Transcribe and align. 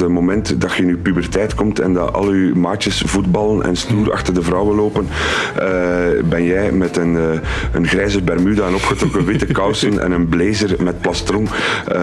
Het 0.00 0.08
moment 0.08 0.60
dat 0.60 0.74
je 0.74 0.82
in 0.82 0.88
je 0.88 0.96
puberteit 0.96 1.54
komt 1.54 1.78
en 1.78 1.92
dat 1.92 2.12
al 2.12 2.32
je 2.32 2.54
maatjes 2.54 3.02
voetballen 3.06 3.62
en 3.64 3.76
stoer 3.76 4.12
achter 4.12 4.34
de 4.34 4.42
vrouwen 4.42 4.76
lopen. 4.76 5.08
Eh, 5.56 5.66
ben 6.24 6.44
jij 6.44 6.72
met 6.72 6.96
een, 6.96 7.14
uh, 7.14 7.22
een 7.72 7.86
grijze 7.86 8.22
bermuda 8.22 8.66
en 8.66 8.74
opgetrokken 8.74 9.24
witte 9.24 9.46
kousen 9.60 10.02
en 10.02 10.12
een 10.12 10.28
blazer 10.28 10.82
met 10.82 11.00
plastron 11.00 11.48
uh, 11.92 12.00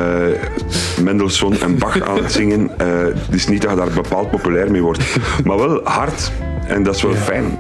Mendelssohn 1.04 1.62
en 1.62 1.78
Bach 1.78 2.02
aan 2.02 2.18
het 2.18 2.32
zingen. 2.32 2.70
het 2.78 3.34
is 3.36 3.48
niet 3.48 3.62
dat 3.62 3.72
je 3.72 3.78
daar 3.78 3.90
bepaald 3.90 4.30
populair 4.32 4.72
mee 4.72 4.82
wordt, 4.82 5.18
maar 5.46 5.58
wel 5.58 5.82
hard. 5.84 6.32
En 6.68 6.84
dat 6.84 6.96
is 6.96 7.02
wel 7.02 7.14
fijn. 7.14 7.60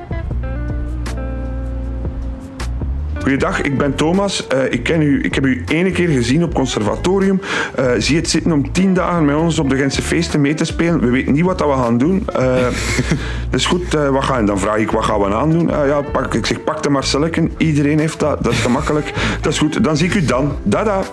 Goeiedag, 3.27 3.61
ik 3.61 3.77
ben 3.77 3.95
Thomas. 3.95 4.47
Uh, 4.53 4.71
ik, 4.71 4.83
ken 4.83 5.01
u, 5.01 5.23
ik 5.23 5.35
heb 5.35 5.45
u 5.45 5.63
ene 5.67 5.91
keer 5.91 6.07
gezien 6.07 6.43
op 6.43 6.53
conservatorium. 6.53 7.41
Uh, 7.79 7.91
zie 7.97 8.15
het 8.15 8.29
zitten 8.29 8.51
om 8.51 8.71
tien 8.71 8.93
dagen 8.93 9.25
met 9.25 9.35
ons 9.35 9.59
op 9.59 9.69
de 9.69 9.75
Gentse 9.75 10.01
feesten 10.01 10.41
mee 10.41 10.53
te 10.53 10.65
spelen. 10.65 10.99
We 10.99 11.09
weten 11.09 11.33
niet 11.33 11.45
wat 11.45 11.57
dat 11.57 11.67
we 11.67 11.73
gaan 11.73 11.97
doen. 11.97 12.23
Dat 12.25 13.59
is 13.59 13.65
goed, 13.75 13.93
wat 13.93 14.23
gaan, 14.23 14.45
dan 14.45 14.59
vraag 14.59 14.77
ik 14.77 14.91
wat 14.91 15.03
gaan 15.03 15.19
we 15.19 15.35
aan 15.35 15.51
doen. 15.51 15.67
ja, 15.67 16.01
pak, 16.01 16.33
ik 16.33 16.45
zeg 16.45 16.63
pak 16.63 16.83
de 16.83 16.89
Marcelleken. 16.89 17.51
Iedereen 17.57 17.99
heeft 17.99 18.19
dat, 18.19 18.43
dat 18.43 18.53
is 18.53 18.59
gemakkelijk. 18.59 19.13
Dat 19.41 19.53
is 19.53 19.59
goed, 19.59 19.83
dan 19.83 19.97
zie 19.97 20.07
ik 20.07 20.15
u 20.15 20.25
dan. 20.25 20.51
Dada. 20.63 21.03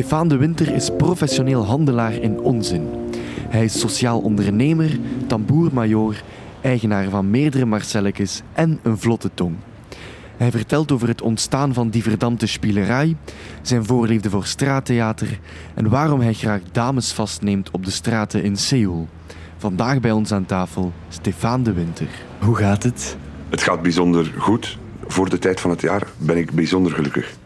Stefan 0.00 0.28
de 0.28 0.36
Winter 0.36 0.74
is 0.74 0.90
professioneel 0.96 1.66
handelaar 1.66 2.12
in 2.12 2.40
onzin. 2.40 2.88
Hij 3.48 3.64
is 3.64 3.80
sociaal 3.80 4.20
ondernemer, 4.20 4.98
tamboermajoor, 5.26 6.22
eigenaar 6.60 7.08
van 7.08 7.30
meerdere 7.30 7.64
Marcelletjes 7.64 8.42
en 8.52 8.78
een 8.82 8.98
vlotte 8.98 9.30
tong. 9.34 9.54
Hij 10.36 10.50
vertelt 10.50 10.92
over 10.92 11.08
het 11.08 11.22
ontstaan 11.22 11.74
van 11.74 11.90
die 11.90 12.02
verdampte 12.02 12.46
spielerij, 12.46 13.16
zijn 13.62 13.84
voorliefde 13.84 14.30
voor 14.30 14.46
straattheater 14.46 15.38
en 15.74 15.88
waarom 15.88 16.20
hij 16.20 16.34
graag 16.34 16.60
dames 16.72 17.12
vastneemt 17.12 17.70
op 17.70 17.84
de 17.84 17.90
straten 17.90 18.42
in 18.42 18.56
Seoul. 18.56 19.08
Vandaag 19.56 20.00
bij 20.00 20.12
ons 20.12 20.32
aan 20.32 20.46
tafel 20.46 20.92
Stefan 21.08 21.62
de 21.62 21.72
Winter. 21.72 22.08
Hoe 22.38 22.56
gaat 22.56 22.82
het? 22.82 23.16
Het 23.48 23.62
gaat 23.62 23.82
bijzonder 23.82 24.32
goed. 24.38 24.78
Voor 25.06 25.28
de 25.28 25.38
tijd 25.38 25.60
van 25.60 25.70
het 25.70 25.80
jaar 25.80 26.06
ben 26.18 26.36
ik 26.36 26.52
bijzonder 26.52 26.92
gelukkig. 26.92 27.38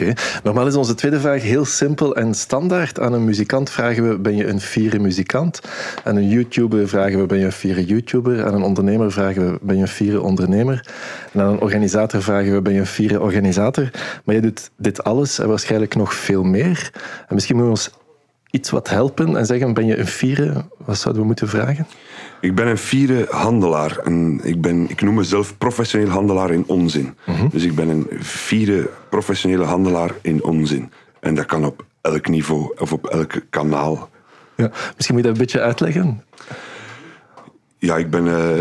Oké. 0.00 0.12
Normaal 0.42 0.66
is 0.66 0.74
onze 0.74 0.94
tweede 0.94 1.20
vraag 1.20 1.42
heel 1.42 1.64
simpel 1.64 2.16
en 2.16 2.34
standaard. 2.34 3.00
Aan 3.00 3.12
een 3.12 3.24
muzikant 3.24 3.70
vragen 3.70 4.08
we, 4.08 4.18
ben 4.18 4.36
je 4.36 4.46
een 4.46 4.60
fiere 4.60 4.98
muzikant? 4.98 5.60
Aan 6.04 6.16
een 6.16 6.28
YouTuber 6.28 6.88
vragen 6.88 7.20
we, 7.20 7.26
ben 7.26 7.38
je 7.38 7.44
een 7.44 7.52
fiere 7.52 7.84
YouTuber? 7.84 8.44
Aan 8.44 8.54
een 8.54 8.62
ondernemer 8.62 9.12
vragen 9.12 9.52
we, 9.52 9.58
ben 9.62 9.76
je 9.76 9.82
een 9.82 9.88
fiere 9.88 10.20
ondernemer? 10.20 10.86
En 11.32 11.40
aan 11.40 11.52
een 11.52 11.60
organisator 11.60 12.22
vragen 12.22 12.54
we, 12.54 12.62
ben 12.62 12.72
je 12.72 12.80
een 12.80 12.86
fiere 12.86 13.20
organisator? 13.20 13.90
Maar 14.24 14.34
je 14.34 14.40
doet 14.40 14.70
dit 14.76 15.04
alles 15.04 15.38
en 15.38 15.48
waarschijnlijk 15.48 15.94
nog 15.94 16.14
veel 16.14 16.42
meer. 16.42 16.90
En 17.28 17.34
misschien 17.34 17.56
moeten 17.56 17.74
we 17.74 17.80
ons 17.80 17.90
iets 18.50 18.70
wat 18.70 18.88
helpen 18.88 19.36
en 19.36 19.46
zeggen, 19.46 19.74
ben 19.74 19.86
je 19.86 19.98
een 19.98 20.06
fiere? 20.06 20.64
Wat 20.84 20.98
zouden 20.98 21.22
we 21.22 21.28
moeten 21.28 21.48
vragen? 21.48 21.86
Ik 22.40 22.54
ben 22.54 22.66
een 22.66 22.78
fiere 22.78 23.26
handelaar. 23.30 23.98
En 24.04 24.40
ik, 24.42 24.60
ben, 24.60 24.90
ik 24.90 25.02
noem 25.02 25.14
mezelf 25.14 25.58
professioneel 25.58 26.08
handelaar 26.08 26.50
in 26.50 26.64
onzin. 26.66 27.14
Mhm. 27.26 27.48
Dus 27.48 27.64
ik 27.64 27.74
ben 27.74 27.88
een 27.88 28.06
fiere 28.20 28.90
professionele 29.08 29.64
handelaar 29.64 30.10
in 30.22 30.44
onzin. 30.44 30.92
En 31.20 31.34
dat 31.34 31.46
kan 31.46 31.64
op 31.64 31.84
elk 32.00 32.28
niveau 32.28 32.72
of 32.78 32.92
op 32.92 33.06
elk 33.06 33.32
kanaal. 33.50 34.08
Ja, 34.56 34.70
misschien 34.96 35.14
moet 35.14 35.24
je 35.24 35.30
dat 35.30 35.38
een 35.38 35.44
beetje 35.44 35.60
uitleggen. 35.60 36.24
Ja, 37.78 37.96
ik 37.96 38.10
ben... 38.10 38.26
Uh, 38.26 38.60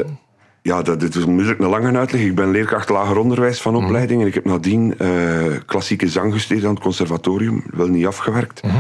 ja, 0.62 0.82
dat, 0.82 1.00
dit 1.00 1.16
is 1.16 1.26
moeilijk 1.26 1.60
een 1.60 1.70
lange 1.70 1.98
uitleg. 1.98 2.22
Ik 2.22 2.36
ben 2.36 2.52
leerkracht 2.52 2.90
lager 2.90 3.18
onderwijs 3.18 3.62
van 3.62 3.74
mhm. 3.74 3.84
opleiding. 3.84 4.22
En 4.22 4.28
ik 4.28 4.34
heb 4.34 4.46
nadien 4.46 4.96
uh, 5.02 5.56
klassieke 5.66 6.08
zang 6.08 6.34
gestudeerd 6.34 6.66
aan 6.66 6.74
het 6.74 6.84
conservatorium. 6.84 7.64
Wel 7.74 7.88
niet 7.88 8.06
afgewerkt. 8.06 8.64
Mhm. 8.64 8.78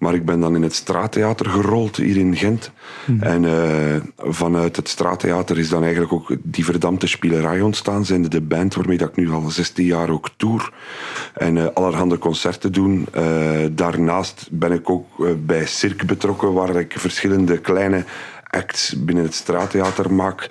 Maar 0.00 0.14
ik 0.14 0.24
ben 0.24 0.40
dan 0.40 0.54
in 0.54 0.62
het 0.62 0.74
straattheater 0.74 1.46
gerold 1.46 1.96
hier 1.96 2.16
in 2.16 2.36
Gent. 2.36 2.70
Mhm. 3.04 3.22
En 3.22 3.42
uh, 3.42 4.32
vanuit 4.32 4.76
het 4.76 4.88
straattheater 4.88 5.58
is 5.58 5.68
dan 5.68 5.82
eigenlijk 5.82 6.12
ook 6.12 6.36
die 6.42 6.64
verdampte 6.64 7.06
spielerij 7.06 7.60
ontstaan. 7.60 8.04
Zijn 8.04 8.22
de 8.22 8.40
band 8.40 8.74
waarmee 8.74 8.98
dat 8.98 9.08
ik 9.08 9.16
nu 9.16 9.30
al 9.30 9.50
16 9.50 9.84
jaar 9.84 10.10
ook 10.10 10.30
tour. 10.36 10.72
En 11.34 11.56
uh, 11.56 11.66
allerhande 11.74 12.18
concerten 12.18 12.72
doen. 12.72 13.06
Uh, 13.16 13.24
daarnaast 13.72 14.48
ben 14.50 14.72
ik 14.72 14.90
ook 14.90 15.06
bij 15.46 15.66
Cirque 15.66 16.06
betrokken, 16.06 16.52
waar 16.52 16.76
ik 16.76 16.94
verschillende 16.96 17.58
kleine 17.58 18.04
acts 18.50 18.94
binnen 19.04 19.24
het 19.24 19.34
straattheater 19.34 20.12
maak. 20.12 20.50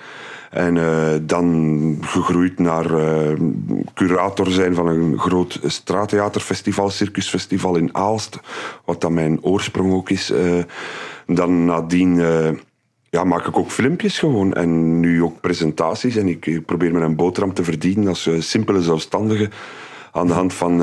En 0.49 0.75
uh, 0.75 1.07
dan 1.21 1.97
gegroeid 2.01 2.59
naar 2.59 2.91
uh, 2.91 3.39
curator 3.93 4.51
zijn 4.51 4.75
van 4.75 4.87
een 4.87 5.19
groot 5.19 5.59
straattheaterfestival, 5.63 6.89
circusfestival 6.89 7.75
in 7.75 7.95
Aalst, 7.95 8.39
wat 8.85 9.01
dan 9.01 9.13
mijn 9.13 9.43
oorsprong 9.43 9.93
ook 9.93 10.09
is. 10.09 10.31
Uh, 10.31 10.63
dan 11.25 11.65
nadien 11.65 12.15
ja, 13.09 13.23
maak 13.23 13.45
ik 13.45 13.57
ook 13.57 13.71
filmpjes 13.71 14.19
gewoon 14.19 14.53
en 14.53 14.99
nu 14.99 15.23
ook 15.23 15.41
presentaties. 15.41 16.15
En 16.15 16.27
ik, 16.27 16.65
probeer 16.65 16.91
me 16.91 16.99
een 16.99 17.15
boterham 17.15 17.53
te 17.53 17.63
verdienen 17.63 18.07
als 18.07 18.29
simpele 18.39 18.81
zelfstandige 18.81 19.49
aan 20.11 20.27
de 20.27 20.33
hand 20.33 20.53
van 20.53 20.81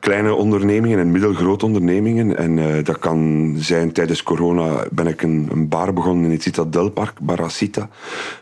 kleine 0.00 0.34
ondernemingen 0.34 0.98
en 0.98 1.10
middelgrote 1.10 1.66
ondernemingen. 1.66 2.36
En 2.36 2.56
uh, 2.56 2.84
dat 2.84 2.98
kan 2.98 3.54
zijn, 3.58 3.92
tijdens 3.92 4.22
corona 4.22 4.86
ben 4.90 5.06
ik 5.06 5.22
een, 5.22 5.48
een 5.50 5.68
bar 5.68 5.92
begonnen 5.92 6.24
in 6.24 6.30
het 6.30 6.42
Citadelpark, 6.42 7.20
Baracita. 7.20 7.88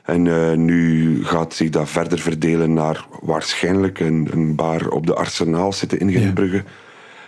En 0.03 0.27
uh, 0.27 0.53
nu 0.53 1.25
gaat 1.25 1.55
zich 1.55 1.71
dat 1.71 1.89
verder 1.89 2.19
verdelen 2.19 2.73
naar 2.73 3.07
waarschijnlijk 3.21 4.01
een, 4.01 4.29
een 4.33 4.55
bar 4.55 4.89
op 4.89 5.07
de 5.07 5.15
Arsenaal 5.15 5.73
zitten 5.73 5.99
in 5.99 6.11
Gentbrugge. 6.11 6.57
Ja. 6.57 6.63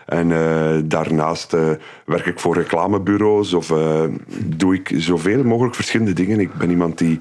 En 0.06 0.30
uh, 0.30 0.76
daarnaast 0.84 1.54
uh, 1.54 1.70
werk 2.04 2.26
ik 2.26 2.40
voor 2.40 2.54
reclamebureaus 2.54 3.52
of 3.52 3.70
uh, 3.70 4.04
doe 4.44 4.74
ik 4.74 4.92
zoveel 4.94 5.44
mogelijk 5.44 5.74
verschillende 5.74 6.12
dingen. 6.12 6.40
Ik 6.40 6.54
ben 6.54 6.70
iemand 6.70 6.98
die, 6.98 7.18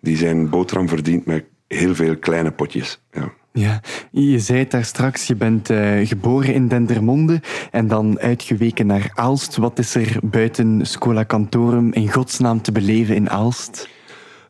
die 0.00 0.16
zijn 0.16 0.48
boterham 0.48 0.88
verdient 0.88 1.26
met 1.26 1.44
heel 1.66 1.94
veel 1.94 2.16
kleine 2.16 2.50
potjes. 2.50 3.00
Ja. 3.12 3.32
Ja, 3.52 3.80
je 4.10 4.38
zei 4.38 4.58
het 4.58 4.70
daar 4.70 4.84
straks, 4.84 5.26
je 5.26 5.34
bent 5.34 5.70
uh, 5.70 6.06
geboren 6.06 6.54
in 6.54 6.68
Dendermonde 6.68 7.40
en 7.70 7.88
dan 7.88 8.18
uitgeweken 8.18 8.86
naar 8.86 9.10
Aalst. 9.14 9.56
Wat 9.56 9.78
is 9.78 9.94
er 9.94 10.16
buiten 10.22 10.86
Scola 10.86 11.24
Cantorum 11.24 11.92
in 11.92 12.12
godsnaam 12.12 12.62
te 12.62 12.72
beleven 12.72 13.14
in 13.14 13.30
Aalst? 13.30 13.88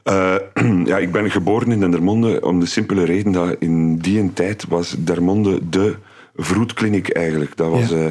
Uh, 0.05 0.35
ja, 0.85 0.99
ik 0.99 1.13
ben 1.13 1.31
geboren 1.31 1.73
in 1.73 1.81
Dendermonde 1.81 2.41
om 2.41 2.61
de 2.61 2.67
simpele 2.67 3.05
reden 3.05 3.33
dat 3.33 3.57
in 3.59 3.97
die 3.97 4.33
tijd 4.33 4.65
was 4.69 4.97
Dermonde 4.99 5.69
de 5.69 5.97
vroedkliniek 6.37 7.09
eigenlijk. 7.09 7.57
Dat 7.57 7.71
was, 7.71 7.89
ja. 7.89 7.97
uh, 7.97 8.11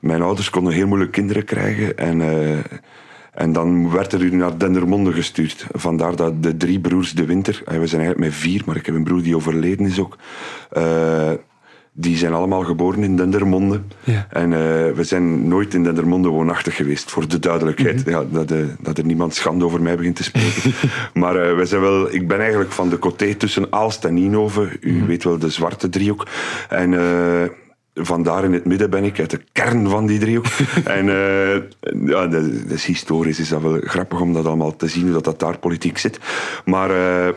mijn 0.00 0.22
ouders 0.22 0.50
konden 0.50 0.72
heel 0.72 0.86
moeilijk 0.86 1.12
kinderen 1.12 1.44
krijgen 1.44 1.98
en 1.98 2.20
en 3.32 3.52
dan 3.52 3.90
werd 3.90 4.12
er 4.12 4.34
naar 4.34 4.58
Dendermonde 4.58 5.12
gestuurd. 5.12 5.66
Vandaar 5.72 6.16
dat 6.16 6.42
de 6.42 6.56
drie 6.56 6.80
broers 6.80 7.12
de 7.12 7.24
winter, 7.24 7.62
eh, 7.64 7.78
we 7.78 7.86
zijn 7.86 8.00
eigenlijk 8.00 8.30
met 8.30 8.40
vier, 8.40 8.62
maar 8.66 8.76
ik 8.76 8.86
heb 8.86 8.94
een 8.94 9.04
broer 9.04 9.22
die 9.22 9.36
overleden 9.36 9.86
is 9.86 10.00
ook. 10.00 10.16
Uh, 10.76 11.30
die 11.94 12.16
zijn 12.16 12.32
allemaal 12.32 12.64
geboren 12.64 13.02
in 13.02 13.16
Dendermonde. 13.16 13.80
Ja. 14.04 14.26
En 14.30 14.50
uh, 14.50 14.58
we 14.90 15.04
zijn 15.04 15.48
nooit 15.48 15.74
in 15.74 15.82
Dendermonde 15.82 16.28
woonachtig 16.28 16.76
geweest, 16.76 17.10
voor 17.10 17.28
de 17.28 17.38
duidelijkheid. 17.38 18.06
Mm 18.06 18.12
-hmm. 18.12 18.22
ja, 18.22 18.28
dat, 18.30 18.50
uh, 18.50 18.58
dat, 18.80 18.98
er 18.98 19.04
niemand 19.04 19.34
schande 19.34 19.64
over 19.64 19.82
mij 19.82 19.96
begint 19.96 20.16
te 20.16 20.22
spreken. 20.22 20.72
maar 21.20 21.36
uh, 21.36 21.56
we 21.56 21.66
zijn 21.66 21.80
wel, 21.80 22.14
ik 22.14 22.28
ben 22.28 22.40
eigenlijk 22.40 22.72
van 22.72 22.88
de 22.88 22.98
coté 22.98 23.34
tussen 23.34 23.66
Aalst 23.70 24.04
en 24.04 24.14
Nienhoven. 24.14 24.70
U 24.80 24.92
mm 24.92 24.98
-hmm. 24.98 25.06
weet 25.06 25.24
wel, 25.24 25.38
de 25.38 25.50
zwarte 25.50 25.88
driehoek. 25.88 26.26
En 26.68 26.92
vandaar 27.94 28.44
in 28.44 28.52
het 28.52 28.64
midden 28.64 28.90
ben 28.90 29.04
ik, 29.04 29.20
uit 29.20 29.30
de 29.30 29.40
kern 29.52 29.88
van 29.88 30.06
die 30.06 30.18
driehoek. 30.18 30.46
en 30.84 31.06
uh, 31.06 31.54
ja, 32.06 32.26
dat, 32.26 32.42
is 32.68 32.84
historisch, 32.84 33.38
is 33.38 33.48
dat 33.48 33.62
wel 33.62 33.80
grappig 33.80 34.20
om 34.20 34.32
dat 34.32 34.46
allemaal 34.46 34.76
te 34.76 34.88
zien, 34.88 35.02
hoe 35.02 35.12
dat, 35.12 35.24
dat 35.24 35.40
daar 35.40 35.58
politiek 35.58 35.98
zit. 35.98 36.18
Maar... 36.64 36.90
Uh, 36.90 37.28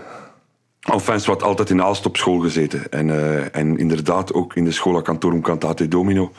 Enfin, 0.85 1.19
wat 1.25 1.43
altijd 1.43 1.69
in 1.69 1.81
Aalst 1.81 2.05
op 2.05 2.17
school 2.17 2.39
gezeten. 2.39 2.91
En, 2.91 3.07
uh, 3.07 3.55
en 3.55 3.77
inderdaad 3.77 4.33
ook 4.33 4.55
in 4.55 4.63
de 4.63 4.71
Schola 4.71 5.01
Cantorum 5.01 5.41
Cantate 5.41 5.87
Domino. 5.87 6.31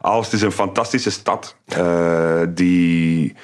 Aalst 0.00 0.32
is 0.32 0.42
een 0.42 0.52
fantastische 0.52 1.10
stad 1.10 1.56
uh, 1.78 2.40
die, 2.48 3.34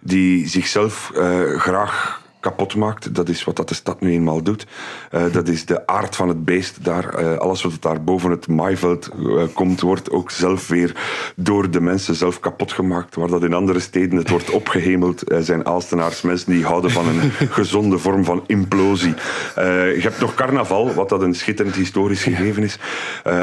die 0.00 0.48
zichzelf 0.48 1.10
graag 1.56 2.22
kapot 2.40 2.76
maakt. 2.76 3.14
Dat 3.14 3.28
is 3.28 3.44
wat 3.44 3.56
dat 3.56 3.68
de 3.68 3.74
stad 3.74 4.00
nu 4.00 4.12
eenmaal 4.12 4.42
doet. 4.42 4.66
Uh, 5.14 5.22
dat 5.32 5.48
is 5.48 5.66
de 5.66 5.86
aard 5.86 6.16
van 6.16 6.28
het 6.28 6.44
beest 6.44 6.84
daar. 6.84 7.20
Uh, 7.20 7.36
alles 7.36 7.62
wat 7.62 7.72
daar 7.80 8.04
boven 8.04 8.30
het 8.30 8.48
maaiveld 8.48 9.10
uh, 9.18 9.42
komt, 9.54 9.80
wordt 9.80 10.10
ook 10.10 10.30
zelf 10.30 10.68
weer 10.68 10.96
door 11.36 11.70
de 11.70 11.80
mensen 11.80 12.14
zelf 12.14 12.40
kapot 12.40 12.72
gemaakt. 12.72 13.14
Waar 13.14 13.28
dat 13.28 13.42
in 13.42 13.54
andere 13.54 13.80
steden 13.80 14.18
het 14.18 14.30
wordt 14.30 14.50
opgehemeld, 14.50 15.22
zijn 15.40 15.66
Aalstenaars 15.66 16.22
mensen 16.22 16.52
die 16.52 16.64
houden 16.64 16.90
van 16.90 17.08
een 17.08 17.30
gezonde 17.60 17.98
vorm 17.98 18.24
van 18.24 18.44
implosie. 18.46 19.14
je 19.54 20.00
hebt 20.00 20.20
nog 20.20 20.34
carnaval, 20.34 20.94
wat 20.94 21.08
dat 21.08 21.22
een 21.22 21.34
schitterend 21.34 21.74
historisch 21.74 22.22
gegeven 22.22 22.62
is. 22.62 22.78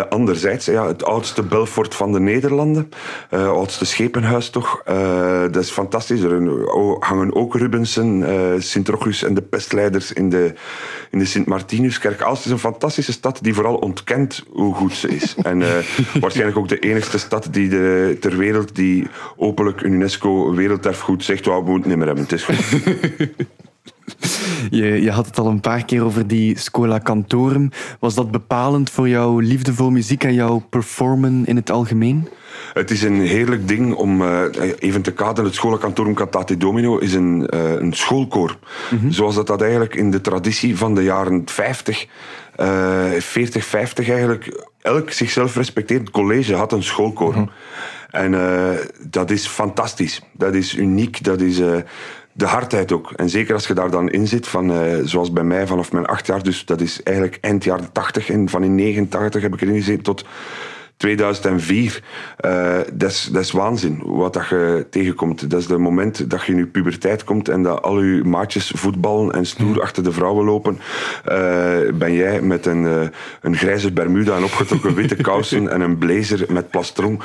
anderzijds, 0.09 0.65
ja, 0.65 0.87
het 0.87 1.03
oudste 1.03 1.43
Belfort 1.43 1.95
van 1.95 2.11
de 2.11 2.19
Nederlanden. 2.19 2.89
oudste 3.29 3.85
schepenhuis 3.85 4.49
toch. 4.49 4.81
dat 5.51 5.55
is 5.55 5.69
fantastisch. 5.69 6.21
Er 6.21 6.41
hangen 6.99 7.35
ook 7.35 7.55
Rubensen, 7.55 8.25
Sint 8.59 8.86
Sint-Rochus 8.87 9.23
en 9.23 9.33
de 9.33 9.41
pestleiders 9.41 10.13
in 10.13 10.29
de, 10.29 10.53
in 11.11 11.19
de 11.19 11.25
Sint-Martinuskerk. 11.25 12.21
Aalst 12.21 12.45
is 12.45 12.51
een 12.51 12.59
fantastische 12.59 13.11
stad 13.11 13.39
die 13.41 13.53
vooral 13.53 13.75
ontkent 13.75 14.43
hoe 14.49 14.73
goed 14.73 14.93
ze 14.93 15.07
is. 15.07 15.35
En 15.43 15.61
uh, 15.61 15.67
waarschijnlijk 16.19 16.57
ook 16.57 16.67
de 16.67 16.79
enigste 16.79 17.17
stad 17.17 17.47
die 17.51 17.69
de, 17.69 18.17
ter 18.19 18.37
wereld 18.37 18.75
die 18.75 19.07
openlijk 19.35 19.81
een 19.81 19.91
UNESCO 19.91 20.53
werelderfgoed 20.53 21.23
zegt, 21.23 21.45
we 21.45 21.51
moeten 21.51 21.73
het 21.73 21.85
niet 21.85 21.97
meer 21.97 22.05
hebben, 22.05 22.23
het 22.23 22.33
is 22.33 22.43
goed. 22.43 22.55
Je, 24.69 25.01
je, 25.01 25.11
had 25.11 25.25
het 25.25 25.39
al 25.39 25.47
een 25.47 25.59
paar 25.59 25.85
keer 25.85 26.03
over 26.03 26.27
die 26.27 26.57
Scola 26.57 26.99
Cantorum. 26.99 27.69
Was 27.99 28.15
dat 28.15 28.31
bepalend 28.31 28.89
voor 28.89 29.09
jouw 29.09 29.39
liefde 29.39 29.73
voor 29.73 29.91
muziek 29.91 30.23
en 30.23 30.33
jouw 30.33 30.63
performen 30.69 31.45
in 31.45 31.55
het 31.55 31.71
algemeen? 31.71 32.27
Het 32.73 32.91
is 32.91 33.03
een 33.03 33.21
heerlijk 33.21 33.67
ding 33.67 33.93
om 33.93 34.21
uh, 34.21 34.41
even 34.79 35.01
te 35.01 35.13
kaderen. 35.13 35.45
Het 35.45 35.55
Schola 35.55 35.77
Cantorum 35.77 36.13
Cantate 36.13 36.57
Domino 36.57 36.97
is 36.97 37.13
een, 37.13 37.47
uh, 37.53 37.71
een 37.73 37.93
schoolkoor. 37.93 38.57
Mm 38.89 39.11
Zoals 39.11 39.35
dat, 39.35 39.47
dat 39.47 39.61
eigenlijk 39.61 39.95
in 39.95 40.11
de 40.11 40.21
traditie 40.21 40.77
van 40.77 40.95
de 40.95 41.03
jaren 41.03 41.41
50, 41.45 42.07
uh, 42.59 43.11
40, 43.17 43.65
50 43.65 44.09
eigenlijk... 44.09 44.65
Elk 44.81 45.11
zichzelf 45.11 45.55
respecterend 45.55 46.09
college 46.09 46.55
had 46.55 46.71
een 46.71 46.83
schoolkoor. 46.83 47.33
Mm 47.33 47.35
-hmm. 47.35 47.49
En 48.11 48.33
uh, 48.33 48.69
dat 49.09 49.31
is 49.31 49.47
fantastisch. 49.47 50.21
Dat 50.31 50.53
is 50.53 50.75
uniek. 50.75 51.23
Dat 51.23 51.41
is 51.41 51.61
de 52.37 52.45
hardheid 52.45 52.91
ook. 52.91 53.11
En 53.11 53.29
zeker 53.29 53.53
als 53.53 53.67
je 53.67 53.73
daar 53.73 53.91
dan 53.91 54.09
in 54.09 54.27
zit, 54.27 54.47
van, 54.47 54.71
uh, 54.71 54.97
zoals 55.03 55.31
bij 55.31 55.43
mij 55.43 55.67
vanaf 55.67 55.91
mijn 55.91 56.05
acht 56.05 56.27
jaar, 56.27 56.43
dus 56.43 56.65
dat 56.65 56.81
is 56.81 57.03
eigenlijk 57.03 57.37
eind 57.41 57.63
jaren 57.63 57.91
80 57.91 58.29
en 58.29 58.49
van 58.49 58.63
in 58.63 58.75
89 58.75 59.41
heb 59.41 59.53
ik 59.53 59.61
erin 59.61 59.75
gezeten 59.75 60.03
tot 60.03 60.25
2004. 60.97 62.03
Uh, 62.45 62.77
dat, 62.93 63.11
is, 63.11 63.29
dat 63.31 63.41
is 63.41 63.51
waanzin 63.51 64.01
wat 64.05 64.33
dat 64.33 64.47
je 64.47 64.85
tegenkomt. 64.89 65.49
Dat 65.49 65.59
is 65.59 65.69
het 65.69 65.77
moment 65.77 66.29
dat 66.29 66.45
je 66.45 66.51
in 66.51 66.57
je 66.57 66.65
puberteit 66.67 67.23
komt 67.23 67.49
en 67.49 67.63
dat 67.63 67.81
al 67.81 68.01
je 68.01 68.23
maatjes 68.23 68.71
voetballen 68.75 69.33
en 69.33 69.45
stoer 69.45 69.75
ja. 69.75 69.81
achter 69.81 70.03
de 70.03 70.11
vrouwen 70.11 70.45
lopen. 70.45 70.79
Uh, 71.29 71.33
ben 71.93 72.13
jij 72.13 72.41
met 72.41 72.65
een, 72.65 72.83
uh, 72.83 73.01
een 73.41 73.55
grijze 73.55 73.91
bermuda 73.91 74.35
en 74.35 74.43
opgetrokken 74.43 74.93
witte 74.93 75.15
kousen 75.29 75.69
en 75.69 75.81
een 75.81 75.97
blazer 75.97 76.45
met 76.49 76.69
plastron 76.69 77.21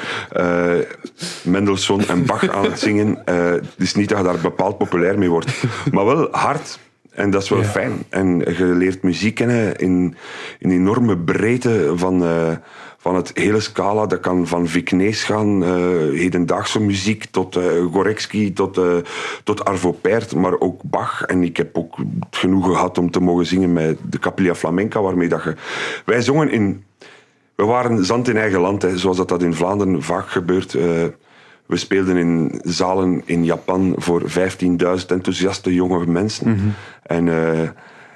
Mendelssohn 1.43 2.09
en 2.09 2.27
Bach 2.27 2.49
aan 2.49 2.65
het 2.65 2.79
zingen. 2.79 3.23
het 3.25 3.65
is 3.77 3.95
niet 3.95 4.09
dat 4.09 4.19
je 4.19 4.25
daar 4.25 4.39
bepaald 4.39 4.79
populair 4.79 5.19
mee 5.19 5.31
wordt. 5.31 5.51
Maar 5.93 6.05
wel 6.05 6.29
hard. 6.31 6.79
En 7.13 7.31
dat 7.31 7.43
is 7.43 7.49
wel 7.49 7.59
ja. 7.59 7.65
fijn. 7.65 7.93
En 8.09 8.39
je 8.39 8.65
leert 8.65 9.03
muziek 9.03 9.35
kennen 9.35 9.77
in, 9.77 10.17
in 10.59 10.71
enorme 10.71 11.19
breedte 11.19 11.93
van, 11.95 12.23
uh, 12.23 12.57
van 12.99 13.15
het 13.15 13.31
hele 13.35 13.61
scala. 13.61 14.07
Dat 14.07 14.21
kan 14.21 14.47
van 14.47 14.69
Vicnees 14.69 15.25
gaan, 15.25 15.63
uh, 15.63 15.69
hedendaagse 16.19 16.81
muziek, 16.81 17.25
tot 17.25 17.57
uh, 17.57 17.65
Gorecki, 17.93 18.53
tot, 18.53 18.81
tot 19.45 19.65
Arvo 19.65 19.93
Pärt, 19.93 20.35
maar 20.35 20.59
ook 20.59 20.83
Bach. 20.83 21.23
En 21.23 21.43
ik 21.43 21.57
heb 21.57 21.77
ook 21.77 21.97
het 21.97 22.37
genoegen 22.37 22.75
gehad 22.75 22.99
om 22.99 23.11
te 23.11 23.21
mogen 23.21 23.47
zingen 23.47 23.73
met 23.73 23.99
de 24.11 24.19
Capilla 24.19 24.55
Flamenca, 24.55 25.03
waarmee 25.03 25.29
dat 25.29 25.43
je... 25.43 25.55
Wij 26.05 26.21
zongen 26.21 26.51
in... 26.51 26.85
We 27.55 27.65
waren 27.65 28.05
zand 28.05 28.29
in 28.29 28.37
eigen 28.37 28.61
land, 28.61 28.83
hè, 28.83 28.99
zoals 28.99 29.17
dat, 29.17 29.29
dat 29.29 29.43
in 29.43 29.55
Vlaanderen 29.55 30.03
vaak 30.03 30.29
gebeurt. 30.29 30.77
We 31.67 31.77
speelden 31.77 32.17
in 32.17 32.61
zalen 32.63 33.23
in 33.25 33.45
Japan 33.45 33.95
voor 33.97 34.23
15.000 34.31 34.37
enthousiaste 35.07 35.75
jonge 35.75 36.07
mensen. 36.07 36.49
Mm 36.49 36.59
-hmm. 36.59 36.75
en, 37.03 37.27
uh, 37.27 37.61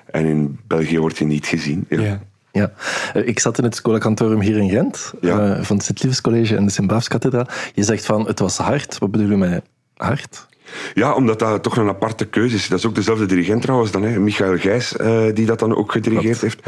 en 0.07 0.25
in 0.25 0.59
België 0.67 0.99
wordt 0.99 1.19
je 1.19 1.25
niet 1.25 1.47
gezien. 1.47 1.87
Ja. 1.89 2.01
ja. 2.01 2.21
Ja, 2.53 2.73
ik 3.15 3.39
zat 3.39 3.59
in 3.59 3.65
het 3.65 3.75
Schola 3.75 4.39
hier 4.41 4.57
in 4.57 4.71
Gent, 4.71 5.13
ja. 5.21 5.57
uh, 5.57 5.63
van 5.63 5.77
het 5.77 5.85
Sint-Liefs 5.85 6.21
College 6.21 6.57
en 6.57 6.65
de 6.65 6.71
Sint-Baafskathedraal. 6.73 7.47
Je 7.75 7.83
zegt 7.83 8.05
van, 8.07 8.27
het 8.27 8.39
was 8.39 8.57
hard. 8.57 8.99
Wat 8.99 9.11
bedoel 9.11 9.31
je 9.31 9.37
met 9.37 9.65
hard? 9.97 10.47
Ja, 10.95 11.15
omdat 11.15 11.39
dat 11.39 11.63
toch 11.63 11.77
een 11.77 11.89
aparte 11.89 12.25
keuze 12.25 12.55
is. 12.55 12.69
Dat 12.69 12.79
is 12.79 12.87
ook 12.87 12.95
dezelfde 12.95 13.27
dirigent 13.27 13.63
trouwens 13.63 13.91
dan, 13.91 14.03
hè, 14.03 14.19
Michael 14.19 14.59
Gijs, 14.59 14.97
uh, 15.01 15.25
die 15.35 15.47
dat 15.47 15.59
dan 15.59 15.77
ook 15.77 15.93
gedirigeerd 15.93 16.41
heeft. 16.41 16.61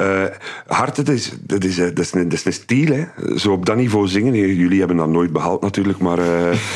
Uh, 0.00 0.24
hard, 0.66 0.96
dat 0.96 1.08
is, 1.08 1.32
dat, 1.40 1.64
is, 1.64 1.76
dat, 1.76 1.98
is 1.98 2.12
een, 2.12 2.28
dat 2.28 2.32
is 2.38 2.44
een 2.44 2.52
stiel. 2.52 2.94
Hè. 2.94 3.36
Zo 3.36 3.52
op 3.52 3.66
dat 3.66 3.76
niveau 3.76 4.08
zingen. 4.08 4.54
Jullie 4.54 4.78
hebben 4.78 4.96
dat 4.96 5.08
nooit 5.08 5.32
behaald 5.32 5.60
natuurlijk, 5.60 5.98
maar 5.98 6.18
uh, 6.18 6.26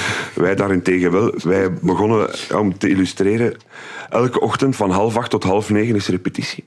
wij 0.35 0.55
daarentegen 0.55 1.13
wel. 1.13 1.35
Wij 1.43 1.73
begonnen, 1.73 2.31
om 2.55 2.79
te 2.79 2.89
illustreren, 2.89 3.57
elke 4.11 4.41
ochtend 4.41 4.77
van 4.77 4.91
half 4.91 5.17
acht 5.17 5.31
tot 5.31 5.45
half 5.45 5.71
negen 5.71 5.95
is 5.95 6.09
repetitie. 6.09 6.65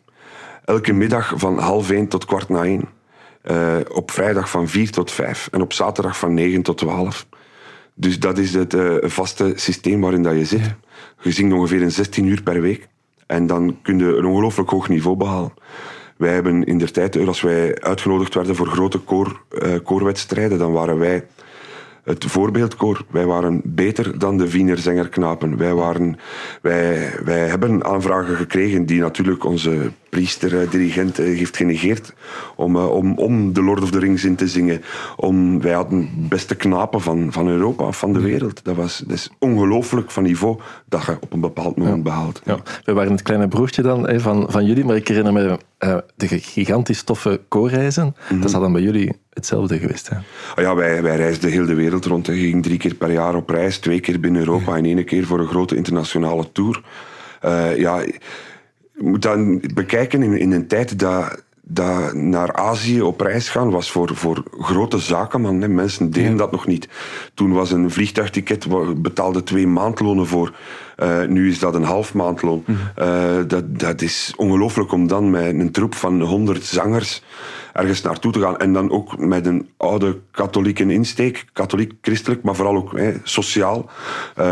Elke 0.66 0.94
middag 0.94 1.34
van 1.36 1.60
half 1.60 1.90
één 1.90 2.08
tot 2.08 2.26
kwart 2.26 2.50
na 2.50 2.64
één. 2.64 2.90
op 3.92 4.12
vrijdag 4.12 4.50
van 4.50 4.68
vier 4.68 4.92
tot 4.92 5.12
vijf. 5.12 5.48
En 5.52 5.62
op 5.62 5.74
zaterdag 5.74 6.18
van 6.18 6.34
negen 6.34 6.62
tot 6.62 6.78
twaalf. 6.78 7.26
Dus 8.02 8.20
dat 8.20 8.38
is 8.38 8.54
het 8.54 8.74
uh, 8.74 8.96
vaste 9.02 9.54
systeem 9.56 10.02
waarin 10.02 10.24
dat 10.24 10.34
je 10.34 10.46
zit. 10.46 10.60
Ja. 10.60 10.78
Je 11.22 11.32
zingt 11.32 11.54
ongeveer 11.54 11.82
in 11.82 11.92
16 11.92 12.26
uur 12.26 12.42
per 12.44 12.62
week. 12.62 12.88
En 13.28 13.48
dan 13.48 13.78
kun 13.82 13.98
je 13.98 14.16
een 14.16 14.26
ongelooflijk 14.26 14.70
hoog 14.70 14.90
niveau 14.90 15.18
behalen. 15.18 15.54
Wij 16.18 16.34
hebben 16.34 16.64
in 16.64 16.78
der 16.78 16.92
tijd, 16.92 17.28
als 17.28 17.42
wij 17.42 17.82
uitgenodigd 17.82 18.34
werden 18.34 18.56
voor 18.56 18.68
grote 18.68 18.98
koor, 18.98 19.42
uh, 19.52 19.76
koorwedstrijden, 19.84 20.58
dan 20.58 20.72
waren 20.72 20.98
wij 20.98 21.26
het 22.04 22.26
voorbeeldkoor. 22.26 23.06
Wij 23.10 23.26
waren 23.26 23.62
beter 23.66 24.20
dan 24.20 24.38
de 24.38 24.52
Wiener 24.52 24.78
Zengerknapen. 24.78 25.58
Wij, 25.58 25.74
waren, 25.74 26.20
wij, 26.62 27.14
wij 27.24 27.48
hebben 27.48 27.84
aanvragen 27.84 28.36
gekregen 28.36 28.86
die 28.86 29.00
natuurlijk 29.00 29.46
onze 29.46 29.92
priester, 30.12 30.70
dirigent 30.70 31.18
heeft 31.18 31.58
genegeerd 31.58 32.14
om, 32.56 32.76
om, 32.76 33.18
om 33.18 33.54
de 33.54 33.62
Lord 33.62 33.82
of 33.82 33.92
the 33.92 34.00
Rings 34.00 34.24
in 34.24 34.36
te 34.36 34.48
zingen. 34.48 34.82
Om, 35.16 35.62
wij 35.62 35.74
hadden 35.74 36.10
beste 36.30 36.56
knapen 36.56 37.02
van, 37.02 37.32
van 37.32 37.48
Europa, 37.48 37.92
van 37.92 38.14
de 38.14 38.20
wereld. 38.20 38.64
Dat, 38.64 38.76
was, 38.76 38.98
dat 38.98 39.18
is 39.18 39.30
ongelooflijk 39.40 40.12
van 40.12 40.24
niveau 40.24 40.60
dat 40.90 41.06
je 41.06 41.18
op 41.20 41.34
een 41.34 41.40
bepaald 41.40 41.78
moment 41.78 41.96
ja. 41.96 42.02
behaalt. 42.02 42.42
Ja. 42.46 42.58
We 42.84 42.94
waren 42.94 43.12
het 43.12 43.22
kleine 43.22 43.48
broertje 43.48 43.82
dan 43.82 44.08
hè, 44.08 44.20
van, 44.20 44.46
van 44.50 44.66
jullie, 44.66 44.86
maar 44.86 44.96
ik 44.96 45.08
herinner 45.08 45.34
me 45.34 45.60
uh, 45.80 45.98
de 46.16 46.28
gigantisch 46.28 47.04
toffe 47.04 47.42
koorreizen. 47.48 48.06
Mm 48.06 48.14
-hmm. 48.28 48.38
Dat 48.38 48.50
is 48.50 48.60
dan 48.60 48.74
bij 48.74 48.82
jullie 48.82 49.14
hetzelfde 49.30 49.80
geweest. 49.80 50.10
Hè? 50.10 50.16
Oh 50.56 50.64
ja, 50.64 50.76
wij, 50.76 51.02
wij 51.02 51.16
reisden 51.16 51.52
heel 51.52 51.66
de 51.66 51.76
wereld 51.76 52.06
rond. 52.06 52.26
Je 52.26 52.34
ging 52.34 52.64
drie 52.64 52.78
keer 52.78 52.96
per 52.96 53.12
jaar 53.12 53.36
op 53.36 53.50
reis, 53.50 53.78
twee 53.78 54.00
keer 54.00 54.20
binnen 54.20 54.42
Europa 54.42 54.72
ja. 54.72 54.78
en 54.78 54.86
één 54.86 55.06
keer 55.06 55.26
voor 55.26 55.40
een 55.40 55.48
grote 55.48 55.76
internationale 55.76 56.52
tour. 56.52 56.84
Uh, 57.46 57.78
ja, 57.78 58.04
je 59.02 59.10
moet 59.10 59.22
dan 59.22 59.62
bekijken 59.74 60.24
in, 60.24 60.38
in 60.38 60.52
een 60.52 60.68
tijd 60.68 61.00
dat 61.00 61.44
dat 61.74 62.14
naar 62.14 62.54
Azië 62.54 63.02
op 63.02 63.22
reis 63.22 63.50
gaan 63.50 63.70
was 63.70 63.92
voor, 63.92 64.10
voor 64.14 64.44
grote 64.60 64.98
zaken, 64.98 65.42
man. 65.42 65.62
Hè. 65.62 65.68
Mensen 65.68 66.12
deden 66.12 66.32
ja. 66.32 66.38
dat 66.38 66.52
nog 66.52 66.68
niet. 66.68 66.88
Toen 67.34 67.52
was 67.52 67.72
een 67.72 67.92
vliegtuigticket, 67.92 68.68
betaalde 69.02 69.44
twee 69.44 69.68
maandlonen 69.68 70.28
voor. 70.28 70.56
Uh, 70.98 71.26
nu 71.26 71.50
is 71.50 71.60
dat 71.60 71.76
een 71.76 71.84
half 71.84 72.14
maandloon. 72.14 72.64
Mm. 72.66 72.78
Uh, 73.00 73.38
dat, 73.48 73.80
dat 73.80 74.02
is 74.02 74.34
ongelooflijk 74.38 74.92
om 74.92 75.08
dan 75.08 75.30
met 75.30 75.54
een 75.54 75.72
troep 75.72 75.96
van 75.96 76.22
honderd 76.22 76.64
zangers 76.64 77.24
ergens 77.74 78.02
naartoe 78.02 78.32
te 78.32 78.40
gaan. 78.40 78.58
En 78.58 78.74
dan 78.74 78.92
ook 78.92 79.18
met 79.18 79.46
een 79.46 79.70
oude 79.78 80.20
katholieke 80.32 80.94
insteek, 80.94 81.46
katholiek-christelijk, 81.54 82.44
maar 82.44 82.56
vooral 82.56 82.76
ook 82.76 82.98
hè, 82.98 83.14
sociaal, 83.24 83.90
uh, 84.40 84.46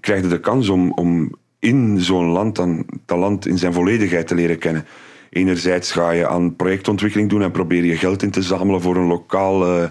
krijg 0.00 0.22
je 0.22 0.28
de 0.28 0.40
kans 0.40 0.68
om, 0.68 0.92
om 0.92 1.34
in 1.64 2.00
zo'n 2.00 2.26
land 2.26 2.56
dan 2.56 2.86
land 3.06 3.46
in 3.46 3.58
zijn 3.58 3.72
volledigheid 3.72 4.26
te 4.26 4.34
leren 4.34 4.58
kennen. 4.58 4.86
Enerzijds 5.30 5.92
ga 5.92 6.10
je 6.10 6.28
aan 6.28 6.56
projectontwikkeling 6.56 7.30
doen 7.30 7.42
en 7.42 7.50
probeer 7.50 7.84
je 7.84 7.96
geld 7.96 8.22
in 8.22 8.30
te 8.30 8.42
zamelen 8.42 8.80
voor 8.80 8.96
een 8.96 9.06
lokaal, 9.06 9.76
uh, 9.76 9.84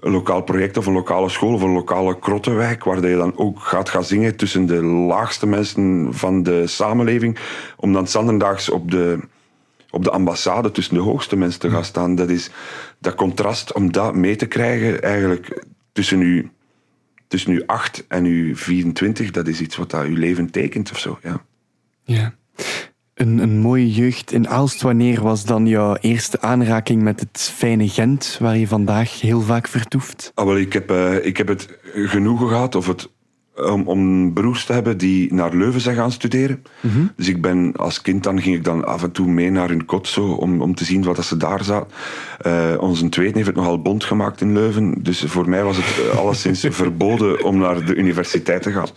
een 0.00 0.12
lokaal 0.12 0.42
project 0.42 0.76
of 0.76 0.86
een 0.86 0.92
lokale 0.92 1.28
school 1.28 1.54
of 1.54 1.62
een 1.62 1.72
lokale 1.72 2.18
krottenwijk, 2.18 2.84
waar 2.84 3.08
je 3.08 3.16
dan 3.16 3.36
ook 3.36 3.60
gaat 3.60 3.88
gaan 3.88 4.04
zingen 4.04 4.36
tussen 4.36 4.66
de 4.66 4.82
laagste 4.82 5.46
mensen 5.46 6.08
van 6.10 6.42
de 6.42 6.66
samenleving, 6.66 7.38
om 7.76 7.92
dan 7.92 8.08
zanderdaags 8.08 8.70
op 8.70 8.90
de, 8.90 9.18
op 9.90 10.04
de 10.04 10.10
ambassade 10.10 10.70
tussen 10.70 10.94
de 10.94 11.00
hoogste 11.00 11.36
mensen 11.36 11.60
te 11.60 11.70
gaan 11.70 11.84
staan. 11.84 12.14
Dat 12.14 12.30
is 12.30 12.50
dat 12.98 13.14
contrast, 13.14 13.72
om 13.72 13.92
dat 13.92 14.14
mee 14.14 14.36
te 14.36 14.46
krijgen, 14.46 15.02
eigenlijk 15.02 15.64
tussen 15.92 16.20
u, 16.20 16.50
tussen 17.36 17.54
u 17.54 17.62
8 17.66 18.04
en 18.08 18.24
u 18.24 18.56
24, 18.56 19.30
dat 19.30 19.46
is 19.46 19.60
iets 19.60 19.76
wat 19.76 19.90
dat 19.90 20.04
uw 20.04 20.16
leven 20.16 20.50
tekent 20.50 20.90
of 20.90 20.98
zo. 20.98 21.18
Ja. 21.22 21.42
ja. 22.04 22.34
Een, 23.14 23.38
een 23.38 23.58
mooie 23.58 23.90
jeugd 23.90 24.32
in 24.32 24.48
Aalst. 24.48 24.82
Wanneer 24.82 25.22
was 25.22 25.44
dan 25.44 25.66
jouw 25.66 25.96
eerste 25.96 26.40
aanraking 26.40 27.02
met 27.02 27.20
het 27.20 27.50
fijne 27.54 27.88
Gent, 27.88 28.36
waar 28.40 28.56
je 28.56 28.66
vandaag 28.66 29.20
heel 29.20 29.40
vaak 29.40 29.68
vertoeft? 29.68 30.32
Ah, 30.34 30.46
wel, 30.46 30.56
ik, 30.56 30.72
heb, 30.72 30.90
uh, 30.90 31.24
ik 31.24 31.36
heb 31.36 31.48
het 31.48 31.78
genoegen 31.92 32.48
gehad, 32.48 32.74
of 32.74 32.86
het, 32.86 33.10
om, 33.56 33.88
om 33.88 34.32
beroeps 34.32 34.64
te 34.64 34.72
hebben 34.72 34.98
die 34.98 35.34
naar 35.34 35.54
Leuven 35.54 35.80
zijn 35.80 35.96
gaan 35.96 36.12
studeren. 36.12 36.64
Mm 36.80 36.90
-hmm. 36.90 37.12
Dus 37.16 37.28
ik 37.28 37.42
ben 37.42 37.72
als 37.76 38.02
kind, 38.02 38.22
dan 38.22 38.42
ging 38.42 38.56
ik 38.56 38.64
dan 38.64 38.84
af 38.84 39.02
en 39.02 39.12
toe 39.12 39.26
mee 39.26 39.50
naar 39.50 39.68
hun 39.68 39.84
kot 39.84 40.08
zo, 40.08 40.26
om, 40.26 40.62
om 40.62 40.74
te 40.74 40.84
zien 40.84 41.04
wat 41.04 41.16
dat 41.16 41.24
ze 41.24 41.36
daar 41.36 41.64
zaten. 41.64 41.90
Uh, 42.46 42.74
onze 42.78 43.08
tweede 43.08 43.34
heeft 43.34 43.46
het 43.46 43.56
nogal 43.56 43.82
bond 43.82 44.04
gemaakt 44.04 44.40
in 44.40 44.52
Leuven. 44.52 44.94
Dus 44.98 45.24
voor 45.26 45.48
mij 45.48 45.62
was 45.62 45.76
het 45.76 46.04
uh, 46.04 46.18
alleszins 46.18 46.66
verboden 46.70 47.44
om 47.44 47.58
naar 47.58 47.84
de 47.84 47.94
universiteit 47.94 48.62
te 48.62 48.72
gaan. 48.72 48.88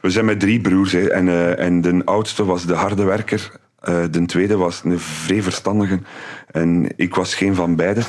We 0.00 0.10
zijn 0.10 0.24
met 0.24 0.40
drie 0.40 0.60
broers 0.60 0.92
hè, 0.92 1.08
en, 1.08 1.26
uh, 1.26 1.58
en 1.58 1.80
de 1.80 2.02
oudste 2.04 2.44
was 2.44 2.66
de 2.66 2.74
harde 2.74 3.04
werker. 3.04 3.50
Uh, 3.88 4.04
de 4.10 4.26
tweede 4.26 4.56
was 4.56 4.80
een 4.84 4.98
vrij 4.98 5.42
verstandige 5.42 6.00
en 6.46 6.92
ik 6.96 7.14
was 7.14 7.34
geen 7.34 7.54
van 7.54 7.76
beiden. 7.76 8.04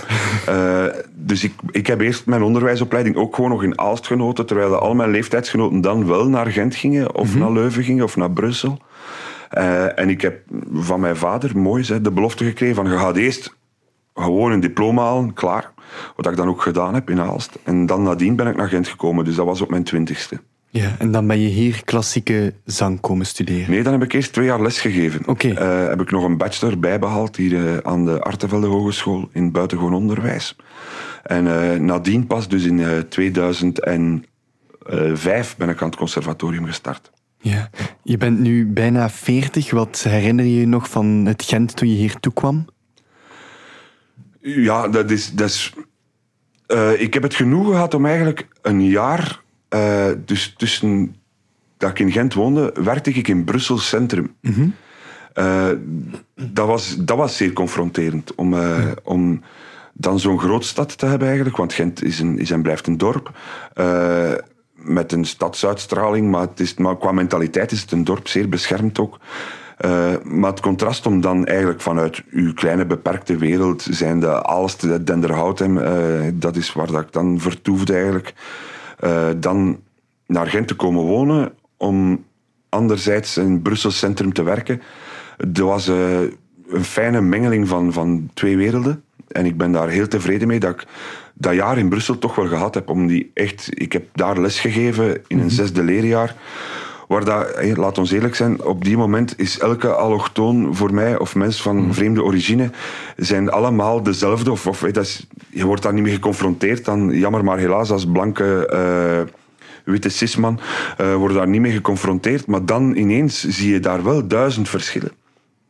Uh, 0.49 0.85
dus 1.29 1.43
ik, 1.43 1.53
ik 1.71 1.87
heb 1.87 2.01
eerst 2.01 2.25
mijn 2.25 2.41
onderwijsopleiding 2.41 3.15
ook 3.15 3.35
gewoon 3.35 3.49
nog 3.49 3.63
in 3.63 3.79
Aalst 3.79 4.07
genoten, 4.07 4.45
terwijl 4.45 4.75
al 4.75 4.95
mijn 4.95 5.11
leeftijdsgenoten 5.11 5.81
dan 5.81 6.07
wel 6.07 6.27
naar 6.27 6.47
Gent 6.47 6.75
gingen, 6.75 7.15
of 7.15 7.35
naar 7.35 7.51
Leuven 7.51 7.83
gingen, 7.83 8.03
of 8.03 8.15
naar 8.15 8.31
Brussel. 8.31 8.79
Uh, 9.57 9.99
en 9.99 10.09
ik 10.09 10.21
heb 10.21 10.41
van 10.73 10.99
mijn 10.99 11.15
vader, 11.15 11.57
mooi, 11.57 12.01
de 12.01 12.11
belofte 12.11 12.43
gekregen 12.43 12.75
van 12.75 12.89
je 12.89 12.97
gaat 12.97 13.17
eerst 13.17 13.55
gewoon 14.13 14.51
een 14.51 14.59
diploma 14.59 15.03
halen, 15.03 15.33
klaar. 15.33 15.71
Wat 16.15 16.27
ik 16.27 16.35
dan 16.35 16.47
ook 16.47 16.61
gedaan 16.61 16.93
heb 16.93 17.09
in 17.09 17.21
Aalst. 17.21 17.59
En 17.63 17.85
dan 17.85 18.03
nadien 18.03 18.35
ben 18.35 18.47
ik 18.47 18.55
naar 18.55 18.67
Gent 18.67 18.87
gekomen, 18.87 19.25
dus 19.25 19.35
dat 19.35 19.45
was 19.45 19.61
op 19.61 19.69
mijn 19.69 19.83
twintigste. 19.83 20.39
Ja, 20.73 20.95
en 20.99 21.11
dan 21.11 21.27
ben 21.27 21.39
je 21.39 21.47
hier 21.47 21.83
klassieke 21.83 22.53
zang 22.65 22.99
komen 22.99 23.25
studeren? 23.25 23.69
Nee, 23.69 23.83
dan 23.83 23.93
heb 23.93 24.03
ik 24.03 24.13
eerst 24.13 24.33
twee 24.33 24.45
jaar 24.45 24.61
les 24.61 24.81
gegeven. 24.81 25.21
Oké. 25.27 25.47
Okay. 25.47 25.83
Uh, 25.83 25.87
heb 25.89 26.01
ik 26.01 26.11
nog 26.11 26.23
een 26.23 26.37
bachelor 26.37 26.79
bijbehaald 26.79 27.35
hier 27.35 27.51
uh, 27.51 27.77
aan 27.77 28.05
de 28.05 28.21
Artevelde 28.21 28.67
Hogeschool 28.67 29.29
in 29.31 29.51
buitengewoon 29.51 29.93
onderwijs. 29.93 30.55
En 31.23 31.45
uh, 31.45 31.71
nadien 31.71 32.27
pas, 32.27 32.47
dus 32.47 32.63
in 32.63 33.05
2005, 33.09 34.25
ben 35.57 35.69
ik 35.69 35.81
aan 35.81 35.87
het 35.87 35.95
conservatorium 35.95 36.65
gestart. 36.65 37.11
Ja, 37.37 37.69
je 38.03 38.17
bent 38.17 38.39
nu 38.39 38.65
bijna 38.67 39.09
40. 39.09 39.71
Wat 39.71 40.03
herinner 40.03 40.45
je 40.45 40.59
je 40.59 40.67
nog 40.67 40.89
van 40.89 41.07
het 41.07 41.43
Gent 41.43 41.75
toen 41.75 41.89
je 41.89 41.95
hier 41.95 42.19
toekwam? 42.19 42.65
Ja, 44.41 44.87
dat 44.87 45.11
is. 45.11 45.31
Dat 45.31 45.49
is 45.49 45.73
ik 46.97 47.13
heb 47.13 47.23
het 47.23 47.35
genoeg 47.35 47.67
gehad 47.67 47.93
om 47.93 48.05
eigenlijk 48.05 48.47
een 48.61 48.85
jaar 48.85 49.42
uh, 49.73 50.05
dus 50.25 50.53
tussen 50.57 51.15
dat 51.77 51.89
ik 51.89 51.99
in 51.99 52.11
Gent 52.11 52.33
woonde, 52.33 52.73
werkte 52.83 53.09
ik 53.09 53.27
in 53.27 53.43
Brussel 53.43 53.77
Centrum. 53.77 54.35
Mm 54.41 54.53
-hmm. 54.53 54.73
uh, 55.35 55.67
dat, 56.35 56.67
was, 56.67 56.95
dat 56.99 57.17
was 57.17 57.37
zeer 57.37 57.53
confronterend. 57.53 58.35
Om, 58.35 58.53
uh, 58.53 58.59
ja. 58.59 58.93
om 59.03 59.41
dan 59.93 60.19
zo'n 60.19 60.39
grootstad 60.39 60.97
te 60.97 61.05
hebben 61.05 61.27
eigenlijk. 61.27 61.57
Want 61.57 61.73
Gent 61.73 62.03
is, 62.03 62.19
een, 62.19 62.39
is 62.39 62.51
en 62.51 62.61
blijft 62.61 62.87
een 62.87 62.97
dorp. 62.97 63.31
met 64.73 65.11
een 65.11 65.25
stadsuitstraling. 65.25 66.31
Maar, 66.31 66.41
het 66.41 66.59
is, 66.59 66.73
maar 66.73 66.97
qua 66.97 67.11
mentaliteit 67.11 67.71
is 67.71 67.81
het 67.81 67.91
een 67.91 68.03
dorp, 68.03 68.27
zeer 68.27 68.49
beschermd 68.49 68.99
ook. 68.99 69.19
maar 70.23 70.51
het 70.51 70.59
contrast 70.59 71.05
om 71.05 71.21
dan 71.21 71.45
eigenlijk 71.45 71.81
vanuit 71.81 72.23
uw 72.31 72.53
kleine 72.53 72.85
beperkte 72.85 73.37
wereld, 73.37 73.87
zijnde 73.89 74.43
Aalst, 74.43 75.05
Denderhout, 75.05 75.63
dat 76.33 76.55
is 76.55 76.73
waar 76.73 76.91
dat 76.91 77.01
ik 77.01 77.11
dan 77.11 77.39
vertoefde 77.39 77.93
eigenlijk 77.93 78.33
uh, 79.03 79.27
dan 79.37 79.79
naar 80.27 80.47
Gent 80.47 80.67
te 80.67 80.75
komen 80.75 81.03
wonen 81.03 81.53
om 81.77 82.25
anderzijds 82.69 83.37
in 83.37 83.61
Brussel 83.61 83.91
Centrum 83.91 84.33
te 84.33 84.43
werken. 84.43 84.81
Dat 85.37 85.67
was 85.67 85.89
uh, 85.89 86.19
een 86.67 86.83
fijne 86.83 87.21
mengeling 87.21 87.67
van, 87.67 87.93
van 87.93 88.29
twee 88.33 88.57
werelden. 88.57 89.03
En 89.27 89.45
ik 89.45 89.57
ben 89.57 89.71
daar 89.71 89.89
heel 89.89 90.07
tevreden 90.07 90.47
mee 90.47 90.59
dat 90.59 90.73
ik 90.73 90.87
dat 91.33 91.53
jaar 91.53 91.77
in 91.77 91.89
Brussel 91.89 92.17
toch 92.17 92.35
wel 92.35 92.47
gehad 92.47 92.73
heb. 92.73 92.89
Om 92.89 93.07
die 93.07 93.31
echt, 93.33 93.69
ik 93.69 93.93
heb 93.93 94.05
daar 94.13 94.39
les 94.39 94.59
gegeven 94.59 95.21
in 95.27 95.39
een 95.39 95.51
zesde 95.51 95.83
leerjaar. 95.83 96.35
Waar 97.07 97.25
dat, 97.25 97.77
laat 97.77 97.97
ons 97.97 98.11
eerlijk 98.11 98.35
zijn, 98.35 98.63
op 98.63 98.83
die 98.83 98.97
moment 98.97 99.39
is 99.39 99.59
elke 99.59 99.87
allochtoon 99.87 100.75
voor 100.75 100.93
mij, 100.93 101.19
of 101.19 101.35
mens 101.35 101.61
van 101.61 101.93
vreemde 101.93 102.23
origine, 102.23 102.69
zijn 103.17 103.51
allemaal 103.51 104.03
dezelfde. 104.03 104.51
Of, 104.51 104.67
of 104.67 104.79
dat 104.79 105.03
is, 105.03 105.27
je 105.49 105.65
wordt 105.65 105.83
daar 105.83 105.93
niet 105.93 106.03
mee 106.03 106.13
geconfronteerd. 106.13 106.85
Dan, 106.85 107.09
jammer 107.09 107.43
maar 107.43 107.57
helaas, 107.57 107.91
als 107.91 108.05
blanke... 108.05 108.69
Uh, 108.73 109.33
witte 109.83 110.09
cisman, 110.09 110.59
uh, 111.01 111.15
worden 111.15 111.37
daar 111.37 111.47
niet 111.47 111.61
mee 111.61 111.71
geconfronteerd. 111.71 112.47
Maar 112.47 112.65
dan 112.65 112.95
ineens 112.95 113.47
zie 113.47 113.71
je 113.71 113.79
daar 113.79 114.03
wel 114.03 114.27
duizend 114.27 114.69
verschillen. 114.69 115.11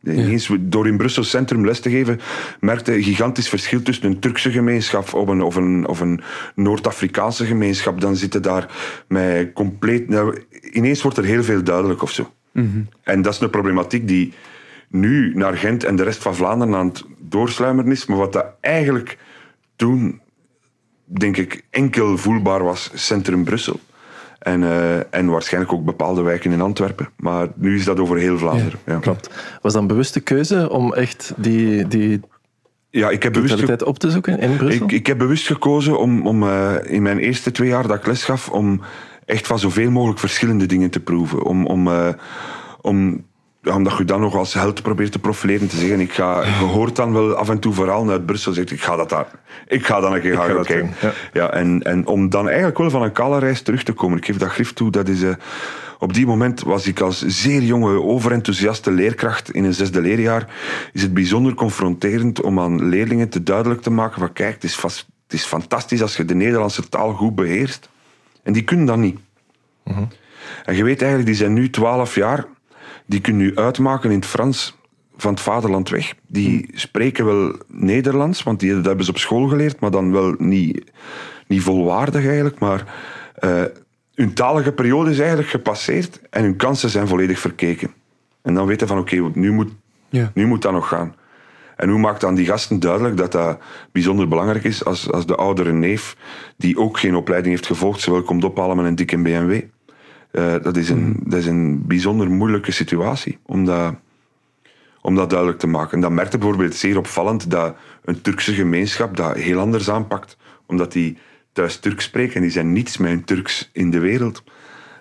Ineens, 0.04 0.50
door 0.60 0.86
in 0.86 0.96
Brussel 0.96 1.24
Centrum 1.24 1.66
les 1.66 1.80
te 1.80 1.90
geven, 1.90 2.20
merkte 2.60 2.94
een 2.94 3.02
gigantisch 3.02 3.48
verschil 3.48 3.82
tussen 3.82 4.06
een 4.06 4.18
Turkse 4.18 4.50
gemeenschap 4.50 5.14
of 5.14 5.28
een, 5.28 5.42
of 5.42 5.56
een, 5.56 5.86
of 5.86 6.00
een 6.00 6.20
Noord-Afrikaanse 6.54 7.46
gemeenschap. 7.46 8.00
Dan 8.00 8.16
zitten 8.16 8.42
daar 8.42 8.66
met 9.08 9.52
compleet. 9.52 10.08
Nou, 10.08 10.42
ineens 10.72 11.02
wordt 11.02 11.16
er 11.16 11.24
heel 11.24 11.44
veel 11.44 11.62
duidelijk 11.64 12.02
of 12.02 12.10
zo. 12.10 12.32
Mm 12.52 12.88
En 13.02 13.22
dat 13.22 13.34
is 13.34 13.40
een 13.40 13.50
problematiek 13.50 14.08
die 14.08 14.32
nu 14.88 15.34
naar 15.34 15.56
Gent 15.56 15.84
en 15.84 15.96
de 15.96 16.02
rest 16.02 16.22
van 16.22 16.34
Vlaanderen 16.34 16.74
aan 16.74 16.86
het 16.86 17.04
doorsluimeren 17.18 17.90
is. 17.90 18.06
Maar 18.06 18.18
wat 18.18 18.32
dat 18.32 18.46
eigenlijk 18.60 19.18
toen, 19.76 20.20
denk 21.04 21.36
ik, 21.36 21.64
enkel 21.70 22.18
voelbaar 22.18 22.64
was, 22.64 22.90
Centrum 22.94 23.44
Brussel. 23.44 23.80
En, 24.44 24.62
uh, 24.62 25.14
en 25.14 25.26
waarschijnlijk 25.26 25.72
ook 25.72 25.84
bepaalde 25.84 26.22
wijken 26.22 26.52
in 26.52 26.60
Antwerpen. 26.60 27.08
Maar 27.16 27.48
nu 27.54 27.74
is 27.74 27.84
dat 27.84 28.00
over 28.00 28.16
heel 28.18 28.38
Vlaanderen. 28.38 28.78
Ja, 28.86 28.92
ja. 28.92 28.98
Klopt. 28.98 29.30
Was 29.62 29.72
dat 29.72 29.82
een 29.82 29.88
bewuste 29.88 30.20
keuze 30.20 30.70
om 30.70 30.94
echt 30.94 31.32
die, 31.36 31.86
die 31.88 32.20
ja, 32.90 33.10
ik 33.10 33.22
heb 33.22 33.32
bewust 33.32 33.82
op 33.82 33.98
te 33.98 34.10
zoeken 34.10 34.38
in 34.38 34.56
Brussel? 34.56 34.84
Ik, 34.84 34.92
ik 34.92 35.06
heb 35.06 35.18
bewust 35.18 35.46
gekozen 35.46 35.98
om, 35.98 36.26
om 36.26 36.42
uh, 36.42 36.74
in 36.84 37.02
mijn 37.02 37.18
eerste 37.18 37.50
twee 37.50 37.68
jaar 37.68 37.86
dat 37.86 37.96
ik 37.96 38.06
les 38.06 38.24
gaf, 38.24 38.48
om 38.48 38.80
echt 39.24 39.46
van 39.46 39.58
zoveel 39.58 39.90
mogelijk 39.90 40.20
verschillende 40.20 40.66
dingen 40.66 40.90
te 40.90 41.00
proeven. 41.00 41.44
Om, 41.44 41.66
om, 41.66 41.88
uh, 41.88 42.08
om 42.80 43.24
omdat 43.72 43.96
je 43.96 44.04
dan 44.04 44.20
nog 44.20 44.34
als 44.34 44.54
held 44.54 44.82
probeert 44.82 45.12
te 45.12 45.18
profileren, 45.18 45.68
te 45.68 45.76
zeggen, 45.76 46.00
ik 46.00 46.12
ga, 46.12 46.44
je 46.44 46.64
hoort 46.64 46.96
dan 46.96 47.12
wel 47.12 47.34
af 47.34 47.48
en 47.48 47.58
toe 47.58 47.72
vooral 47.72 48.10
uit 48.10 48.26
Brussel, 48.26 48.52
zegt 48.52 48.70
ik 48.70 48.82
ga 48.82 48.96
dat 48.96 49.08
daar, 49.08 49.26
ik 49.68 49.86
ga 49.86 50.00
dan 50.00 50.14
een 50.14 50.20
keer 50.20 50.36
gaan 50.36 50.64
kijken. 50.64 50.94
Ja. 51.00 51.12
ja. 51.32 51.50
en, 51.50 51.82
en 51.82 52.06
om 52.06 52.28
dan 52.28 52.46
eigenlijk 52.46 52.78
wel 52.78 52.90
van 52.90 53.02
een 53.02 53.12
kale 53.12 53.38
reis 53.38 53.62
terug 53.62 53.82
te 53.82 53.92
komen, 53.92 54.18
ik 54.18 54.24
geef 54.24 54.36
dat 54.36 54.48
grif 54.48 54.72
toe, 54.72 54.90
dat 54.90 55.08
is... 55.08 55.22
Uh, 55.22 55.34
op 55.98 56.14
die 56.14 56.26
moment 56.26 56.62
was 56.62 56.86
ik 56.86 57.00
als 57.00 57.26
zeer 57.26 57.62
jonge, 57.62 58.02
overenthousiaste 58.02 58.90
leerkracht 58.90 59.50
in 59.50 59.64
een 59.64 59.74
zesde 59.74 60.00
leerjaar. 60.00 60.48
Is 60.92 61.02
het 61.02 61.14
bijzonder 61.14 61.54
confronterend 61.54 62.40
om 62.40 62.60
aan 62.60 62.88
leerlingen 62.88 63.28
te 63.28 63.42
duidelijk 63.42 63.82
te 63.82 63.90
maken 63.90 64.20
van 64.20 64.32
kijk, 64.32 64.54
het 64.54 64.64
is, 64.64 64.76
vast, 64.76 65.06
het 65.22 65.32
is 65.32 65.44
fantastisch 65.44 66.02
als 66.02 66.16
je 66.16 66.24
de 66.24 66.34
Nederlandse 66.34 66.88
taal 66.88 67.12
goed 67.12 67.34
beheerst. 67.34 67.88
En 68.42 68.52
die 68.52 68.62
kunnen 68.62 68.86
dat 68.86 68.96
niet. 68.96 69.18
-huh. 69.84 69.98
En 70.64 70.76
je 70.76 70.84
weet 70.84 71.00
eigenlijk, 71.00 71.26
die 71.26 71.38
zijn 71.38 71.52
nu 71.52 71.70
twaalf 71.70 72.14
jaar 72.14 72.44
die 73.06 73.20
kunnen 73.20 73.42
nu 73.42 73.56
uitmaken 73.56 74.10
in 74.10 74.16
het 74.16 74.26
Frans 74.26 74.76
van 75.16 75.32
het 75.32 75.42
vaderland 75.42 75.88
weg. 75.88 76.14
Die 76.26 76.70
spreken 76.74 77.24
wel 77.24 77.56
Nederlands, 77.68 78.42
want 78.42 78.60
die, 78.60 78.74
dat 78.74 78.84
hebben 78.84 79.04
ze 79.04 79.10
op 79.10 79.18
school 79.18 79.48
geleerd, 79.48 79.80
maar 79.80 79.90
dan 79.90 80.12
wel 80.12 80.34
niet, 80.38 80.92
niet 81.46 81.62
volwaardig 81.62 82.26
eigenlijk. 82.26 82.58
Maar 82.58 82.94
uh, 83.40 83.62
hun 84.14 84.34
talige 84.34 84.72
periode 84.72 85.10
is 85.10 85.18
eigenlijk 85.18 85.48
gepasseerd 85.48 86.20
en 86.30 86.42
hun 86.42 86.56
kansen 86.56 86.90
zijn 86.90 87.08
volledig 87.08 87.38
verkeken. 87.38 87.94
En 88.42 88.54
dan 88.54 88.66
weten 88.66 88.86
van 88.86 88.98
oké, 88.98 89.16
okay, 89.16 89.40
nu, 89.40 89.52
moet, 89.52 89.72
ja. 90.08 90.30
nu 90.34 90.46
moet 90.46 90.62
dat 90.62 90.72
nog 90.72 90.88
gaan. 90.88 91.14
En 91.76 91.88
hoe 91.88 91.98
maakt 91.98 92.20
dan 92.20 92.34
die 92.34 92.46
gasten 92.46 92.80
duidelijk 92.80 93.16
dat 93.16 93.32
dat 93.32 93.58
bijzonder 93.92 94.28
belangrijk 94.28 94.64
is 94.64 94.84
als, 94.84 95.10
als 95.10 95.26
de 95.26 95.34
oudere 95.34 95.72
neef, 95.72 96.16
die 96.56 96.78
ook 96.78 96.98
geen 96.98 97.14
opleiding 97.14 97.54
heeft 97.54 97.66
gevolgd, 97.66 98.00
ze 98.00 98.10
wel 98.10 98.22
komt 98.22 98.44
ophalen 98.44 98.76
met 98.76 98.86
een 98.86 98.94
dikke 98.94 99.22
BMW. 99.22 99.60
Uh, 100.34 100.54
dat, 100.62 100.76
is 100.76 100.88
een, 100.88 101.20
dat 101.24 101.38
is 101.38 101.46
een 101.46 101.86
bijzonder 101.86 102.30
moeilijke 102.30 102.72
situatie 102.72 103.38
om 103.46 103.64
dat, 103.64 103.94
om 105.00 105.14
dat 105.14 105.30
duidelijk 105.30 105.58
te 105.58 105.66
maken. 105.66 105.92
En 105.92 106.00
dat 106.00 106.10
merkte 106.10 106.38
bijvoorbeeld 106.38 106.74
zeer 106.74 106.98
opvallend 106.98 107.50
dat 107.50 107.76
een 108.04 108.20
Turkse 108.20 108.54
gemeenschap 108.54 109.16
dat 109.16 109.36
heel 109.36 109.58
anders 109.58 109.90
aanpakt, 109.90 110.36
omdat 110.66 110.92
die 110.92 111.18
thuis 111.52 111.76
Turks 111.78 112.04
spreken 112.04 112.34
en 112.34 112.40
die 112.40 112.50
zijn 112.50 112.72
niets 112.72 112.96
met 112.96 113.26
Turks 113.26 113.70
in 113.72 113.90
de 113.90 113.98
wereld. 113.98 114.42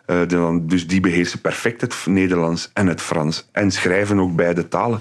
Uh, 0.07 0.49
dus 0.61 0.87
die 0.87 0.99
beheersen 0.99 1.41
perfect 1.41 1.81
het 1.81 1.95
Nederlands 2.05 2.69
en 2.73 2.87
het 2.87 3.01
Frans 3.01 3.49
en 3.51 3.71
schrijven 3.71 4.19
ook 4.19 4.35
beide 4.35 4.67
talen 4.67 4.99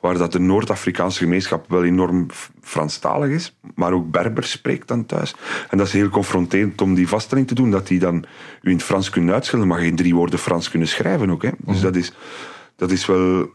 waar 0.00 0.18
dat 0.18 0.32
de 0.32 0.38
Noord-Afrikaanse 0.38 1.18
gemeenschap 1.18 1.68
wel 1.68 1.84
enorm 1.84 2.26
Franstalig 2.62 3.30
is, 3.30 3.56
maar 3.74 3.92
ook 3.92 4.10
Berbers 4.10 4.50
spreekt 4.50 4.88
dan 4.88 5.06
thuis. 5.06 5.34
En 5.70 5.78
dat 5.78 5.86
is 5.86 5.92
heel 5.92 6.08
confronterend 6.08 6.80
om 6.80 6.94
die 6.94 7.08
vaststelling 7.08 7.46
te 7.46 7.54
doen, 7.54 7.70
dat 7.70 7.86
die 7.86 7.98
dan 7.98 8.24
u 8.62 8.70
in 8.70 8.76
het 8.76 8.84
Frans 8.84 9.10
kunnen 9.10 9.34
uitschillen, 9.34 9.66
maar 9.66 9.78
geen 9.78 9.96
drie 9.96 10.14
woorden 10.14 10.38
Frans 10.38 10.70
kunnen 10.70 10.88
schrijven 10.88 11.30
ook. 11.30 11.42
Hè. 11.42 11.50
Dus 11.58 11.74
Mhm. 11.74 11.84
dat 11.84 11.96
is, 11.96 12.12
dat 12.76 12.90
is 12.90 13.06
wel... 13.06 13.48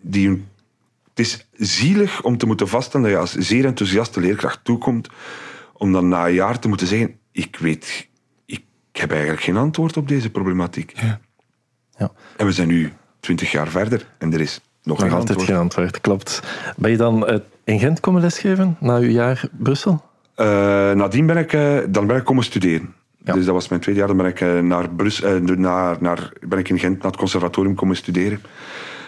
Die, 0.00 0.28
het 1.08 1.18
is 1.26 1.48
zielig 1.52 2.22
om 2.22 2.36
te 2.38 2.46
moeten 2.46 2.68
vaststellen 2.68 3.06
dat 3.06 3.14
je 3.16 3.20
als 3.20 3.46
zeer 3.46 3.64
enthousiaste 3.64 4.20
leerkracht 4.20 4.60
toekomt, 4.64 5.08
om 5.72 5.92
dan 5.92 6.08
na 6.08 6.26
een 6.26 6.34
jaar 6.34 6.58
te 6.58 6.68
moeten 6.68 6.86
zeggen, 6.86 7.18
ik 7.32 7.56
weet... 7.56 8.08
Ik 8.46 9.00
heb 9.00 9.10
eigenlijk 9.10 9.42
geen 9.42 9.56
antwoord 9.56 9.96
op 9.96 10.08
deze 10.08 10.30
problematiek. 10.30 10.92
Ja. 11.00 11.20
Ja. 11.98 12.12
En 12.36 12.46
we 12.46 12.52
zijn 12.52 12.68
nu 12.68 12.92
twintig 13.20 13.52
jaar 13.52 13.68
verder 13.68 14.06
en 14.18 14.32
er 14.32 14.40
is 14.40 14.60
nog, 14.84 14.98
Nog 14.98 15.12
altijd 15.12 15.42
geen 15.42 15.56
antwoord, 15.56 16.00
klopt. 16.00 16.42
Ben 16.76 16.90
je 16.90 16.96
dan 16.96 17.30
uh, 17.30 17.38
in 17.64 17.78
Gent 17.78 18.00
komen 18.00 18.20
lesgeven 18.20 18.76
na 18.80 18.96
uw 18.96 19.10
jaar 19.10 19.48
Brussel? 19.50 20.02
Uh, 20.36 20.46
nadien 20.92 21.26
ben 21.26 21.36
ik, 21.36 21.52
uh, 21.52 21.78
dan 21.88 22.06
ben 22.06 22.16
ik 22.16 22.24
komen 22.24 22.44
studeren. 22.44 22.94
Ja. 23.24 23.32
Dus 23.32 23.44
dat 23.44 23.54
was 23.54 23.68
mijn 23.68 23.80
tweede 23.80 24.00
jaar. 24.00 24.08
Dan 24.08 24.16
ben 24.16 24.26
ik, 24.26 24.40
uh, 24.40 24.60
naar 24.60 24.90
Brus, 24.90 25.22
naar, 25.56 25.96
naar, 26.00 26.32
ben 26.40 26.58
ik 26.58 26.68
in 26.68 26.78
Gent 26.78 26.96
naar 26.96 27.10
het 27.10 27.16
conservatorium 27.16 27.74
komen 27.74 27.96
studeren. 27.96 28.40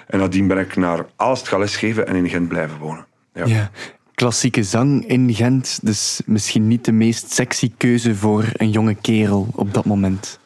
En 0.07 0.19
nadien 0.19 0.47
ben 0.47 0.59
ik 0.59 0.77
naar 0.77 1.07
Aalst 1.17 1.49
gaan 1.49 1.61
lesgeven 1.61 2.07
en 2.07 2.17
in 2.17 2.29
Gent 2.29 2.49
blijven 2.49 2.79
wonen. 2.79 3.07
Ja. 3.33 3.47
Ja. 3.47 3.71
Klassieke 4.15 4.63
zang 4.63 5.07
in 5.07 5.35
Gent, 5.35 5.79
dus 5.83 6.21
misschien 6.27 6.69
niet 6.69 6.85
de 6.85 6.93
meest 6.93 7.33
sexy 7.33 7.73
keuze 7.77 8.15
voor 8.15 8.45
een 8.53 8.71
jonge 8.71 8.95
kerel 8.95 9.49
op 9.53 9.75
dat 9.75 9.85
moment. 9.85 10.39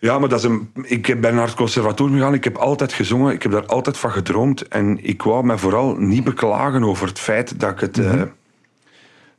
Ja, 0.00 0.18
maar 0.18 0.28
dat 0.28 0.38
is 0.38 0.44
een, 0.44 0.70
ik 0.82 1.20
ben 1.20 1.34
naar 1.34 1.46
het 1.46 1.54
conservatorium 1.56 2.16
gegaan. 2.16 2.34
Ik 2.34 2.44
heb 2.44 2.56
altijd 2.56 2.92
gezongen. 2.92 3.32
Ik 3.32 3.42
heb 3.42 3.52
daar 3.52 3.66
altijd 3.66 3.98
van 3.98 4.10
gedroomd. 4.12 4.68
En 4.68 4.98
ik 5.04 5.22
wou 5.22 5.44
me 5.44 5.58
vooral 5.58 5.94
niet 5.96 6.24
beklagen 6.24 6.84
over 6.84 7.06
het 7.08 7.18
feit 7.18 7.60
dat 7.60 7.70
ik 7.70 7.80
het, 7.80 7.98
eh, 7.98 8.22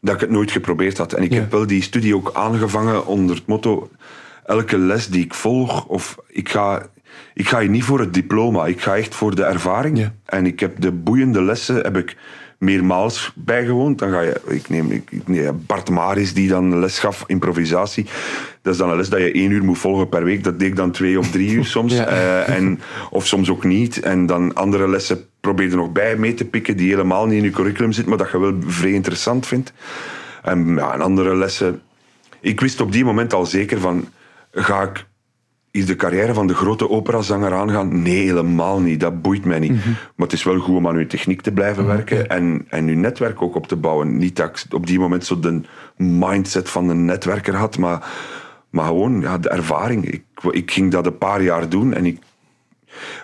dat 0.01 0.13
ik 0.15 0.20
het 0.22 0.30
nooit 0.30 0.51
geprobeerd 0.51 0.98
had. 0.98 1.13
En 1.13 1.24
ik 1.24 1.34
Ja. 1.34 1.39
heb 1.39 1.51
wel 1.51 1.68
die 1.68 1.82
studie 1.82 2.15
ook 2.15 2.30
aangevangen 2.34 3.06
onder 3.06 3.36
het 3.36 3.48
motto... 3.48 3.89
Elke 4.46 4.77
les 4.77 5.08
die 5.08 5.24
ik 5.24 5.34
volg, 5.34 5.86
of 5.86 6.18
ik 6.27 6.50
ga, 6.50 6.86
ik 7.34 7.48
ga 7.48 7.60
hier 7.60 7.70
niet 7.70 7.84
voor 7.84 8.00
het 8.00 8.13
diploma. 8.13 8.65
Ik 8.65 8.82
ga 8.82 8.96
echt 8.98 9.15
voor 9.15 9.36
de 9.36 9.44
ervaring. 9.44 9.98
Ja. 9.98 10.13
En 10.25 10.46
ik 10.46 10.60
heb 10.60 10.80
de 10.82 10.91
boeiende 10.91 11.41
lessen 11.41 11.75
heb 11.75 11.98
ik 11.98 12.18
meermaals 12.62 13.32
bijgewoond. 13.36 14.00
Dan 14.00 14.12
ga 14.12 14.22
je, 14.22 14.41
ik 14.48 14.70
neem, 14.70 14.91
ik, 14.91 15.27
neem 15.27 15.63
Bart 15.65 15.89
Maris 15.89 16.34
die 16.34 16.48
dan 16.48 16.80
les 16.80 17.00
gaf, 17.00 17.24
improvisatie. 17.27 18.06
Dat 18.62 18.74
is 18.74 18.80
dan 18.80 18.89
een 18.89 18.98
les 18.98 19.10
dat 19.10 19.20
je 19.20 19.32
één 19.32 19.51
uur 19.51 19.63
moet 19.63 19.77
volgen 19.77 20.10
per 20.10 20.24
week. 20.24 20.44
Dat 20.44 20.60
deed 20.60 20.68
ik 20.68 20.75
dan 20.75 20.91
twee 20.91 21.20
of 21.20 21.32
drie 21.32 21.51
uur 21.51 21.65
soms. 21.75 21.94
Ja. 21.94 22.06
Eh, 22.06 22.56
en, 22.56 22.80
of 23.10 23.27
soms 23.27 23.50
ook 23.50 23.63
niet. 23.63 24.00
En 24.00 24.25
dan 24.25 24.53
andere 24.53 24.89
lessen 24.89 25.25
probeer 25.39 25.70
er 25.70 25.75
nog 25.75 25.91
bij 25.91 26.15
mee 26.15 26.34
te 26.34 26.46
pikken 26.46 26.77
die 26.77 26.89
helemaal 26.89 27.25
niet 27.25 27.38
in 27.38 27.44
je 27.44 27.50
curriculum 27.50 27.91
zitten, 27.91 28.10
maar 28.10 28.24
dat 28.24 28.32
je 28.32 28.39
wel 28.39 28.56
vrij 28.65 28.91
interessant 28.91 29.48
vindt. 29.48 29.74
En, 30.44 30.75
ja, 30.75 30.94
en 30.94 31.01
andere 31.01 31.36
lessen... 31.36 31.82
Ik 32.39 32.60
wist 32.60 32.82
op 32.82 32.91
die 32.91 33.06
moment 33.06 33.34
al 33.34 33.46
zeker 33.46 33.80
van... 33.80 34.08
Ga 34.51 34.82
ik 34.82 35.06
is 35.72 35.86
de 35.86 35.96
carrière 35.96 36.34
van 36.34 36.48
de 36.48 36.54
grote 36.54 36.90
operazanger 36.90 37.54
aangaan? 37.54 38.01
Nee, 38.01 38.25
helemaal 38.25 38.80
niet. 38.80 39.00
Dat 39.00 39.22
boeit 39.22 39.46
mij 39.46 39.60
niet. 39.60 39.86
Maar 39.86 40.28
het 40.28 40.34
is 40.34 40.44
wel 40.44 40.60
goed 40.60 40.75
om 40.75 40.88
aan 40.88 41.00
je 41.00 41.08
techniek 41.08 41.42
te 41.42 41.51
blijven 41.51 41.86
werken 41.86 42.30
en, 42.30 42.66
en 42.70 42.88
je 42.88 42.96
netwerk 42.96 43.42
ook 43.42 43.56
op 43.56 43.68
te 43.68 43.75
bouwen. 43.75 44.18
Niet 44.18 44.36
dat 44.36 44.50
ik 44.50 44.74
op 44.74 44.88
die 44.88 45.00
moment 45.00 45.25
zo 45.25 45.40
de 45.40 45.62
mindset 45.98 46.70
van 46.70 46.90
een 46.90 47.06
netwerker 47.06 47.56
had, 47.56 47.78
maar, 47.78 48.10
maar 48.70 48.86
gewoon 48.86 49.22
ja, 49.22 49.38
de 49.38 49.50
ervaring. 49.50 50.06
Ik, 50.06 50.24
ik 50.51 50.72
ging 50.72 50.92
dat 50.92 51.06
een 51.06 51.18
paar 51.18 51.42
jaar 51.42 51.70
doen 51.70 51.94
en 51.94 52.06
ik 52.06 52.20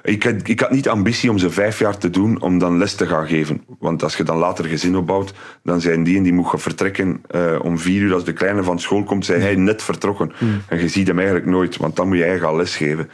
ik 0.03 0.23
had, 0.23 0.33
ik 0.43 0.59
had 0.59 0.71
niet 0.71 0.89
ambitie 0.89 1.29
om 1.29 1.37
ze 1.37 1.49
vijf 1.49 1.79
jaar 1.79 1.97
te 1.97 2.09
doen 2.09 2.41
om 2.41 2.57
dan 2.57 2.77
les 2.77 2.95
te 2.95 3.07
gaan 3.07 3.27
geven. 3.27 3.63
Want 3.79 4.03
als 4.03 4.17
je 4.17 4.23
dan 4.23 4.37
later 4.37 4.65
gezin 4.65 4.97
opbouwt, 4.97 5.33
dan 5.63 5.81
zijn 5.81 6.03
die 6.03 6.17
en 6.17 6.23
die 6.23 6.33
moet 6.33 6.47
gaan 6.47 6.59
vertrekken 6.59 7.21
eh, 7.27 7.59
om 7.61 7.79
vier 7.79 8.01
uur. 8.01 8.13
Als 8.13 8.23
de 8.23 8.33
kleine 8.33 8.63
van 8.63 8.79
school 8.79 9.03
komt, 9.03 9.25
zijn 9.25 9.41
hij 9.41 9.55
net 9.55 9.83
vertrokken. 9.83 10.31
En 10.67 10.79
je 10.79 10.87
ziet 10.87 11.07
hem 11.07 11.17
eigenlijk 11.17 11.47
nooit, 11.47 11.77
want 11.77 11.95
dan 11.95 12.07
moet 12.07 12.17
jij 12.17 12.39
gaan 12.39 12.55
lesgeven. 12.55 13.09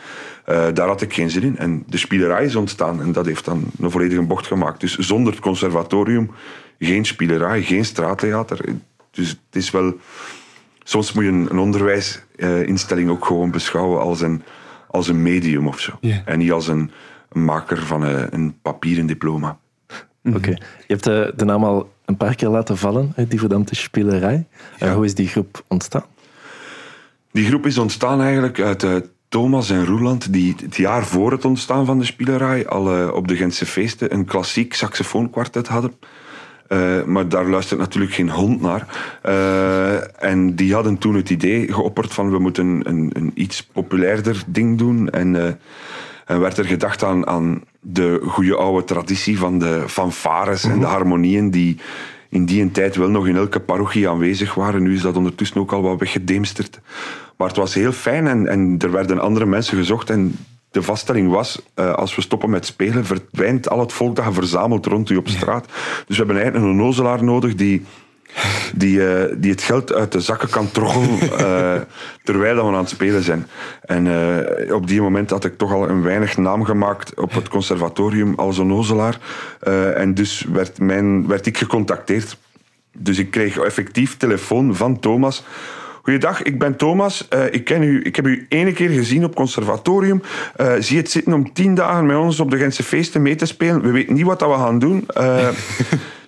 Eh 0.46 0.68
daar 0.74 0.88
had 0.88 1.02
ik 1.02 1.14
geen 1.14 1.30
zin 1.30 1.44
in. 1.44 1.58
En 1.58 1.84
de 1.88 1.98
spielerij 1.98 2.46
is 2.46 2.56
ontstaan 2.56 3.02
en 3.02 3.12
dat 3.12 3.26
heeft 3.26 3.46
dan 3.46 3.64
een 3.80 3.92
volledige 3.92 4.22
bocht 4.22 4.48
gemaakt. 4.48 4.80
Dus 4.80 4.98
zonder 4.98 5.34
het 5.34 5.42
conservatorium, 5.42 6.32
geen 6.80 7.06
spielerij, 7.06 7.62
geen 7.62 7.86
straattheater. 7.86 8.60
Dus 9.12 9.30
het 9.30 9.56
is 9.62 9.72
wel... 9.72 9.94
Soms 10.84 11.14
moet 11.14 11.24
je 11.24 11.30
een, 11.30 11.48
een 11.50 11.60
onderwijsinstelling 11.60 13.10
ook 13.10 13.26
gewoon 13.26 13.52
beschouwen 13.52 14.02
als 14.02 14.22
een, 14.22 14.44
als 14.94 15.08
een 15.08 15.22
medium 15.22 15.68
of 15.68 15.80
zo. 15.80 15.92
Ja. 16.02 16.22
En 16.26 16.38
niet 16.38 16.52
als 16.52 16.68
een, 16.68 16.92
een 17.30 17.46
maker 17.46 17.86
van 17.86 18.02
een, 18.02 18.28
een 18.32 18.56
papieren 18.62 19.06
diploma. 19.06 19.58
Oké. 20.24 20.50
Je 20.50 20.58
hebt 20.88 21.08
eh, 21.08 21.28
de 21.36 21.46
naam 21.46 21.64
al 21.64 21.92
een 22.06 22.18
paar 22.18 22.36
keer 22.36 22.50
laten 22.50 22.78
vallen, 22.78 23.14
die 23.28 23.40
verdampte 23.40 23.76
spielerij. 23.76 24.48
Eh, 24.80 24.94
hoe 24.94 25.06
is 25.06 25.16
die 25.16 25.28
groep 25.28 25.64
ontstaan? 25.68 26.06
Die 27.32 27.46
groep 27.46 27.66
is 27.66 27.78
ontstaan 27.78 28.22
eigenlijk 28.22 28.60
uit 28.60 28.84
eh, 28.84 28.96
Thomas 29.30 29.70
en 29.70 29.86
Roeland, 29.86 30.34
die 30.34 30.56
het 30.62 30.76
jaar 30.76 31.06
voor 31.06 31.32
het 31.32 31.46
ontstaan 31.46 31.86
van 31.86 32.00
de 32.00 32.06
spielerij 32.06 32.68
al 32.68 32.96
eh, 32.96 33.14
op 33.14 33.28
de 33.28 33.36
Gentse 33.36 33.66
feesten 33.66 34.14
een 34.14 34.26
klassiek 34.26 34.74
saxofoonkwartet 34.74 35.68
hadden. 35.68 35.94
Eh, 36.68 37.04
maar 37.04 37.30
daar 37.30 37.50
luistert 37.50 37.80
natuurlijk 37.80 38.14
geen 38.14 38.30
hond 38.30 38.62
naar. 38.62 38.88
Eh, 39.22 40.24
en 40.24 40.56
die 40.56 40.74
hadden 40.74 40.98
toen 40.98 41.16
het 41.16 41.30
idee 41.30 41.74
geopperd 41.74 42.14
van 42.14 42.32
we 42.32 42.40
moeten 42.40 42.82
een, 42.84 43.10
een 43.14 43.32
iets 43.34 43.64
populairder 43.64 44.44
ding 44.48 44.78
doen. 44.78 45.10
En, 45.10 45.36
eh, 45.36 45.54
en 46.26 46.40
werd 46.40 46.58
er 46.58 46.66
gedacht 46.66 47.04
aan, 47.04 47.28
aan 47.28 47.62
de 47.80 48.22
goede 48.28 48.56
oude 48.56 48.84
traditie 48.86 49.38
van 49.38 49.60
de 49.60 49.84
fanfares 49.88 50.64
en 50.64 50.80
de 50.80 50.86
harmonieën 50.86 51.52
die 51.52 51.78
in 52.30 52.46
die 52.46 52.72
tijd 52.72 52.96
wel 52.96 53.10
nog 53.10 53.28
in 53.28 53.36
elke 53.36 53.60
parochie 53.60 54.10
aanwezig 54.10 54.54
waren. 54.54 54.84
Nu 54.84 54.94
is 54.94 55.02
dat 55.02 55.18
ondertussen 55.18 55.62
ook 55.62 55.72
al 55.72 55.82
wat 55.82 56.00
weggedemsterd. 56.00 56.80
Maar 57.38 57.48
het 57.48 57.58
was 57.58 57.74
heel 57.74 57.92
fijn 57.92 58.28
en, 58.28 58.48
en 58.48 58.76
er 58.80 58.92
werden 58.92 59.20
andere 59.20 59.46
mensen 59.46 59.78
gezocht. 59.78 60.10
En 60.10 60.36
de 60.74 60.82
vaststelling 60.82 61.30
was, 61.30 61.62
eh, 61.74 61.94
als 61.94 62.16
we 62.16 62.22
stoppen 62.22 62.50
met 62.50 62.66
spelen, 62.66 63.06
verdwijnt 63.06 63.70
al 63.70 63.80
het 63.80 63.94
volk 63.94 64.16
dat 64.16 64.26
je 64.26 64.32
verzamelt 64.34 64.86
rond 64.86 65.10
u 65.10 65.16
op 65.16 65.28
straat. 65.28 65.66
Dus 66.08 66.18
we 66.18 66.24
hebben 66.24 66.36
eigenlijk 66.36 66.66
een 66.66 66.72
onnozelaar 66.72 67.24
nodig 67.24 67.56
die, 67.56 67.86
die, 68.76 69.08
eh, 69.08 69.36
die 69.38 69.52
het 69.52 69.62
geld 69.62 69.94
uit 69.94 70.12
de 70.12 70.22
zakken 70.22 70.50
kan 70.50 70.72
troggelen 70.72 71.20
eh, 71.32 71.82
terwijl 72.24 72.56
dat 72.56 72.66
we 72.66 72.72
aan 72.72 72.78
het 72.78 72.90
spelen 72.90 73.24
zijn. 73.24 73.48
En 73.82 74.08
op 74.72 74.88
die 74.88 75.02
moment 75.02 75.30
had 75.30 75.46
ik 75.46 75.58
toch 75.58 75.74
al 75.74 75.90
een 75.90 76.02
weinig 76.02 76.38
naam 76.38 76.64
gemaakt 76.64 77.20
op 77.20 77.34
het 77.34 77.50
conservatorium 77.50 78.34
als 78.36 78.58
onnozelaar. 78.58 79.20
En 79.96 80.14
dus 80.14 80.46
werd, 80.52 80.80
mijn, 80.80 81.28
werd 81.28 81.46
ik 81.46 81.58
gecontacteerd. 81.58 82.38
Dus 82.98 83.18
ik 83.18 83.32
kreeg 83.32 83.58
effectief 83.58 84.18
telefoon 84.18 84.76
van 84.76 85.00
Thomas. 85.00 85.44
Goeiedag, 86.04 86.42
ik 86.42 86.60
ben 86.60 86.76
Thomas. 86.76 87.28
Eh, 87.28 87.54
ik, 87.54 87.64
ken 87.64 87.84
u, 87.84 88.02
ik 88.04 88.16
heb 88.16 88.28
u 88.28 88.46
ene 88.50 88.72
keer 88.72 88.90
gezien 88.90 89.24
op 89.24 89.36
conservatorium. 89.36 90.22
Eh, 90.56 90.74
zie 90.80 90.98
het 90.98 91.12
zitten 91.12 91.34
om 91.34 91.54
tien 91.54 91.76
dagen 91.76 92.06
met 92.06 92.18
ons 92.18 92.40
op 92.40 92.52
de 92.52 92.58
Gentse 92.58 92.84
feesten 92.84 93.22
mee 93.22 93.36
te 93.36 93.46
spelen. 93.46 93.82
We 93.82 93.92
weten 93.92 94.14
niet 94.14 94.26
wat 94.26 94.40
dat 94.40 94.50
we 94.50 94.56
gaan 94.56 94.80
doen. 94.80 95.04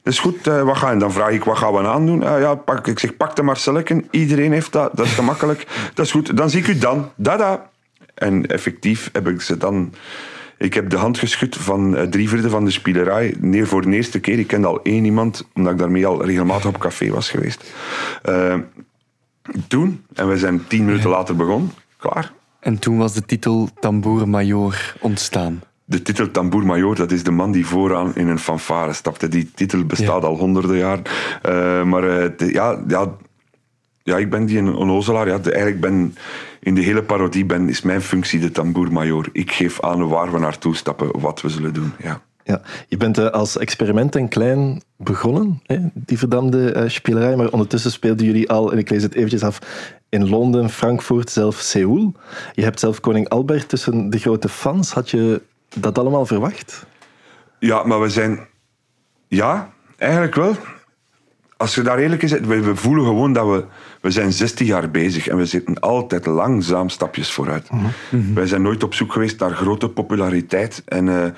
Dat 0.03 0.13
is 0.13 0.19
goed, 0.25 0.45
wat 0.45 0.77
ga 0.77 0.91
je? 0.91 0.97
Dan 0.97 1.11
vraag 1.11 1.29
ik, 1.29 1.43
wat 1.43 1.57
gaan 1.57 1.73
we 1.73 1.87
aandoen? 1.87 2.21
Uh, 2.21 2.39
ja, 2.39 2.55
pak, 2.55 2.87
ik 2.87 2.99
zeg, 2.99 3.17
pak 3.17 3.35
de 3.35 3.41
Marcelleken. 3.41 4.07
Iedereen 4.11 4.51
heeft 4.51 4.71
dat, 4.71 4.91
dat 4.93 5.05
is 5.05 5.13
gemakkelijk. 5.13 5.67
Dat 5.93 6.05
is 6.05 6.11
goed, 6.11 6.37
dan 6.37 6.49
zie 6.49 6.59
ik 6.59 6.67
u 6.67 6.77
dan. 6.77 7.11
Dada. 7.15 7.69
En 8.13 8.45
effectief 8.45 9.09
heb 9.13 9.27
ik 9.27 9.41
ze 9.41 9.57
dan... 9.57 9.93
Ik 10.57 10.73
heb 10.73 10.89
de 10.89 10.97
hand 10.97 11.17
geschud 11.17 11.55
van 11.55 12.07
drie 12.09 12.29
vierde 12.29 12.49
van 12.49 12.65
de 12.65 12.71
spielerij. 12.71 13.35
Nee, 13.39 13.65
voor 13.65 13.81
de 13.81 13.95
eerste 13.95 14.19
keer. 14.19 14.39
Ik 14.39 14.47
kende 14.47 14.67
al 14.67 14.81
één 14.83 15.05
iemand, 15.05 15.47
omdat 15.53 15.73
ik 15.73 15.79
daarmee 15.79 16.05
al 16.05 16.25
regelmatig 16.25 16.65
op 16.65 16.77
café 16.77 17.09
was 17.09 17.29
geweest. 17.29 17.73
Toen, 19.67 20.03
en 20.13 20.27
we 20.27 20.37
zijn 20.37 20.67
tien 20.67 20.85
minuten 20.85 21.09
later 21.09 21.35
begonnen, 21.35 21.71
klaar. 21.97 22.31
En 22.59 22.79
toen 22.79 22.97
was 22.97 23.13
de 23.13 23.25
titel 23.25 23.69
Tambour 23.79 24.29
Major 24.29 24.95
ontstaan. 24.99 25.61
De 25.85 26.01
titel 26.01 26.31
Tambour 26.31 26.65
Major, 26.65 26.95
dat 26.95 27.11
is 27.11 27.23
de 27.23 27.31
man 27.31 27.51
die 27.51 27.65
vooraan 27.65 28.15
in 28.15 28.27
een 28.27 28.39
fanfare 28.39 28.93
stapte. 28.93 29.27
Die 29.27 29.51
titel 29.55 29.83
bestaat 29.85 30.23
al 30.23 30.37
honderden 30.37 30.77
jaar. 30.77 30.99
Eh, 31.41 31.83
maar 31.83 32.03
eh, 32.03 32.29
de- 32.37 32.53
ja, 32.53 32.83
ja, 32.87 33.11
ja, 34.03 34.17
ik 34.17 34.29
ben 34.29 34.45
die 34.45 34.57
een 34.57 34.75
onnozelaar. 34.75 35.27
Ja, 35.27 35.37
de, 35.37 35.51
eigenlijk 35.51 35.81
ben 35.81 36.15
in 36.59 36.75
de 36.75 36.81
hele 36.81 37.03
parodie 37.03 37.45
ben, 37.45 37.69
is 37.69 37.81
mijn 37.81 38.01
functie 38.01 38.39
de 38.39 38.51
Tambour 38.51 38.91
Major. 38.91 39.29
Ik 39.31 39.51
geef 39.51 39.81
aan 39.81 40.07
waar 40.07 40.31
we 40.31 40.39
naartoe 40.39 40.75
stappen, 40.75 41.19
wat 41.19 41.41
we 41.41 41.49
zullen 41.49 41.73
doen. 41.73 41.93
Ja. 42.03 42.21
Ja, 42.47 42.61
je 42.87 42.97
bent 42.97 43.17
eh, 43.17 43.27
als 43.27 43.57
experiment 43.57 44.15
en 44.15 44.27
klein 44.27 44.81
begonnen, 44.97 45.61
hè, 45.63 45.77
die 45.93 46.17
verdamde 46.17 46.71
eh, 46.71 46.89
spelerij, 46.89 47.35
maar 47.35 47.49
ondertussen 47.49 47.91
speelden 47.91 48.25
jullie 48.25 48.49
al, 48.49 48.71
en 48.71 48.77
ik 48.77 48.89
lees 48.89 49.03
het 49.03 49.15
eventjes 49.15 49.43
af, 49.43 49.59
in 50.09 50.29
Londen, 50.29 50.69
Frankfurt, 50.69 51.29
zelf 51.29 51.55
Seoul. 51.55 52.13
Je 52.53 52.63
hebt 52.63 52.79
zelf 52.79 52.99
koning 52.99 53.29
Albert 53.29 53.69
tussen 53.69 54.09
de 54.09 54.17
grote 54.17 54.49
fans. 54.49 54.91
Had 54.91 55.09
je 55.09 55.41
dat 55.75 55.97
allemaal 55.97 56.25
verwacht? 56.25 56.85
Ja, 57.59 57.83
maar 57.83 58.01
we 58.01 58.09
zijn... 58.09 58.39
Ja, 59.27 59.73
eigenlijk 59.97 60.35
wel. 60.35 60.55
Als 61.57 61.75
je 61.75 61.81
daar 61.81 61.97
eerlijk 61.97 62.21
in 62.21 62.27
zit, 62.27 62.45
we, 62.45 62.59
we 62.59 62.75
voelen 62.75 63.05
gewoon 63.05 63.33
dat 63.33 63.45
we... 63.45 63.65
We 64.01 64.11
zijn 64.11 64.33
16 64.33 64.65
jaar 64.65 64.91
bezig 64.91 65.27
en 65.27 65.37
we 65.37 65.45
zitten 65.45 65.79
altijd 65.79 66.25
langzaam 66.25 66.89
stapjes 66.89 67.31
vooruit. 67.31 67.69
Wij 68.33 68.47
zijn 68.47 68.61
nooit 68.61 68.83
op 68.83 68.93
zoek 68.93 69.11
geweest 69.11 69.39
naar 69.39 69.51
grote 69.51 69.89
populariteit 69.89 70.81
en 70.85 71.09
eh, 71.09 71.31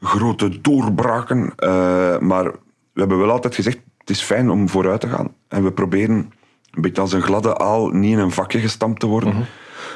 grote 0.00 0.60
doorbraken. 0.60 1.52
eh, 1.56 2.18
maar 2.18 2.44
we 2.92 3.00
hebben 3.00 3.18
wel 3.18 3.30
altijd 3.30 3.54
gezegd, 3.54 3.78
het 3.98 4.10
is 4.10 4.22
fijn 4.22 4.50
om 4.50 4.68
vooruit 4.68 5.00
te 5.00 5.08
gaan. 5.08 5.34
En 5.48 5.64
we 5.64 5.72
proberen 5.72 6.32
een 6.70 6.82
beetje 6.82 7.00
als 7.00 7.12
een 7.12 7.22
gladde 7.22 7.58
aal 7.58 7.88
niet 7.88 8.12
in 8.12 8.18
een 8.18 8.30
vakje 8.30 8.60
gestampt 8.60 9.00
te 9.00 9.06
worden. 9.06 9.46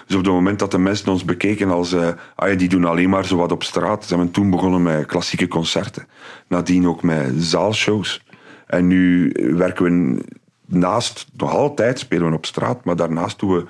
Dus 0.07 0.17
op 0.17 0.25
het 0.25 0.33
moment 0.33 0.59
dat 0.59 0.71
de 0.71 0.79
mensen 0.79 1.13
ons 1.13 1.25
bekeken 1.25 1.71
als 1.71 1.95
ah 1.95 2.49
ja, 2.49 2.55
die 2.55 2.69
doen 2.69 2.85
alleen 2.85 3.11
maar 3.11 3.25
zo 3.25 3.37
wat 3.37 3.53
op 3.53 3.63
straat, 3.63 4.05
zijn 4.05 4.21
we 4.21 4.31
toen 4.31 4.51
begonnen 4.51 4.83
met 4.83 5.07
klassieke 5.07 5.49
concerten. 5.49 6.07
Nadien 6.49 6.89
ook 6.89 7.03
met 7.03 7.33
zaalshows. 7.37 8.25
En 8.67 8.87
nu 8.87 9.33
werken 9.57 9.85
we 9.85 10.25
naast, 10.67 11.27
nog 11.37 11.51
altijd 11.51 11.99
spelen 11.99 12.29
we 12.29 12.37
op 12.37 12.47
straat, 12.47 12.85
maar 12.85 12.97
daarnaast 12.97 13.39
doen 13.39 13.55
we 13.55 13.65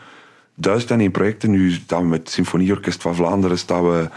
duizend 0.54 0.90
en 0.90 1.00
één 1.00 1.10
projecten. 1.10 1.50
Nu 1.50 1.70
staan 1.70 2.02
we 2.02 2.08
met 2.08 2.18
het 2.18 2.30
Symfonieorkest 2.30 3.02
van 3.02 3.14
Vlaanderen, 3.14 3.58
staan 3.58 3.84
we, 3.84 4.08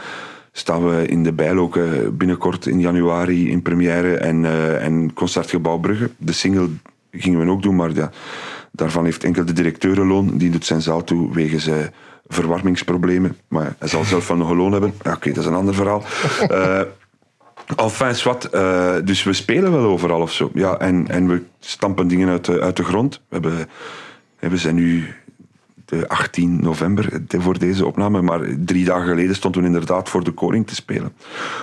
staan 0.57 0.89
we 0.89 1.05
in 1.07 1.23
de 1.23 1.33
Bijl 1.33 1.69
eh, 1.73 1.83
binnenkort 2.11 2.65
in 2.65 2.79
januari 2.79 3.49
in 3.49 3.61
première 3.61 4.17
en, 4.17 4.45
eh, 4.45 4.85
en 4.85 5.13
Concertgebouw 5.13 5.77
Brugge. 5.77 6.09
De 6.17 6.31
single 6.31 6.69
gingen 7.11 7.45
we 7.45 7.51
ook 7.51 7.61
doen, 7.61 7.75
maar 7.75 7.91
ja, 7.91 8.11
daarvan 8.71 9.05
heeft 9.05 9.23
enkel 9.23 9.45
de 9.45 9.53
directeurenloon, 9.53 10.37
die 10.37 10.49
doet 10.49 10.65
zijn 10.65 10.81
zaal 10.81 11.03
toe 11.03 11.33
wegens 11.33 11.67
eh, 11.67 11.75
verwarmingsproblemen. 12.27 13.37
Maar 13.47 13.75
hij 13.79 13.87
zal 13.87 14.03
zelf 14.03 14.27
wel 14.27 14.37
nog 14.37 14.49
een 14.49 14.57
loon 14.57 14.71
hebben. 14.71 14.93
Ja, 15.03 15.13
Oké, 15.13 15.29
dat 15.29 15.43
is 15.43 15.49
een 15.49 15.55
ander 15.55 15.73
verhaal. 15.73 16.03
Eh, 16.47 16.81
Enfin, 17.75 18.35
eh, 18.51 18.95
dus 19.03 19.23
we 19.23 19.33
spelen 19.33 19.71
wel 19.71 19.83
overal 19.83 20.21
of 20.21 20.31
zo. 20.31 20.49
Ja, 20.53 20.77
en, 20.77 21.07
en 21.07 21.27
we 21.27 21.43
stampen 21.59 22.07
dingen 22.07 22.29
uit 22.29 22.45
de, 22.45 22.61
uit 22.61 22.77
de 22.77 22.83
grond. 22.83 23.21
We, 23.29 23.35
hebben, 23.35 23.67
we 24.39 24.57
zijn 24.57 24.75
nu 24.75 25.15
de 25.85 26.07
18 26.07 26.59
november 26.61 27.21
voor 27.27 27.59
deze 27.59 27.85
opname. 27.85 28.21
Maar 28.21 28.41
drie 28.59 28.85
dagen 28.85 29.07
geleden 29.07 29.35
stonden 29.35 29.61
we 29.61 29.67
inderdaad 29.67 30.09
voor 30.09 30.23
de 30.23 30.31
koning 30.31 30.67
te 30.67 30.75
spelen. 30.75 31.13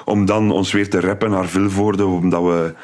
Om 0.04 0.24
dan 0.24 0.50
ons 0.50 0.72
weer 0.72 0.90
te 0.90 1.00
rappen 1.00 1.30
naar 1.30 1.48
Vilvoorde, 1.48 2.06
omdat 2.06 2.42
we... 2.42 2.74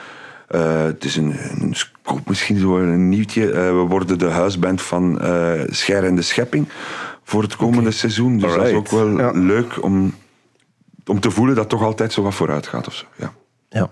Uh, 0.55 0.83
het 0.83 1.05
is 1.05 1.16
een, 1.16 1.35
een 1.61 1.74
scoop, 1.74 2.29
misschien 2.29 2.59
zo 2.59 2.79
een 2.79 3.09
nieuwtje. 3.09 3.46
Uh, 3.46 3.53
we 3.53 3.85
worden 3.88 4.18
de 4.18 4.31
huisband 4.31 4.83
van 4.83 5.18
uh, 5.22 5.53
Scher 5.66 6.05
en 6.05 6.14
de 6.14 6.22
Schepping 6.22 6.68
voor 7.22 7.42
het 7.42 7.57
komende 7.57 7.81
okay. 7.81 7.92
seizoen. 7.92 8.38
Dus 8.38 8.51
Alright. 8.51 8.74
dat 8.74 8.85
is 8.85 8.92
ook 8.92 9.01
wel 9.01 9.18
ja. 9.18 9.31
leuk 9.31 9.83
om, 9.83 10.14
om 11.07 11.20
te 11.20 11.31
voelen 11.31 11.55
dat 11.55 11.68
toch 11.68 11.83
altijd 11.83 12.12
zo 12.12 12.22
wat 12.22 12.35
vooruit 12.35 12.66
gaat. 12.66 12.87
Of 12.87 12.94
zo. 12.94 13.05
Ja. 13.16 13.33
Ja. 13.68 13.90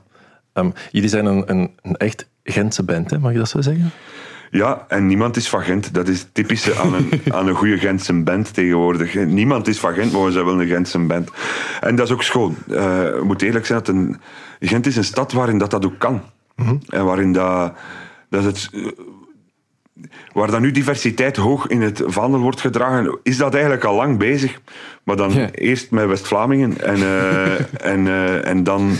Um, 0.52 0.72
jullie 0.90 1.08
zijn 1.08 1.26
een, 1.26 1.50
een, 1.50 1.70
een 1.82 1.96
echt 1.96 2.28
Gentse 2.44 2.82
band, 2.82 3.10
hè? 3.10 3.18
mag 3.18 3.32
je 3.32 3.38
dat 3.38 3.48
zo 3.48 3.60
zeggen? 3.60 3.90
Ja, 4.56 4.84
en 4.88 5.06
niemand 5.06 5.36
is 5.36 5.48
van 5.48 5.62
Gent. 5.62 5.94
Dat 5.94 6.08
is 6.08 6.18
het 6.18 6.34
typische 6.34 6.74
aan 6.74 6.94
een, 6.94 7.20
aan 7.36 7.48
een 7.48 7.54
goede 7.54 7.78
Gentse 7.78 8.12
band 8.12 8.54
tegenwoordig. 8.54 9.14
Niemand 9.14 9.68
is 9.68 9.78
van 9.78 9.94
Gent, 9.94 10.12
maar 10.12 10.24
we 10.24 10.30
zijn 10.30 10.44
wel 10.44 10.60
een 10.60 10.66
Gentse 10.66 10.98
band. 10.98 11.30
En 11.80 11.96
dat 11.96 12.06
is 12.06 12.12
ook 12.12 12.22
schoon. 12.22 12.56
Uh, 12.68 13.06
ik 13.06 13.24
moet 13.24 13.42
eerlijk 13.42 13.66
zijn, 13.66 13.78
dat 13.78 13.88
een, 13.88 14.20
Gent 14.60 14.86
is 14.86 14.96
een 14.96 15.04
stad 15.04 15.32
waarin 15.32 15.58
dat, 15.58 15.70
dat 15.70 15.84
ook 15.84 15.98
kan. 15.98 16.22
Mm 16.56 16.66
-hmm. 16.66 16.80
En 16.88 17.04
waarin 17.04 17.32
dat, 17.32 17.72
dat 18.30 18.44
het... 18.44 18.70
Waar 20.32 20.50
dan 20.50 20.62
nu 20.62 20.70
diversiteit 20.70 21.36
hoog 21.36 21.66
in 21.66 21.82
het 21.82 22.02
vaandel 22.06 22.40
wordt 22.40 22.60
gedragen, 22.60 23.18
is 23.22 23.36
dat 23.36 23.52
eigenlijk 23.52 23.84
al 23.84 23.94
lang 23.94 24.18
bezig. 24.18 24.60
Maar 25.02 25.16
dan 25.16 25.32
ja. 25.32 25.50
eerst 25.50 25.90
met 25.90 26.06
West-Vlamingen 26.06 26.80
en, 26.80 26.98
uh, 26.98 27.60
en, 27.92 28.06
uh, 28.06 28.46
en 28.46 28.64
dan 28.64 28.96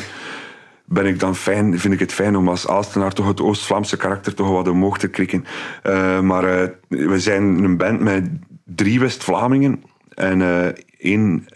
ben 0.87 1.07
ik 1.07 1.21
dan 1.21 1.37
fijn, 1.37 1.79
vind 1.79 1.95
ik 1.95 2.01
het 2.01 2.13
fijn 2.13 2.37
om 2.37 2.49
als 2.49 2.69
Aalstenaar 2.69 3.13
toch 3.13 3.27
het 3.27 3.41
Oost-Vlaamse 3.41 3.97
karakter 3.97 4.35
toch 4.35 4.49
wat 4.49 4.69
omhoog 4.69 4.99
te 4.99 5.09
krikken. 5.09 5.45
Uh, 5.87 6.21
maar 6.21 6.45
uh, 6.45 6.69
we 6.89 7.21
zijn 7.21 7.43
een 7.43 7.77
band 7.77 8.01
met 8.01 8.29
drie 8.65 9.01
West-Vlamingen 9.01 9.83
en 10.15 10.41
uh, 10.41 10.67
één, 10.99 11.47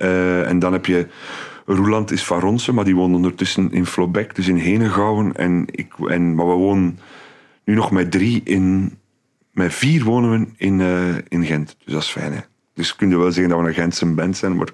en 0.46 0.58
dan 0.58 0.72
heb 0.72 0.86
je 0.86 1.06
Roeland 1.66 2.10
is 2.10 2.24
van 2.24 2.40
Ronsen, 2.40 2.74
maar 2.74 2.84
die 2.84 2.94
woont 2.94 3.14
ondertussen 3.14 3.72
in 3.72 3.86
Flobeck, 3.86 4.34
dus 4.34 4.48
in 4.48 4.56
Henegouwen. 4.56 5.36
En 5.36 5.64
ik, 5.70 5.92
en, 6.08 6.34
maar 6.34 6.46
we 6.46 6.52
wonen 6.52 6.98
nu 7.64 7.74
nog 7.74 7.90
met 7.90 8.10
drie 8.10 8.40
in, 8.44 8.98
met 9.52 9.74
vier 9.74 10.04
wonen 10.04 10.30
we 10.30 10.46
in, 10.56 10.80
in 11.28 11.44
Gent. 11.44 11.76
Dus 11.84 11.92
dat 11.92 12.02
is 12.02 12.08
fijn. 12.08 12.32
Hè? 12.32 12.40
Dus 12.74 12.96
kun 12.96 13.08
je 13.08 13.18
wel 13.18 13.32
zeggen 13.32 13.48
dat 13.52 13.60
we 13.62 13.68
een 13.68 13.74
Gentse 13.74 14.06
band 14.06 14.36
zijn, 14.36 14.56
maar 14.56 14.68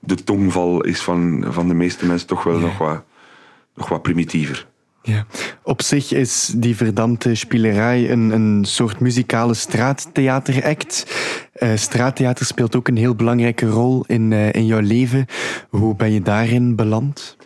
de 0.00 0.24
tongval 0.24 0.80
is 0.80 1.00
van, 1.00 1.44
van 1.48 1.68
de 1.68 1.74
meeste 1.74 2.06
mensen 2.06 2.28
toch 2.28 2.42
wel 2.42 2.58
ja. 2.58 2.60
nog 2.60 2.78
wat 2.78 3.04
nog 3.80 3.88
wat 3.88 4.02
primitiever. 4.02 4.68
Ja. 5.02 5.26
Op 5.62 5.82
zich 5.82 6.12
is 6.12 6.52
die 6.56 6.76
verdampte 6.76 7.34
spielerij 7.34 8.10
een, 8.10 8.30
een 8.30 8.64
soort 8.64 9.00
muzikale 9.00 9.54
straattheateract. 9.54 11.06
Uh, 11.56 11.70
straattheater 11.74 12.46
speelt 12.46 12.76
ook 12.76 12.88
een 12.88 12.96
heel 12.96 13.14
belangrijke 13.14 13.66
rol 13.66 14.04
in, 14.06 14.30
uh, 14.30 14.52
in 14.52 14.66
jouw 14.66 14.80
leven. 14.80 15.26
Hoe 15.68 15.96
ben 15.96 16.12
je 16.12 16.22
daarin 16.22 16.76
beland? 16.76 17.36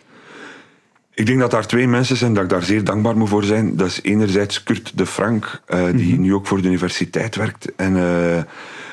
Ik 1.13 1.25
denk 1.25 1.39
dat 1.39 1.51
daar 1.51 1.67
twee 1.67 1.87
mensen 1.87 2.17
zijn 2.17 2.33
dat 2.33 2.43
ik 2.43 2.49
daar 2.49 2.63
zeer 2.63 2.83
dankbaar 2.83 3.17
moet 3.17 3.29
voor 3.29 3.43
zijn. 3.43 3.75
Dat 3.75 3.87
is 3.87 4.01
enerzijds 4.01 4.63
Kurt 4.63 4.97
de 4.97 5.05
Frank, 5.05 5.61
uh, 5.67 5.83
die 5.83 5.93
mm 5.93 6.11
-hmm. 6.11 6.21
nu 6.21 6.33
ook 6.33 6.47
voor 6.47 6.61
de 6.61 6.67
universiteit 6.67 7.35
werkt. 7.35 7.75
En, 7.75 7.95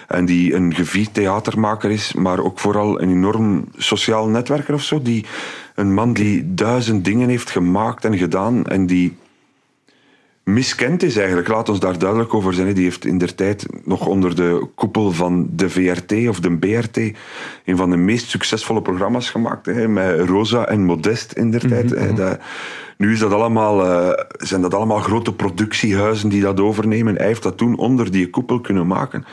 en 0.08 0.24
die 0.24 0.54
een 0.54 0.74
gevierd 0.74 1.14
theatermaker 1.14 1.90
is, 1.90 2.12
maar 2.12 2.38
ook 2.38 2.58
vooral 2.58 3.02
een 3.02 3.10
enorm 3.10 3.64
sociaal 3.76 4.28
netwerker 4.28 4.74
of 4.74 4.82
zo. 4.82 5.02
Die, 5.02 5.24
een 5.74 5.94
man 5.94 6.12
die 6.12 6.54
duizend 6.54 7.04
dingen 7.04 7.28
heeft 7.28 7.50
gemaakt 7.50 8.04
en 8.04 8.18
gedaan 8.18 8.66
en 8.66 8.86
die 8.86 9.16
miskend 10.44 11.02
is 11.02 11.16
eigenlijk. 11.16 11.48
Laat 11.48 11.68
ons 11.68 11.80
daar 11.80 11.98
duidelijk 11.98 12.34
over 12.34 12.54
zijn. 12.54 12.74
Die 12.74 12.84
heeft 12.84 13.04
in 13.04 13.18
der 13.18 13.34
tijd 13.34 13.66
nog 13.84 14.06
onder 14.06 14.34
de 14.34 14.66
koepel 14.74 15.12
van 15.12 15.48
de 15.50 15.70
VRT 15.70 16.28
of 16.28 16.40
de 16.40 16.56
BRT 16.56 16.96
een 17.64 17.76
van 17.76 17.90
de 17.90 17.96
meest 17.96 18.28
succesvolle 18.30 18.82
programma's 18.82 19.30
gemaakt. 19.30 19.66
Hè, 19.66 19.88
met 19.88 20.20
Rosa 20.20 20.66
en 20.66 20.84
Modest 20.84 21.32
in 21.32 21.50
der 21.50 21.68
tijd. 21.68 21.90
Mm 21.90 22.16
-hmm. 22.16 22.36
nu 22.96 23.12
is 23.12 23.18
dat 23.18 23.32
allemaal, 23.32 23.86
uh, 23.86 24.12
zijn 24.36 24.60
dat 24.60 24.74
allemaal 24.74 24.98
grote 24.98 25.32
productiehuizen 25.32 26.28
die 26.28 26.42
dat 26.42 26.60
overnemen. 26.60 27.16
Hij 27.16 27.26
heeft 27.26 27.42
dat 27.42 27.56
toen 27.56 27.76
onder 27.76 28.10
die 28.10 28.30
koepel 28.30 28.60
kunnen 28.60 28.86
maken 28.86 29.24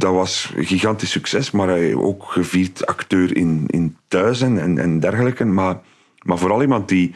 dat 0.00 0.12
was 0.12 0.52
een 0.56 0.64
gigantisch 0.64 1.10
succes, 1.10 1.50
maar 1.50 1.68
hij 1.68 1.94
ook 1.94 2.24
gevierd 2.24 2.86
acteur 2.86 3.36
in, 3.36 3.64
in 3.66 3.96
thuis 4.08 4.40
en, 4.40 4.78
en 4.78 5.00
dergelijke. 5.00 5.44
Maar, 5.44 5.80
maar 6.22 6.38
vooral 6.38 6.62
iemand 6.62 6.88
die 6.88 7.14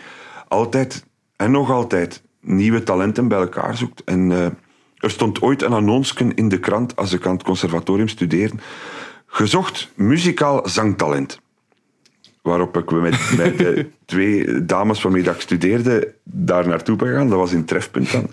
altijd 0.48 1.04
en 1.36 1.50
nog 1.50 1.70
altijd 1.70 2.22
nieuwe 2.40 2.82
talenten 2.82 3.28
bij 3.28 3.38
elkaar 3.38 3.76
zoekt. 3.76 4.04
En 4.04 4.30
uh, 4.30 4.44
er 4.96 5.10
stond 5.10 5.42
ooit 5.42 5.62
een 5.62 5.72
annonsken 5.72 6.34
in 6.34 6.48
de 6.48 6.60
krant 6.60 6.96
als 6.96 7.12
ik 7.12 7.26
aan 7.26 7.34
het 7.34 7.42
conservatorium 7.42 8.08
studeerde. 8.08 8.56
Gezocht 9.26 9.90
muzikaal 9.94 10.68
zangtalent. 10.68 11.40
Waarop 12.44 12.76
ik 12.76 12.90
met, 12.90 13.32
met 13.36 13.58
de 13.58 13.86
twee 14.04 14.64
dames 14.64 15.02
waarmee 15.02 15.22
dat 15.22 15.34
ik 15.34 15.40
studeerde 15.40 16.14
daar 16.22 16.68
naartoe 16.68 16.96
ben 16.96 17.08
gegaan. 17.08 17.28
Dat 17.28 17.38
was 17.38 17.52
in 17.52 17.64
Trefpunt 17.64 18.12
dan. 18.12 18.30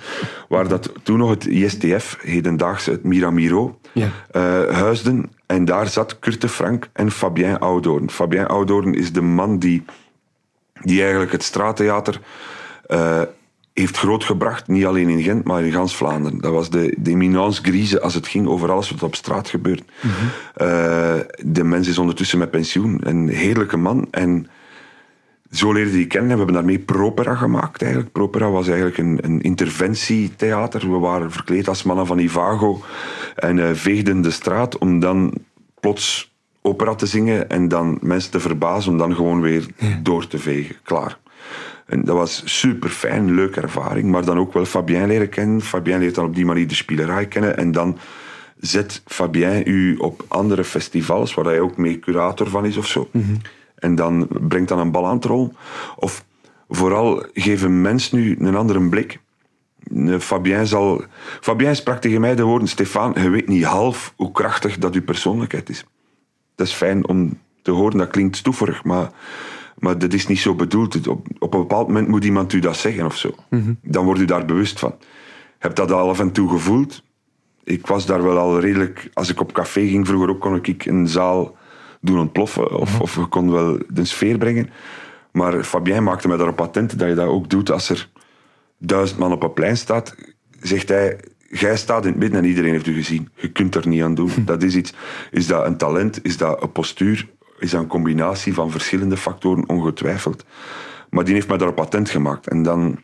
Waar 0.49 0.67
dat 0.67 0.91
toen 1.03 1.17
nog 1.17 1.29
het 1.29 1.45
ISTF, 1.45 2.17
hedendaags 2.21 2.85
het 2.85 3.03
Miramiro, 3.03 3.79
ja. 3.91 4.07
uh, 4.31 4.67
huisden. 4.67 5.31
En 5.45 5.65
daar 5.65 5.87
zat 5.87 6.19
Kurt 6.19 6.41
de 6.41 6.49
Frank 6.49 6.89
en 6.93 7.11
Fabien 7.11 7.59
Oudoorn. 7.59 8.09
Fabien 8.09 8.47
Oudoorn 8.47 8.93
is 8.93 9.13
de 9.13 9.21
man 9.21 9.59
die, 9.59 9.83
die 10.81 11.01
eigenlijk 11.01 11.31
het 11.31 11.43
straattheater 11.43 12.19
uh, 12.87 13.21
heeft 13.73 13.97
grootgebracht. 13.97 14.67
Niet 14.67 14.85
alleen 14.85 15.09
in 15.09 15.23
Gent, 15.23 15.43
maar 15.43 15.63
in 15.63 15.71
gans 15.71 15.95
Vlaanderen. 15.95 16.41
Dat 16.41 16.51
was 16.51 16.69
de, 16.69 16.95
de 16.97 17.09
eminence 17.09 17.63
grise 17.63 18.01
als 18.01 18.13
het 18.13 18.27
ging 18.27 18.47
over 18.47 18.71
alles 18.71 18.89
wat 18.89 19.03
op 19.03 19.15
straat 19.15 19.49
gebeurt. 19.49 19.83
Mm 20.01 20.09
-hmm. 20.11 20.67
uh, 20.67 21.19
de 21.45 21.63
mens 21.63 21.87
is 21.87 21.97
ondertussen 21.97 22.39
met 22.39 22.51
pensioen. 22.51 22.99
Een 23.03 23.29
heerlijke 23.29 23.77
man. 23.77 24.07
En 24.11 24.47
zo 25.51 25.71
leerde 25.71 25.91
die 25.91 26.07
kennen. 26.07 26.29
We 26.29 26.37
hebben 26.37 26.55
daarmee 26.55 26.79
Propera 26.79 27.35
gemaakt 27.35 27.81
eigenlijk. 27.81 28.11
Propera 28.11 28.49
was 28.49 28.67
eigenlijk 28.67 28.97
een, 28.97 29.19
een 29.21 29.41
interventietheater. 29.41 30.91
We 30.91 30.97
waren 30.97 31.31
verkleed 31.31 31.67
als 31.67 31.83
mannen 31.83 32.05
van 32.05 32.19
Ivago 32.19 32.83
en 33.35 33.57
uh, 33.57 33.69
veegden 33.73 34.21
de 34.21 34.31
straat 34.31 34.77
om 34.77 34.99
dan 34.99 35.33
plots 35.79 36.31
opera 36.61 36.95
te 36.95 37.05
zingen 37.05 37.49
en 37.49 37.67
dan 37.67 37.97
mensen 38.01 38.31
te 38.31 38.39
verbazen 38.39 38.91
om 38.91 38.97
dan 38.97 39.15
gewoon 39.15 39.41
weer 39.41 39.65
ja. 39.77 39.99
door 40.03 40.27
te 40.27 40.37
vegen. 40.37 40.75
Klaar. 40.83 41.17
En 41.91 42.03
dat 42.03 42.15
was 42.15 42.41
super 42.45 42.89
fijn, 42.89 43.33
leuke 43.33 43.61
ervaring. 43.61 44.11
Maar 44.11 44.25
dan 44.25 44.37
ook 44.37 44.53
wel 44.53 44.65
Fabien 44.65 45.07
leren 45.07 45.29
kennen. 45.29 45.61
Fabien 45.61 45.99
leert 45.99 46.15
dan 46.15 46.25
op 46.25 46.35
die 46.35 46.45
manier 46.45 46.67
de 46.67 46.75
spielerij 46.75 47.27
kennen. 47.27 47.57
En 47.57 47.71
dan 47.71 47.97
zet 48.59 49.01
Fabien 49.05 49.61
u 49.65 49.95
op 49.95 50.25
andere 50.27 50.63
festivals, 50.63 51.33
waar 51.33 51.45
hij 51.45 51.59
ook 51.59 51.77
mee 51.77 51.99
curator 51.99 52.49
van 52.49 52.65
is 52.65 52.77
of 52.77 52.87
zo. 52.87 53.09
Mm 53.11 53.21
-hmm. 53.21 53.37
En 53.75 53.95
dan 53.95 54.27
brengt 54.47 54.69
dan 54.69 54.79
een 54.79 54.91
bal 54.91 55.07
aan 55.07 55.15
het 55.15 55.25
rol. 55.25 55.53
Of 55.95 56.25
vooral 56.69 57.25
geven 57.33 57.81
mensen 57.81 58.17
nu 58.17 58.35
een 58.39 58.55
andere 58.55 58.89
blik. 58.89 59.19
Fabien, 60.19 60.67
zal, 60.67 61.03
Fabien 61.41 61.75
sprak 61.75 62.01
tegen 62.01 62.21
mij 62.21 62.35
de 62.35 62.43
woorden: 62.43 62.67
Stefan, 62.67 63.13
je 63.15 63.29
weet 63.29 63.47
niet 63.47 63.63
half 63.63 64.13
hoe 64.15 64.31
krachtig 64.31 64.77
dat 64.77 64.95
uw 64.95 65.03
persoonlijkheid 65.03 65.69
is. 65.69 65.85
Dat 66.55 66.67
is 66.67 66.73
fijn 66.73 67.07
om 67.07 67.39
te 67.61 67.71
horen, 67.71 67.97
dat 67.97 68.09
klinkt 68.09 68.37
stoeverig, 68.37 68.83
maar 68.83 69.11
maar 69.81 69.97
dat 69.97 70.13
is 70.13 70.27
niet 70.27 70.39
zo 70.39 70.55
bedoeld. 70.55 71.07
Op, 71.07 71.27
op 71.39 71.53
een 71.53 71.59
bepaald 71.59 71.87
moment 71.87 72.07
moet 72.07 72.23
iemand 72.23 72.53
u 72.53 72.59
dat 72.59 72.75
zeggen 72.75 73.05
of 73.05 73.17
zo. 73.17 73.35
Mm 73.49 73.63
-hmm. 73.63 73.77
Dan 73.81 74.05
wordt 74.05 74.19
u 74.21 74.25
daar 74.25 74.45
bewust 74.45 74.79
van. 74.79 74.95
Heb 75.57 75.75
dat 75.75 75.91
al 75.91 76.09
af 76.09 76.19
en 76.19 76.31
toe 76.31 76.49
gevoeld? 76.49 77.03
Ik 77.63 77.87
was 77.87 78.05
daar 78.05 78.23
wel 78.23 78.37
al 78.37 78.59
redelijk... 78.59 79.09
Als 79.13 79.29
ik 79.29 79.39
op 79.39 79.53
café 79.53 79.87
ging 79.87 80.07
vroeger 80.07 80.29
ook, 80.29 80.39
kon 80.39 80.59
ik 80.61 80.85
een 80.85 81.07
zaal 81.07 81.55
doen 82.01 82.19
ontploffen. 82.19 82.79
Of, 82.79 82.87
mm 82.87 82.93
-hmm. 82.93 83.01
of 83.01 83.15
je 83.15 83.25
kon 83.25 83.51
wel 83.51 83.77
de 83.87 84.05
sfeer 84.05 84.37
brengen. 84.37 84.69
Maar 85.31 85.63
Fabien 85.63 86.03
maakte 86.03 86.27
mij 86.27 86.37
daarop 86.37 86.55
patent 86.55 86.99
dat 86.99 87.09
je 87.09 87.15
dat 87.15 87.27
ook 87.27 87.49
doet 87.49 87.71
als 87.71 87.89
er 87.89 88.09
duizend 88.77 89.19
man 89.19 89.31
op 89.31 89.43
een 89.43 89.53
plein 89.53 89.77
staat. 89.77 90.15
Zegt 90.59 90.89
hij, 90.89 91.19
jij 91.49 91.77
staat 91.77 92.05
in 92.05 92.11
het 92.11 92.19
midden 92.19 92.39
en 92.39 92.49
iedereen 92.49 92.71
heeft 92.71 92.87
u 92.87 92.93
gezien. 92.93 93.29
Je 93.35 93.51
kunt 93.51 93.75
er 93.75 93.87
niet 93.87 94.01
aan 94.01 94.15
doen. 94.15 94.31
Dat 94.45 94.63
is 94.63 94.75
iets. 94.75 94.93
Is 95.31 95.47
dat 95.47 95.65
een 95.65 95.77
talent? 95.77 96.19
Is 96.23 96.37
dat 96.37 96.61
een 96.61 96.71
postuur? 96.71 97.27
Is 97.61 97.71
dat 97.71 97.81
een 97.81 97.87
combinatie 97.87 98.53
van 98.53 98.71
verschillende 98.71 99.17
factoren, 99.17 99.69
ongetwijfeld. 99.69 100.45
Maar 101.09 101.23
die 101.23 101.33
heeft 101.33 101.47
mij 101.47 101.57
daar 101.57 101.67
een 101.67 101.73
patent 101.73 102.09
gemaakt. 102.09 102.47
En 102.47 102.63
dan 102.63 102.99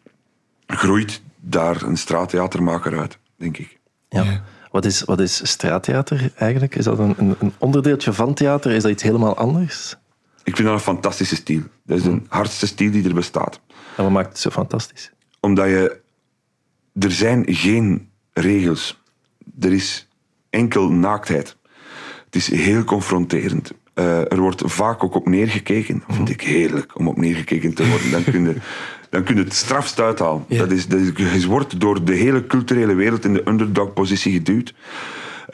groeit 0.67 1.21
daar 1.39 1.81
een 1.81 1.97
straattheatermaker 1.97 2.99
uit, 2.99 3.17
denk 3.35 3.57
ik. 3.57 3.79
Ja. 4.09 4.43
Wat 4.71 4.85
is, 4.85 5.03
wat 5.03 5.19
is 5.19 5.49
straattheater 5.49 6.31
eigenlijk? 6.35 6.75
Is 6.75 6.85
dat 6.85 6.99
een, 6.99 7.15
een, 7.17 7.35
een, 7.39 7.53
onderdeeltje 7.57 8.13
van 8.13 8.33
theater? 8.33 8.71
Is 8.71 8.81
dat 8.81 8.91
iets 8.91 9.03
helemaal 9.03 9.37
anders? 9.37 9.95
Ik 10.43 10.55
vind 10.55 10.67
dat 10.67 10.77
een 10.77 10.83
fantastische 10.83 11.35
stijl. 11.35 11.61
Dat 11.83 11.97
is 11.97 12.03
de 12.03 12.21
hardste 12.27 12.67
stijl 12.67 12.91
die 12.91 13.07
er 13.07 13.13
bestaat. 13.13 13.59
En 13.95 14.03
wat 14.03 14.11
maakt 14.11 14.29
het 14.29 14.39
zo 14.39 14.49
fantastisch? 14.49 15.11
Omdat 15.39 15.67
je... 15.67 15.99
Er 16.99 17.11
zijn 17.11 17.43
geen 17.47 18.09
regels. 18.33 19.01
Er 19.59 19.73
is 19.73 20.07
enkel 20.49 20.89
naaktheid. 20.89 21.57
Het 22.25 22.35
is 22.35 22.51
heel 22.51 22.83
confronterend. 22.83 23.71
Uh, 23.99 24.31
er 24.31 24.39
wordt 24.39 24.61
vaak 24.65 25.03
ook 25.03 25.15
op 25.15 25.27
neergekeken. 25.27 26.03
Dat 26.07 26.15
vind 26.15 26.29
ik 26.29 26.41
heerlijk 26.41 26.99
om 26.99 27.07
op 27.07 27.17
neergekeken 27.17 27.73
te 27.73 27.89
worden. 27.89 28.11
Dan 28.11 28.23
kun 28.23 28.43
je, 28.43 28.55
dan 29.09 29.23
kun 29.23 29.35
je 29.35 29.43
het 29.43 29.53
strafst 29.53 29.99
uithalen. 29.99 30.43
Ja. 30.47 30.57
Dat 30.57 30.71
is, 30.71 30.87
dat 30.87 30.99
is, 30.99 31.41
je 31.41 31.47
wordt 31.47 31.79
door 31.79 32.03
de 32.03 32.13
hele 32.13 32.47
culturele 32.47 32.93
wereld 32.93 33.25
in 33.25 33.33
de 33.33 33.47
underdog-positie 33.47 34.31
geduwd. 34.31 34.73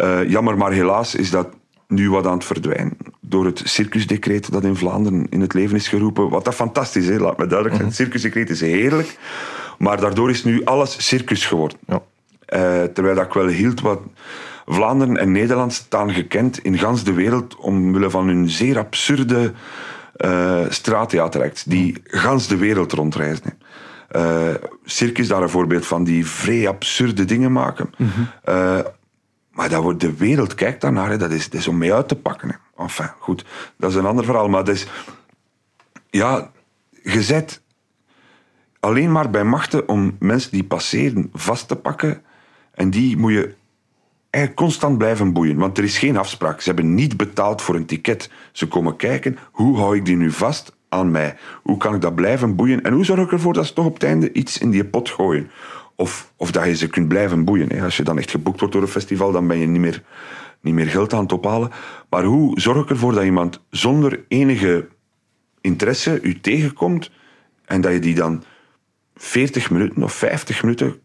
Uh, 0.01 0.29
jammer, 0.29 0.57
maar 0.57 0.71
helaas 0.71 1.15
is 1.15 1.29
dat 1.29 1.47
nu 1.87 2.09
wat 2.09 2.25
aan 2.25 2.33
het 2.33 2.45
verdwijnen. 2.45 2.97
Door 3.19 3.45
het 3.45 3.61
circusdecreet 3.63 4.51
dat 4.51 4.63
in 4.63 4.75
Vlaanderen 4.75 5.27
in 5.29 5.41
het 5.41 5.53
leven 5.53 5.75
is 5.75 5.87
geroepen. 5.87 6.29
Wat 6.29 6.45
dat 6.45 6.55
fantastisch 6.55 7.07
is, 7.07 7.19
laat 7.19 7.37
me 7.37 7.47
duidelijk 7.47 7.75
zijn. 7.75 7.87
Het 7.87 7.97
circusdecreet 7.97 8.49
is 8.49 8.61
heerlijk. 8.61 9.17
Maar 9.77 9.99
daardoor 9.99 10.29
is 10.29 10.43
nu 10.43 10.65
alles 10.65 11.07
circus 11.07 11.45
geworden. 11.45 11.77
Ja. 11.87 12.01
Uh, 12.49 12.83
terwijl 12.83 13.15
dat 13.15 13.25
ik 13.25 13.33
wel 13.33 13.47
hield 13.47 13.81
wat... 13.81 13.99
Vlaanderen 14.65 15.17
en 15.17 15.31
Nederland 15.31 15.73
staan 15.73 16.13
gekend 16.13 16.59
in 16.59 16.77
gans 16.77 17.03
de 17.03 17.13
wereld 17.13 17.55
omwille 17.55 18.09
van 18.09 18.27
hun 18.27 18.49
zeer 18.49 18.77
absurde 18.77 19.53
uh, 20.17 20.59
straattheateracts 20.69 21.63
die 21.63 22.01
gans 22.03 22.47
de 22.47 22.57
wereld 22.57 22.91
rondreizen. 22.91 23.59
Uh, 24.15 24.47
circus 24.85 25.27
daar 25.27 25.41
een 25.41 25.49
voorbeeld 25.49 25.85
van 25.85 26.03
die 26.03 26.27
vrij 26.27 26.67
absurde 26.67 27.25
dingen 27.25 27.51
maken. 27.51 27.89
Mm 27.97 28.29
maar 29.53 29.69
dat 29.69 29.81
wordt, 29.81 29.99
de 29.99 30.15
wereld 30.15 30.55
kijkt 30.55 30.81
daarnaar, 30.81 31.17
dat 31.17 31.31
is, 31.31 31.49
dat 31.49 31.59
is 31.59 31.67
om 31.67 31.77
mee 31.77 31.93
uit 31.93 32.07
te 32.07 32.15
pakken. 32.15 32.49
Hè. 32.49 32.83
Enfin, 32.83 33.09
goed, 33.19 33.45
dat 33.77 33.89
is 33.89 33.95
een 33.95 34.05
ander 34.05 34.25
verhaal. 34.25 34.49
Maar 34.49 34.63
dat 34.63 34.75
is, 34.75 34.87
ja, 36.09 36.51
gezet 37.03 37.61
alleen 38.79 39.11
maar 39.11 39.29
bij 39.29 39.43
machten 39.43 39.87
om 39.87 40.15
mensen 40.19 40.51
die 40.51 40.63
passeren 40.63 41.29
vast 41.33 41.67
te 41.67 41.75
pakken. 41.75 42.21
En 42.73 42.89
die 42.89 43.17
moet 43.17 43.31
je 43.31 43.55
eigenlijk 44.33 44.55
constant 44.55 44.97
blijven 44.97 45.33
boeien. 45.33 45.57
Want 45.57 45.77
er 45.77 45.83
is 45.83 45.97
geen 45.97 46.17
afspraak. 46.17 46.61
Ze 46.61 46.67
hebben 46.67 46.93
niet 46.93 47.17
betaald 47.17 47.61
voor 47.61 47.75
een 47.75 47.85
ticket. 47.85 48.29
Ze 48.51 48.67
komen 48.67 48.95
kijken, 48.95 49.37
hoe 49.51 49.77
hou 49.77 49.95
ik 49.95 50.05
die 50.05 50.15
nu 50.15 50.31
vast 50.31 50.75
aan 50.89 51.11
mij? 51.11 51.35
Hoe 51.63 51.77
kan 51.77 51.95
ik 51.95 52.01
dat 52.01 52.15
blijven 52.15 52.55
boeien? 52.55 52.83
En 52.83 52.93
hoe 52.93 53.05
zorg 53.05 53.21
ik 53.21 53.31
ervoor 53.31 53.53
dat 53.53 53.65
ze 53.65 53.73
toch 53.73 53.85
op 53.85 53.93
het 53.93 54.03
einde 54.03 54.31
iets 54.31 54.57
in 54.57 54.69
die 54.69 54.85
pot 54.85 55.09
gooien? 55.09 55.51
Of, 55.95 56.31
of 56.35 56.51
dat 56.51 56.65
je 56.65 56.75
ze 56.75 56.87
kunt 56.87 57.07
blijven 57.07 57.45
boeien. 57.45 57.81
Als 57.81 57.97
je 57.97 58.03
dan 58.03 58.17
echt 58.17 58.31
geboekt 58.31 58.59
wordt 58.59 58.73
door 58.73 58.83
een 58.83 58.89
festival, 58.89 59.31
dan 59.31 59.47
ben 59.47 59.57
je 59.57 59.67
niet 59.67 59.81
meer, 59.81 60.03
niet 60.61 60.73
meer 60.73 60.87
geld 60.87 61.13
aan 61.13 61.23
het 61.23 61.33
ophalen. 61.33 61.71
Maar 62.09 62.23
hoe 62.23 62.59
zorg 62.59 62.83
ik 62.83 62.89
ervoor 62.89 63.13
dat 63.13 63.23
iemand 63.23 63.59
zonder 63.69 64.25
enige 64.27 64.87
interesse 65.61 66.21
u 66.21 66.39
tegenkomt 66.39 67.11
en 67.65 67.81
dat 67.81 67.91
je 67.91 67.99
die 67.99 68.15
dan 68.15 68.43
40 69.15 69.71
minuten 69.71 70.03
of 70.03 70.13
50 70.13 70.63
minuten 70.63 71.01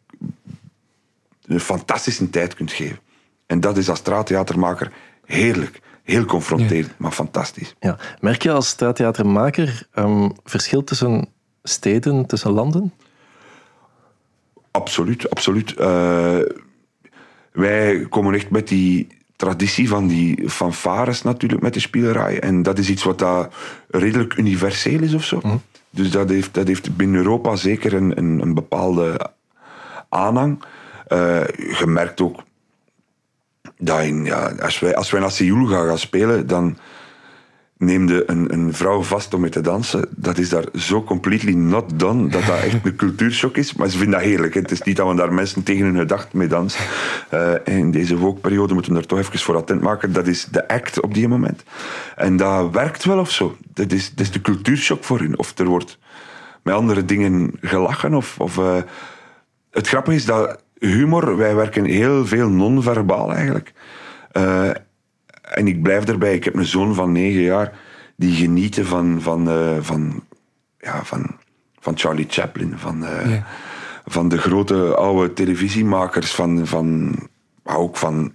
een 1.47 1.61
fantastische 1.61 2.31
tijd 2.31 2.55
kunt 2.55 2.73
geven. 2.73 2.99
En 3.49 3.61
dat 3.61 3.77
is 3.77 3.89
als 3.89 3.99
straattheatermaker 3.99 4.93
heerlijk. 5.25 5.81
Heel 6.03 6.25
confronterend, 6.25 6.99
maar 6.99 7.13
fantastisch. 7.13 7.75
Ja. 7.81 7.99
Merk 8.21 8.43
je 8.43 8.53
als 8.53 8.69
straattheatermaker 8.69 9.87
um, 9.95 10.33
verschil 10.45 10.85
tussen 10.85 11.29
steden, 11.63 12.27
tussen 12.27 12.51
landen? 12.51 12.93
Absoluut, 14.71 15.31
absoluut. 15.31 15.75
Uh, 15.79 16.39
wij 17.53 18.07
komen 18.09 18.35
echt 18.35 18.51
met 18.51 18.69
die 18.69 19.07
traditie 19.37 19.89
van 19.89 20.07
die 20.07 20.51
fanfares 20.51 21.23
natuurlijk 21.23 21.63
met 21.63 21.75
de 21.75 21.81
spielerij. 21.81 22.41
En 22.41 22.63
dat 22.63 22.79
is 22.79 22.89
iets 22.89 23.03
wat 23.03 23.19
daar 23.19 23.49
redelijk 23.91 24.37
universeel 24.37 25.03
is 25.03 25.15
of 25.15 25.25
zo. 25.25 25.39
Mhm. 25.43 25.57
Dus 25.91 26.11
dat 26.11 26.29
heeft, 26.29 26.55
dat 26.55 26.67
heeft 26.67 26.97
binnen 26.97 27.17
Europa 27.17 27.57
zeker 27.57 27.95
een, 27.95 28.19
een, 28.19 28.41
een 28.41 28.55
bepaalde 28.55 29.31
aanhang. 30.09 30.63
Uh, 31.09 31.47
je 31.79 31.87
merkt 31.87 32.21
ook 32.21 32.41
dat 33.79 34.03
in, 34.03 34.25
ja, 34.25 34.53
als, 34.61 34.79
wij, 34.79 34.97
als 34.97 35.11
wij 35.11 35.21
naar 35.21 35.31
Seoul 35.31 35.67
gaan, 35.67 35.87
gaan 35.87 35.99
spelen, 35.99 36.47
dan 36.47 36.79
neemde 37.79 38.31
een, 38.31 38.53
een 38.53 38.75
vrouw 38.75 39.03
vast 39.03 39.35
om 39.35 39.41
mee 39.41 39.51
te 39.51 39.61
dansen. 39.61 40.09
Dat 40.11 40.39
is 40.39 40.49
daar 40.49 40.65
zo 40.75 41.03
completely 41.03 41.53
not 41.53 41.99
done, 41.99 42.29
dat 42.29 42.47
dat 42.47 42.59
echt 42.59 42.85
een 42.85 42.97
cultuurshock 42.97 43.57
is. 43.57 43.75
Maar 43.75 43.89
ze 43.89 43.99
vinden 43.99 44.19
dat 44.19 44.29
heerlijk. 44.29 44.55
Het 44.55 44.71
is 44.71 44.83
niet 44.83 44.97
dat 44.97 45.09
we 45.09 45.15
daar 45.15 45.33
mensen 45.33 45.63
tegen 45.63 45.85
hun 45.85 45.97
gedacht 45.97 46.33
mee 46.33 46.49
dansen. 46.49 46.85
Uh, 47.35 47.53
in 47.65 47.91
deze 47.91 48.17
woke-periode 48.17 48.75
moeten 48.75 48.93
we 48.93 48.99
daar 48.99 49.09
toch 49.09 49.19
even 49.19 49.39
voor 49.39 49.57
attent 49.57 49.81
maken. 49.81 50.13
Dat 50.13 50.27
is 50.27 50.45
de 50.45 50.69
act 50.69 51.01
op 51.01 51.15
die 51.15 51.29
moment. 51.29 51.63
En 52.17 52.37
dat 52.37 52.71
werkt 52.71 53.05
wel 53.05 53.19
of 53.19 53.31
zo. 53.31 53.57
Dat 53.75 53.93
is, 53.93 54.11
dat 54.15 54.27
is 54.27 54.33
de 54.33 54.41
cultuurshock 54.41 55.05
voor 55.05 55.19
hun. 55.19 55.39
Of 55.39 55.59
er 55.59 55.67
wordt 55.67 55.99
met 56.63 56.75
andere 56.75 57.05
dingen 57.05 57.53
gelachen. 57.61 58.15
Of, 58.15 58.39
of 58.39 58.57
uh, 58.57 58.77
het 59.71 59.89
grappige 59.89 60.17
is 60.17 60.25
dat 60.25 60.63
humor, 60.79 61.37
wij 61.37 61.55
werken 61.55 61.85
heel 61.85 62.27
veel 62.27 62.49
non-verbaal 62.49 63.33
eigenlijk. 63.33 63.73
Uh, 64.33 64.71
en 65.43 65.67
ik 65.67 65.83
blijf 65.83 66.05
erbij. 66.05 66.35
Ik 66.35 66.45
heb 66.45 66.55
een 66.55 66.67
zoon 66.67 66.95
van 66.95 67.13
negen 67.13 67.41
jaar 67.41 67.79
die 68.17 68.35
genieten 68.35 68.87
van, 68.87 69.21
van, 69.21 69.49
uh, 69.49 69.77
van, 69.81 70.23
ja, 70.79 71.05
van, 71.05 71.37
van 71.81 71.99
Charlie 71.99 72.27
Chaplin, 72.29 72.75
van, 72.77 73.03
uh, 73.03 73.31
ja. 73.31 73.47
van 74.07 74.29
de 74.29 74.39
grote 74.39 74.95
oude 74.95 75.33
televisiemakers, 75.33 76.35
van, 76.35 76.67
van, 76.67 77.17
ook 77.65 77.97
van 77.97 78.33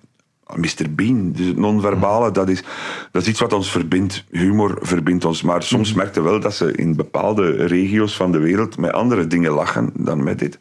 Mr. 0.58 0.86
Bean. 0.90 1.32
Dus 1.32 1.46
het 1.46 1.58
non-verbale, 1.58 2.32
dat 2.32 2.50
is, 2.50 2.64
dat 3.12 3.22
is 3.22 3.28
iets 3.28 3.40
wat 3.40 3.54
ons 3.54 3.72
verbindt. 3.72 4.24
Humor 4.32 4.78
verbindt 4.82 5.26
ons. 5.26 5.42
Maar 5.42 5.64
soms 5.64 5.92
mm. 5.92 5.98
merkte 5.98 6.22
wel 6.22 6.40
dat 6.40 6.56
ze 6.56 6.72
in 6.72 6.96
bepaalde 6.96 7.66
regio's 7.66 8.16
van 8.16 8.32
de 8.32 8.40
wereld 8.40 8.78
met 8.78 8.92
andere 8.92 9.28
dingen 9.28 9.52
lachen 9.52 9.92
dan 9.94 10.24
met 10.24 10.40
dit. 10.40 10.60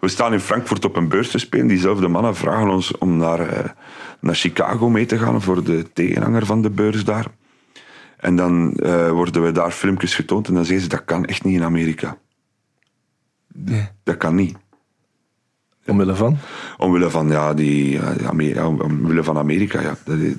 We 0.00 0.08
staan 0.08 0.32
in 0.32 0.40
Frankfurt 0.40 0.84
op 0.84 0.96
een 0.96 1.08
beurs 1.08 1.30
te 1.30 1.38
spelen. 1.38 1.66
Diezelfde 1.66 2.08
mannen 2.08 2.36
vragen 2.36 2.68
ons 2.68 2.98
om 2.98 3.16
naar, 3.16 3.40
uh, 3.40 3.70
naar 4.20 4.34
Chicago 4.34 4.90
mee 4.90 5.06
te 5.06 5.18
gaan 5.18 5.42
voor 5.42 5.64
de 5.64 5.92
tegenhanger 5.92 6.46
van 6.46 6.62
de 6.62 6.70
beurs 6.70 7.04
daar. 7.04 7.26
En 8.16 8.36
dan 8.36 8.76
uh, 8.76 9.10
worden 9.10 9.44
we 9.44 9.52
daar 9.52 9.70
filmpjes 9.70 10.14
getoond 10.14 10.48
en 10.48 10.54
dan 10.54 10.64
zeggen 10.64 10.82
ze 10.82 10.88
dat 10.88 11.04
kan 11.04 11.24
echt 11.24 11.44
niet 11.44 11.54
in 11.54 11.64
Amerika. 11.64 12.16
Nee. 13.54 13.88
Dat 14.02 14.16
kan 14.16 14.34
niet. 14.34 14.56
Omwille 15.86 16.14
van? 16.14 16.38
Omwille 16.78 17.10
van, 17.10 17.28
ja, 17.28 17.54
die, 17.54 18.00
ja, 18.40 18.66
omwille 18.66 19.22
van 19.22 19.38
Amerika, 19.38 19.80
ja. 19.80 19.96
Dat 20.04 20.18
is, 20.18 20.34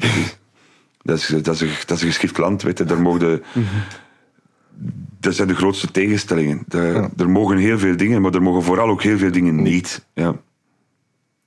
dat 1.01 1.17
is, 1.17 1.27
dat 1.27 1.35
is, 1.35 1.43
dat 1.43 1.55
is, 1.55 1.61
een, 1.61 1.69
dat 1.85 1.97
is 1.97 2.03
een 2.03 2.07
geschikt 2.07 2.37
land, 2.37 2.61
weet 2.61 2.77
je. 2.77 2.83
Daar 2.83 3.01
mogen 3.01 3.43
Dat 5.19 5.35
zijn 5.35 5.47
de 5.47 5.55
grootste 5.55 5.91
tegenstellingen. 5.91 6.63
De, 6.67 7.09
Er 7.17 7.29
mogen 7.29 7.57
heel 7.57 7.79
veel 7.79 7.97
dingen, 7.97 8.21
maar 8.21 8.33
er 8.33 8.41
mogen 8.41 8.63
vooral 8.63 8.89
ook 8.89 9.03
heel 9.03 9.17
veel 9.17 9.31
dingen 9.31 9.61
niet. 9.61 10.05
Ja. 10.13 10.35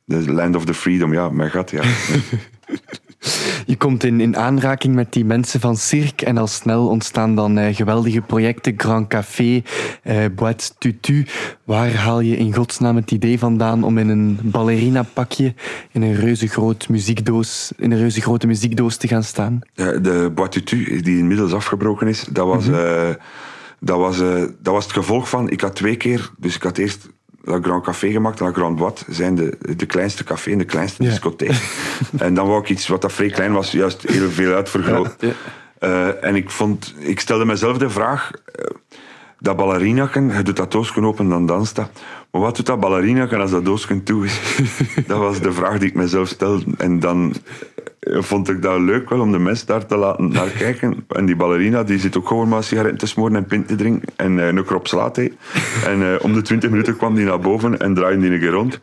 De 0.05 0.33
land 0.33 0.57
of 0.57 0.65
the 0.65 0.75
freedom, 0.75 1.13
ja, 1.13 1.31
mijn 1.31 1.51
gat, 1.51 1.71
ja. 1.71 1.83
Je 3.67 3.77
komt 3.77 4.05
in, 4.05 4.21
in 4.21 4.37
aanraking 4.37 4.95
met 4.95 5.13
die 5.13 5.25
mensen 5.25 5.61
van 5.61 5.77
Cirque 5.77 6.27
en 6.27 6.39
al 6.39 6.47
snel 6.47 6.89
ontstaan 6.89 7.35
dan 7.35 7.59
uh, 7.59 7.75
geweldige 7.75 8.21
projecten. 8.21 8.75
Grand 8.77 9.09
Café, 9.09 9.63
uh, 10.05 10.25
Boîte 10.35 10.79
Tutu. 10.79 11.27
Waar 11.65 11.95
haal 11.95 12.21
je 12.21 12.37
in 12.37 12.55
godsnaam 12.55 12.97
het 12.97 13.11
idee 13.11 13.39
vandaan 13.39 13.85
om 13.85 13.99
in 13.99 14.09
een 14.09 14.39
ballerina 14.43 15.03
pakje 15.03 15.55
in 15.93 16.03
een 16.03 16.15
reuze, 16.15 16.47
groot 16.47 16.89
muziekdoos, 16.89 17.73
in 17.77 17.93
een 17.93 17.99
reuze 17.99 18.21
grote 18.21 18.47
muziekdoos 18.47 18.97
te 18.97 19.09
gaan 19.09 19.25
staan? 19.25 19.59
de 19.75 20.33
Boîte 20.35 20.49
Tutu, 20.49 21.01
die 21.01 21.19
inmiddels 21.19 21.53
afgebroken 21.53 22.09
is, 22.09 22.25
dat 22.31 22.47
was... 22.47 22.67
Mm 22.67 22.75
-hmm. 22.75 22.85
uh, 22.85 23.15
dat 23.81 23.99
was, 23.99 24.19
dat 24.19 24.73
was 24.75 24.85
het 24.85 24.93
gevolg 24.93 25.29
van, 25.29 25.51
ik 25.51 25.61
had 25.61 25.75
twee 25.75 25.97
keer, 25.97 26.31
dus 26.39 26.55
ik 26.55 26.63
had 26.63 26.79
eerst 26.79 27.09
dat 27.47 27.65
Grand 27.65 27.85
Café 27.85 28.11
gemaakt 28.11 28.41
en 28.41 28.47
dat 28.47 28.55
Grand 28.55 28.79
Boîte 28.79 29.13
zijn 29.13 29.35
de, 29.35 29.59
de 29.77 29.87
kleinste 29.87 30.25
café 30.25 30.51
en 30.51 30.59
de 30.59 30.65
kleinste 30.65 31.03
discotheek. 31.03 31.51
en 32.19 32.35
dan 32.35 32.47
wou 32.47 32.61
ik 32.61 32.69
iets 32.69 32.89
wat 32.89 33.03
dat 33.03 33.13
vrij 33.13 33.31
klein 33.31 33.53
was, 33.53 33.73
juist 33.73 34.03
heel 34.03 34.31
veel 34.31 34.55
uitvergroot. 34.55 35.17
Ja, 35.19 35.33
uh, 35.81 36.25
en 36.25 36.37
ik, 36.37 36.51
vond, 36.51 36.95
ik 36.99 37.21
stelde 37.21 37.45
mezelf 37.45 37.79
de 37.79 37.91
vraag, 37.91 38.31
uh, 38.61 38.67
dat 39.39 39.57
ballerinaken, 39.57 40.37
je 40.37 40.43
doet 40.43 40.57
dat 40.57 40.73
doosje 40.73 41.03
open, 41.03 41.29
dan 41.29 41.47
danst 41.47 41.77
dat. 41.77 41.91
Maar 42.31 42.41
wat 42.41 42.57
doet 42.57 42.67
dat 42.67 42.81
ballerinaken 42.81 43.41
als 43.41 43.51
dat 43.51 43.65
doosje 43.65 44.03
toe 44.03 44.25
is? 44.25 44.41
dat 45.07 45.19
was 45.19 45.41
de 45.41 45.53
vraag 45.53 45.79
die 45.79 45.89
ik 45.89 45.95
mezelf 45.95 46.29
stelde. 46.29 46.65
En 46.79 47.01
dan 47.01 47.35
eh, 47.75 47.76
vond 48.07 48.49
ik 48.49 48.63
dat 48.63 48.81
leuk 48.81 49.11
wel 49.11 49.21
om 49.21 49.33
de 49.33 49.39
mensen 49.39 49.67
daar 49.67 49.87
te 49.87 49.97
laten 49.97 50.33
naar 50.33 50.49
kijken. 50.65 51.07
En 51.09 51.27
die 51.27 51.37
ballerina 51.37 51.83
die 51.83 51.99
zit 51.99 52.17
ook 52.17 52.29
gewoon 52.29 52.49
maar 52.49 52.65
sigaretten 52.65 52.99
te 52.99 53.07
smoren 53.07 53.37
en 53.37 53.45
pint 53.45 53.69
te 53.69 53.75
drinken 53.75 54.09
en 54.17 54.37
uh, 54.37 54.47
een 54.47 54.65
krop 54.65 54.87
slaat. 54.87 55.19
En 55.19 56.01
uh, 56.01 56.15
om 56.21 56.33
de 56.33 56.43
twintig 56.43 56.71
minuten 56.71 56.97
kwam 56.97 57.15
die 57.15 57.25
naar 57.25 57.41
boven 57.41 57.79
en 57.79 57.95
draaide 57.95 58.21
die 58.21 58.31
een 58.31 58.41
keer 58.41 58.51
rond. 58.51 58.81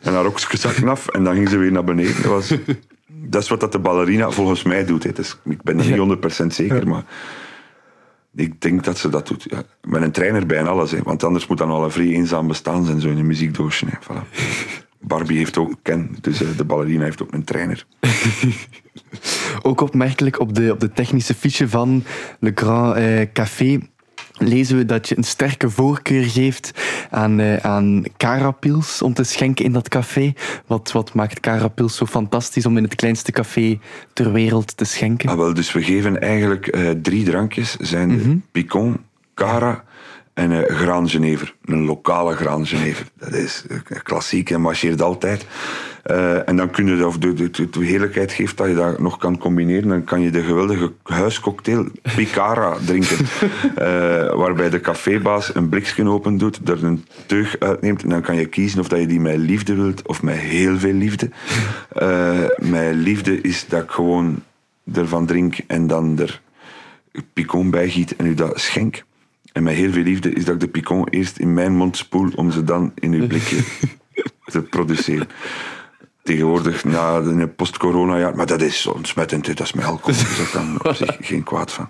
En 0.00 0.12
haar 0.12 0.22
rokje 0.22 0.56
zakte 0.56 0.86
af 0.86 1.08
en 1.08 1.24
dan 1.24 1.34
ging 1.34 1.48
ze 1.48 1.56
weer 1.56 1.72
naar 1.72 1.84
beneden. 1.84 2.14
Dat, 2.14 2.24
was, 2.24 2.54
dat 3.06 3.42
is 3.42 3.48
wat 3.48 3.60
dat 3.60 3.72
de 3.72 3.78
ballerina 3.78 4.30
volgens 4.30 4.62
mij 4.62 4.84
doet. 4.84 5.02
Hè. 5.02 5.12
Dus 5.12 5.38
ik 5.44 5.62
ben 5.62 5.78
er 5.78 6.06
niet 6.06 6.42
100% 6.42 6.46
zeker, 6.46 6.88
maar 6.88 7.04
ik 8.34 8.60
denk 8.60 8.84
dat 8.84 8.98
ze 8.98 9.08
dat 9.08 9.26
doet. 9.26 9.46
Ja. 9.48 9.62
Met 9.82 10.02
een 10.02 10.10
trainer 10.10 10.46
bij 10.46 10.58
en 10.58 10.66
alles, 10.66 10.90
hè. 10.90 11.02
want 11.02 11.24
anders 11.24 11.46
moet 11.46 11.58
dan 11.58 11.70
al 11.70 11.84
een 11.84 11.90
vrij 11.90 12.06
eenzaam 12.06 12.46
bestaan 12.46 12.84
zijn, 12.84 13.00
zo 13.00 13.08
in 13.08 13.18
een 13.18 13.26
muziekdoosje. 13.26 13.86
Hè. 13.86 13.96
Voilà. 14.02 14.28
Barbie 15.00 15.38
heeft 15.38 15.58
ook 15.58 15.74
Ken, 15.82 16.16
dus 16.20 16.42
uh, 16.42 16.48
de 16.56 16.64
ballerina 16.64 17.04
heeft 17.04 17.22
ook 17.22 17.32
een 17.32 17.44
trainer. 17.44 17.86
ook 19.62 19.80
opmerkelijk 19.80 20.40
op 20.40 20.54
de, 20.54 20.72
op 20.72 20.80
de 20.80 20.92
technische 20.92 21.34
fiche 21.34 21.68
van 21.68 22.04
Le 22.40 22.52
Grand 22.54 22.96
eh, 22.96 23.26
Café 23.32 23.78
lezen 24.38 24.76
we 24.76 24.84
dat 24.84 25.08
je 25.08 25.16
een 25.16 25.24
sterke 25.24 25.70
voorkeur 25.70 26.24
geeft 26.24 26.70
aan, 27.10 27.40
uh, 27.40 27.56
aan 27.56 28.04
carapils 28.16 29.02
om 29.02 29.14
te 29.14 29.24
schenken 29.24 29.64
in 29.64 29.72
dat 29.72 29.88
café. 29.88 30.32
Wat, 30.66 30.92
wat 30.92 31.14
maakt 31.14 31.40
carapils 31.40 31.96
zo 31.96 32.06
fantastisch 32.06 32.66
om 32.66 32.76
in 32.76 32.82
het 32.82 32.94
kleinste 32.94 33.32
café 33.32 33.78
ter 34.12 34.32
wereld 34.32 34.76
te 34.76 34.84
schenken? 34.84 35.28
Ah, 35.28 35.36
wel, 35.36 35.54
dus 35.54 35.72
we 35.72 35.82
geven 35.82 36.20
eigenlijk 36.20 36.76
uh, 36.76 36.90
drie 36.90 37.24
drankjes. 37.24 37.76
zijn 37.76 38.08
mm 38.08 38.20
-hmm. 38.20 38.42
Picon, 38.52 38.96
Cara 39.34 39.84
en 40.38 40.50
uh, 40.50 40.58
Graan 40.66 41.08
Genever. 41.08 41.54
Een 41.64 41.84
lokale 41.84 42.34
Graan 42.34 42.66
Genever. 42.66 43.06
Dat 43.18 43.32
is 43.32 43.64
klassiek 44.02 44.50
en 44.50 44.60
marcheert 44.60 45.02
altijd. 45.02 45.46
Eh, 46.02 46.48
en 46.48 46.56
dan 46.56 46.70
kun 46.70 46.86
je, 46.86 47.06
of 47.06 47.18
de, 47.18 47.34
de, 47.34 47.50
de, 47.50 47.70
de, 47.70 47.84
heerlijkheid 47.84 48.32
geeft 48.32 48.56
dat 48.56 48.68
je 48.68 48.74
dat 48.74 48.98
nog 48.98 49.18
kan 49.18 49.38
combineren. 49.38 49.88
Dan 49.88 50.04
kan 50.04 50.20
je 50.20 50.30
de 50.30 50.42
geweldige 50.42 50.92
huiscocktail 51.02 51.86
Picara 52.16 52.76
drinken. 52.86 53.16
uh, 53.78 54.34
waarbij 54.42 54.70
de 54.70 54.80
cafébaas 54.80 55.54
een 55.54 55.68
blikje 55.68 56.08
open 56.08 56.38
doet, 56.38 56.68
er 56.68 56.84
een 56.84 57.04
teug 57.26 57.58
uitneemt. 57.58 58.02
En 58.02 58.08
dan 58.08 58.22
kan 58.22 58.36
je 58.36 58.46
kiezen 58.46 58.80
of 58.80 58.88
dat 58.88 59.00
je 59.00 59.06
die 59.06 59.20
met 59.20 59.36
liefde 59.36 59.74
wilt 59.74 60.06
of 60.06 60.22
met 60.22 60.36
heel 60.36 60.78
veel 60.78 60.92
liefde. 60.92 61.30
Uh, 62.02 62.38
met 62.58 62.94
liefde 62.94 63.40
is 63.40 63.66
dat 63.68 63.82
ik 63.82 63.90
gewoon 63.90 64.42
ervan 64.94 65.26
drink 65.26 65.56
en 65.66 65.86
dan 65.86 66.18
er 66.18 66.40
picon 67.32 67.70
bijgiet 67.70 68.16
en 68.16 68.26
u 68.26 68.34
dat 68.34 68.60
schenk. 68.60 69.06
En 69.58 69.64
met 69.64 69.74
heel 69.74 69.92
veel 69.92 70.02
liefde 70.02 70.32
is 70.32 70.44
dat 70.44 70.54
ik 70.54 70.60
de 70.60 70.68
picon 70.68 71.08
eerst 71.08 71.38
in 71.38 71.54
mijn 71.54 71.76
mond 71.76 71.96
spoel 71.96 72.30
om 72.34 72.50
ze 72.50 72.64
dan 72.64 72.92
in 72.94 73.12
uw 73.12 73.26
blikje 73.26 73.64
te 74.52 74.62
produceren. 74.62 75.28
Tegenwoordig, 76.22 76.84
na 76.84 77.14
een 77.16 77.54
post-corona-jaar, 77.54 78.36
maar 78.36 78.46
dat 78.46 78.60
is 78.60 78.86
ontsmettend, 78.86 79.46
dat 79.46 79.60
is 79.60 79.72
met 79.72 79.84
alcohol, 79.84 80.12
dus 80.12 80.36
daar 80.36 80.50
kan 80.52 80.78
op 80.82 80.94
zich 80.94 81.16
geen 81.20 81.42
kwaad 81.42 81.72
van. 81.72 81.88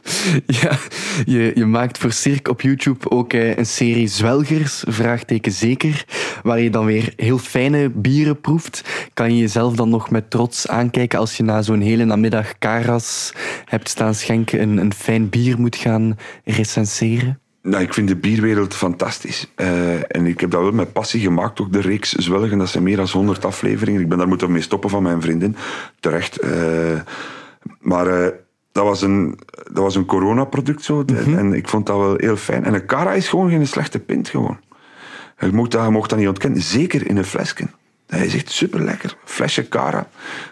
Ja, 0.60 0.78
je, 1.24 1.52
je 1.54 1.66
maakt 1.66 1.98
voor 1.98 2.12
Cirque 2.12 2.50
op 2.50 2.60
YouTube 2.60 3.10
ook 3.10 3.32
eh, 3.32 3.56
een 3.56 3.66
serie 3.66 4.08
zwelgers, 4.08 4.84
vraagteken 4.88 5.52
zeker, 5.52 6.04
waar 6.42 6.60
je 6.60 6.70
dan 6.70 6.84
weer 6.84 7.12
heel 7.16 7.38
fijne 7.38 7.90
bieren 7.90 8.40
proeft. 8.40 8.84
Kan 9.14 9.34
je 9.34 9.40
jezelf 9.40 9.74
dan 9.74 9.88
nog 9.88 10.10
met 10.10 10.30
trots 10.30 10.68
aankijken 10.68 11.18
als 11.18 11.36
je 11.36 11.42
na 11.42 11.62
zo'n 11.62 11.80
hele 11.80 12.04
namiddag 12.04 12.58
karas 12.58 13.32
hebt 13.64 13.88
staan 13.88 14.14
schenken 14.14 14.62
een, 14.62 14.76
een 14.76 14.94
fijn 14.94 15.28
bier 15.28 15.60
moet 15.60 15.76
gaan 15.76 16.18
recenseren? 16.44 17.40
Nou, 17.62 17.82
ik 17.82 17.94
vind 17.94 18.08
de 18.08 18.16
bierwereld 18.16 18.74
fantastisch. 18.74 19.52
Uh, 19.56 20.16
en 20.16 20.26
ik 20.26 20.40
heb 20.40 20.50
dat 20.50 20.62
wel 20.62 20.72
met 20.72 20.92
passie 20.92 21.20
gemaakt, 21.20 21.60
ook 21.60 21.72
de 21.72 21.80
reeks 21.80 22.12
Zwelgen. 22.12 22.58
Dat 22.58 22.68
zijn 22.68 22.82
meer 22.82 22.96
dan 22.96 23.08
100 23.08 23.44
afleveringen. 23.44 24.00
Ik 24.00 24.08
ben 24.08 24.18
daar 24.18 24.28
moeten 24.28 24.52
mee 24.52 24.62
stoppen 24.62 24.90
van 24.90 25.02
mijn 25.02 25.20
vriendin. 25.20 25.56
Terecht. 26.00 26.44
Uh, 26.44 27.00
maar 27.80 28.32
dat 28.72 28.84
was 28.84 29.02
een, 29.02 29.38
dat 29.64 29.82
was 29.82 29.94
een 29.94 30.06
coronaproduct 30.06 30.84
zo. 30.84 31.02
Mm 31.06 31.16
-hmm. 31.16 31.38
En 31.38 31.52
ik 31.52 31.68
vond 31.68 31.86
dat 31.86 31.96
wel 31.96 32.14
heel 32.16 32.36
fijn. 32.36 32.64
En 32.64 32.74
een 32.74 32.86
Cara 32.86 33.12
is 33.12 33.28
gewoon 33.28 33.50
geen 33.50 33.66
slechte 33.66 33.98
pint 33.98 34.28
gewoon. 34.28 34.58
Je 35.38 35.52
mocht 35.52 35.70
dat, 35.70 35.84
je 35.84 35.90
mocht 35.90 36.10
dat 36.10 36.18
niet 36.18 36.28
ontkennen. 36.28 36.62
Zeker 36.62 37.06
in 37.08 37.16
een 37.16 37.24
flesje. 37.24 37.66
Hij 38.06 38.26
is 38.26 38.34
echt 38.34 38.50
super 38.50 38.82
lekker. 38.82 39.16
Flesje 39.24 39.68
Cara. 39.68 40.08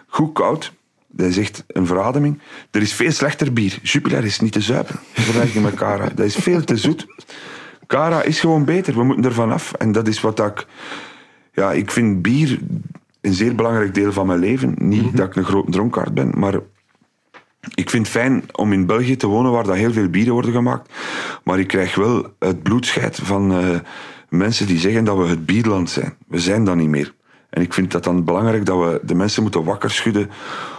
Goed 0.07 0.33
koud. 0.33 0.73
Dat 1.07 1.27
is 1.27 1.37
echt 1.37 1.63
een 1.67 1.85
verademing. 1.85 2.39
Er 2.71 2.81
is 2.81 2.93
veel 2.93 3.11
slechter 3.11 3.53
bier. 3.53 3.79
Jupiler 3.81 4.25
is 4.25 4.39
niet 4.39 4.51
te 4.51 4.61
zuipen. 4.61 4.95
Vergelijking 5.13 5.63
met 5.63 5.73
Cara. 5.73 6.09
Dat 6.15 6.25
is 6.25 6.35
veel 6.35 6.63
te 6.63 6.77
zoet. 6.77 7.07
Cara 7.87 8.21
is 8.23 8.39
gewoon 8.39 8.65
beter. 8.65 8.93
We 8.93 9.03
moeten 9.03 9.25
er 9.25 9.33
vanaf. 9.33 9.73
En 9.73 9.91
dat 9.91 10.07
is 10.07 10.21
wat 10.21 10.39
ik... 10.39 10.65
Ja, 11.53 11.71
ik 11.71 11.91
vind 11.91 12.21
bier 12.21 12.59
een 13.21 13.33
zeer 13.33 13.55
belangrijk 13.55 13.93
deel 13.93 14.13
van 14.13 14.27
mijn 14.27 14.39
leven. 14.39 14.73
Niet 14.77 15.01
mm 15.01 15.07
-hmm. 15.07 15.15
dat 15.15 15.27
ik 15.27 15.35
een 15.35 15.43
grote 15.43 15.71
dronkaard 15.71 16.13
ben, 16.13 16.31
maar 16.35 16.59
ik 17.75 17.89
vind 17.89 18.07
het 18.07 18.15
fijn 18.15 18.43
om 18.51 18.73
in 18.73 18.85
België 18.85 19.15
te 19.15 19.27
wonen 19.27 19.51
waar 19.51 19.63
dat 19.63 19.75
heel 19.75 19.91
veel 19.91 20.09
bieren 20.09 20.33
worden 20.33 20.51
gemaakt. 20.51 20.93
Maar 21.43 21.59
ik 21.59 21.67
krijg 21.67 21.95
wel 21.95 22.33
het 22.39 22.63
bloedscheid 22.63 23.19
van 23.23 23.51
uh, 23.51 23.79
mensen 24.29 24.67
die 24.67 24.79
zeggen 24.79 25.03
dat 25.03 25.17
we 25.17 25.27
het 25.27 25.45
bierland 25.45 25.89
zijn. 25.89 26.13
We 26.27 26.39
zijn 26.39 26.63
dat 26.63 26.75
niet 26.75 26.89
meer. 26.89 27.13
En 27.49 27.61
ik 27.61 27.73
vind 27.73 27.91
dat 27.91 28.03
dan 28.03 28.23
belangrijk 28.23 28.65
dat 28.65 28.77
we 28.77 28.99
de 29.03 29.15
mensen 29.15 29.41
moeten 29.41 29.63
wakker 29.63 29.91
schudden 29.91 30.29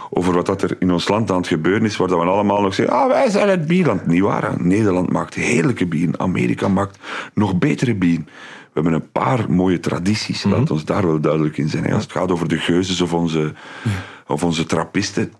over 0.09 0.33
wat 0.33 0.45
dat 0.45 0.61
er 0.61 0.75
in 0.79 0.91
ons 0.91 1.07
land 1.07 1.31
aan 1.31 1.37
het 1.37 1.47
gebeuren 1.47 1.85
is, 1.85 1.97
waar 1.97 2.07
dat 2.07 2.19
we 2.19 2.25
allemaal 2.25 2.61
nog 2.61 2.73
zeggen, 2.73 2.95
ah, 2.95 3.07
wij 3.07 3.29
zijn 3.29 3.49
het 3.49 3.67
bierland. 3.67 4.05
Niet 4.05 4.21
waar, 4.21 4.53
Nederland 4.57 5.11
maakt 5.11 5.33
heerlijke 5.33 5.85
bieren. 5.85 6.19
Amerika 6.19 6.67
maakt 6.67 6.97
nog 7.33 7.57
betere 7.57 7.95
bieren. 7.95 8.25
We 8.73 8.81
hebben 8.81 8.93
een 8.93 9.11
paar 9.11 9.51
mooie 9.51 9.79
tradities, 9.79 10.43
mm 10.43 10.51
-hmm. 10.51 10.59
laat 10.59 10.71
ons 10.71 10.85
daar 10.85 11.05
wel 11.05 11.19
duidelijk 11.19 11.57
in 11.57 11.69
zijn. 11.69 11.93
Als 11.93 12.03
het 12.03 12.11
gaat 12.11 12.31
over 12.31 12.47
de 12.47 12.57
geuzes 12.57 13.01
of 13.01 13.13
onze, 13.13 13.53
ja. 13.83 13.91
of 14.27 14.43
onze 14.43 14.65
trappisten, 14.65 15.33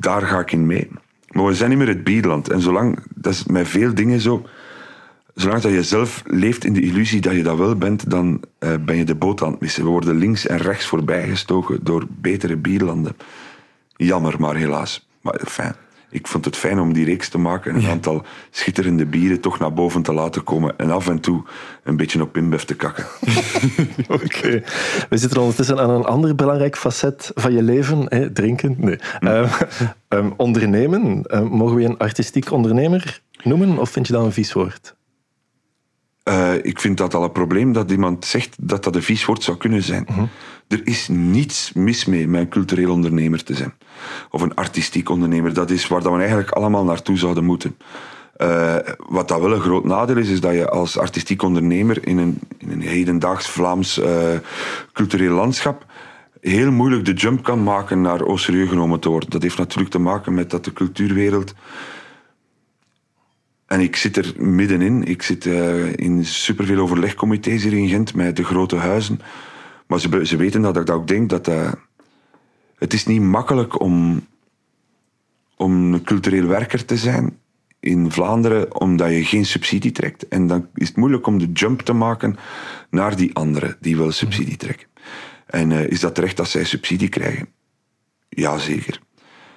daar 0.00 0.22
ga 0.22 0.38
ik 0.38 0.52
in 0.52 0.66
mee. 0.66 0.88
Maar 1.28 1.44
we 1.44 1.54
zijn 1.54 1.70
niet 1.70 1.78
meer 1.78 1.88
het 1.88 2.04
bierland. 2.04 2.50
En 2.50 2.60
zolang, 2.60 2.98
dat 3.14 3.32
is 3.32 3.44
met 3.44 3.68
veel 3.68 3.94
dingen 3.94 4.20
zo, 4.20 4.46
zolang 5.34 5.62
dat 5.62 5.72
je 5.72 5.82
zelf 5.82 6.22
leeft 6.26 6.64
in 6.64 6.72
de 6.72 6.82
illusie 6.82 7.20
dat 7.20 7.34
je 7.34 7.42
dat 7.42 7.58
wel 7.58 7.76
bent, 7.76 8.10
dan 8.10 8.42
uh, 8.58 8.74
ben 8.80 8.96
je 8.96 9.04
de 9.04 9.14
boot 9.14 9.42
aan 9.42 9.50
het 9.50 9.60
missen. 9.60 9.84
We 9.84 9.90
worden 9.90 10.16
links 10.16 10.46
en 10.46 10.58
rechts 10.58 10.86
voorbijgestoken 10.86 11.84
door 11.84 12.06
betere 12.08 12.56
bierlanden. 12.56 13.16
Jammer, 13.96 14.34
maar 14.38 14.54
helaas. 14.54 15.08
Maar 15.20 15.40
fijn. 15.46 15.74
Ik 16.10 16.26
vond 16.26 16.44
het 16.44 16.56
fijn 16.56 16.80
om 16.80 16.92
die 16.92 17.04
reeks 17.04 17.28
te 17.28 17.38
maken 17.38 17.70
en 17.70 17.76
een 17.76 17.82
ja. 17.82 17.90
aantal 17.90 18.22
schitterende 18.50 19.06
bieren 19.06 19.40
toch 19.40 19.58
naar 19.58 19.72
boven 19.72 20.02
te 20.02 20.12
laten 20.12 20.44
komen 20.44 20.78
en 20.78 20.90
af 20.90 21.08
en 21.08 21.20
toe 21.20 21.42
een 21.84 21.96
beetje 21.96 22.22
op 22.22 22.36
inbef 22.36 22.64
te 22.64 22.74
kakken. 22.74 23.06
Oké. 24.08 24.24
Okay. 24.24 24.64
We 25.08 25.16
zitten 25.16 25.40
ondertussen 25.40 25.80
aan 25.80 25.90
een 25.90 26.04
ander 26.04 26.34
belangrijk 26.34 26.76
facet 26.76 27.30
van 27.34 27.52
je 27.52 27.62
leven. 27.62 28.06
Hè? 28.08 28.32
Drinken? 28.32 28.74
Nee. 28.78 28.98
Hm. 29.18 29.26
Um, 29.26 29.54
um, 30.08 30.32
ondernemen. 30.36 31.24
Um, 31.28 31.48
mogen 31.48 31.74
we 31.74 31.82
je 31.82 31.88
een 31.88 31.98
artistiek 31.98 32.50
ondernemer 32.50 33.20
noemen 33.42 33.78
of 33.78 33.90
vind 33.90 34.06
je 34.06 34.12
dat 34.12 34.24
een 34.24 34.32
vies 34.32 34.52
woord? 34.52 34.94
Uh, 36.24 36.54
ik 36.62 36.80
vind 36.80 36.98
dat 36.98 37.14
al 37.14 37.22
een 37.22 37.32
probleem 37.32 37.72
dat 37.72 37.90
iemand 37.90 38.24
zegt 38.24 38.56
dat 38.60 38.84
dat 38.84 38.94
een 38.94 39.02
vies 39.02 39.24
woord 39.24 39.42
zou 39.42 39.56
kunnen 39.56 39.82
zijn. 39.82 40.06
-huh. 40.08 40.22
Er 40.70 40.80
is 40.84 41.08
niets 41.08 41.72
mis 41.72 42.04
mee 42.04 42.28
met 42.28 42.40
een 42.40 42.48
cultureel 42.48 42.92
ondernemer 42.92 43.44
te 43.44 43.54
zijn. 43.54 43.72
Of 44.30 44.42
een 44.42 44.54
artistiek 44.54 45.08
ondernemer. 45.08 45.54
Dat 45.54 45.70
is 45.70 45.88
waar 45.88 46.02
dat 46.02 46.12
we 46.12 46.18
eigenlijk 46.18 46.50
allemaal 46.50 46.84
naartoe 46.84 47.18
zouden 47.18 47.44
moeten. 47.44 47.76
Uh, 48.36 48.76
wat 48.96 49.28
dat 49.28 49.40
wel 49.40 49.52
een 49.52 49.60
groot 49.60 49.84
nadeel 49.84 50.16
is, 50.16 50.28
is 50.28 50.40
dat 50.40 50.52
je 50.52 50.68
als 50.68 50.98
artistiek 50.98 51.42
ondernemer 51.42 52.06
in 52.06 52.18
een, 52.18 52.38
in 52.58 52.70
een 52.70 52.80
hedendaags 52.80 53.48
Vlaams 53.48 53.98
uh, 53.98 54.06
cultureel 54.92 55.34
landschap 55.34 55.86
heel 56.40 56.70
moeilijk 56.70 57.04
de 57.04 57.12
jump 57.12 57.42
kan 57.42 57.62
maken 57.62 58.00
naar 58.00 58.22
o 58.22 58.36
serieus 58.36 58.68
genomen 58.68 59.00
te 59.00 59.08
worden. 59.08 59.30
Dat 59.30 59.42
heeft 59.42 59.58
natuurlijk 59.58 59.90
te 59.90 59.98
maken 59.98 60.34
met 60.34 60.50
dat 60.50 60.64
de 60.64 60.72
cultuurwereld 60.72 61.54
en 63.70 63.80
ik 63.80 63.96
zit 63.96 64.16
er 64.16 64.32
middenin. 64.36 65.04
Ik 65.04 65.22
zit 65.22 65.44
uh, 65.44 65.92
in 65.96 66.24
superveel 66.24 66.78
overlegcomité's 66.78 67.62
hier 67.62 67.72
in 67.72 67.88
Gent 67.88 68.14
met 68.14 68.36
de 68.36 68.44
grote 68.44 68.76
huizen. 68.76 69.20
Maar 69.90 70.26
ze, 70.26 70.36
weten 70.36 70.62
dat 70.62 70.76
ik 70.76 70.86
dat 70.86 70.96
ook 70.96 71.08
denk. 71.08 71.28
Dat, 71.28 71.48
uh, 71.48 71.72
het 72.78 72.92
is 72.92 73.06
niet 73.06 73.20
makkelijk 73.20 73.80
om, 73.80 74.26
om 75.56 75.92
een 75.92 76.02
cultureel 76.02 76.46
werker 76.46 76.84
te 76.84 76.96
zijn 76.96 77.38
in 77.80 78.10
Vlaanderen, 78.10 78.80
omdat 78.80 79.10
je 79.10 79.24
geen 79.24 79.44
subsidie 79.44 79.92
trekt. 79.92 80.28
En 80.28 80.46
dan 80.46 80.68
is 80.74 80.88
het 80.88 80.96
moeilijk 80.96 81.26
om 81.26 81.38
de 81.38 81.52
jump 81.52 81.80
te 81.80 81.92
maken 81.92 82.36
naar 82.90 83.16
die 83.16 83.34
anderen 83.34 83.76
die 83.80 83.96
wel 83.96 84.10
subsidie 84.10 84.56
trekken. 84.56 84.86
En 85.46 85.70
uh, 85.70 85.86
is 85.86 86.00
dat 86.00 86.14
terecht 86.14 86.36
dat 86.36 86.48
zij 86.48 86.64
subsidie 86.64 87.08
krijgen? 87.08 87.48
Jazeker. 88.28 89.00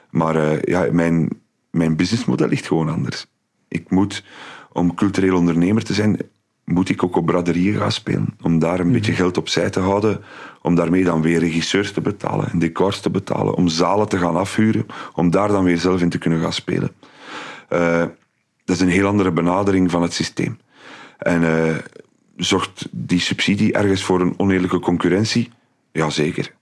Maar 0.10 0.70
ja, 0.70 0.88
mijn, 0.92 1.30
mijn 1.72 1.96
businessmodel 1.96 2.48
ligt 2.48 2.68
gewoon 2.68 2.90
anders. 2.90 3.26
Ik 3.68 3.90
moet, 3.90 4.24
om 4.72 4.96
cultureel 4.96 5.38
ondernemer 5.38 5.84
te 5.84 5.94
zijn, 5.94 6.18
moet 6.66 6.90
ik 6.90 7.04
ook 7.04 7.16
op 7.16 7.26
braderieën 7.26 7.78
gaan 7.78 7.92
spelen. 7.92 8.36
Om 8.42 8.60
daar 8.60 8.80
een 8.80 8.88
mm. 8.88 8.94
beetje 8.94 9.14
geld 9.14 9.38
opzij 9.38 9.70
te 9.70 9.80
houden. 9.80 10.24
Om 10.62 10.76
daarmee 10.76 11.04
dan 11.04 11.22
weer 11.22 11.40
regisseurs 11.40 11.92
te 11.92 12.02
betalen 12.02 12.52
en 12.52 12.60
decors 12.60 13.00
te 13.00 13.10
betalen. 13.10 13.56
Om 13.56 13.68
zalen 13.68 14.10
te 14.10 14.18
gaan 14.18 14.36
afhuren. 14.36 14.86
Om 15.14 15.30
daar 15.30 15.48
dan 15.48 15.64
weer 15.64 15.78
zelf 15.78 16.02
in 16.02 16.10
te 16.10 16.18
kunnen 16.18 16.42
gaan 16.42 16.54
spelen. 16.54 16.92
Uh, 17.70 18.06
dat 18.66 18.76
is 18.76 18.82
een 18.82 18.90
heel 18.90 19.08
andere 19.08 19.32
benadering 19.32 19.92
van 19.92 20.02
het 20.02 20.14
systeem. 20.14 20.60
En 21.18 21.42
uh, 21.42 21.76
zorgt 22.36 22.88
die 22.92 23.20
subsidie 23.20 23.74
ergens 23.74 24.04
voor 24.04 24.22
een 24.22 24.34
oneerlijke 24.38 24.80
concurrentie? 24.80 25.52
Jazeker. 25.92 26.54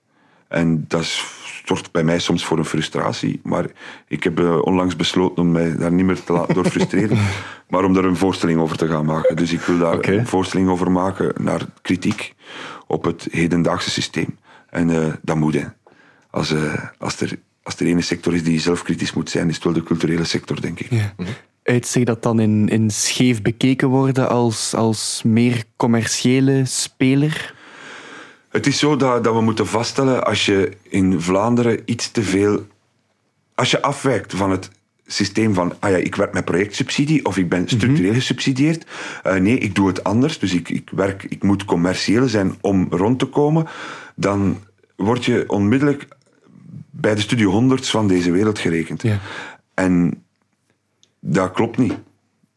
En 0.52 0.86
dat 0.88 1.02
is 1.02 1.24
zorgt 1.66 1.92
bij 1.92 2.04
mij 2.04 2.20
soms 2.20 2.46
voor 2.46 2.58
een 2.58 2.66
frustratie. 2.66 3.40
Maar 3.44 3.66
ik 4.08 4.24
heb 4.24 4.40
uh, 4.40 4.62
onlangs 4.62 4.96
besloten 4.96 5.44
om 5.44 5.52
mij 5.52 5.76
daar 5.76 5.92
niet 5.92 6.06
meer 6.06 6.24
te 6.24 6.34
laten 6.34 6.54
door 6.54 6.66
frustreren. 6.66 7.18
maar 7.70 7.84
om 7.84 7.94
daar 7.94 8.04
een 8.04 8.16
voorstelling 8.16 8.60
over 8.60 8.78
te 8.78 8.88
gaan 8.88 9.06
maken. 9.06 9.36
Dus 9.36 9.54
ik 9.54 9.60
wil 9.60 9.78
daar 9.78 9.96
okay. 9.96 10.18
een 10.18 10.28
voorstelling 10.28 10.70
over 10.70 10.92
maken 10.92 11.34
naar 11.44 11.66
kritiek 11.82 12.34
op 12.88 13.04
het 13.04 13.28
hedendaagse 13.32 13.90
systeem. 13.90 14.38
En 14.70 14.90
uh, 14.90 15.14
dat 15.22 15.36
moet. 15.36 15.54
Hè. 15.54 15.66
Als, 16.30 16.52
uh, 16.52 16.74
als, 16.98 17.22
er, 17.22 17.40
als 17.64 17.76
er 17.76 17.86
ene 17.86 18.02
sector 18.02 18.34
is 18.34 18.44
die 18.44 18.60
zelfkritisch 18.60 19.14
moet 19.14 19.30
zijn, 19.30 19.50
is 19.50 19.56
het 19.56 19.64
wel 19.64 19.74
de 19.74 19.84
culturele 19.84 20.24
sector, 20.24 20.62
denk 20.62 20.80
ik. 20.80 20.90
Ja. 20.90 21.14
-hmm. 21.18 21.26
Uitzicht 21.64 22.06
dat 22.06 22.24
dan 22.24 22.40
in, 22.40 22.70
in 22.70 22.90
scheef 22.90 23.42
bekeken 23.42 23.88
worden 23.88 24.30
als, 24.30 24.74
als 24.74 25.22
meer 25.26 25.64
commerciële 25.76 26.66
speler? 26.66 27.54
Het 28.52 28.68
is 28.68 28.80
zo 28.80 28.96
dat, 28.96 29.24
dat 29.24 29.34
we 29.34 29.42
moeten 29.42 29.68
vaststellen, 29.68 30.26
als 30.26 30.46
je 30.46 30.72
in 30.82 31.22
Vlaanderen 31.22 31.80
iets 31.86 32.12
te 32.12 32.24
veel... 32.24 32.68
Als 33.56 33.72
je 33.72 33.82
afwijkt 33.82 34.34
van 34.34 34.52
het 34.52 34.70
systeem 35.06 35.54
van, 35.54 35.74
ah 35.80 35.90
ja, 35.90 35.98
ik 35.98 36.16
werk 36.16 36.34
met 36.34 36.46
projectsubsidie 36.46 37.26
of 37.26 37.38
ik 37.38 37.50
ben 37.50 37.68
structureel 37.68 37.98
mm-hmm. 37.98 38.14
gesubsidieerd. 38.14 38.86
Uh, 39.28 39.34
nee, 39.34 39.58
ik 39.58 39.76
doe 39.76 39.88
het 39.88 40.04
anders, 40.04 40.40
dus 40.40 40.54
ik, 40.54 40.70
ik, 40.70 40.90
werk, 40.90 41.24
ik 41.24 41.44
moet 41.44 41.66
commercieel 41.66 42.28
zijn 42.28 42.56
om 42.62 42.88
rond 42.90 43.20
te 43.20 43.26
komen. 43.26 43.68
Dan 44.16 44.60
word 44.96 45.26
je 45.26 45.44
onmiddellijk 45.48 46.08
bij 46.90 47.16
de 47.16 47.22
studie 47.22 47.48
honderds 47.48 47.90
van 47.90 48.08
deze 48.08 48.32
wereld 48.32 48.60
gerekend. 48.60 49.02
Ja. 49.02 49.20
En 49.74 50.24
dat 51.20 51.52
klopt 51.52 51.78
niet. 51.78 51.94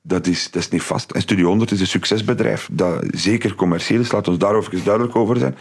Dat 0.06 0.26
is, 0.26 0.50
dat 0.50 0.62
is 0.62 0.68
niet 0.68 0.82
vast. 0.82 1.10
En 1.10 1.20
Studio 1.20 1.46
100 1.46 1.70
is 1.70 1.80
een 1.80 1.86
succesbedrijf 1.86 2.68
dat 2.72 3.04
zeker 3.10 3.54
commercieel 3.54 4.00
is, 4.00 4.12
laat 4.12 4.28
ons 4.28 4.38
daar 4.38 4.56
even 4.56 4.84
duidelijk 4.84 5.16
over 5.16 5.36
zijn. 5.36 5.56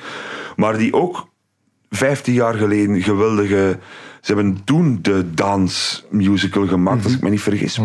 Maar 0.55 0.77
die 0.77 0.93
ook 0.93 1.27
15 1.89 2.33
jaar 2.33 2.53
geleden 2.53 3.01
geweldige... 3.01 3.79
Ze 4.21 4.33
hebben 4.33 4.63
toen 4.63 4.99
de 5.01 5.33
dansmusical 5.33 6.67
gemaakt, 6.67 7.03
als 7.03 7.13
ik 7.13 7.21
me 7.21 7.29
niet 7.29 7.41
vergis. 7.41 7.79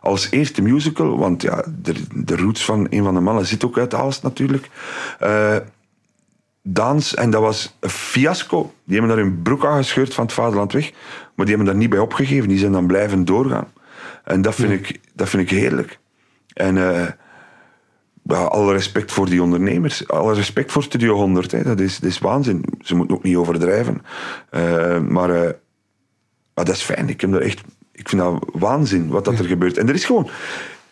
Als 0.00 0.30
eerste 0.30 0.62
musical, 0.62 1.18
want 1.18 1.42
ja, 1.42 1.64
de, 1.82 1.94
de 2.14 2.36
roots 2.36 2.64
van 2.64 2.86
een 2.90 3.02
van 3.02 3.14
de 3.14 3.20
mannen 3.20 3.46
zit 3.46 3.64
ook 3.64 3.78
uit 3.78 3.94
Aalst 3.94 4.22
natuurlijk. 4.22 4.70
Eh, 5.18 5.56
dans, 6.62 7.14
en 7.14 7.30
dat 7.30 7.40
was 7.40 7.76
een 7.80 7.90
fiasco. 7.90 8.72
Die 8.84 8.98
hebben 8.98 9.16
daar 9.16 9.24
hun 9.24 9.42
broek 9.42 9.64
aangescheurd 9.64 10.14
van 10.14 10.24
het 10.24 10.32
vaderland 10.32 10.72
weg. 10.72 10.92
Maar 11.34 11.46
die 11.46 11.54
hebben 11.54 11.72
daar 11.72 11.82
niet 11.82 11.90
bij 11.90 11.98
opgegeven. 11.98 12.48
Die 12.48 12.58
zijn 12.58 12.72
dan 12.72 12.86
blijven 12.86 13.24
doorgaan. 13.24 13.68
En 14.24 14.42
dat 14.42 14.54
vind, 14.54 14.72
ik, 14.72 15.00
dat 15.14 15.28
vind 15.28 15.42
ik 15.42 15.58
heerlijk. 15.58 15.98
En 16.52 16.78
eh, 16.78 17.08
ja, 18.22 18.42
alle 18.44 18.72
respect 18.72 19.12
voor 19.12 19.28
die 19.28 19.42
ondernemers. 19.42 20.08
Alle 20.08 20.34
respect 20.34 20.72
voor 20.72 20.82
Studio 20.82 21.14
100. 21.14 21.50
Hè. 21.50 21.62
Dat, 21.62 21.80
is, 21.80 21.98
dat 21.98 22.10
is 22.10 22.18
waanzin. 22.18 22.64
Ze 22.80 22.94
moeten 22.94 23.16
ook 23.16 23.22
niet 23.22 23.36
overdrijven. 23.36 24.02
Eh, 24.50 25.00
maar, 25.00 25.30
eh, 25.30 25.50
maar 26.54 26.64
dat 26.64 26.74
is 26.74 26.82
fijn. 26.82 27.08
Ik, 27.08 27.20
heb 27.20 27.34
er 27.34 27.42
echt, 27.42 27.60
ik 27.92 28.08
vind 28.08 28.22
dat 28.22 28.44
waanzin 28.52 29.08
wat 29.08 29.24
dat 29.24 29.38
er 29.38 29.44
gebeurt. 29.44 29.78
En 29.78 29.88
er 29.88 29.94
is 29.94 30.04
gewoon 30.04 30.28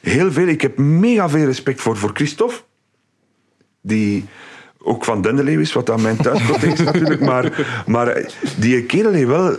heel 0.01 0.33
veel. 0.33 0.47
Ik 0.47 0.61
heb 0.61 0.78
mega 0.78 1.28
veel 1.28 1.45
respect 1.45 1.81
voor, 1.81 1.97
voor 1.97 2.11
Christophe. 2.12 2.57
Die 3.81 4.24
ook 4.83 5.05
van 5.05 5.22
Dendeleeuw 5.22 5.61
is, 5.61 5.72
wat 5.72 5.91
aan 5.91 6.03
mijn 6.03 6.16
thuiscote 6.16 6.66
is 6.66 6.81
natuurlijk. 6.93 7.20
Maar, 7.20 7.66
maar 7.87 8.33
die 8.57 8.85
kerel 8.85 9.12
heeft 9.12 9.28
wel... 9.28 9.57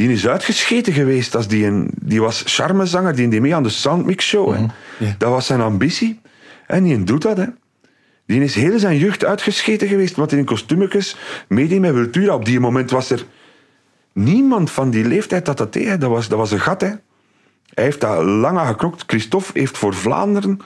Die 0.00 0.12
is 0.12 0.28
uitgescheten 0.28 0.92
geweest. 0.92 1.36
Als 1.36 1.48
die, 1.48 1.66
een, 1.66 1.90
die 2.02 2.20
was 2.20 2.42
charmezanger, 2.46 3.14
die 3.14 3.28
deed 3.28 3.40
mee 3.40 3.54
aan 3.54 3.62
de 3.62 3.68
Soundmix 3.68 4.26
Show. 4.26 4.54
Ja. 4.98 5.14
Dat 5.18 5.30
was 5.30 5.46
zijn 5.46 5.60
ambitie. 5.60 6.20
En 6.66 6.82
die 6.82 7.04
doet 7.04 7.22
dat. 7.22 7.36
Hè. 7.36 7.46
Die 8.26 8.42
is 8.42 8.54
heel 8.54 8.78
zijn 8.78 8.98
jeugd 8.98 9.24
uitgescheten 9.24 9.88
geweest, 9.88 10.16
want 10.16 10.32
in 10.32 10.44
kostuumekes 10.44 11.16
meedeed 11.48 11.80
met 11.80 11.94
Vultura. 11.94 12.34
Op 12.34 12.44
die 12.44 12.60
moment 12.60 12.90
was 12.90 13.10
er 13.10 13.24
niemand 14.12 14.70
van 14.70 14.90
die 14.90 15.04
leeftijd 15.04 15.44
dat 15.44 15.58
dat 15.58 15.72
deed. 15.72 15.86
hè. 15.86 15.98
Dat 15.98 16.10
was, 16.10 16.28
dat 16.28 16.38
was 16.38 16.50
een 16.50 16.60
gat. 16.60 16.80
Hè. 16.80 16.92
Hij 17.74 17.84
heeft 17.84 18.00
dat 18.00 18.24
lang 18.24 18.58
aan 18.58 18.66
geknokt. 18.66 19.04
Christophe 19.06 19.58
heeft 19.58 19.78
voor 19.78 19.94
Vlaanderen 19.94 20.60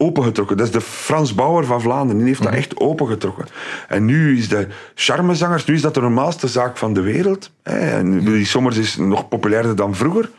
opengetrokken. 0.00 0.56
Dat 0.56 0.66
is 0.66 0.72
de 0.72 0.80
Frans 0.80 1.34
Bauer 1.34 1.64
van 1.64 1.80
Vlaanderen. 1.80 2.16
Die 2.16 2.26
heeft 2.26 2.42
dat 2.42 2.52
echt 2.52 2.76
opengetrokken. 2.76 3.46
En 3.88 4.04
nu 4.04 4.38
is 4.38 4.48
de 4.48 4.66
charmezangers, 4.94 5.64
nu 5.64 5.74
is 5.74 5.80
dat 5.80 5.94
de 5.94 6.00
normaalste 6.00 6.48
zaak 6.48 6.76
van 6.76 6.92
de 6.92 7.00
wereld. 7.00 7.50
En 7.62 8.24
Willy 8.24 8.44
Sommers 8.44 8.76
is 8.76 8.96
nog 8.96 9.28
populairder 9.28 9.76
dan 9.76 9.94
vroeger. 9.94 10.30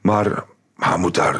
Maar, 0.00 0.44
maar 0.76 0.92
je 0.92 0.98
moet 0.98 1.14
daar... 1.14 1.36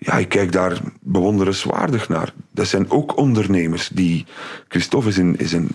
Ja, 0.00 0.12
ik 0.18 0.28
kijk 0.28 0.52
daar 0.52 0.78
bewonderenswaardig 1.00 2.08
naar. 2.08 2.32
Dat 2.50 2.66
zijn 2.66 2.90
ook 2.90 3.16
ondernemers. 3.16 3.88
Die, 3.88 4.26
Christophe 4.68 5.08
is 5.08 5.16
een, 5.16 5.38
is 5.38 5.52
een, 5.52 5.70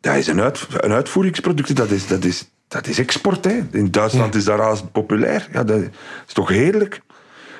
dat 0.00 0.16
is 0.16 0.26
een, 0.26 0.40
uit, 0.40 0.66
een 0.70 0.92
uitvoeringsproduct. 0.92 1.76
Dat 1.76 1.90
is, 1.90 2.06
dat 2.06 2.24
is, 2.24 2.50
dat 2.68 2.86
is 2.86 2.98
export. 2.98 3.44
Hè. 3.44 3.60
In 3.70 3.90
Duitsland 3.90 4.34
is 4.34 4.44
dat 4.44 4.58
razend 4.58 4.92
populair. 4.92 5.48
Ja, 5.52 5.64
dat 5.64 5.80
is 6.26 6.32
toch 6.32 6.48
heerlijk. 6.48 7.02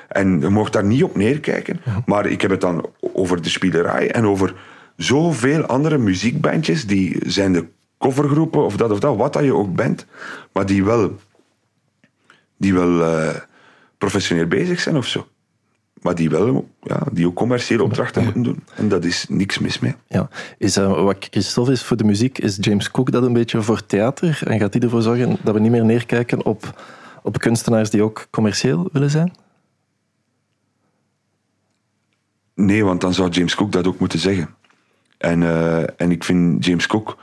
En 0.07 0.39
je 0.39 0.49
mocht 0.49 0.73
daar 0.73 0.83
niet 0.83 1.03
op 1.03 1.15
neerkijken. 1.15 1.81
Maar 2.05 2.25
ik 2.25 2.41
heb 2.41 2.51
het 2.51 2.61
dan 2.61 2.89
over 3.13 3.41
de 3.41 3.49
spielerij 3.49 4.11
en 4.11 4.25
over 4.25 4.53
zoveel 4.95 5.65
andere 5.65 5.97
muziekbandjes. 5.97 6.85
Die 6.85 7.17
zijn 7.25 7.53
de 7.53 7.65
covergroepen 7.97 8.65
of 8.65 8.77
dat 8.77 8.91
of 8.91 8.99
dat, 8.99 9.17
wat 9.17 9.33
dat 9.33 9.43
je 9.43 9.55
ook 9.55 9.75
bent. 9.75 10.05
Maar 10.53 10.65
die 10.65 10.83
wel, 10.83 11.15
die 12.57 12.73
wel 12.73 13.03
eh, 13.03 13.35
professioneel 13.97 14.47
bezig 14.47 14.79
zijn 14.79 14.97
of 14.97 15.05
zo. 15.05 15.27
Maar 16.01 16.15
die 16.15 16.29
wel, 16.29 16.69
ja, 16.81 17.03
die 17.11 17.27
ook 17.27 17.35
commerciële 17.35 17.83
opdrachten 17.83 18.23
moeten 18.23 18.43
doen. 18.43 18.63
En 18.75 18.89
dat 18.89 19.05
is 19.05 19.25
niks 19.29 19.59
mis 19.59 19.79
mee. 19.79 19.95
Ja. 20.07 20.29
Is, 20.57 20.75
wat 20.75 21.27
Christophe 21.29 21.71
is 21.71 21.83
voor 21.83 21.97
de 21.97 22.03
muziek, 22.03 22.39
is 22.39 22.57
James 22.59 22.91
Cook 22.91 23.11
dat 23.11 23.23
een 23.23 23.33
beetje 23.33 23.61
voor 23.61 23.85
theater? 23.85 24.41
En 24.45 24.59
gaat 24.59 24.73
hij 24.73 24.81
ervoor 24.81 25.01
zorgen 25.01 25.37
dat 25.43 25.53
we 25.53 25.59
niet 25.59 25.71
meer 25.71 25.85
neerkijken 25.85 26.45
op, 26.45 26.81
op 27.21 27.39
kunstenaars 27.39 27.89
die 27.89 28.03
ook 28.03 28.27
commercieel 28.29 28.89
willen 28.91 29.09
zijn? 29.09 29.33
Nee, 32.55 32.85
want 32.85 33.01
dan 33.01 33.13
zou 33.13 33.29
James 33.29 33.55
Cook 33.55 33.71
dat 33.71 33.87
ook 33.87 33.99
moeten 33.99 34.19
zeggen. 34.19 34.55
En, 35.17 35.43
eh, 35.43 35.83
en 35.97 36.11
ik 36.11 36.23
vind 36.23 36.65
James 36.65 36.87
Cook 36.87 37.17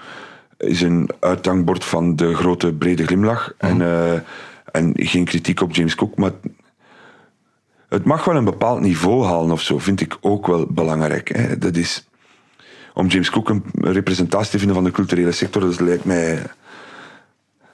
is 0.57 0.83
een 0.83 1.11
uithangbord 1.20 1.85
van 1.85 2.16
de 2.16 2.35
grote 2.35 2.72
brede 2.72 3.05
glimlach. 3.05 3.55
En, 3.59 3.81
eh, 3.81 4.12
en 4.72 4.93
geen 4.95 5.24
kritiek 5.24 5.61
op 5.61 5.74
James 5.74 5.95
Cook, 5.95 6.16
maar 6.16 6.33
het 7.89 8.05
mag 8.05 8.24
wel 8.24 8.37
een 8.37 8.45
bepaald 8.45 8.81
niveau 8.81 9.24
halen 9.24 9.51
of 9.51 9.61
zo, 9.62 9.78
vind 9.78 10.01
ik 10.01 10.16
ook 10.20 10.47
wel 10.47 10.66
belangrijk. 10.66 11.28
Hè. 11.37 11.59
Dat 11.59 11.76
is, 11.76 12.09
om 12.95 13.07
James 13.07 13.31
Cook 13.31 13.49
een 13.49 13.64
representatie 13.74 14.51
te 14.51 14.59
vinden 14.59 14.76
van 14.76 14.85
de 14.85 14.91
culturele 14.91 15.33
sector, 15.33 15.62
dat 15.62 15.81
lijkt 15.81 16.05
mij... 16.05 16.43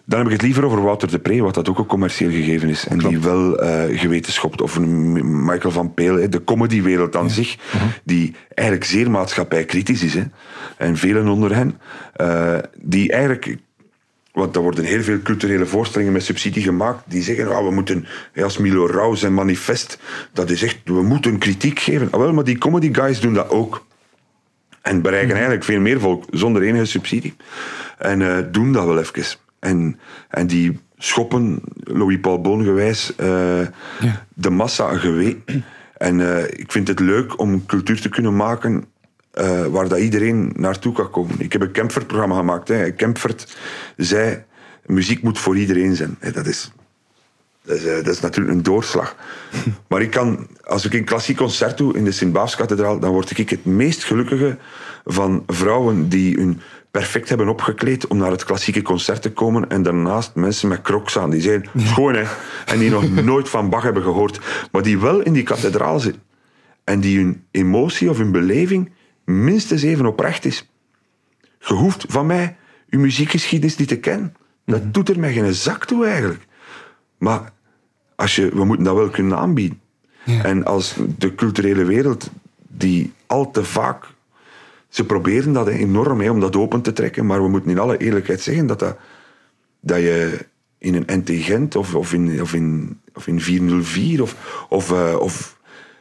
Dan 0.09 0.19
heb 0.19 0.27
ik 0.29 0.33
het 0.33 0.43
liever 0.43 0.65
over 0.65 0.83
Wouter 0.83 1.11
de 1.11 1.19
Pre, 1.19 1.43
wat 1.43 1.55
dat 1.55 1.69
ook 1.69 1.79
een 1.79 1.87
commercieel 1.87 2.31
gegeven 2.31 2.69
is. 2.69 2.87
En 2.87 2.99
die 2.99 3.19
wel 3.19 3.59
eh, 3.59 3.99
geweten 3.99 4.33
schopt. 4.33 4.61
Of 4.61 4.81
Michael 4.81 5.73
van 5.73 5.95
Peel, 5.95 6.17
hè, 6.17 6.29
de 6.29 6.45
comedywereld 6.45 7.17
aan 7.17 7.31
zich. 7.31 7.57
Die 8.05 8.35
eigenlijk 8.55 8.89
zeer 8.89 9.11
maatschappijkritisch 9.11 10.03
is. 10.03 10.15
Hè. 10.15 10.23
En 10.77 10.97
velen 10.97 11.29
onder 11.29 11.55
hen. 11.55 11.81
eh, 12.15 12.59
die 12.83 13.13
eigenlijk 13.13 13.57
want 14.33 14.57
er 14.57 14.63
worden 14.63 14.85
heel 14.85 15.03
veel 15.03 15.23
culturele 15.23 15.67
voorstellingen 15.67 16.13
met 16.13 16.25
subsidie 16.25 16.63
gemaakt 16.63 17.03
die 17.07 17.23
zeggen, 17.23 17.57
ah, 17.57 17.65
we 17.65 17.71
moeten, 17.71 18.07
als 18.43 18.59
Milo 18.59 18.87
Rauw 18.87 19.15
zijn 19.15 19.35
manifest, 19.35 19.99
dat 20.33 20.51
is 20.51 20.63
echt, 20.63 20.79
we 20.85 21.03
moeten 21.03 21.39
kritiek 21.39 21.79
geven. 21.79 22.09
Ah, 22.11 22.21
wel, 22.21 22.33
maar 22.33 22.45
die 22.45 22.59
comedy 22.59 22.95
guys 22.95 23.21
doen 23.21 23.35
dat 23.35 23.51
ook. 23.51 23.87
En 24.83 25.03
bereiken 25.03 25.35
eigenlijk 25.35 25.65
veel 25.65 25.81
meer 25.81 26.01
volk 26.01 26.25
zonder 26.31 26.63
enige 26.63 26.85
subsidie. 26.85 27.37
En 27.99 28.23
eh, 28.23 28.45
doen 28.53 28.73
dat 28.73 28.85
wel 28.85 28.99
even. 28.99 29.39
En, 29.67 29.99
en 30.29 30.47
die 30.47 30.79
schoppen, 30.99 31.61
Louis-Paul 31.75 32.41
Boon 32.41 32.65
gewijs, 32.65 33.17
eh, 33.17 33.67
de 34.35 34.51
massa 34.51 34.97
gewee. 34.97 35.45
En 35.97 36.21
eh, 36.21 36.45
ik 36.45 36.73
vind 36.73 36.89
het 36.89 37.01
leuk 37.01 37.41
om 37.41 37.67
cultuur 37.67 38.01
te 38.01 38.09
kunnen 38.09 38.37
maken 38.37 38.85
eh, 39.31 39.67
waar 39.67 39.89
dat 39.89 39.99
iedereen 39.99 40.53
naartoe 40.57 40.93
kan 40.93 41.11
komen. 41.11 41.35
Ik 41.39 41.53
heb 41.53 41.63
een 41.63 41.71
Kempfert-programma 41.71 42.37
gemaakt. 42.37 42.69
Hè. 42.69 42.91
Kempfert 42.91 43.57
zei, 43.97 44.45
muziek 44.87 45.23
moet 45.23 45.39
voor 45.39 45.57
iedereen 45.57 45.97
zijn. 45.97 46.19
Dat 46.33 46.47
is 46.47 46.73
dat 47.67 47.77
is, 47.77 47.83
dat 47.83 48.09
is 48.09 48.21
natuurlijk 48.21 48.57
een 48.57 48.63
doorslag. 48.63 49.17
Maar 49.89 50.03
ik 50.03 50.11
kan, 50.11 50.47
als 50.65 50.85
ik 50.85 50.95
een 50.95 51.05
klassiek 51.05 51.37
concert 51.37 51.79
doe 51.79 51.97
in 51.97 52.05
de 52.05 52.13
Sint-Baafskathedraal, 52.13 52.99
dan 52.99 53.11
word 53.11 53.39
ik 53.39 53.51
het 53.51 53.65
meest 53.65 54.05
gelukkige 54.05 54.57
van 55.05 55.43
vrouwen 55.47 56.09
die 56.09 56.37
hun 56.37 56.61
perfect 56.99 57.29
hebben 57.29 57.49
opgekleed 57.49 58.07
om 58.07 58.17
naar 58.17 58.31
het 58.31 58.45
klassieke 58.45 58.83
concert 58.83 59.23
te 59.23 59.33
komen 59.33 59.69
en 59.69 59.83
daarnaast 59.83 60.35
mensen 60.35 60.69
met 60.69 60.83
crocs 60.83 61.19
aan. 61.19 61.31
Die 61.31 61.41
zijn 61.41 61.69
schoon, 61.77 62.15
hè. 62.15 62.25
En 62.67 62.79
die 62.79 62.91
nog 62.91 63.11
nooit 63.33 63.49
van 63.49 63.71
Bach 63.71 63.83
hebben 63.83 64.03
gehoord. 64.03 64.41
Maar 64.73 64.83
die 64.83 64.99
wel 64.99 65.21
in 65.21 65.33
die 65.33 65.43
kathedraal 65.43 66.01
zitten. 66.01 66.23
En 66.85 67.01
die 67.01 67.19
hun 67.19 67.45
emotie 67.51 68.11
of 68.11 68.19
hun 68.19 68.33
beleving 68.33 68.93
minstens 69.25 69.83
even 69.83 70.07
oprecht 70.07 70.45
is. 70.45 70.71
Je 71.59 71.75
hoeft 71.75 72.05
van 72.09 72.27
mij 72.27 72.57
uw 72.91 73.01
muziekgeschiedenis 73.01 73.77
niet 73.77 73.89
te 73.89 73.99
kennen. 73.99 74.35
Dat 74.65 74.95
doet 74.95 75.09
er 75.09 75.19
mij 75.19 75.33
geen 75.33 75.55
zak 75.55 75.85
toe 75.85 76.07
eigenlijk. 76.07 76.47
Maar 77.19 77.53
als 78.15 78.37
je, 78.37 78.49
we 78.49 78.65
moeten 78.65 78.85
dat 78.85 78.97
wel 78.97 79.09
kunnen 79.09 79.39
aanbieden. 79.39 79.81
En 80.25 80.65
als 80.65 80.95
de 81.19 81.35
culturele 81.35 81.85
wereld, 81.85 82.31
die 82.69 83.13
al 83.27 83.51
te 83.51 83.65
vaak... 83.65 84.15
Ze 84.97 85.05
proberen 85.05 85.53
dat 85.53 85.69
enorm 85.69 86.21
hè, 86.21 86.31
om 86.31 86.41
dat 86.41 86.57
open 86.57 86.83
te 86.83 86.93
trekken, 86.93 87.27
maar 87.27 87.43
we 87.43 87.49
moeten 87.49 87.71
in 87.71 87.79
alle 87.79 87.97
eerlijkheid 87.97 88.41
zeggen 88.41 88.67
dat, 88.67 88.79
dat, 88.79 88.97
dat 89.81 89.99
je 89.99 90.47
in 90.79 90.95
een 90.95 91.21
NT 91.21 91.31
Gent 91.31 91.77
of, 91.77 91.95
of, 91.95 92.13
in, 92.13 92.41
of, 92.43 92.55
in, 92.55 92.99
of 93.15 93.27
in 93.27 93.41
404 93.41 94.23
of, 94.23 94.67
of, 94.69 94.93
eh, 94.93 95.17
of 95.19 95.59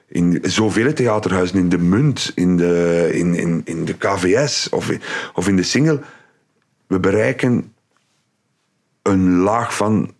in 0.08 0.40
zoveel 0.42 0.94
theaterhuizen, 0.94 1.58
in 1.58 1.70
de 1.70 1.78
Munt, 1.78 2.32
in 2.36 2.58
de, 2.58 3.10
in, 3.14 3.34
in, 3.34 3.62
in 3.66 3.86
de 3.86 3.94
KVS 3.94 4.70
of, 4.70 4.90
in- 4.90 5.02
of 5.34 5.48
in 5.48 5.56
de 5.56 5.64
Single, 5.64 6.02
we 6.88 7.00
bereiken 7.00 7.74
een 9.02 9.36
laag 9.38 9.76
van 9.76 10.14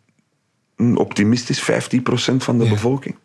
hm, 0.76 0.96
optimistisch 0.96 1.62
15% 1.62 1.66
van 2.38 2.58
de 2.58 2.70
bevolking. 2.70 3.16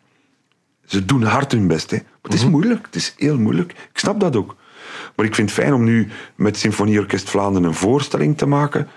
Ze 0.85 1.05
doen 1.05 1.23
hard 1.23 1.51
hun 1.51 1.67
best. 1.67 1.91
Hè. 1.91 1.97
Maar 1.97 2.31
het 2.31 2.33
is 2.33 2.45
moeilijk. 2.45 2.85
Het 2.85 2.95
is 2.95 3.13
heel 3.17 3.37
moeilijk. 3.37 3.71
Ik 3.71 3.99
snap 3.99 4.19
dat 4.19 4.35
ook. 4.35 4.59
Maar 5.21 5.29
ik 5.29 5.35
vind 5.35 5.49
het 5.49 5.59
fijn 5.59 5.73
om 5.73 5.83
nu 5.83 6.07
met 6.35 6.57
Symfonieorkest 6.57 7.29
Vlaanderen 7.29 7.67
een 7.67 7.73
voorstelling 7.73 8.37
te 8.37 8.45
maken. 8.45 8.87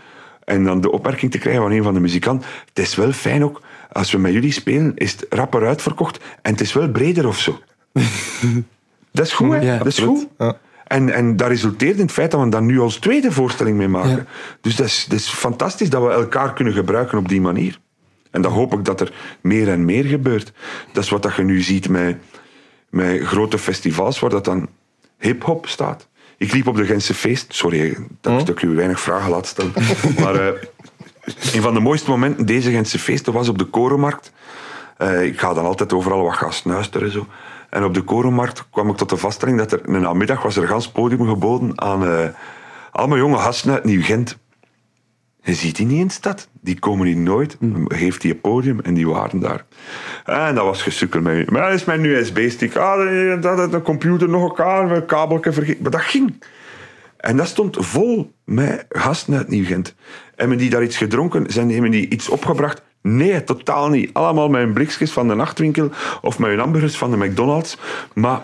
En 0.44 0.64
dan 0.64 0.80
de 0.80 0.90
opmerking 0.90 1.30
te 1.30 1.38
krijgen 1.38 1.62
van 1.62 1.70
een 1.70 1.82
van 1.82 1.94
de 1.94 2.00
muzikanten. 2.00 2.48
Het 2.68 2.78
is 2.78 2.94
wel 2.94 3.12
fijn 3.12 3.44
ook, 3.44 3.62
als 3.92 4.12
we 4.12 4.18
met 4.18 4.32
jullie 4.32 4.52
spelen, 4.52 4.92
is 4.96 5.12
het 5.12 5.26
rapper 5.28 5.66
uitverkocht. 5.66 6.18
En 6.42 6.52
het 6.52 6.60
is 6.60 6.72
wel 6.72 6.88
breder 6.88 7.26
of 7.26 7.38
zo. 7.38 7.58
dat 9.12 9.26
is 9.26 9.32
goed, 9.32 9.50
hè? 9.50 9.60
Ja, 9.60 9.78
dat 9.78 9.86
is 9.86 9.98
goed. 9.98 10.28
Ja. 10.38 10.56
En, 10.86 11.10
en 11.10 11.36
dat 11.36 11.48
resulteert 11.48 11.96
in 11.96 12.02
het 12.02 12.12
feit 12.12 12.30
dat 12.30 12.40
we 12.40 12.48
daar 12.48 12.62
nu 12.62 12.80
als 12.80 12.96
tweede 12.96 13.32
voorstelling 13.32 13.76
mee 13.76 13.88
maken. 13.88 14.16
Ja. 14.16 14.24
Dus 14.60 14.76
dat 14.76 14.86
is, 14.86 15.06
dat 15.08 15.18
is 15.18 15.28
fantastisch 15.28 15.90
dat 15.90 16.02
we 16.02 16.08
elkaar 16.08 16.52
kunnen 16.52 16.74
gebruiken 16.74 17.18
op 17.18 17.28
die 17.28 17.40
manier. 17.40 17.78
En 18.30 18.42
dan 18.42 18.52
hoop 18.52 18.72
ik 18.72 18.84
dat 18.84 19.00
er 19.00 19.12
meer 19.40 19.68
en 19.68 19.84
meer 19.84 20.04
gebeurt. 20.04 20.52
Dat 20.92 21.04
is 21.04 21.10
wat 21.10 21.22
dat 21.22 21.34
je 21.34 21.42
nu 21.42 21.60
ziet 21.60 21.88
met, 21.88 22.16
met 22.90 23.22
grote 23.22 23.58
festivals 23.58 24.18
waar 24.18 24.30
dat 24.30 24.44
dan 24.44 24.68
hip-hop 25.18 25.66
staat. 25.66 26.08
Ik 26.36 26.52
liep 26.52 26.66
op 26.66 26.76
de 26.76 26.84
Gentse 26.84 27.14
feest. 27.14 27.54
Sorry 27.54 27.96
dat, 28.20 28.38
dat 28.38 28.48
ik 28.48 28.62
u 28.62 28.68
weinig 28.68 29.00
vragen 29.00 29.30
laat 29.30 29.46
stellen. 29.46 29.72
maar 30.20 30.34
eh, 30.34 30.62
een 31.52 31.62
van 31.62 31.74
de 31.74 31.80
mooiste 31.80 32.10
momenten 32.10 32.46
deze 32.46 32.70
Gentse 32.70 32.98
feesten 32.98 33.32
was 33.32 33.48
op 33.48 33.58
de 33.58 33.64
Korenmarkt. 33.64 34.32
Eh, 34.96 35.24
ik 35.24 35.38
ga 35.38 35.54
dan 35.54 35.64
altijd 35.64 35.92
overal 35.92 36.22
wat 36.22 36.36
gaan 36.36 36.52
snuisteren. 36.52 37.10
Zo. 37.10 37.26
En 37.70 37.84
op 37.84 37.94
de 37.94 38.02
Korenmarkt 38.02 38.64
kwam 38.70 38.88
ik 38.88 38.96
tot 38.96 39.08
de 39.08 39.16
vaststelling 39.16 39.58
dat 39.58 39.72
er 39.72 39.80
een 39.82 40.00
namiddag 40.00 40.42
was 40.42 40.56
er 40.56 40.62
een 40.62 40.68
gans 40.68 40.88
podium 40.88 41.28
geboden 41.28 41.80
aan 41.80 42.06
eh, 42.06 42.28
allemaal 42.90 43.18
jonge 43.18 43.38
gasten 43.38 43.72
uit 43.72 43.84
Nieuw-Gent. 43.84 44.38
Je 45.44 45.54
ziet 45.54 45.76
die 45.76 45.86
niet 45.86 46.00
in 46.00 46.06
de 46.06 46.12
stad. 46.12 46.48
Die 46.60 46.78
komen 46.78 47.06
hier 47.06 47.16
nooit. 47.16 47.56
Geeft 47.84 48.20
die 48.20 48.32
een 48.32 48.40
podium 48.40 48.80
en 48.80 48.94
die 48.94 49.08
waren 49.08 49.40
daar. 49.40 49.64
En 50.24 50.54
dat 50.54 50.64
was 50.64 50.82
gesukkel 50.82 51.20
met. 51.20 51.50
Maar 51.50 51.62
dat 51.62 51.72
is 51.80 51.84
mijn 51.84 52.04
USB-stick. 52.04 52.76
Ah, 52.76 53.40
dat, 53.42 53.56
dat, 53.56 53.70
de 53.70 53.82
computer 53.82 54.28
nog 54.28 54.42
elkaar, 54.42 54.90
een 54.90 55.06
kabelje 55.06 55.52
vergeten. 55.52 55.82
Maar 55.82 55.90
dat 55.90 56.00
ging. 56.00 56.42
En 57.16 57.36
dat 57.36 57.46
stond 57.46 57.76
vol 57.80 58.32
met 58.44 58.84
gasten 58.88 59.34
uit 59.36 59.48
Nieuw-Gent. 59.48 59.94
Hebben 60.36 60.58
die 60.58 60.70
daar 60.70 60.82
iets 60.82 60.96
gedronken? 60.96 61.50
Zijn 61.52 61.70
hebben 61.70 61.90
die 61.90 62.08
iets 62.08 62.28
opgebracht? 62.28 62.82
Nee, 63.02 63.44
totaal 63.44 63.88
niet. 63.88 64.10
Allemaal 64.12 64.54
hun 64.54 64.72
blikjes 64.72 65.12
van 65.12 65.28
de 65.28 65.34
nachtwinkel 65.34 65.90
of 66.22 66.38
met 66.38 66.50
hun 66.50 66.58
hamburgers 66.58 66.96
van 66.96 67.10
de 67.10 67.16
McDonald's. 67.16 67.78
Maar 68.14 68.42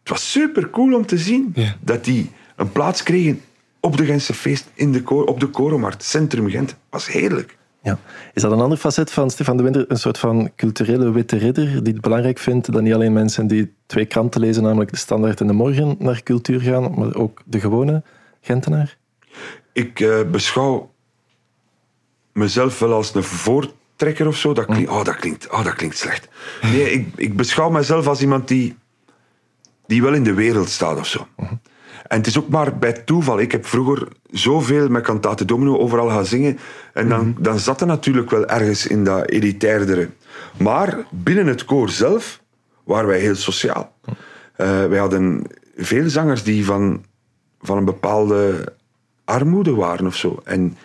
het 0.00 0.08
was 0.08 0.30
super 0.30 0.70
cool 0.70 0.94
om 0.94 1.06
te 1.06 1.18
zien 1.18 1.52
Ja. 1.54 1.76
dat 1.80 2.04
die 2.04 2.30
een 2.56 2.72
plaats 2.72 3.02
kregen 3.02 3.40
op 3.80 3.96
de 3.96 4.04
Gentse 4.04 4.34
feest 4.34 4.70
in 4.74 4.92
de 4.92 5.26
op 5.26 5.40
de 5.40 5.46
Korenmarkt, 5.46 6.04
centrum 6.04 6.50
Gent. 6.50 6.76
was 6.90 7.06
heerlijk. 7.06 7.58
Ja. 7.82 7.98
Is 8.34 8.42
dat 8.42 8.52
een 8.52 8.60
ander 8.60 8.78
facet 8.78 9.10
van 9.10 9.30
Stefan 9.30 9.56
de 9.56 9.62
Winter? 9.62 9.84
Een 9.88 9.96
soort 9.96 10.18
van 10.18 10.50
culturele 10.56 11.10
witte 11.10 11.36
ridder 11.36 11.84
die 11.84 11.92
het 11.92 12.02
belangrijk 12.02 12.38
vindt 12.38 12.72
dat 12.72 12.82
niet 12.82 12.94
alleen 12.94 13.12
mensen 13.12 13.46
die 13.46 13.74
twee 13.86 14.06
kranten 14.06 14.40
lezen, 14.40 14.62
namelijk 14.62 14.90
de 14.90 14.96
Standaard 14.96 15.40
en 15.40 15.46
de 15.46 15.52
Morgen, 15.52 15.96
naar 15.98 16.22
cultuur 16.22 16.60
gaan, 16.60 16.94
maar 16.94 17.14
ook 17.14 17.42
de 17.44 17.60
gewone 17.60 18.02
Gentenaar? 18.40 18.96
Ik 19.72 20.00
eh, 20.00 20.22
beschouw 20.30 20.90
mezelf 22.32 22.78
wel 22.78 22.92
als 22.92 23.14
een 23.14 23.22
voortrekker 23.22 24.26
of 24.26 24.36
zo. 24.36 24.52
Dat 24.52 24.66
klinkt, 24.66 24.90
oh, 24.90 25.04
dat 25.04 25.16
klinkt, 25.16 25.50
oh, 25.50 25.64
dat 25.64 25.74
klinkt 25.74 25.96
slecht. 25.96 26.28
Nee, 26.62 26.90
ik, 26.92 27.06
ik 27.16 27.36
beschouw 27.36 27.70
mezelf 27.70 28.06
als 28.06 28.20
iemand 28.20 28.48
die, 28.48 28.76
die 29.86 30.02
wel 30.02 30.14
in 30.14 30.24
de 30.24 30.34
wereld 30.34 30.68
staat 30.68 30.98
of 30.98 31.06
zo. 31.06 31.26
En 32.10 32.16
het 32.16 32.26
is 32.26 32.38
ook 32.38 32.48
maar 32.48 32.78
bij 32.78 32.92
toeval. 32.92 33.40
Ik 33.40 33.52
heb 33.52 33.66
vroeger 33.66 34.08
zoveel 34.30 34.88
met 34.88 35.02
Cantate 35.02 35.44
Domino 35.44 35.78
overal 35.78 36.08
gaan 36.08 36.26
zingen. 36.26 36.58
En 36.92 37.08
dan, 37.08 37.36
dan 37.38 37.58
zat 37.58 37.80
er 37.80 37.86
natuurlijk 37.86 38.30
wel 38.30 38.46
ergens 38.46 38.86
in 38.86 39.04
dat 39.04 39.28
elitairdere. 39.28 40.08
Maar 40.56 40.98
binnen 41.10 41.46
het 41.46 41.64
koor 41.64 41.88
zelf 41.88 42.40
waren 42.84 43.08
wij 43.08 43.18
heel 43.18 43.34
sociaal. 43.34 43.92
Eh, 44.56 44.86
wij 44.86 44.98
hadden 44.98 45.42
veel 45.76 46.08
zangers 46.08 46.42
die 46.42 46.64
van, 46.64 47.04
van 47.60 47.76
een 47.76 47.84
bepaalde 47.84 48.72
armoede 49.24 49.74
waren 49.74 50.06
of 50.06 50.16
zo. 50.16 50.40
En, 50.44 50.76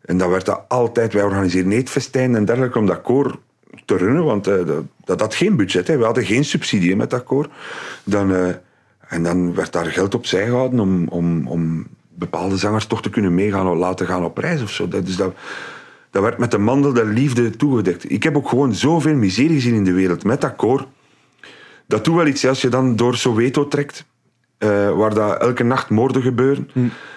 en 0.00 0.18
dat 0.18 0.30
werd 0.30 0.44
dat 0.44 0.64
altijd... 0.68 1.12
Wij 1.12 1.22
organiseerden 1.22 1.72
eetfestijnen 1.72 2.36
en 2.36 2.44
dergelijke 2.44 2.78
om 2.78 2.86
dat 2.86 3.02
koor 3.02 3.38
te 3.84 3.96
runnen, 3.96 4.24
want 4.24 4.46
eh, 4.46 4.66
dat, 4.66 4.84
dat 5.04 5.20
had 5.20 5.34
geen 5.34 5.56
budget. 5.56 5.86
Hè. 5.86 5.96
We 5.96 6.04
hadden 6.04 6.24
geen 6.24 6.44
subsidie 6.44 6.96
met 6.96 7.10
dat 7.10 7.24
koor. 7.24 7.48
Dan, 8.04 8.34
eh, 8.34 8.54
en 9.10 9.22
dan 9.22 9.54
werd 9.54 9.72
daar 9.72 9.86
geld 9.86 10.14
opzij 10.14 10.44
gehouden 10.44 10.80
om, 10.80 11.08
om, 11.08 11.46
om 11.46 11.86
bepaalde 12.14 12.56
zangers 12.56 12.86
toch 12.86 13.02
te 13.02 13.10
kunnen 13.10 13.34
meegaan 13.34 13.76
laten 13.76 14.06
gaan 14.06 14.24
op 14.24 14.38
reis 14.38 14.62
of 14.62 14.70
zo. 14.70 14.88
Dat, 14.88 15.06
dus 15.06 15.16
dat, 15.16 15.34
dat 16.10 16.22
werd 16.22 16.38
met 16.38 16.50
de 16.50 16.58
mandel 16.58 16.92
der 16.92 17.06
liefde 17.06 17.50
toegedekt. 17.50 18.10
Ik 18.10 18.22
heb 18.22 18.36
ook 18.36 18.48
gewoon 18.48 18.74
zoveel 18.74 19.14
miserie 19.14 19.54
gezien 19.54 19.74
in 19.74 19.84
de 19.84 19.92
wereld 19.92 20.24
met 20.24 20.40
dat 20.40 20.56
koor. 20.56 20.86
Dat 21.86 22.04
doet 22.04 22.16
wel 22.16 22.26
iets 22.26 22.46
als 22.46 22.60
je 22.60 22.68
dan 22.68 22.96
door 22.96 23.16
Soweto 23.16 23.68
trekt, 23.68 24.04
eh, 24.58 24.90
waar 24.96 25.14
dat 25.14 25.40
elke 25.40 25.64
nacht 25.64 25.90
moorden 25.90 26.22
gebeuren. 26.22 26.70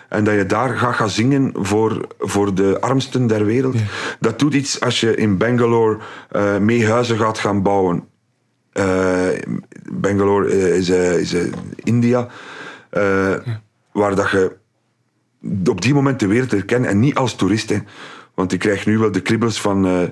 En 0.09 0.23
dat 0.23 0.35
je 0.35 0.45
daar 0.45 0.77
gaat 0.77 0.95
gaan 0.95 1.09
zingen 1.09 1.51
voor, 1.55 2.07
voor 2.19 2.55
de 2.55 2.77
armsten 2.81 3.27
der 3.27 3.45
wereld. 3.45 3.75
Dat 4.19 4.39
doet 4.39 4.53
iets 4.53 4.79
als 4.79 4.99
je 4.99 5.15
in 5.15 5.37
Bangalore 5.37 5.97
eh 6.29 6.57
mee 6.57 6.87
huizen 6.87 7.17
gaat 7.17 7.39
gaan 7.39 7.61
bouwen. 7.61 8.11
Eh, 8.73 9.27
Bangalore 9.91 10.49
eh, 10.49 10.77
is, 10.77 10.89
eh, 10.89 11.17
is 11.17 11.35
India. 11.75 12.27
Waar 13.91 14.15
dat 14.15 14.29
je 14.29 14.55
op 15.65 15.81
die 15.81 15.93
moment 15.93 16.19
de 16.19 16.27
wereld 16.27 16.51
herkent 16.51 16.85
en 16.85 16.99
niet 16.99 17.15
als 17.15 17.35
toerist. 17.35 17.69
Hè. 17.69 17.77
Want 18.33 18.53
ik 18.53 18.59
krijg 18.59 18.85
nu 18.85 18.97
wel 18.97 19.11
de 19.11 19.21
kriebels 19.21 19.61
van 19.61 20.11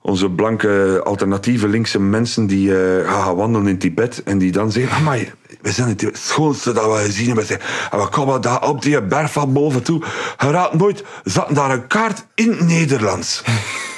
onze 0.00 0.30
blanke 0.30 1.00
alternatieve 1.04 1.68
linkse 1.68 2.00
mensen 2.00 2.46
die 2.46 2.70
gaan 3.04 3.36
wandelen 3.36 3.68
in 3.68 3.78
Tibet 3.78 4.22
en 4.22 4.38
die 4.38 4.52
dan 4.52 4.72
zeggen, 4.72 4.96
amai, 4.96 5.32
we 5.60 5.72
zijn 5.72 5.88
het 5.88 6.10
schoonste 6.12 6.72
dat 6.72 6.84
we 6.84 7.04
gezien 7.04 7.26
hebben. 7.26 7.60
En 7.90 7.98
we 7.98 8.08
komen 8.08 8.40
daar 8.40 8.68
op 8.68 8.82
die 8.82 9.02
berg 9.02 9.32
van 9.32 9.52
boven 9.52 9.82
toe. 9.82 10.02
Je 10.38 10.50
raadt 10.50 10.74
nooit, 10.74 11.04
zat 11.24 11.54
daar 11.54 11.70
een 11.70 11.86
kaart 11.86 12.26
in 12.34 12.50
het 12.50 12.66
Nederlands. 12.66 13.42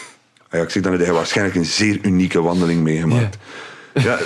Ja, 0.55 0.63
ik 0.63 0.71
zeg 0.71 0.83
dan, 0.83 0.93
heb 0.93 1.07
je 1.07 1.13
waarschijnlijk 1.13 1.57
een 1.57 1.65
zeer 1.65 1.99
unieke 2.03 2.43
wandeling 2.43 2.83
meegemaakt. 2.83 3.39
Ja, 3.95 4.19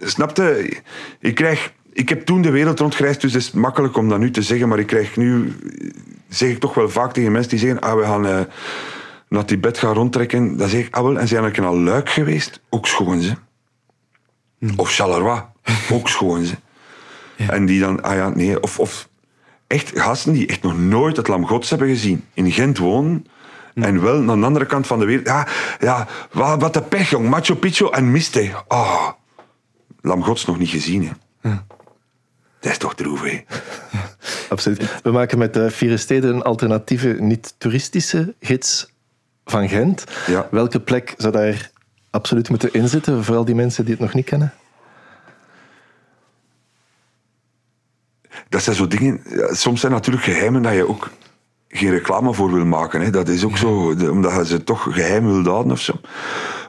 snapte? 0.00 0.72
Ik, 1.20 1.34
krijg, 1.34 1.72
ik 1.92 2.08
heb 2.08 2.26
toen 2.26 2.42
de 2.42 2.50
wereld 2.50 2.80
rondgereisd, 2.80 3.20
dus 3.20 3.32
het 3.32 3.42
is 3.42 3.50
makkelijk 3.50 3.96
om 3.96 4.08
dat 4.08 4.18
nu 4.18 4.30
te 4.30 4.42
zeggen, 4.42 4.68
maar 4.68 4.78
ik 4.78 4.86
krijg 4.86 5.16
nu, 5.16 5.52
zeg 6.28 6.50
ik 6.50 6.58
toch 6.58 6.74
wel 6.74 6.88
vaak 6.88 7.12
tegen 7.12 7.32
mensen 7.32 7.50
die 7.50 7.58
zeggen, 7.58 7.80
ah, 7.80 7.98
we 7.98 8.02
gaan 8.02 8.26
eh, 8.26 8.40
naar 9.28 9.44
Tibet 9.44 9.78
gaan 9.78 9.94
rondtrekken. 9.94 10.56
Dan 10.56 10.68
zeg 10.68 10.86
ik, 10.86 10.94
ah 10.94 11.02
wel, 11.02 11.18
en 11.18 11.28
zijn 11.28 11.44
er 11.44 11.64
al 11.64 11.78
Luik 11.78 12.10
geweest? 12.10 12.60
Ook 12.68 12.86
schoon 12.86 13.20
ze. 13.20 13.32
Of 14.76 14.94
Charleroi, 14.94 15.42
ook 15.92 16.08
schoon 16.08 16.44
ze. 16.44 16.54
En 17.36 17.66
die 17.66 17.80
dan, 17.80 18.02
ah 18.02 18.14
ja, 18.14 18.28
nee, 18.28 18.62
of, 18.62 18.78
of 18.78 19.08
echt 19.66 20.00
gasten 20.00 20.32
die 20.32 20.46
echt 20.46 20.62
nog 20.62 20.78
nooit 20.78 21.16
het 21.16 21.28
Lam 21.28 21.46
Gods 21.46 21.70
hebben 21.70 21.88
gezien. 21.88 22.24
In 22.34 22.52
Gent 22.52 22.78
wonen. 22.78 23.26
En 23.84 24.02
wel 24.02 24.30
aan 24.30 24.40
de 24.40 24.46
andere 24.46 24.66
kant 24.66 24.86
van 24.86 24.98
de 24.98 25.04
wereld. 25.04 25.26
Ja, 25.26 25.46
ja 25.80 26.06
wat, 26.32 26.60
wat 26.60 26.76
een 26.76 26.88
pech, 26.88 27.10
jong. 27.10 27.28
Machu 27.28 27.54
Picchu 27.54 27.88
en 27.90 28.10
Miste. 28.10 28.50
Ah, 28.68 29.08
Lam 30.00 30.22
Gods 30.22 30.44
nog 30.44 30.58
niet 30.58 30.68
gezien, 30.68 31.12
hè. 31.40 31.50
Dat 32.60 32.70
is 32.72 32.78
toch 32.78 32.94
droef, 32.94 33.22
hè. 33.22 33.44
Absoluut. 34.48 35.00
We 35.02 35.10
maken 35.10 35.38
met 35.38 35.54
de 35.54 35.70
Vier 35.70 35.98
Steden 35.98 36.34
een 36.34 36.42
alternatieve, 36.42 37.08
niet-toeristische 37.08 38.34
gids 38.40 38.92
van 39.44 39.68
Gent. 39.68 40.04
Ja. 40.26 40.48
Welke 40.50 40.80
plek 40.80 41.14
zou 41.16 41.32
daar 41.32 41.70
absoluut 42.10 42.48
moeten 42.48 42.72
inzitten, 42.72 43.24
voor 43.24 43.36
al 43.36 43.44
die 43.44 43.54
mensen 43.54 43.84
die 43.84 43.94
het 43.94 44.02
nog 44.02 44.14
niet 44.14 44.24
kennen? 44.24 44.54
dat 48.48 48.62
zijn 48.62 48.76
zo 48.76 48.86
dingen. 48.86 49.20
ja, 49.28 49.54
Soms 49.54 49.80
zijn 49.80 49.92
natuurlijk 49.92 50.24
geheimen 50.24 50.62
dat 50.62 50.74
je 50.74 50.88
ook 50.88 51.10
geen 51.68 51.90
reclame 51.90 52.34
voor 52.34 52.52
wil 52.52 52.64
maken. 52.64 53.00
Hè. 53.00 53.10
Dat 53.10 53.28
is 53.28 53.44
ook 53.44 53.56
zo, 53.56 53.94
omdat 54.10 54.34
je 54.34 54.46
ze 54.46 54.64
toch 54.64 54.82
geheim 54.82 55.26
wil 55.26 55.52
houden 55.52 55.72
of 55.72 55.80
zo. 55.80 55.94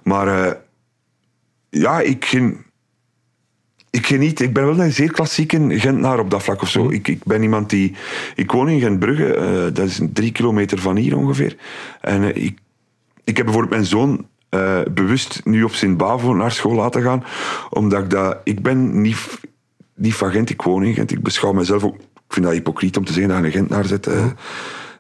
Maar 0.04 0.28
eh, 0.28 0.54
ja, 1.70 2.00
ik, 2.00 2.26
gen, 2.26 2.66
ik 3.90 4.06
geniet. 4.06 4.40
Ik 4.40 4.54
ben 4.54 4.66
wel 4.66 4.80
een 4.80 4.92
zeer 4.92 5.12
klassieke 5.12 5.80
Gentenaar 5.80 6.20
op 6.20 6.30
dat 6.30 6.44
vlak 6.44 6.62
of 6.62 6.70
zo. 6.70 6.90
Ik, 6.90 7.08
ik 7.08 7.24
ben 7.24 7.42
iemand 7.42 7.70
die. 7.70 7.96
Ik 8.36 8.52
woon 8.52 8.70
in 8.70 8.80
Gentbrugge, 8.80 9.34
eh, 9.34 9.74
dat 9.74 9.88
is 9.88 10.00
drie 10.14 10.32
kilometer 10.32 10.80
van 10.80 10.96
hier 10.96 11.18
ongeveer. 11.18 11.58
En 12.02 12.24
eh, 12.24 12.44
ik, 12.44 12.60
ik 13.24 13.38
heb 13.38 13.46
bijvoorbeeld 13.46 13.74
mijn 13.74 13.86
zoon 13.86 14.28
bewust 14.94 15.42
nu 15.44 15.64
op 15.64 15.74
Sint-Bavo 15.74 16.34
naar 16.34 16.52
school 16.52 16.74
laten 16.74 17.02
gaan, 17.02 17.24
omdat 17.70 18.04
ik 18.04 18.10
dat. 18.10 18.38
Ik 18.44 18.62
ben 18.62 19.02
niet, 19.02 19.40
niet 19.96 20.16
van 20.16 20.32
Gent, 20.32 20.50
ik 20.50 20.62
woon 20.62 20.84
in 20.84 20.94
Gent. 20.94 21.12
Ik 21.12 21.24
beschouw 21.24 21.52
mezelf 21.52 21.84
ook. 21.84 21.96
Ik 21.96 22.34
vind 22.34 22.46
dat 22.46 22.56
hypocriet 22.56 22.98
om 22.98 23.06
te 23.06 23.14
zeggen 23.14 23.32
dat 23.32 23.40
je 23.40 23.46
een 23.46 23.52
Gentenaar 23.52 23.86
zit. 23.86 24.08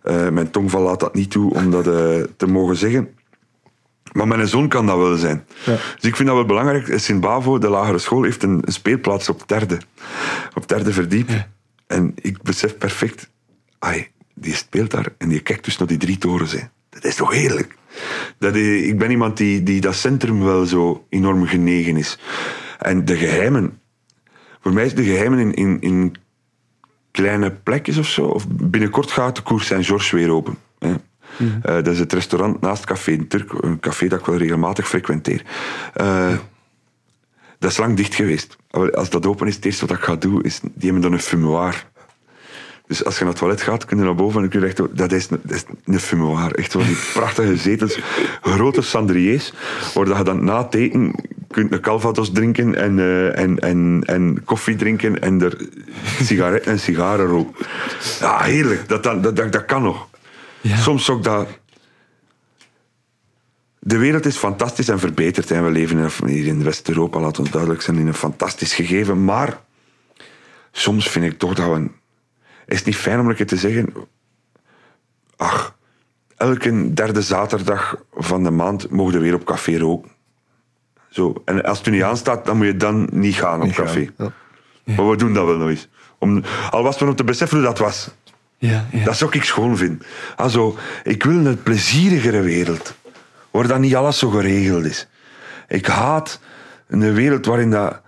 Eh, 0.08 0.30
mijn 0.30 0.52
tongval 0.52 0.82
laat 0.82 1.00
dat 1.00 1.14
niet 1.14 1.32
toe 1.32 1.54
om 1.54 1.72
dat 1.72 1.88
eh, 1.88 2.24
te 2.38 2.48
mogen 2.48 2.76
zeggen. 2.76 3.10
Maar 4.12 4.28
mijn 4.28 4.48
zoon 4.48 4.68
kan 4.68 4.86
dat 4.86 4.98
wel 4.98 5.16
zijn. 5.16 5.46
Ja. 5.66 5.72
Dus 5.72 6.10
ik 6.10 6.16
vind 6.16 6.28
dat 6.28 6.38
wel 6.38 6.46
belangrijk. 6.46 7.00
Sint-Bavo, 7.00 7.58
de 7.58 7.70
lagere 7.70 7.98
school, 7.98 8.24
heeft 8.24 8.44
een, 8.44 8.62
een 8.66 8.74
speelplaats 8.74 9.30
op 9.30 9.48
derde. 9.48 9.78
Op 10.54 10.68
derde 10.68 10.94
verdiep. 10.94 11.30
En 11.88 12.14
ik 12.22 12.42
besef 12.42 12.78
perfect... 12.78 13.30
Ai, 13.80 14.08
die 14.34 14.56
speelt 14.56 14.92
daar 14.92 15.08
en 15.18 15.30
die 15.30 15.40
kijkt 15.40 15.66
dus 15.66 15.78
naar 15.78 15.88
die 15.88 15.98
drie 15.98 16.18
torens. 16.18 16.52
Hè. 16.52 16.62
Dat 16.90 17.04
is 17.04 17.16
toch 17.16 17.32
heerlijk? 17.32 17.76
Dat, 18.40 18.54
eh, 18.54 18.88
ik 18.88 18.98
ben 18.98 19.12
iemand 19.12 19.38
die, 19.38 19.64
die 19.64 19.82
dat 19.82 19.96
centrum 19.96 20.44
wel 20.44 20.66
zo 20.66 21.06
enorm 21.10 21.46
genegen 21.46 21.98
is. 21.98 22.20
En 22.80 23.06
de 23.06 23.18
geheimen... 23.18 23.80
Voor 24.62 24.74
mij 24.74 24.86
is 24.86 24.96
de 24.96 25.04
geheimen 25.04 25.40
in, 25.40 25.54
in, 25.54 25.82
in 25.82 26.16
kleine 27.22 27.52
plekjes 27.52 27.98
of 27.98 28.08
zo. 28.08 28.26
Of 28.26 28.48
binnenkort 28.48 29.12
gaat 29.12 29.36
de 29.36 29.44
Cour 29.44 29.62
Saint-Georges 29.62 30.12
weer 30.12 30.32
open. 30.32 30.58
Hè. 30.80 30.94
Eh, 31.38 31.74
dat 31.76 31.88
is 31.88 32.00
het 32.00 32.14
restaurant 32.14 32.62
naast 32.62 32.86
Café 32.86 33.26
Turk, 33.28 33.52
een 33.52 33.80
café 33.80 34.08
dat 34.08 34.20
ik 34.20 34.26
wel 34.26 34.38
regelmatig 34.38 34.88
frequenteer. 34.88 35.42
Eh, 35.94 36.34
dat 37.60 37.72
is 37.72 37.78
lang 37.78 37.96
dicht 37.96 38.16
geweest. 38.16 38.58
Als 38.94 39.10
dat 39.10 39.26
open 39.26 39.48
is, 39.48 39.56
het 39.56 39.66
eerste 39.66 39.86
wat 39.86 39.98
ik 39.98 40.04
ga 40.04 40.16
doen, 40.16 40.44
is... 40.44 40.60
Die 40.60 40.72
hebben 40.84 41.02
dan 41.02 41.14
een 41.14 41.20
fumoir. 41.20 41.86
Dus 42.88 43.06
als 43.06 43.14
je 43.18 43.20
naar 43.24 43.30
het 43.30 43.40
toilet 43.42 43.62
gaat, 43.62 43.86
kun 43.86 43.98
je 43.98 44.04
naar 44.04 44.16
boven 44.16 44.44
en 44.44 44.50
kun 44.50 44.60
je 44.60 44.66
echt... 44.66 44.82
Dat 44.98 45.12
is, 45.12 45.30
een- 45.30 45.40
dat 45.44 45.56
is 45.56 45.64
een 45.86 46.00
fumoir. 46.00 46.52
Echt 46.56 46.72
zo 46.72 46.80
die 46.80 46.98
prachtige 47.14 47.56
zetels. 47.58 48.00
Grote 48.42 48.82
cendriers, 48.82 49.54
waar 49.94 50.06
dat 50.06 50.18
je 50.18 50.24
dan 50.24 50.44
na 50.44 50.64
het 50.64 50.74
eten 50.74 51.14
kunt 51.52 51.72
een 51.72 51.82
calvados 51.82 52.32
drinken 52.32 52.76
en, 52.76 53.00
eh, 53.00 53.40
en, 53.40 53.60
en, 53.60 54.04
en 54.06 54.44
koffie 54.44 54.76
drinken 54.76 55.22
en 55.22 55.42
er 55.42 55.58
sigaretten 56.22 56.72
en 56.72 56.80
sigaren 56.80 57.26
roken. 57.26 57.66
Ja, 58.20 58.40
heerlijk. 58.44 58.88
Dat, 58.90 59.04
dat, 59.04 59.24
dat, 59.24 59.36
dat 59.52 59.66
kan 59.66 59.82
nog. 59.84 60.08
Ja. 60.62 60.78
Soms 60.78 61.10
ook 61.10 61.24
dat... 61.24 61.48
De 63.80 63.98
wereld 63.98 64.26
is 64.26 64.38
fantastisch 64.38 64.90
en 64.90 65.00
verbeterd. 65.00 65.52
En 65.52 65.64
we 65.64 65.70
leven 65.72 66.10
hier 66.26 66.46
in 66.46 66.64
West-Europa, 66.64 67.20
laat 67.20 67.40
ons 67.40 67.52
duidelijk 67.52 67.82
zijn, 67.82 67.98
in 67.98 68.08
een 68.08 68.14
fantastisch 68.14 68.74
gegeven. 68.74 69.24
Maar 69.26 69.60
soms 70.72 71.10
vind 71.10 71.26
ik 71.26 71.38
toch 71.38 71.54
dat 71.54 71.66
we... 71.68 71.72
een- 71.76 71.92
Is 72.68 72.78
het 72.78 72.86
niet 72.86 72.96
fijn 72.96 73.20
om 73.20 73.30
een 73.30 73.36
keer 73.36 73.48
te 73.48 73.58
zeggen... 73.58 73.94
Ach, 75.36 75.76
elke 76.38 76.94
derde 76.94 77.22
zaterdag 77.22 77.96
van 78.14 78.44
de 78.44 78.52
maand 78.52 78.90
mogen 78.90 79.14
we 79.14 79.20
weer 79.20 79.34
op 79.34 79.46
café 79.46 79.78
roken. 79.78 80.12
Zo. 81.10 81.42
En 81.46 81.64
als 81.64 81.78
het 81.78 81.88
u 81.88 81.92
niet 81.92 82.04
aanstaat, 82.04 82.46
dan 82.46 82.58
moet 82.58 82.66
je 82.66 82.78
dan 82.78 83.10
niet 83.12 83.36
gaan 83.36 83.60
op 83.60 83.66
Niet 83.66 83.76
gaan, 83.76 83.86
café. 83.86 84.10
ja. 84.18 84.32
Maar 84.96 85.10
we 85.10 85.16
doen 85.16 85.34
dat 85.34 85.46
wel 85.46 85.58
nog 85.58 85.70
eens. 85.70 85.88
Om, 86.18 86.44
al 86.72 86.84
was 86.84 86.92
het 86.92 87.00
maar 87.00 87.10
om 87.10 87.16
te 87.16 87.24
beseffen 87.24 87.58
hoe 87.58 87.68
dat 87.68 87.78
was. 87.78 88.10
Ja, 88.58 88.86
ja. 88.92 89.04
Dat 89.04 89.18
zou 89.18 89.32
ik 89.34 89.44
schoon 89.44 89.78
vinden. 89.78 90.02
Also, 90.36 90.78
ik 91.04 91.24
wil 91.24 91.46
een 91.46 91.64
plezierigere 91.64 92.42
wereld. 92.42 92.96
Waar 93.52 93.68
dat 93.68 93.80
niet 93.80 93.96
alles 93.96 94.20
zo 94.20 94.30
geregeld 94.30 94.86
is. 94.86 95.08
Ik 95.68 95.86
haat 95.86 96.40
een 96.88 97.14
wereld 97.14 97.46
waarin 97.46 97.72
dat... 97.72 98.02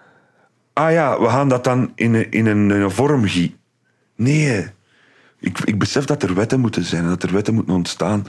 Ah 0.74 0.92
ja, 0.92 1.20
we 1.22 1.28
gaan 1.30 1.50
dat 1.50 1.64
dan 1.64 1.92
in 1.96 2.14
een, 2.14 2.32
in 2.32 2.46
een, 2.46 2.72
in 2.72 2.82
een 2.82 2.92
vorm 2.92 3.26
gieten. 3.28 3.59
Nee. 4.20 4.66
Ik, 5.40 5.60
ik 5.60 5.80
besef 5.80 6.06
dat 6.06 6.24
er 6.24 6.34
wetten 6.34 6.60
moeten 6.60 6.84
zijn 6.84 7.04
en 7.04 7.10
dat 7.10 7.24
er 7.24 7.34
wetten 7.34 7.54
moeten 7.54 7.74
ontstaan. 7.74 8.26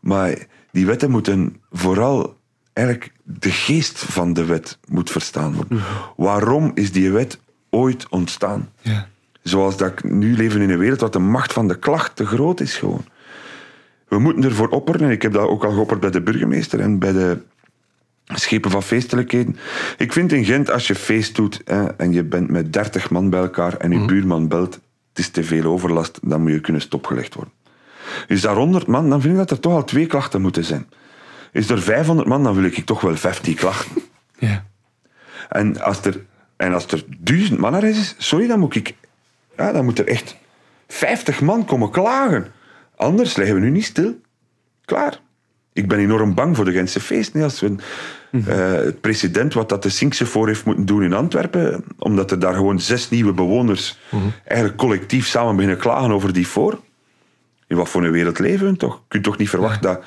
Maar 0.00 0.46
die 0.70 0.86
wetten 0.86 1.10
moeten 1.10 1.56
vooral... 1.72 2.42
Eigenlijk 2.72 3.12
de 3.22 3.50
geest 3.50 3.98
van 3.98 4.32
de 4.32 4.44
wet 4.44 4.78
moet 4.88 5.10
verstaan 5.10 5.54
worden. 5.54 5.80
Waarom 6.16 6.70
is 6.74 6.92
die 6.92 7.10
wet 7.10 7.38
ooit 7.70 8.08
ontstaan? 8.08 8.70
ja. 8.80 9.08
Zoals 9.42 9.76
dat 9.76 9.90
ik 9.90 10.04
nu 10.04 10.36
leven 10.36 10.60
in 10.60 10.70
een 10.70 10.78
wereld 10.78 11.00
waar 11.00 11.10
de 11.10 11.18
macht 11.18 11.52
van 11.52 11.68
de 11.68 11.78
klacht 11.78 12.16
te 12.16 12.26
groot 12.26 12.60
is 12.60 12.76
gewoon. 12.76 13.04
We 14.08 14.18
moeten 14.18 14.44
ervoor 14.44 14.68
opperen, 14.68 15.00
en 15.00 15.10
ik 15.10 15.22
heb 15.22 15.32
dat 15.32 15.48
ook 15.48 15.64
al 15.64 15.72
geopperd 15.72 16.00
bij 16.00 16.10
de 16.10 16.20
burgemeester 16.20 16.80
en 16.80 16.98
bij 16.98 17.12
de 17.12 17.38
schepen 18.24 18.70
van 18.70 18.82
feestelijkheden. 18.82 19.56
Ik 19.98 20.12
vind 20.12 20.32
in 20.32 20.44
Gent, 20.44 20.70
als 20.70 20.86
je 20.86 20.94
feest 20.94 21.36
doet 21.36 21.60
hè, 21.64 21.84
en 21.84 22.12
je 22.12 22.24
bent 22.24 22.50
met 22.50 22.72
30 22.72 23.10
man 23.10 23.30
bij 23.30 23.40
elkaar 23.40 23.76
en 23.76 23.90
je 23.90 24.04
buurman 24.04 24.48
belt, 24.48 24.80
het 25.14 25.24
is 25.24 25.30
te 25.30 25.44
veel 25.44 25.64
overlast, 25.64 26.18
dan 26.22 26.42
moet 26.42 26.52
je 26.52 26.60
kunnen 26.60 26.82
stopgelegd 26.82 27.34
worden. 27.34 27.52
Is 28.26 28.40
daar 28.40 28.56
100 28.56 28.86
man, 28.86 29.10
dan 29.10 29.20
vind 29.20 29.32
ik 29.32 29.38
dat 29.38 29.50
er 29.50 29.60
toch 29.60 29.72
al 29.72 29.84
twee 29.84 30.06
klachten 30.06 30.40
moeten 30.40 30.64
zijn. 30.64 30.86
Is 31.52 31.70
er 31.70 31.82
500 31.82 32.28
man, 32.28 32.42
dan 32.42 32.54
wil 32.54 32.64
ik 32.64 32.84
toch 32.84 33.00
wel 33.00 33.16
15 33.16 33.54
klachten. 33.54 34.02
ja. 34.38 34.64
En 35.48 35.80
als 35.80 36.04
er, 36.04 36.24
en 36.56 36.74
als 36.74 36.86
er 36.86 37.04
duizend 37.18 37.58
man 37.58 37.74
er 37.74 37.84
is, 37.84 38.14
sorry, 38.18 38.46
dan 38.46 38.58
moet 38.58 38.74
ik... 38.74 38.94
Ja, 39.56 39.72
dan 39.72 39.84
moet 39.84 39.98
er 39.98 40.06
echt 40.06 40.36
50 40.88 41.40
man 41.40 41.64
komen 41.64 41.90
klagen. 41.90 42.52
Anders 42.96 43.36
leggen 43.36 43.54
we 43.54 43.60
nu 43.60 43.70
niet 43.70 43.84
stil. 43.84 44.20
Klaar. 44.84 45.20
Ik 45.72 45.88
ben 45.88 45.98
enorm 45.98 46.34
bang 46.34 46.56
voor 46.56 46.64
de 46.64 46.72
Gentse 46.72 47.00
feest. 47.00 47.34
Nee, 47.34 47.42
als 47.42 47.60
we, 47.60 47.74
eh, 48.34 48.72
het 48.72 49.00
president, 49.00 49.54
wat 49.54 49.68
dat 49.68 49.82
de 49.82 49.88
Sinkse 49.88 50.26
voor 50.26 50.46
heeft 50.46 50.64
moeten 50.64 50.86
doen 50.86 51.02
in 51.02 51.12
Antwerpen, 51.12 51.84
omdat 51.98 52.30
er 52.30 52.38
daar 52.38 52.54
gewoon 52.54 52.80
zes 52.80 53.10
nieuwe 53.10 53.32
bewoners 53.32 53.98
eigenlijk 54.44 54.78
collectief 54.78 55.26
samen 55.26 55.54
beginnen 55.54 55.80
klagen 55.80 56.10
over 56.10 56.32
die 56.32 56.46
voor. 56.46 56.80
In 57.66 57.76
wat 57.76 57.88
voor 57.88 58.04
een 58.04 58.10
wereld 58.10 58.38
leven 58.38 58.70
we 58.70 58.76
toch? 58.76 58.94
Je 58.94 59.02
kunt 59.08 59.24
toch 59.24 59.38
niet 59.38 59.48
verwachten 59.48 59.82
dat, 59.82 60.04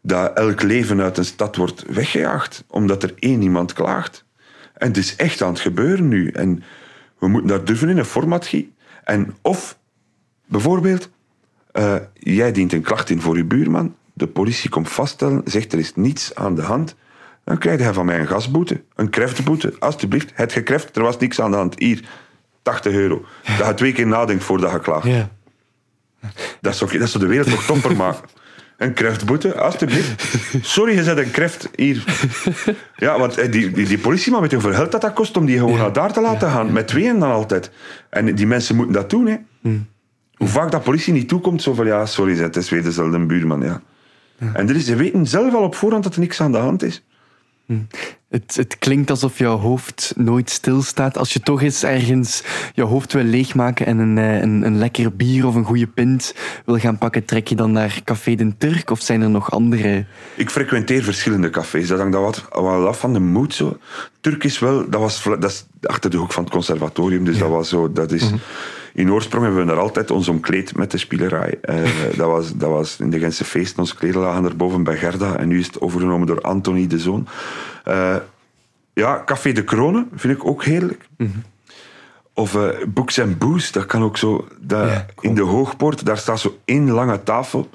dat 0.00 0.36
elk 0.36 0.62
leven 0.62 1.00
uit 1.00 1.18
een 1.18 1.24
stad 1.24 1.56
wordt 1.56 1.84
weggejaagd, 1.88 2.64
omdat 2.68 3.02
er 3.02 3.14
één 3.18 3.42
iemand 3.42 3.72
klaagt. 3.72 4.24
En 4.74 4.88
het 4.88 4.96
is 4.96 5.16
echt 5.16 5.42
aan 5.42 5.52
het 5.52 5.60
gebeuren 5.60 6.08
nu. 6.08 6.30
En 6.30 6.62
we 7.18 7.28
moeten 7.28 7.48
daar 7.48 7.64
durven 7.64 7.88
in 7.88 7.98
een 7.98 8.04
format 8.04 8.46
gieten. 8.46 8.74
En 9.04 9.34
of, 9.42 9.78
bijvoorbeeld, 10.46 11.10
eh, 11.72 11.96
jij 12.14 12.52
dient 12.52 12.72
een 12.72 12.82
klacht 12.82 13.10
in 13.10 13.20
voor 13.20 13.36
je 13.36 13.44
buurman, 13.44 13.94
de 14.12 14.26
politie 14.26 14.70
komt 14.70 14.88
vaststellen, 14.88 15.42
zegt 15.44 15.72
er 15.72 15.78
is 15.78 15.94
niets 15.94 16.34
aan 16.34 16.54
de 16.54 16.62
hand, 16.62 16.94
dan 17.50 17.58
krijg 17.58 17.80
je 17.80 17.92
van 17.92 18.06
mij 18.06 18.20
een 18.20 18.26
gasboete, 18.26 18.82
een 18.94 19.10
kreftboete. 19.10 19.72
Alsjeblieft, 19.78 20.30
het 20.34 20.52
gekreft, 20.52 20.96
er 20.96 21.02
was 21.02 21.18
niks 21.18 21.40
aan 21.40 21.50
de 21.50 21.56
hand. 21.56 21.78
Hier, 21.78 22.04
80 22.62 22.92
euro. 22.92 23.24
Dat 23.58 23.66
je 23.66 23.74
twee 23.74 23.92
keer 23.92 24.06
nadenkt 24.06 24.44
voordat 24.44 24.72
je 24.72 24.80
klaagt. 24.80 25.06
ja. 25.06 25.28
Dat 26.60 26.76
zou, 26.76 26.98
dat 26.98 27.08
zou 27.08 27.24
de 27.24 27.30
wereld 27.30 27.50
nog 27.50 27.64
topper 27.64 27.96
maken. 27.96 28.28
Een 28.76 28.92
kreftboete, 28.92 29.56
alstublieft. 29.56 30.36
Sorry, 30.62 30.94
je 30.94 31.02
zet 31.02 31.18
een 31.18 31.30
kreft 31.30 31.68
hier. 31.74 32.04
Ja, 32.96 33.18
want 33.18 33.38
eh, 33.38 33.52
die, 33.52 33.70
die, 33.70 33.86
die 33.86 33.98
politieman 33.98 34.40
weet 34.40 34.52
hoeveel 34.52 34.72
geld 34.72 34.92
dat, 34.92 35.00
dat 35.00 35.12
kost 35.12 35.36
om 35.36 35.46
die 35.46 35.58
gewoon 35.58 35.78
naar 35.78 35.92
daar 35.92 36.12
te 36.12 36.20
laten 36.20 36.50
gaan. 36.50 36.72
Met 36.72 36.88
tweeën 36.88 37.18
dan 37.18 37.30
altijd. 37.30 37.70
En 38.10 38.34
die 38.34 38.46
mensen 38.46 38.76
moeten 38.76 38.94
dat 38.94 39.10
doen. 39.10 39.26
Hè. 39.26 39.36
Hoe 40.34 40.48
vaak 40.48 40.70
dat 40.70 40.82
politie 40.82 41.12
niet 41.12 41.28
toekomt, 41.28 41.62
zo 41.62 41.74
van 41.74 41.86
ja, 41.86 42.06
sorry, 42.06 42.36
het 42.36 42.56
is 42.56 42.70
weer 42.70 42.82
dezelfde 42.82 43.26
buurman. 43.26 43.60
Ja. 43.60 43.82
En 44.52 44.68
er 44.68 44.76
is, 44.76 44.84
ze 44.84 44.96
weten 44.96 45.26
zelf 45.26 45.54
al 45.54 45.62
op 45.62 45.74
voorhand 45.74 46.04
dat 46.04 46.14
er 46.14 46.20
niks 46.20 46.40
aan 46.40 46.52
de 46.52 46.58
hand 46.58 46.82
is. 46.82 47.04
Het, 48.28 48.56
het 48.56 48.78
klinkt 48.78 49.10
alsof 49.10 49.38
jouw 49.38 49.58
hoofd 49.58 50.12
nooit 50.16 50.50
stilstaat. 50.50 51.18
Als 51.18 51.32
je 51.32 51.40
toch 51.40 51.62
eens 51.62 51.82
ergens 51.82 52.42
je 52.74 52.82
hoofd 52.82 53.12
wil 53.12 53.22
leegmaken 53.22 53.86
en 53.86 53.98
een, 53.98 54.18
eh, 54.18 54.40
een, 54.40 54.62
een 54.66 54.78
lekker 54.78 55.16
bier 55.16 55.46
of 55.46 55.54
een 55.54 55.64
goede 55.64 55.86
pint 55.86 56.34
wil 56.64 56.78
gaan 56.78 56.98
pakken, 56.98 57.24
trek 57.24 57.48
je 57.48 57.54
dan 57.54 57.72
naar 57.72 58.00
Café 58.04 58.34
den 58.34 58.54
Turk? 58.58 58.90
Of 58.90 59.00
zijn 59.00 59.22
er 59.22 59.30
nog 59.30 59.50
andere? 59.50 60.04
Ik 60.36 60.50
frequenteer 60.50 61.02
verschillende 61.02 61.50
cafés. 61.50 61.88
Dat 61.88 61.98
hangt 61.98 62.12
dan 62.12 62.22
wat, 62.22 62.48
wat 62.50 62.86
af 62.86 63.00
van 63.00 63.12
de 63.12 63.20
moed. 63.20 63.54
Zo. 63.54 63.78
Turk 64.20 64.44
is 64.44 64.58
wel, 64.58 64.90
dat 64.90 65.00
was 65.00 65.22
dat 65.22 65.44
is 65.44 65.66
achter 65.82 66.10
de 66.10 66.16
hoek 66.16 66.32
van 66.32 66.44
het 66.44 66.52
conservatorium. 66.52 67.24
Dus 67.24 67.38
dat 67.38 67.48
was 67.48 67.68
zo, 67.68 67.92
dat 67.92 68.12
is, 68.12 68.30
In 68.94 69.12
oorsprong 69.12 69.44
hebben 69.44 69.62
we 69.62 69.72
daar 69.72 69.80
altijd 69.80 70.10
ons 70.10 70.28
omkleed 70.28 70.76
met 70.76 70.90
de 70.90 70.98
spielerij. 70.98 71.58
Eh, 71.62 71.76
dat, 72.16 72.28
was, 72.28 72.56
dat 72.56 72.70
was 72.70 73.00
in 73.00 73.10
de 73.10 73.18
Gentse 73.18 73.44
feesten. 73.44 73.78
Onze 73.78 73.96
kleden 73.96 74.20
lagen 74.20 74.44
erboven 74.44 74.82
bij 74.82 74.96
Gerda. 74.96 75.36
En 75.36 75.48
nu 75.48 75.58
is 75.58 75.66
het 75.66 75.80
overgenomen 75.80 76.26
door 76.26 76.40
Anthony 76.40 76.86
de 76.86 76.98
Zoon. 76.98 77.26
Eh, 77.84 78.16
ja, 78.92 79.22
Café 79.24 79.52
de 79.52 79.64
Kronen 79.64 80.08
vind 80.14 80.38
ik 80.38 80.46
ook 80.46 80.64
heerlijk. 80.64 81.08
Of 82.34 82.54
eh, 82.54 82.68
Books 82.88 83.20
and 83.20 83.38
Booze, 83.38 83.72
dat 83.72 83.86
kan 83.86 84.02
ook 84.02 84.16
zo. 84.16 84.48
Dat, 84.60 84.88
Ja, 84.88 85.06
In 85.20 85.34
de 85.34 85.42
Hoogpoort, 85.42 86.04
daar 86.04 86.18
staat 86.18 86.40
zo 86.40 86.58
één 86.64 86.90
lange 86.90 87.22
tafel. 87.22 87.70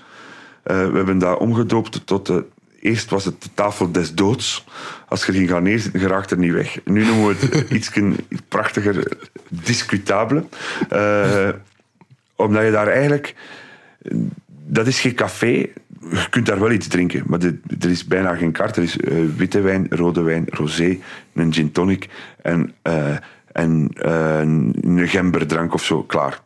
We 0.64 0.74
hebben 0.74 1.18
dat 1.18 1.38
omgedoopt 1.38 2.06
tot... 2.06 2.26
de 2.26 2.46
eerst 2.86 3.10
was 3.10 3.26
het 3.26 3.42
de 3.42 3.50
tafel 3.54 3.92
des 3.92 4.14
doods. 4.14 4.66
Als 5.08 5.26
je 5.26 5.34
erin 5.34 5.48
gaat 5.48 5.62
neerzitten, 5.62 6.00
geraakt 6.00 6.32
er 6.32 6.38
niet 6.38 6.52
weg. 6.54 6.80
Nu 6.86 7.06
noemen 7.06 7.28
we 7.28 7.36
het 7.40 7.70
iets 7.78 7.92
prachtiger, 8.48 9.18
discutabele. 9.50 10.44
Eh, 10.90 11.50
omdat 12.36 12.64
je 12.64 12.72
daar 12.72 12.88
eigenlijk... 12.88 13.36
Dat 14.68 14.88
is 14.88 15.00
geen 15.00 15.16
café. 15.16 15.48
Je 16.12 16.28
kunt 16.30 16.46
daar 16.46 16.60
wel 16.60 16.72
iets 16.72 16.88
drinken, 16.88 17.24
maar 17.28 17.40
de- 17.40 17.60
er 17.80 17.90
is 17.90 18.06
bijna 18.06 18.36
geen 18.36 18.52
kaart. 18.52 18.78
Er 18.78 18.84
is 18.84 18.98
eh, 19.00 19.14
witte 19.36 19.62
wijn, 19.62 19.86
rode 19.90 20.22
wijn, 20.22 20.46
rosé, 20.50 20.98
een 21.34 21.54
gin 21.54 21.72
tonic 21.72 22.08
en, 22.42 22.74
eh, 22.82 23.16
en 23.52 23.90
een 23.94 25.08
gemberdrank 25.08 25.74
of 25.74 25.84
zo, 25.84 26.04
klaar. 26.04 26.44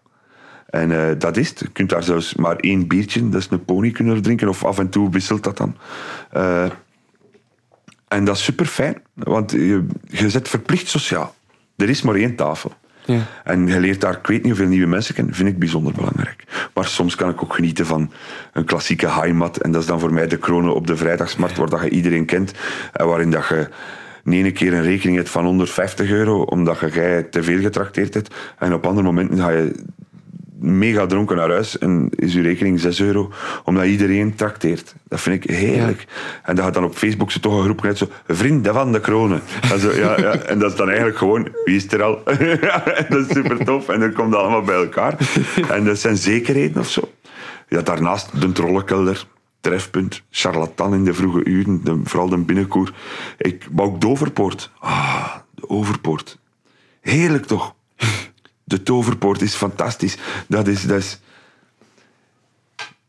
En 0.70 0.92
eh, 0.92 1.16
dat 1.18 1.38
is 1.38 1.50
het. 1.50 1.60
Je 1.60 1.70
kunt 1.70 1.90
daar 1.90 2.04
zelfs 2.04 2.36
maar 2.36 2.56
één 2.56 2.88
biertje, 2.88 3.30
dat 3.30 3.42
is 3.42 3.48
een 3.50 3.66
pony, 3.66 3.92
kunnen 3.92 4.22
drinken. 4.22 4.50
Of 4.50 4.66
af 4.66 4.80
en 4.80 4.90
toe 4.90 5.10
wisselt 5.12 5.44
dat 5.44 5.58
dan. 5.58 5.76
Eh, 6.32 6.70
en 8.08 8.24
dat 8.26 8.36
is 8.36 8.44
super 8.44 8.66
fijn, 8.66 9.02
want 9.14 9.52
je, 9.52 9.86
je 10.08 10.30
zit 10.30 10.50
verplicht 10.50 10.88
sociaal. 10.88 11.36
Er 11.76 11.90
is 11.90 12.02
maar 12.02 12.16
één 12.16 12.36
tafel. 12.36 12.74
Ja. 13.06 13.22
En 13.44 13.68
je 13.68 13.80
leert 13.80 14.02
daar, 14.02 14.18
ik 14.18 14.28
weet 14.28 14.44
niet 14.44 14.52
hoeveel 14.52 14.68
nieuwe 14.68 14.88
mensen 14.88 15.16
kennen, 15.16 15.34
vind 15.34 15.50
ik 15.50 15.60
bijzonder 15.60 15.94
belangrijk. 15.94 16.44
Maar 16.74 16.86
soms 16.86 17.16
kan 17.16 17.30
ik 17.30 17.44
ook 17.44 17.54
genieten 17.54 17.86
van 17.86 18.12
een 18.54 18.66
klassieke 18.66 19.08
heimat. 19.08 19.58
En 19.58 19.72
dat 19.72 19.82
is 19.82 19.88
dan 19.88 20.00
voor 20.00 20.14
mij 20.14 20.28
de 20.28 20.38
kronen 20.38 20.76
op 20.76 20.88
de 20.88 20.98
vrijdagsmarkt, 20.98 21.58
waar 21.58 21.70
dat 21.70 21.82
je 21.82 21.90
iedereen 21.90 22.26
kent. 22.26 22.54
En 22.94 23.08
waarin 23.08 23.32
dat 23.32 23.48
je 23.48 23.70
de 24.24 24.36
ene 24.36 24.52
keer 24.52 24.74
een 24.74 24.84
rekening 24.84 25.18
hebt 25.18 25.30
van 25.30 25.46
150 25.46 26.10
euro, 26.10 26.42
omdat 26.42 26.80
je 26.80 26.90
jij 26.90 27.24
te 27.24 27.44
veel 27.44 27.60
getrakteerd 27.60 28.14
hebt. 28.14 28.36
En 28.58 28.74
op 28.74 28.86
andere 28.86 29.06
momenten 29.06 29.38
ga 29.38 29.50
je 29.50 29.84
mega 30.60 31.06
dronken 31.06 31.36
naar 31.36 31.50
huis 31.50 31.78
en 31.78 32.10
is 32.16 32.36
uw 32.36 32.44
rekening 32.44 32.80
6 32.80 33.02
euro, 33.02 33.32
omdat 33.64 33.86
iedereen 33.86 34.36
trakteert. 34.36 34.96
Dat 35.08 35.22
vind 35.22 35.44
ik 35.44 35.52
heerlijk. 35.52 36.06
En 36.44 36.56
dat 36.56 36.66
gaat 36.66 36.74
dan 36.74 36.84
op 36.84 36.96
Facebook 36.96 37.32
zo 37.32 37.40
toch 37.40 37.58
een 37.58 37.64
groep 37.64 37.82
net 37.82 37.98
zo, 37.98 38.08
vrienden 38.28 38.74
van 38.74 38.92
de 38.92 39.00
kronen. 39.00 39.42
En, 39.72 39.80
zo, 39.80 39.92
ja, 39.92 40.20
ja, 40.20 40.36
en 40.36 40.60
dat 40.60 40.72
is 40.72 40.78
dan 40.78 40.88
eigenlijk 40.88 41.18
gewoon, 41.18 41.48
wie 41.66 41.76
is 41.76 41.92
er 41.92 42.04
al? 42.04 42.22
dat 43.10 43.28
is 43.28 43.34
super 43.34 43.66
tof. 43.66 43.90
En 43.90 44.00
dan 44.00 44.14
komt 44.14 44.32
dat 44.32 44.42
allemaal 44.42 44.62
bij 44.62 44.76
elkaar. 44.76 45.18
En 45.70 45.86
dat 45.86 46.00
zijn 46.00 46.18
zekerheden 46.18 46.78
of 46.78 46.90
zo. 46.90 47.02
Ja, 47.68 47.82
daarnaast 47.82 48.42
de 48.42 48.52
trollenkelder. 48.52 49.26
Trefpunt, 49.62 50.24
charlatan 50.30 50.94
in 50.94 51.04
de 51.04 51.14
vroege 51.14 51.44
uren, 51.44 51.84
de, 51.84 52.00
vooral 52.04 52.30
de 52.30 52.38
binnenkoer. 52.38 52.94
Ik, 53.38 53.68
maar 53.72 53.86
ook 53.86 54.02
Doverpoort. 54.02 54.72
Ah, 54.80 55.36
de 55.56 55.70
Overpoort. 55.70 56.38
Heerlijk 57.02 57.46
toch? 57.46 57.76
De 58.70 58.84
toverpoort 58.84 59.42
is 59.42 59.56
fantastisch. 59.56 60.18
Dat 60.48 60.68
is... 60.68 60.84
Dat 60.84 60.98
is 60.98 61.20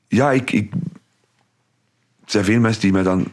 ja, 0.08 0.32
ik, 0.32 0.52
ik... 0.52 0.72
Er 0.72 2.36
zijn 2.36 2.44
veel 2.44 2.60
mensen 2.60 2.82
die 2.82 2.92
mij 2.92 3.02
dan 3.02 3.26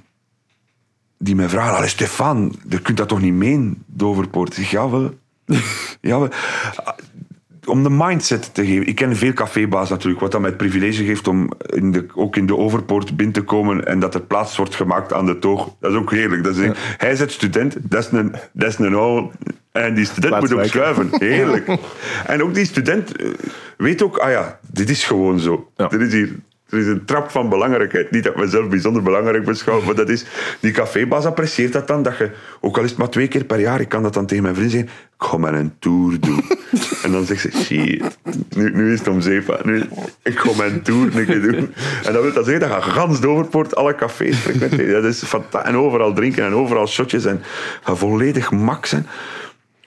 die 1.18 1.36
mij 1.36 1.50
vragen, 1.50 1.76
allee 1.76 1.90
Stefan, 1.90 2.56
je 2.70 2.82
kunt 2.82 2.98
dat 2.98 3.08
toch 3.08 3.22
niet 3.22 3.34
meen, 3.34 3.84
Doverpoort? 3.86 4.58
Ik 4.58 4.66
zeg, 4.66 4.72
jawel. 4.72 5.14
Om 7.68 7.84
de 7.84 7.90
mindset 7.90 8.54
te 8.54 8.66
geven. 8.66 8.88
Ik 8.88 8.96
ken 8.96 9.16
veel 9.16 9.34
cafébaas 9.34 9.90
natuurlijk, 9.90 10.22
wat 10.22 10.32
dat 10.32 10.42
mij 10.42 10.50
het 10.50 10.58
privilege 10.58 11.06
geeft 11.06 11.28
om 11.28 11.52
in 11.66 11.92
de, 11.92 12.06
ook 12.16 12.36
in 12.36 12.46
de 12.46 12.58
Overpoort 12.58 13.16
binnen 13.16 13.36
te 13.36 13.42
komen 13.42 13.86
en 13.86 14.00
dat 14.00 14.14
er 14.14 14.22
plaats 14.22 14.58
wordt 14.58 14.76
gemaakt 14.76 15.14
aan 15.14 15.26
de 15.26 15.40
toog. 15.40 15.70
Dat 15.80 15.92
is 15.92 15.98
ook 15.98 16.12
heerlijk. 16.12 16.44
Dat 16.44 16.56
is, 16.56 16.72
Hij 16.98 17.12
is 17.12 17.20
het 17.20 17.32
student, 17.32 17.78
dat 17.82 18.04
is 18.04 18.12
een, 18.12 18.36
dat 18.52 18.70
is 18.70 18.78
een 18.78 18.96
oude... 18.96 19.30
En 19.72 19.94
die 19.94 20.06
student 20.06 20.28
Plaats 20.28 20.44
moet 20.44 20.54
ook 20.54 20.72
wijken. 20.72 20.80
schuiven. 20.80 21.10
Heerlijk. 21.28 21.68
en 22.26 22.44
ook 22.44 22.54
die 22.54 22.66
student 22.66 23.16
eh, 23.16 23.30
weet 23.78 24.04
ook, 24.04 24.18
ah 24.18 24.32
ja, 24.32 24.60
dit 24.72 24.90
is 24.90 25.04
gewoon 25.04 25.40
zo. 25.40 25.70
Ja. 25.76 25.92
Er 25.92 26.02
is 26.02 26.14
hier... 26.14 26.36
Er 26.70 26.78
is 26.78 26.88
een 26.88 27.06
trap 27.06 27.30
van 27.30 27.50
belangrijkheid. 27.50 28.12
Niet 28.12 28.24
dat 28.24 28.34
ik 28.34 28.40
mezelf 28.40 28.68
bijzonder 28.68 29.04
belangrijk 29.04 29.46
beschouw, 29.46 29.82
maar 29.82 29.96
dat 29.96 30.10
is... 30.10 30.26
Die 30.60 30.72
cafébaas 30.72 31.26
apprecieert 31.26 31.74
dat 31.74 31.88
dan, 31.88 32.04
dat 32.04 32.18
je... 32.18 32.32
Ook 32.62 32.78
al 32.78 32.84
is 32.84 32.90
het 32.90 33.00
maar 33.00 33.10
twee 33.10 33.28
keer 33.28 33.44
per 33.44 33.60
jaar, 33.60 33.80
ik 33.80 33.90
kan 33.90 34.04
dat 34.04 34.14
dan 34.14 34.26
tegen 34.26 34.44
mijn 34.44 34.56
vriend 34.56 34.72
zeggen, 34.72 34.90
ik 35.20 35.26
ga 35.26 35.38
maar 35.38 35.54
een 35.54 35.74
tour 35.80 36.20
doen. 36.20 36.44
en 37.04 37.12
dan 37.12 37.26
zegt 37.26 37.42
ze, 37.42 37.52
shit, 37.52 38.18
nu, 38.56 38.72
nu 38.72 38.94
is 38.94 39.00
het 39.00 39.08
om 39.08 39.22
zeven. 39.22 39.60
Nu, 39.64 39.84
ik 40.24 40.40
ga 40.40 40.50
mijn 40.58 40.82
tour 40.82 41.18
een 41.18 41.26
keer 41.26 41.42
doen. 41.42 41.74
En 42.04 42.14
dat 42.14 42.22
wil 42.22 42.34
dat 42.34 42.46
zeggen, 42.46 42.70
dat 42.70 42.84
je 42.84 42.92
gans 42.92 43.20
Doverpoort 43.20 43.76
alle 43.76 43.96
cafés 43.96 44.38
frequenteren. 44.38 45.02
Dat 45.02 45.12
is 45.12 45.24
fantastisch. 45.24 45.72
En 45.72 45.78
overal 45.78 46.14
drinken 46.14 46.46
en 46.46 46.54
overal 46.54 46.88
shotjes 46.88 47.26
en 47.26 47.42
ga 47.82 47.96
volledig 47.96 48.52
mak 48.52 48.86
zijn. 48.86 49.08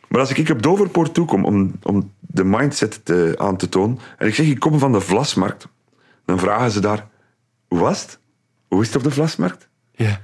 Maar 0.08 0.20
als 0.20 0.32
ik 0.32 0.50
op 0.50 0.62
Doverpoort 0.62 1.14
toekom 1.14 1.44
om, 1.44 1.72
om 1.82 2.12
de 2.20 2.44
mindset 2.44 3.04
te, 3.04 3.34
aan 3.38 3.56
te 3.56 3.68
tonen, 3.68 3.98
en 4.18 4.26
ik 4.26 4.34
zeg, 4.34 4.46
ik 4.46 4.60
kom 4.60 4.78
van 4.78 4.92
de 4.92 5.00
Vlasmarkt, 5.00 5.68
dan 6.24 6.38
vragen 6.38 6.70
ze 6.70 6.80
daar, 6.80 7.06
hoe 7.68 7.78
was 7.78 8.02
het? 8.02 8.18
Hoe 8.68 8.80
is 8.80 8.86
het 8.86 8.96
op 8.96 9.02
de 9.02 9.10
Vlasmarkt? 9.10 9.68
Ja. 9.92 10.20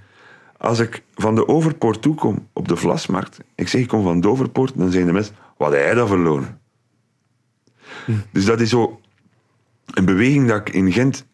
Als 0.59 0.79
ik 0.79 1.03
van 1.15 1.35
de 1.35 1.49
Overpoort 1.49 2.03
toekom 2.03 2.49
op 2.53 2.69
de 2.69 2.77
Vlasmarkt, 2.77 3.39
ik 3.55 3.69
zeg, 3.69 3.81
ik 3.81 3.89
kom 3.89 4.03
van 4.03 4.21
Doverpoort, 4.21 4.73
dan 4.77 4.91
zeggen 4.91 5.07
de 5.07 5.13
mensen, 5.13 5.35
wat 5.57 5.73
heb 5.73 5.81
jij 5.81 5.95
dat 5.95 6.09
verloren? 6.09 6.61
Dus 8.31 8.45
dat 8.45 8.61
is 8.61 8.71
zo 8.71 9.01
een 9.87 10.05
beweging 10.05 10.49
dat 10.49 10.69
ik 10.69 10.75
in 10.75 10.93
Gent 10.93 11.27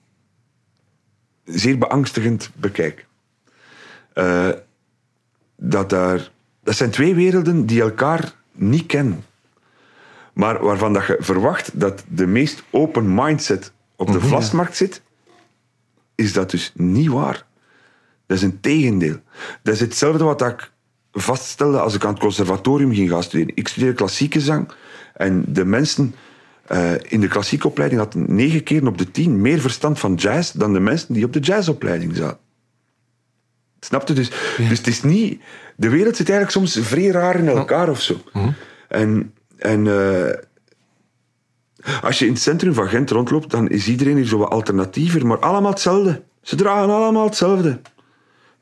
zeer 1.45 1.79
beangstigend 1.79 2.51
bekijk. 2.55 3.07
Eh, 4.13 4.49
dat, 5.57 5.91
daar, 5.91 6.31
dat 6.63 6.75
zijn 6.75 6.91
twee 6.91 7.15
werelden 7.15 7.67
die 7.67 7.81
elkaar 7.81 8.35
niet 8.53 8.87
kennen. 8.87 9.25
Maar 10.33 10.65
waarvan 10.65 10.93
dat 10.93 11.07
je 11.07 11.17
verwacht 11.21 11.81
dat 11.81 12.05
de 12.09 12.27
meest 12.27 12.63
open 12.71 13.15
mindset 13.15 13.73
op 13.97 14.13
de 14.13 14.21
vlasmarkt 14.21 14.77
zit, 14.77 15.03
is 16.15 16.33
dat 16.33 16.51
dus 16.51 16.73
niet 16.75 17.09
waar. 17.09 17.47
Dat 18.33 18.41
is 18.41 18.47
een 18.47 18.61
tegendeel. 18.61 19.17
Dat 19.63 19.75
is 19.75 19.81
hetzelfde 19.81 20.25
wat 20.25 20.43
ik 20.43 20.71
vaststelde 21.13 21.81
als 21.81 21.95
ik 21.95 22.05
aan 22.05 22.13
het 22.13 22.23
conservatorium 22.23 22.95
ging 22.95 23.11
gaan 23.11 23.23
studeren. 23.23 23.57
Ik 23.57 23.69
studeerde 23.69 23.95
klassieke 23.95 24.41
zang 24.41 24.73
en 25.15 25.45
de 25.49 25.65
mensen 25.65 26.15
eh, 26.67 26.93
in 27.09 27.21
de 27.21 27.29
klassieke 27.29 27.67
opleiding 27.67 28.01
hadden 28.01 28.35
negen 28.35 28.63
keer 28.63 28.87
op 28.87 28.99
de 28.99 29.11
tien 29.11 29.41
meer 29.41 29.61
verstand 29.61 29.99
van 29.99 30.15
jazz 30.15 30.53
dan 30.53 30.73
de 30.73 30.81
mensen 30.81 31.15
die 31.15 31.25
op 31.25 31.33
de 31.33 31.41
jazzopleiding 31.41 32.17
zaten. 32.17 32.39
Snap 33.81 34.09
je? 34.09 34.15
Dus, 34.15 34.31
dus 34.57 34.79
het 34.79 34.87
is 34.87 35.03
niet... 35.03 35.41
De 35.77 35.89
wereld 35.89 36.17
zit 36.17 36.31
eigenlijk 36.31 36.59
soms 36.59 36.87
vrij 36.87 37.07
raar 37.07 37.39
in 37.39 37.49
elkaar 37.49 37.89
of 37.89 38.01
zo. 38.01 38.17
En, 38.89 39.35
en 39.57 39.87
eh, 39.87 40.39
als 42.03 42.19
je 42.19 42.27
in 42.27 42.33
het 42.33 42.43
centrum 42.43 42.75
van 42.75 42.89
Gent 42.89 43.11
rondloopt, 43.11 43.51
dan 43.51 43.69
is 43.69 43.89
iedereen 43.89 44.17
hier 44.17 44.27
zo 44.27 44.39
wat 44.39 44.51
alternatiever, 44.51 45.27
maar 45.27 45.39
allemaal 45.39 45.71
hetzelfde. 45.71 46.23
Ze 46.43 46.57
dragen 46.57 46.95
allemaal 46.95 47.25
hetzelfde. 47.25 47.81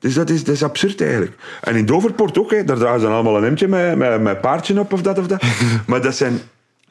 Dus 0.01 0.15
dat 0.15 0.31
is, 0.31 0.45
dat 0.45 0.55
is 0.55 0.63
absurd 0.63 1.01
eigenlijk. 1.01 1.33
En 1.61 1.77
in 1.77 1.87
Doverpoort 1.87 2.39
ook, 2.39 2.51
hè, 2.51 2.65
daar 2.65 2.77
dragen 2.77 3.01
ze 3.01 3.07
dan 3.07 3.15
allemaal 3.15 3.37
een 3.37 3.43
hemdje 3.43 3.69
met, 3.69 3.97
met, 3.97 4.21
met 4.21 4.41
paardje 4.41 4.81
op 4.81 4.93
of 4.93 5.03
dat 5.03 5.19
of 5.19 5.27
dat. 5.27 5.43
maar 5.87 6.03
dat 6.03 6.17
zijn 6.17 6.41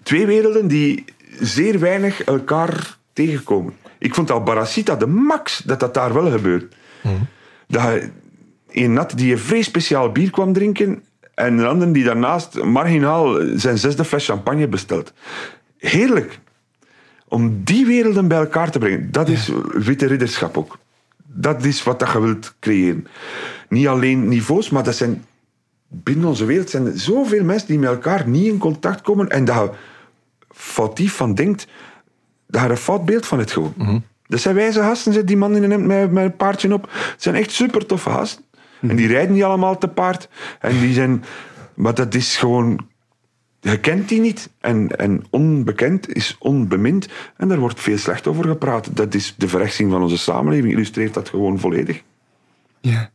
twee 0.03 0.25
werelden 0.25 0.67
die 0.67 1.05
zeer 1.39 1.79
weinig 1.79 2.23
elkaar 2.23 2.97
tegenkomen. 3.13 3.73
Ik 3.99 4.15
vond 4.15 4.31
al 4.31 4.43
Baracita 4.43 4.95
de 4.95 5.07
max 5.07 5.57
dat 5.57 5.79
dat 5.79 5.93
daar 5.93 6.13
wel 6.13 6.31
gebeurt. 6.31 6.75
Dat 7.67 7.81
je 7.81 8.09
een 8.71 8.93
nat 8.93 9.13
die 9.17 9.31
een 9.31 9.39
vrij 9.39 9.61
speciaal 9.61 10.11
bier 10.11 10.31
kwam 10.31 10.53
drinken 10.53 11.03
en 11.33 11.57
een 11.57 11.67
ander 11.67 11.93
die 11.93 12.03
daarnaast 12.03 12.63
marginaal 12.63 13.39
zijn 13.55 13.77
zesde 13.77 14.05
fles 14.05 14.25
champagne 14.25 14.67
bestelt. 14.67 15.13
Heerlijk. 15.77 16.39
Om 17.27 17.63
die 17.63 17.85
werelden 17.85 18.27
bij 18.27 18.37
elkaar 18.37 18.71
te 18.71 18.79
brengen, 18.79 19.11
dat 19.11 19.29
is 19.29 19.51
witte 19.73 20.05
ridderschap 20.05 20.57
ook. 20.57 20.77
Dat 21.33 21.63
is 21.63 21.83
wat 21.83 21.99
dat 21.99 22.11
je 22.11 22.21
wilt 22.21 22.55
creëren. 22.59 23.07
Niet 23.69 23.87
alleen 23.87 24.27
niveaus, 24.27 24.69
maar 24.69 24.83
dat 24.83 24.95
zijn 24.95 25.25
binnen 25.87 26.27
onze 26.27 26.45
wereld 26.45 26.69
zijn 26.69 26.85
er 26.85 26.99
zoveel 26.99 27.43
mensen 27.43 27.67
die 27.67 27.79
met 27.79 27.89
elkaar 27.89 28.27
niet 28.27 28.45
in 28.47 28.57
contact 28.57 29.01
komen 29.01 29.29
en 29.29 29.45
dat 29.45 29.55
je 29.55 29.71
foutief 30.49 31.15
van 31.15 31.35
denkt 31.35 31.67
dat 32.47 32.61
je 32.61 32.65
er 32.67 32.71
een 32.71 32.77
fout 32.77 33.05
beeld 33.05 33.25
van 33.25 33.37
hebt 33.37 33.51
gewoon. 33.51 33.73
Dat 34.27 34.39
zijn 34.39 34.55
wijze 34.55 34.79
gasten, 34.79 35.13
zit 35.13 35.27
die 35.27 35.37
man 35.37 35.55
in 35.55 35.71
een 35.71 35.87
met, 35.87 36.11
met 36.11 36.23
een 36.23 36.35
paardje 36.35 36.73
op. 36.73 36.89
Het 36.91 37.23
zijn 37.23 37.35
echt 37.35 37.51
super 37.51 37.85
toffe 37.85 38.09
gasten. 38.09 38.43
En 38.81 38.95
die 38.95 39.07
rijden 39.07 39.33
niet 39.33 39.43
allemaal 39.43 39.77
te 39.77 39.87
paard. 39.87 40.29
En 40.59 40.79
die 40.79 40.93
zijn... 40.93 41.23
Maar 41.73 41.93
dat 41.93 42.15
is 42.15 42.37
gewoon... 42.37 42.88
Je 43.61 43.79
kent 43.79 44.09
die 44.09 44.19
niet. 44.19 44.49
En, 44.59 44.97
en 44.97 45.23
onbekend 45.29 46.15
is 46.15 46.35
onbemind. 46.39 47.07
En 47.37 47.47
daar 47.47 47.59
wordt 47.59 47.79
veel 47.79 47.97
slecht 47.97 48.27
over 48.27 48.45
gepraat. 48.45 48.95
Dat 48.95 49.13
is 49.13 49.35
de 49.37 49.47
verrechtsing 49.47 49.91
van 49.91 50.01
onze 50.01 50.17
samenleving. 50.17 50.73
Illustreert 50.73 51.13
dat 51.13 51.29
gewoon 51.29 51.59
volledig. 51.59 52.03
Ja. 52.81 53.11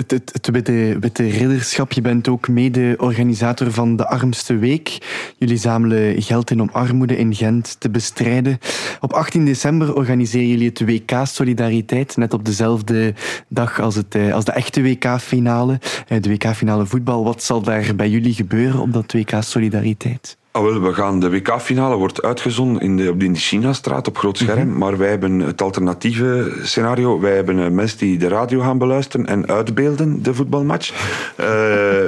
Het, 0.00 0.10
het, 0.10 0.30
het 0.32 0.50
witte, 0.50 0.96
witte 1.00 1.28
ridderschap, 1.28 1.92
je 1.92 2.00
bent 2.00 2.28
ook 2.28 2.48
mede-organisator 2.48 3.72
van 3.72 3.96
de 3.96 4.06
Armste 4.06 4.56
Week. 4.56 4.98
Jullie 5.38 5.56
zamelen 5.56 6.22
geld 6.22 6.50
in 6.50 6.60
om 6.60 6.68
armoede 6.72 7.16
in 7.16 7.34
Gent 7.34 7.76
te 7.80 7.90
bestrijden. 7.90 8.58
Op 9.00 9.12
18 9.12 9.44
december 9.44 9.94
organiseren 9.94 10.48
jullie 10.48 10.68
het 10.68 10.80
WK 10.80 11.10
Solidariteit, 11.24 12.16
net 12.16 12.34
op 12.34 12.44
dezelfde 12.44 13.14
dag 13.48 13.80
als, 13.80 13.94
het, 13.94 14.14
eh, 14.14 14.34
als 14.34 14.44
de 14.44 14.52
echte 14.52 14.82
WK-finale, 14.82 15.80
eh, 16.08 16.20
de 16.20 16.28
WK-finale 16.28 16.86
voetbal. 16.86 17.24
Wat 17.24 17.42
zal 17.42 17.62
daar 17.62 17.94
bij 17.96 18.08
jullie 18.08 18.34
gebeuren 18.34 18.80
op 18.80 18.92
dat 18.92 19.12
WK 19.12 19.32
Solidariteit? 19.40 20.38
Ah, 20.52 20.62
wel, 20.62 20.80
we 20.80 20.94
gaan, 20.94 21.20
de 21.20 21.30
WK-finale 21.30 21.96
wordt 21.96 22.22
uitgezonden 22.22 22.82
in 22.82 22.96
de, 22.96 23.10
op 23.10 23.20
de 23.20 23.34
China-straat 23.34 24.08
op 24.08 24.18
groot 24.18 24.38
scherm. 24.38 24.78
Maar 24.78 24.98
wij 24.98 25.08
hebben 25.08 25.40
het 25.40 25.62
alternatieve 25.62 26.52
scenario. 26.62 27.20
Wij 27.20 27.34
hebben 27.34 27.74
mensen 27.74 27.98
die 27.98 28.18
de 28.18 28.28
radio 28.28 28.60
gaan 28.60 28.78
beluisteren 28.78 29.26
en 29.26 29.48
uitbeelden, 29.48 30.22
de 30.22 30.34
voetbalmatch. 30.34 30.92
Eh, 31.40 31.46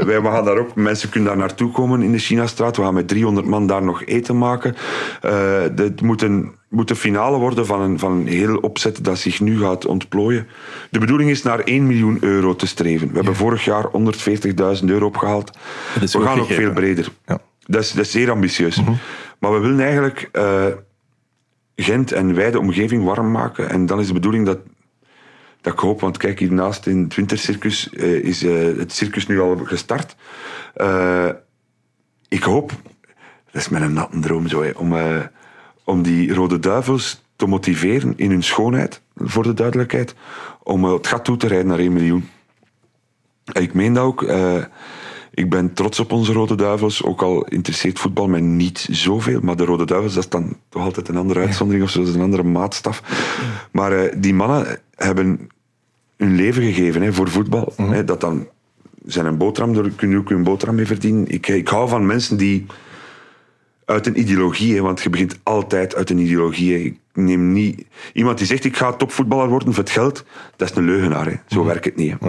wij 0.06 0.20
gaan 0.22 0.44
daar 0.44 0.56
ook, 0.56 0.74
mensen 0.74 1.08
kunnen 1.08 1.28
daar 1.28 1.38
naartoe 1.38 1.70
komen 1.70 2.02
in 2.02 2.12
de 2.12 2.18
China-straat. 2.18 2.76
We 2.76 2.82
gaan 2.82 2.94
met 2.94 3.08
300 3.08 3.46
man 3.46 3.66
daar 3.66 3.82
nog 3.82 4.04
eten 4.04 4.38
maken. 4.38 4.76
Eh 5.20 5.60
het 5.76 6.00
moet 6.00 6.22
een, 6.22 6.52
moet 6.68 6.90
een 6.90 6.96
finale 6.96 7.38
worden 7.38 7.66
van 7.66 7.80
een, 7.80 7.98
van 7.98 8.12
een 8.12 8.26
heel 8.26 8.56
opzet 8.56 9.04
dat 9.04 9.18
zich 9.18 9.40
nu 9.40 9.58
gaat 9.58 9.86
ontplooien. 9.86 10.46
De 10.90 10.98
bedoeling 10.98 11.30
is 11.30 11.42
naar 11.42 11.60
1 11.60 11.86
miljoen 11.86 12.18
euro 12.20 12.56
te 12.56 12.66
streven. 12.66 13.08
We 13.08 13.14
hebben 13.14 13.36
vorig 13.36 13.64
jaar 13.64 13.84
140.000 14.78 14.84
euro 14.84 15.06
opgehaald. 15.06 15.50
We 16.00 16.20
gaan 16.20 16.40
ook 16.40 16.52
veel 16.52 16.72
breder. 16.72 17.08
Ja. 17.26 17.40
Dat 17.66 17.82
is, 17.82 17.92
dat 17.92 18.04
is 18.04 18.10
zeer 18.10 18.30
ambitieus. 18.30 18.82
Maar 19.38 19.52
we 19.52 19.58
willen 19.58 19.80
eigenlijk 19.80 20.28
eh, 20.32 20.66
Gent 21.76 22.12
en 22.12 22.34
wij 22.34 22.50
de 22.50 22.58
omgeving 22.58 23.04
warm 23.04 23.30
maken. 23.30 23.68
En 23.68 23.86
dan 23.86 24.00
is 24.00 24.06
de 24.06 24.12
bedoeling 24.12 24.46
dat, 24.46 24.58
dat 25.60 25.72
ik 25.72 25.78
hoop, 25.78 26.00
want 26.00 26.16
kijk, 26.16 26.38
hiernaast 26.38 26.86
in 26.86 27.02
het 27.02 27.14
wintercircus 27.14 27.90
eh, 27.90 28.12
is 28.12 28.42
eh, 28.42 28.78
het 28.78 28.92
circus 28.92 29.26
nu 29.26 29.40
al 29.40 29.56
gestart. 29.56 30.16
Ik 32.28 32.42
hoop, 32.42 32.72
dat 33.50 33.62
is 33.62 33.68
mijn 33.68 33.92
natte 33.92 34.18
droom 34.18 34.48
zo, 34.48 34.62
hè, 34.62 34.70
om, 34.70 34.96
om 35.84 36.02
die 36.02 36.34
rode 36.34 36.58
duivels 36.58 37.24
te 37.36 37.46
motiveren 37.46 38.12
in 38.16 38.30
hun 38.30 38.42
schoonheid, 38.42 39.02
voor 39.16 39.42
de 39.42 39.54
duidelijkheid, 39.54 40.14
om 40.62 40.84
het 40.84 41.06
gat 41.06 41.24
toe 41.24 41.36
te 41.36 41.46
rijden 41.46 41.66
naar 41.66 41.78
1 41.78 41.92
miljoen. 41.92 42.28
En 43.52 43.62
ik 43.62 43.74
meen 43.74 43.92
dat 43.92 44.04
ook. 44.04 44.24
Eh, 45.34 45.44
ik 45.44 45.50
ben 45.50 45.72
trots 45.72 46.00
op 46.00 46.12
onze 46.12 46.32
Rode 46.32 46.54
Duivels, 46.54 47.04
ook 47.04 47.22
al 47.22 47.44
interesseert 47.44 47.98
voetbal 47.98 48.28
mij 48.28 48.40
niet 48.40 48.88
zoveel. 48.90 49.40
Maar 49.40 49.56
de 49.56 49.64
Rode 49.64 49.84
Duivels, 49.84 50.14
dat 50.14 50.24
is 50.24 50.30
dan 50.30 50.56
toch 50.68 50.82
altijd 50.82 51.08
een 51.08 51.16
andere 51.16 51.40
uitzondering 51.40 51.84
of 51.84 51.90
zo, 51.90 51.98
dat 51.98 52.08
is 52.08 52.14
een 52.14 52.20
andere 52.20 52.42
maatstaf. 52.42 53.02
Maar 53.72 53.92
eh, 53.92 54.12
die 54.16 54.34
mannen 54.34 54.80
hebben 54.94 55.48
hun 56.16 56.34
leven 56.34 56.62
gegeven 56.62 57.02
hè, 57.02 57.12
voor 57.12 57.28
voetbal. 57.28 57.72
Hè, 57.76 58.04
dat 58.04 58.20
dan 58.20 58.48
zijn 59.04 59.26
een 59.26 59.36
boterham, 59.36 59.74
daar 59.74 59.90
kun 59.90 60.10
je 60.10 60.16
ook 60.16 60.30
een 60.30 60.42
boterham 60.42 60.76
mee 60.76 60.86
verdienen. 60.86 61.28
Ik, 61.28 61.48
ik 61.48 61.68
hou 61.68 61.88
van 61.88 62.06
mensen 62.06 62.36
die 62.36 62.66
uit 63.84 64.06
een 64.06 64.20
ideologie, 64.20 64.74
hè, 64.74 64.80
want 64.80 65.00
je 65.00 65.10
begint 65.10 65.38
altijd 65.42 65.94
uit 65.94 66.10
een 66.10 66.18
ideologie. 66.18 66.72
hè. 66.72 66.78
Ik 66.78 66.98
neem 67.12 67.52
niet... 67.52 67.84
Iemand 68.12 68.38
die 68.38 68.46
zegt, 68.46 68.64
ik 68.64 68.76
ga 68.76 68.92
topvoetballer 68.92 69.48
worden 69.48 69.74
voor 69.74 69.82
het 69.82 69.92
geld, 69.92 70.24
dat 70.56 70.70
is 70.70 70.76
een 70.76 70.84
leugenaar. 70.84 71.26
Hè. 71.26 71.34
Zo 71.46 71.64
werkt 71.64 71.84
het 71.84 71.96
niet. 71.96 72.14
Hè. 72.20 72.28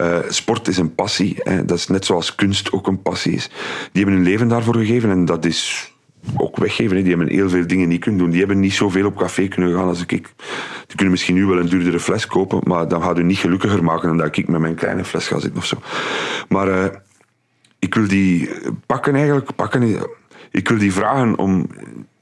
Eh, 0.00 0.18
sport 0.28 0.68
is 0.68 0.76
een 0.76 0.94
passie. 0.94 1.36
Hè. 1.38 1.64
Dat 1.64 1.78
is 1.78 1.86
net 1.86 2.04
zoals 2.04 2.34
kunst 2.34 2.72
ook 2.72 2.86
een 2.86 3.02
passie 3.02 3.32
is. 3.32 3.48
Die 3.92 4.02
hebben 4.02 4.14
hun 4.14 4.22
leven 4.22 4.48
daarvoor 4.48 4.74
gegeven 4.74 5.10
en 5.10 5.24
dat 5.24 5.44
is 5.44 5.92
ook 6.36 6.56
weggeven. 6.56 6.96
Hè. 6.96 7.02
Die 7.02 7.16
hebben 7.16 7.34
heel 7.34 7.48
veel 7.48 7.66
dingen 7.66 7.88
niet 7.88 8.00
kunnen 8.00 8.20
doen. 8.20 8.30
Die 8.30 8.38
hebben 8.38 8.60
niet 8.60 8.72
zoveel 8.72 9.06
op 9.06 9.16
café 9.16 9.48
kunnen 9.48 9.74
gaan 9.74 9.88
als 9.88 10.00
ik. 10.00 10.08
Die 10.08 10.96
kunnen 10.96 11.10
misschien 11.10 11.34
nu 11.34 11.46
wel 11.46 11.58
een 11.58 11.68
duurdere 11.68 12.00
fles 12.00 12.26
kopen, 12.26 12.60
maar 12.64 12.88
dan 12.88 13.02
gaat 13.02 13.18
u 13.18 13.22
niet 13.22 13.38
gelukkiger 13.38 13.84
maken 13.84 14.08
dan 14.08 14.16
dat 14.16 14.36
ik 14.36 14.48
met 14.48 14.60
mijn 14.60 14.74
kleine 14.74 15.04
fles 15.04 15.26
ga 15.26 15.38
zitten 15.38 15.58
of 15.58 15.66
zo. 15.66 15.76
Maar 16.48 16.68
uh, 16.68 16.84
ik 17.78 17.94
wil 17.94 18.08
die 18.08 18.50
pakken 18.86 19.14
eigenlijk, 19.14 19.54
pakken, 19.54 20.06
ik 20.50 20.68
wil 20.68 20.78
die 20.78 20.92
vragen 20.92 21.38
om, 21.38 21.66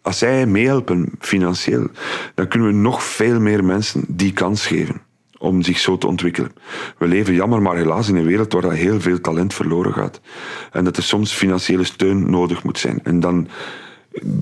als 0.03 0.19
zij 0.19 0.47
meehelpen 0.47 1.11
financieel, 1.19 1.87
dan 2.35 2.49
kunnen 2.49 2.69
we 2.69 2.75
nog 2.75 3.03
veel 3.03 3.41
meer 3.41 3.65
mensen 3.65 4.05
die 4.09 4.33
kans 4.33 4.67
geven 4.67 5.07
om 5.39 5.63
zich 5.63 5.79
zo 5.79 5.99
te 5.99 6.07
ontwikkelen. 6.07 6.53
We 6.99 7.07
leven 7.07 7.35
jammer 7.35 7.63
maar 7.63 7.77
helaas 7.77 8.09
in 8.09 8.17
een 8.17 8.27
wereld 8.27 8.53
waar 8.53 8.73
heel 8.73 9.01
veel 9.01 9.21
talent 9.21 9.55
verloren 9.55 9.93
gaat. 9.93 10.21
En 10.73 10.85
dat 10.85 10.97
er 10.97 11.03
soms 11.03 11.33
financiële 11.33 11.85
steun 11.85 12.31
nodig 12.31 12.63
moet 12.63 12.79
zijn. 12.79 13.01
En 13.03 13.21
dan 13.21 13.49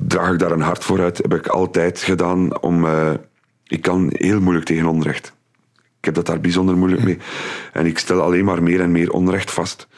draag 0.07 0.33
ik 0.33 0.39
daar 0.39 0.53
een 0.53 0.61
hart 0.61 0.85
voor 0.85 1.01
uit. 1.01 1.17
Heb 1.19 1.35
ik 1.35 1.47
altijd 1.47 2.01
gedaan 2.01 2.61
om... 2.63 2.85
Uh, 2.85 3.11
ik 3.67 3.83
kan 3.83 4.11
heel 4.13 4.41
moeilijk 4.41 4.67
tegen 4.67 4.87
onrecht. 4.87 5.35
Ik 5.99 6.05
heb 6.05 6.15
dat 6.15 6.27
daar 6.27 6.41
bijzonder 6.41 6.77
moeilijk 6.77 7.05
mee. 7.05 7.19
En 7.73 7.87
ik 7.87 7.99
stel 7.99 8.21
alleen 8.21 8.45
maar 8.45 8.63
meer 8.63 8.81
en 8.81 8.91
meer 8.91 9.11
onrecht 9.11 9.51
vast. 9.51 9.89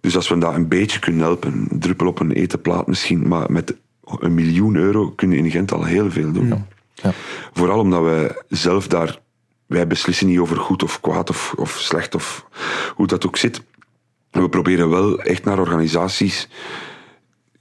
Dus 0.00 0.16
als 0.16 0.28
we 0.28 0.38
dat 0.38 0.54
een 0.54 0.68
beetje 0.68 0.98
kunnen 0.98 1.20
helpen, 1.20 1.66
een 1.70 1.80
druppel 1.80 2.06
op 2.06 2.20
een 2.20 2.32
etenplaat 2.32 2.86
misschien, 2.86 3.28
maar 3.28 3.52
met 3.52 3.76
een 4.18 4.34
miljoen 4.34 4.76
euro 4.76 5.10
kunnen 5.10 5.38
in 5.38 5.50
Gent 5.50 5.72
al 5.72 5.84
heel 5.84 6.10
veel 6.10 6.32
doen. 6.32 6.48
Ja. 6.48 6.66
Ja. 6.94 7.12
Vooral 7.52 7.78
omdat 7.78 8.02
we 8.02 8.44
zelf 8.48 8.88
daar, 8.88 9.18
wij 9.68 9.86
beslissen 9.86 10.26
niet 10.26 10.38
over 10.38 10.56
goed 10.56 10.82
of 10.82 11.00
kwaad 11.00 11.30
of, 11.30 11.54
of 11.56 11.70
slecht 11.70 12.14
of 12.14 12.46
hoe 12.94 13.06
dat 13.06 13.26
ook 13.26 13.36
zit. 13.36 13.62
We 14.30 14.48
proberen 14.48 14.90
wel 14.90 15.20
echt 15.20 15.44
naar 15.44 15.58
organisaties 15.58 16.48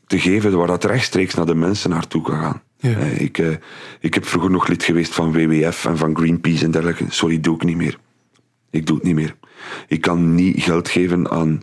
te 0.06 0.20
geven 0.20 0.58
waar 0.58 0.68
dat 0.68 0.84
rechtstreeks 0.84 1.34
naar 1.34 1.46
de 1.46 1.56
mensen 1.56 1.90
naartoe 1.90 2.22
kan 2.22 2.40
gaan. 2.40 2.62
Ja. 2.78 2.90
Eh, 2.90 3.22
ik, 3.22 3.38
uh, 3.38 3.56
ik 4.00 4.14
heb 4.14 4.26
vroeger 4.26 4.52
nog 4.52 4.68
lid 4.68 4.84
geweest 4.84 5.14
van 5.14 5.32
WWF 5.32 5.86
en 5.86 5.98
van 5.98 6.18
Greenpeace 6.18 6.66
en 6.66 6.72
dergelijke. 6.72 7.06
Sorry, 7.10 7.40
doe 7.40 7.56
ik 7.56 7.64
niet 7.64 7.78
meer. 7.78 7.98
Ik 8.70 8.86
doe 8.86 8.96
het 8.96 9.06
niet 9.06 9.16
meer. 9.16 9.36
Ik 9.88 10.02
kan 10.02 10.36
niet 10.36 10.64
geld 10.64 10.90
geven 10.90 11.32
aan 11.32 11.62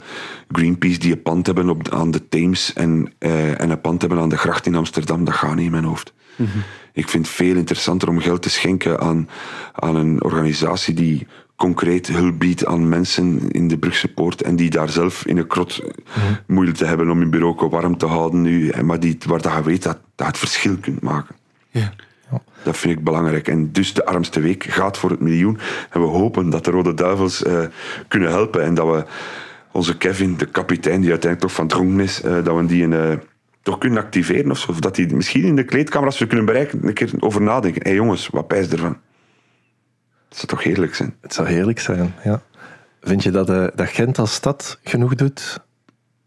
Greenpeace 0.49 0.99
die 0.99 1.13
een 1.13 1.23
pand 1.23 1.47
hebben 1.47 1.69
op, 1.69 1.89
aan 1.89 2.11
de 2.11 2.29
Theems 2.29 2.73
en, 2.73 3.13
uh, 3.19 3.61
en 3.61 3.71
een 3.71 3.81
pand 3.81 4.01
hebben 4.01 4.19
aan 4.19 4.29
de 4.29 4.37
gracht 4.37 4.67
in 4.67 4.75
Amsterdam. 4.75 5.25
Dat 5.25 5.35
gaat 5.35 5.55
niet 5.55 5.65
in 5.65 5.71
mijn 5.71 5.85
hoofd. 5.85 6.13
Mm 6.37 6.47
-hmm. 6.47 6.63
Ik 6.95 7.09
vind 7.09 7.27
het 7.27 7.35
veel 7.35 7.57
interessanter 7.57 8.09
om 8.09 8.21
geld 8.21 8.43
te 8.43 8.51
schenken 8.51 9.01
aan, 9.01 9.29
aan 9.73 9.97
een 9.97 10.23
organisatie 10.23 10.95
die 10.95 11.27
concreet 11.57 12.07
hulp 12.07 12.39
biedt 12.39 12.67
aan 12.67 12.89
mensen 12.89 13.51
in 13.51 13.69
de 13.69 13.79
Brugse 13.79 14.13
Poort 14.13 14.43
en 14.43 14.57
die 14.57 14.71
daar 14.71 14.89
zelf 14.89 15.27
in 15.27 15.37
een 15.37 15.47
krot 15.47 15.83
mm-hmm. 15.83 16.39
moeilijk 16.47 16.77
te 16.77 16.85
hebben 16.85 17.11
om 17.11 17.19
hun 17.19 17.31
bureau 17.31 17.69
warm 17.69 17.97
te 17.97 18.07
houden 18.07 18.43
nu, 18.43 18.73
maar 18.83 19.01
die, 19.01 19.19
waar 19.27 19.43
dat 19.43 19.53
je 19.53 19.63
weet 19.63 19.83
dat 19.83 19.99
dat 20.15 20.27
het 20.27 20.39
verschil 20.39 20.77
kunt 20.77 21.01
maken. 21.01 21.35
Ja. 21.71 21.93
Dat 22.63 22.77
vind 22.77 22.99
ik 22.99 23.05
belangrijk. 23.05 23.49
En 23.49 23.73
dus 23.73 23.95
de 23.95 24.07
armste 24.07 24.41
week 24.41 24.65
gaat 24.65 24.99
voor 24.99 25.11
het 25.11 25.21
miljoen. 25.21 25.59
En 25.91 26.01
we 26.01 26.07
hopen 26.07 26.51
dat 26.51 26.65
de 26.65 26.71
Rode 26.71 26.95
Duivels 26.95 27.43
uh, 27.43 27.65
kunnen 28.09 28.29
helpen 28.29 28.63
en 28.63 28.75
dat 28.75 28.87
we 28.87 29.05
onze 29.73 29.97
Kevin, 29.97 30.37
de 30.37 30.47
kapitein 30.47 31.01
die 31.01 31.11
uiteindelijk 31.11 31.41
toch 31.41 31.53
van 31.53 31.69
dronken 31.69 32.01
is, 32.01 32.25
uh, 32.25 32.45
dat 32.45 32.57
we 32.57 32.67
die 32.67 32.83
een, 32.83 32.93
uh, 32.93 33.19
toch 33.65 33.79
kunnen 33.79 34.03
activeren 34.03 34.51
of, 34.51 34.59
zo, 34.59 34.71
of 34.71 34.81
dat 34.81 34.95
die 34.95 35.15
misschien 35.15 35.45
in 35.45 35.57
de 35.57 35.65
kleedkamer, 35.65 36.07
als 36.07 36.19
we 36.19 36.27
kunnen 36.27 36.47
bereiken, 36.47 36.87
een 36.87 36.95
keer 36.95 37.11
over 37.19 37.43
nadenken. 37.43 37.83
Hé 37.83 37.89
hey 37.89 37.99
jongens, 37.99 38.29
wat 38.29 38.47
pijs 38.47 38.69
ervan? 38.69 38.99
Het 40.29 40.37
zou 40.37 40.47
toch 40.47 40.63
heerlijk 40.63 40.95
zijn? 40.95 41.17
Het 41.21 41.35
zou 41.35 41.49
heerlijk 41.49 41.81
zijn, 41.81 42.15
ja. 42.25 42.43
Vind 43.01 43.23
je 43.23 43.31
dat, 43.31 43.51
uh, 43.51 43.67
dat 43.75 43.89
Gent 43.89 44.19
als 44.19 44.35
stad 44.35 44.79
genoeg 44.83 45.15
doet? 45.15 45.61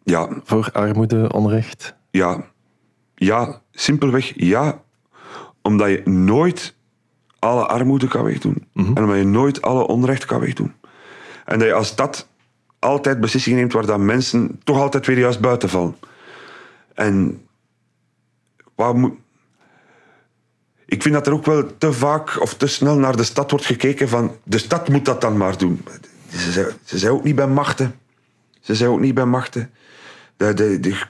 Ja. 0.03 0.29
Voor 0.43 0.69
armoede, 0.73 1.31
onrecht? 1.33 1.95
Ja. 2.11 2.43
Ja, 3.15 3.61
simpelweg 3.71 4.31
ja. 4.35 4.81
Omdat 5.61 5.89
je 5.89 6.01
nooit 6.09 6.75
alle 7.39 7.65
armoede 7.65 8.07
kan 8.07 8.23
wegdoen. 8.23 8.67
Mm 8.73 8.85
-hmm. 8.85 8.95
En 8.95 9.03
omdat 9.03 9.17
je 9.17 9.25
nooit 9.25 9.61
alle 9.61 9.87
onrecht 9.87 10.25
kan 10.25 10.39
wegdoen. 10.39 10.73
En 11.45 11.59
dat 11.59 11.67
je 11.67 11.73
als 11.73 11.87
stad 11.87 12.29
altijd 12.79 13.19
beslissingen 13.19 13.59
neemt 13.59 13.73
waar 13.73 13.85
dat 13.85 13.99
mensen 13.99 14.59
toch 14.63 14.79
altijd 14.79 15.05
weer 15.05 15.19
juist 15.19 15.39
buiten 15.39 15.69
vallen. 15.69 15.95
En 16.97 17.47
moet 18.75 19.13
ik 20.85 21.01
vind 21.01 21.13
dat 21.13 21.27
er 21.27 21.33
ook 21.33 21.45
wel 21.45 21.77
te 21.77 21.93
vaak 21.93 22.41
of 22.41 22.53
te 22.53 22.67
snel 22.67 22.97
naar 22.97 23.15
de 23.15 23.23
stad 23.23 23.51
wordt 23.51 23.65
gekeken 23.65 24.09
van 24.09 24.35
de 24.43 24.57
stad 24.57 24.89
moet 24.89 25.05
dat 25.05 25.21
dan 25.21 25.37
maar 25.37 25.57
doen. 25.57 25.85
Ze 26.31 26.51
zijn, 26.51 26.67
ze 26.83 26.97
zijn 26.97 27.11
ook 27.11 27.23
niet 27.23 27.35
bij 27.35 27.47
machten. 27.47 27.95
Ze 28.59 28.75
zijn 28.75 28.89
ook 28.89 28.99
niet 28.99 29.13
bij 29.13 29.25
machten. 29.25 29.71
De, 30.37 30.53
de, 30.53 30.79
de, 30.79 31.01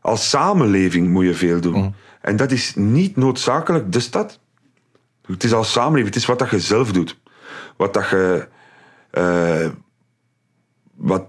als 0.00 0.28
samenleving 0.28 1.08
moet 1.08 1.24
je 1.24 1.34
veel 1.34 1.60
doen. 1.60 1.74
Mm. 1.74 1.94
En 2.20 2.36
dat 2.36 2.50
is 2.50 2.74
niet 2.74 3.16
noodzakelijk 3.16 3.92
de 3.92 4.00
stad. 4.00 4.38
Het 5.26 5.44
is 5.44 5.52
als 5.52 5.72
samenleving, 5.72 6.14
het 6.14 6.22
is 6.22 6.26
wat 6.26 6.38
dat 6.38 6.50
je 6.50 6.60
zelf 6.60 6.92
doet. 6.92 7.20
Wat 7.76 7.94
dat 7.94 8.08
je... 8.08 8.48
Uh, 9.12 9.68
wat, 10.94 11.24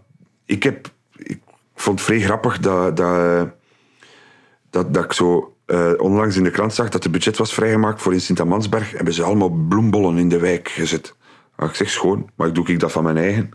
ik 0.45 0.63
heb... 0.63 0.91
Ik 1.15 1.41
vond 1.75 1.99
het 1.99 2.07
vrij 2.07 2.21
grappig 2.21 2.59
dat, 2.59 2.97
dat, 2.97 3.47
dat, 4.73 4.93
dat 4.93 5.03
ik 5.03 5.13
zo 5.13 5.55
uh, 5.67 5.91
onlangs 5.97 6.35
in 6.35 6.43
de 6.43 6.49
krant 6.49 6.73
zag 6.73 6.89
dat 6.89 7.03
het 7.03 7.11
budget 7.11 7.37
was 7.37 7.53
vrijgemaakt 7.53 8.01
voor 8.01 8.13
in 8.13 8.21
Sint-Amansberg, 8.21 8.91
hebben 8.91 9.13
ze 9.13 9.23
allemaal 9.23 9.49
bloembollen 9.49 10.17
in 10.17 10.29
de 10.29 10.39
wijk 10.39 10.69
gezet. 10.69 11.15
Maar 11.55 11.69
ik 11.69 11.75
zeg 11.75 11.89
schoon, 11.89 12.29
maar 12.35 12.47
ik 12.47 12.55
doe 12.55 12.67
ik 12.67 12.79
dat 12.79 12.91
van 12.91 13.03
mijn 13.03 13.17
eigen. 13.17 13.51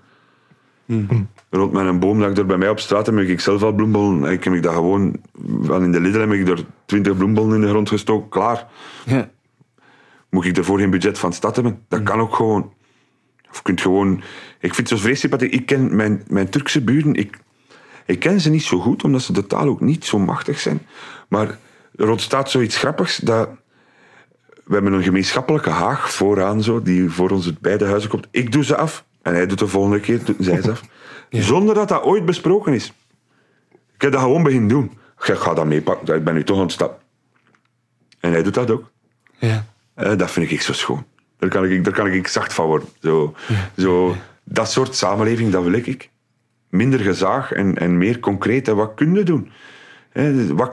Mm. 0.84 1.28
Rond 1.50 1.72
mijn 1.72 1.98
boom 1.98 2.20
dat 2.20 2.30
ik 2.30 2.38
er 2.38 2.46
bij 2.46 2.58
mij 2.58 2.68
op 2.68 2.80
straat 2.80 3.06
heb, 3.06 3.16
heb 3.16 3.28
ik 3.28 3.40
zelf 3.40 3.62
al 3.62 3.72
bloembollen. 3.72 4.32
Ik 4.32 4.44
heb 4.44 4.54
ik 4.54 4.62
dat 4.62 4.74
gewoon, 4.74 5.16
van 5.60 5.82
in 5.82 5.92
de 5.92 6.00
Lidl 6.00 6.18
heb 6.18 6.32
ik 6.32 6.48
er 6.48 6.64
twintig 6.84 7.16
bloembollen 7.16 7.54
in 7.54 7.60
de 7.60 7.68
grond 7.68 7.88
gestoken, 7.88 8.28
klaar. 8.28 8.66
Ja. 9.04 9.30
Moet 10.30 10.44
ik 10.44 10.56
ervoor 10.56 10.78
geen 10.78 10.90
budget 10.90 11.18
van 11.18 11.30
de 11.30 11.36
stad 11.36 11.54
hebben? 11.54 11.84
Dat 11.88 11.98
mm. 11.98 12.04
kan 12.04 12.20
ook 12.20 12.34
gewoon. 12.34 12.72
Of 13.50 13.62
kunt 13.62 13.80
gewoon... 13.80 14.22
Ik 14.60 14.74
vind 14.74 14.90
het 14.90 14.98
zo 14.98 15.04
vreselijk. 15.04 15.42
Ik 15.42 15.66
ken 15.66 15.96
mijn, 15.96 16.22
mijn 16.28 16.48
Turkse 16.48 16.80
buren, 16.80 17.14
ik, 17.14 17.38
ik 18.08 18.18
ken 18.18 18.40
ze 18.40 18.50
niet 18.50 18.62
zo 18.62 18.78
goed, 18.78 19.04
omdat 19.04 19.22
ze 19.22 19.32
de 19.32 19.46
taal 19.46 19.68
ook 19.68 19.80
niet 19.80 20.04
zo 20.04 20.18
machtig 20.18 20.60
zijn. 20.60 20.86
Maar 21.28 21.58
er 21.96 22.10
ontstaat 22.10 22.50
zoiets 22.50 22.76
grappigs. 22.76 23.16
Dat 23.16 23.48
we 24.64 24.74
hebben 24.74 24.92
een 24.92 25.02
gemeenschappelijke 25.02 25.70
haag 25.70 26.12
vooraan, 26.12 26.62
zo, 26.62 26.82
die 26.82 27.10
voor 27.10 27.30
ons 27.30 27.46
uit 27.46 27.60
beide 27.60 27.84
huizen 27.84 28.10
komt. 28.10 28.26
Ik 28.30 28.52
doe 28.52 28.64
ze 28.64 28.76
af 28.76 29.04
en 29.22 29.34
hij 29.34 29.46
doet 29.46 29.58
de 29.58 29.66
volgende 29.66 30.00
keer, 30.00 30.24
doet 30.24 30.36
zij 30.40 30.62
ze 30.62 30.70
af. 30.70 30.82
Zonder 31.30 31.74
dat 31.74 31.88
dat 31.88 32.02
ooit 32.02 32.24
besproken 32.24 32.72
is. 32.72 32.92
Ik 33.94 34.02
heb 34.02 34.12
dat 34.12 34.20
gewoon 34.20 34.42
beginnen 34.42 34.68
doen. 34.68 34.98
Ik 35.18 35.34
ga 35.34 35.54
dat 35.54 35.66
meepakken, 35.66 36.14
ik 36.14 36.24
ben 36.24 36.34
nu 36.34 36.44
toch 36.44 36.58
ontstaan. 36.58 36.90
En 38.20 38.32
hij 38.32 38.42
doet 38.42 38.54
dat 38.54 38.70
ook. 38.70 38.90
Ja. 39.38 39.66
Uh, 39.96 40.16
dat 40.16 40.30
vind 40.30 40.50
ik 40.50 40.60
zo 40.60 40.72
schoon. 40.72 41.04
Daar 41.38 41.50
kan 41.50 41.64
ik, 41.64 41.84
daar 41.84 41.92
kan 41.92 42.06
ik 42.06 42.26
zacht 42.26 42.52
van 42.52 42.66
worden. 42.66 42.88
Zo, 43.02 43.34
zo, 43.76 44.16
dat 44.44 44.70
soort 44.70 44.96
samenleving, 44.96 45.52
dat 45.52 45.62
wil 45.62 45.72
ik. 45.72 46.10
Minder 46.68 47.00
gezaag 47.00 47.52
en, 47.52 47.78
en 47.78 47.98
meer 47.98 48.20
concreet. 48.20 48.68
En 48.68 48.76
wat 48.76 48.94
kun 48.94 49.14
je 49.14 49.22
doen? 49.22 49.50
wat, 50.52 50.72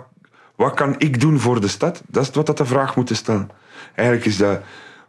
wat 0.55 0.73
kan 0.73 0.95
ik 0.97 1.19
doen 1.19 1.39
voor 1.39 1.61
de 1.61 1.67
stad? 1.67 2.03
Dat 2.07 2.23
is 2.23 2.29
wat 2.29 2.45
dat 2.45 2.57
de 2.57 2.65
vraag 2.65 2.95
moet 2.95 3.15
stellen. 3.15 3.49
Eigenlijk 3.95 4.27
is 4.27 4.37
dat... 4.37 4.61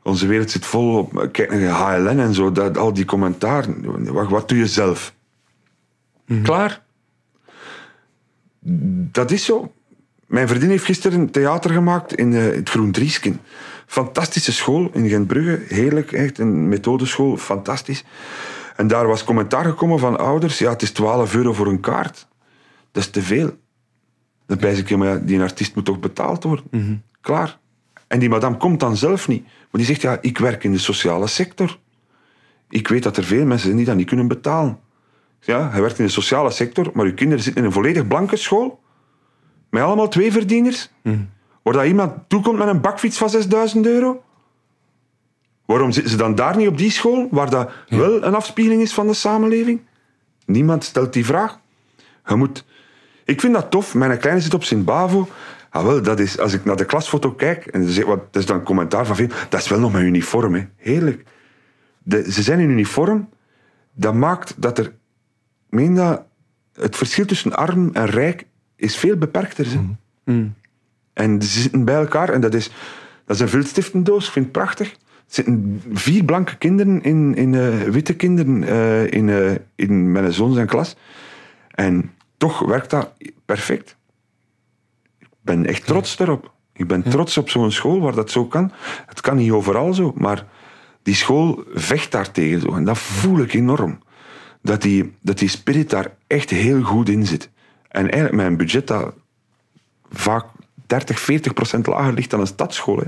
Onze 0.03 0.26
wereld 0.26 0.51
zit 0.51 0.66
vol 0.66 0.99
op... 0.99 1.28
Kijk 1.32 1.51
naar 1.51 1.70
HLN 1.70 2.18
en 2.18 2.34
zo, 2.34 2.53
dat, 2.53 2.78
al 2.78 2.93
die 2.93 3.05
commentaren. 3.05 4.12
Wat, 4.12 4.28
wat 4.28 4.49
doe 4.49 4.59
je 4.59 4.66
zelf? 4.66 5.14
Mhm. 6.26 6.43
Klaar. 6.43 6.82
Dat 9.12 9.30
is 9.30 9.45
zo. 9.45 9.72
Mijn 10.26 10.49
vriendin 10.49 10.68
heeft 10.68 10.84
gisteren 10.84 11.20
een 11.20 11.30
theater 11.30 11.70
gemaakt 11.70 12.14
in 12.14 12.32
uh, 12.32 12.45
het 12.55 12.70
Groen 12.70 12.93
Driesken. 12.93 13.41
Fantastische 13.87 14.53
school 14.53 14.91
in 14.93 15.09
Gentbrugge. 15.09 15.74
Heerlijk, 15.74 16.12
echt. 16.12 16.39
Een 16.39 16.68
methodeschool, 16.68 17.37
fantastisch. 17.37 18.05
En 18.77 18.87
daar 18.87 19.07
was 19.07 19.24
commentaar 19.24 19.64
gekomen 19.64 19.99
van 19.99 20.18
ouders. 20.18 20.59
Ja, 20.59 20.70
het 20.70 20.83
is 20.83 20.91
12 20.91 21.35
euro 21.35 21.53
voor 21.53 21.66
een 21.66 21.81
kaart. 21.81 22.29
Dat 22.93 23.03
is 23.03 23.11
te 23.11 23.22
veel. 23.22 23.51
Dan 24.47 24.59
wijs 24.59 24.79
ik, 24.79 24.97
maar 24.97 25.24
die 25.24 25.41
artiest 25.41 25.74
moet 25.74 25.85
toch 25.85 26.01
betaald 26.01 26.43
worden? 26.43 26.64
Mhm. 26.70 26.95
Klaar. 27.20 27.59
En 28.07 28.18
die 28.18 28.29
madame 28.29 28.57
komt 28.57 28.81
dan 28.81 28.97
zelf 28.97 29.29
niet. 29.29 29.43
Maar 29.43 29.68
die 29.70 29.85
zegt, 29.85 30.03
ja, 30.03 30.18
ik 30.20 30.39
werk 30.39 30.64
in 30.64 30.72
de 30.72 30.79
sociale 30.79 31.27
sector. 31.27 31.79
Ik 32.68 32.89
weet 32.89 33.03
dat 33.03 33.16
er 33.16 33.24
veel 33.24 33.45
mensen 33.47 33.64
zijn 33.64 33.77
die 33.77 33.87
dat 33.87 33.97
niet 33.97 34.07
kunnen 34.07 34.29
betalen. 34.29 34.79
Ja, 35.41 35.70
hij 35.70 35.81
werkt 35.81 35.99
in 35.99 36.05
de 36.05 36.11
sociale 36.11 36.51
sector, 36.51 36.91
maar 36.95 37.05
uw 37.05 37.14
kinderen 37.14 37.43
zitten 37.43 37.62
in 37.62 37.68
een 37.68 37.74
volledig 37.74 38.07
blanke 38.07 38.37
school. 38.37 38.83
Met 39.70 39.83
allemaal 39.83 40.09
twee 40.09 40.33
verdieners. 40.33 40.91
Mm. 41.03 41.29
Waar 41.62 41.74
dat 41.74 41.87
iemand 41.87 42.12
toekomt 42.29 42.59
met 42.59 42.68
een 42.68 42.81
bakfiets 42.81 43.18
van 43.18 43.31
6000 43.31 43.87
euro. 43.87 44.22
Waarom 45.67 45.93
zitten 45.93 46.11
ze 46.11 46.19
dan 46.19 46.35
daar 46.35 46.57
niet 46.57 46.69
op 46.69 46.79
die 46.79 46.91
school, 46.91 47.29
waar 47.31 47.51
dat 47.51 47.71
wel 47.89 48.25
een 48.25 48.35
afspiegeling 48.35 48.83
is 48.83 48.95
van 48.95 49.07
de 49.07 49.14
samenleving? 49.14 49.81
Niemand 50.45 50.85
stelt 50.85 51.12
die 51.12 51.25
vraag. 51.25 51.59
Je 52.27 52.35
moet 52.35 52.64
ik 53.27 53.41
vind 53.41 53.55
dat 53.55 53.71
tof. 53.71 53.95
Mijn 53.95 54.19
kleine 54.19 54.41
zit 54.41 54.55
op 54.55 54.64
Sint-Bavo. 54.64 55.29
Ah, 55.71 55.85
wel, 55.85 56.03
dat 56.03 56.19
is, 56.19 56.39
als 56.39 56.53
ik 56.53 56.64
naar 56.64 56.77
de 56.77 56.85
klasfoto 56.85 57.33
kijk, 57.33 57.67
en 57.67 57.89
ze, 57.89 58.07
wat, 58.07 58.33
dat 58.33 58.43
is 58.43 58.47
dan 58.49 58.57
een 58.57 58.62
commentaar 58.62 59.07
van 59.07 59.17
veel, 59.17 59.29
dat 59.49 59.61
is 59.61 59.69
wel 59.69 59.79
nog 59.79 59.93
mijn 59.93 60.05
uniform. 60.05 60.55
Hè. 60.55 60.67
Heerlijk. 60.77 61.25
De, 62.03 62.33
ze 62.33 62.43
zijn 62.43 62.59
in 62.59 62.71
uniform. 62.71 63.29
Dat 63.93 64.14
maakt 64.14 64.55
dat 64.57 64.79
er... 64.79 64.93
meen 65.69 65.95
dat 65.95 66.23
het 66.73 66.97
verschil 66.97 67.25
tussen 67.25 67.57
arm 67.57 67.91
en 67.93 68.07
rijk 68.07 68.47
is 68.77 68.97
veel 68.97 69.17
beperkter. 69.17 69.67
Mm. 69.67 69.97
Mm. 70.25 70.55
En 71.12 71.43
ze 71.43 71.61
zitten 71.61 71.85
bij 71.85 71.95
elkaar 71.95 72.29
en 72.29 72.41
dat 72.41 72.55
is, 72.55 72.71
dat 73.25 73.37
is 73.37 73.43
een 73.43 73.49
viltstiftendoos, 73.49 74.27
ik 74.27 74.33
vind 74.33 74.45
het 74.45 74.55
prachtig. 74.55 74.95
Er 75.27 75.35
zitten 75.35 75.83
vier 75.93 76.24
blanke 76.24 76.57
kinderen 76.57 77.03
in, 77.03 77.35
in 77.35 77.55
eh, 77.55 77.81
witte 77.81 78.14
kinderen 78.14 78.64
eh, 78.64 79.12
in, 79.12 79.29
eh, 79.29 79.55
in 79.74 80.12
mijn 80.12 80.33
zoon 80.33 80.55
zijn 80.55 80.66
klas. 80.66 80.97
En 81.70 82.14
toch 82.37 82.59
werkt 82.59 82.91
dat 82.91 83.12
perfect. 83.45 83.97
Ik 85.18 85.29
ben 85.41 85.66
echt 85.66 85.87
trots 85.87 86.16
daarop. 86.16 86.53
Ik 86.72 86.87
ben 86.87 87.03
trots 87.03 87.37
op 87.37 87.51
zo'n 87.51 87.72
school 87.72 88.01
waar 88.01 88.14
dat 88.14 88.31
zo 88.31 88.45
kan. 88.45 88.72
Het 89.07 89.20
kan 89.20 89.37
niet 89.37 89.51
overal 89.51 89.95
zo, 89.95 90.12
maar 90.16 90.47
die 91.03 91.14
school 91.14 91.64
vecht 91.74 92.12
daartegen 92.12 92.61
zo. 92.61 92.74
En 92.74 92.85
dat 92.85 92.99
voel 92.99 93.41
ik 93.41 93.53
enorm. 93.53 93.99
Dat 94.62 94.83
die, 94.83 95.12
dat 95.20 95.39
die 95.39 95.49
spirit 95.49 95.91
daar 95.91 96.16
echt 96.27 96.51
heel 96.51 96.83
goed 96.83 97.09
in 97.09 97.27
zit. 97.27 97.51
En 97.89 98.03
eigenlijk 98.03 98.35
mijn 98.35 98.57
budget 98.57 98.87
dat 98.87 99.14
vaak 100.11 100.45
30, 100.87 101.20
40 101.20 101.53
procent 101.53 101.87
lager 101.87 102.12
ligt 102.12 102.31
dan 102.31 102.41
een 102.41 102.47
stadsschool. 102.47 102.97
Hè. 102.97 103.07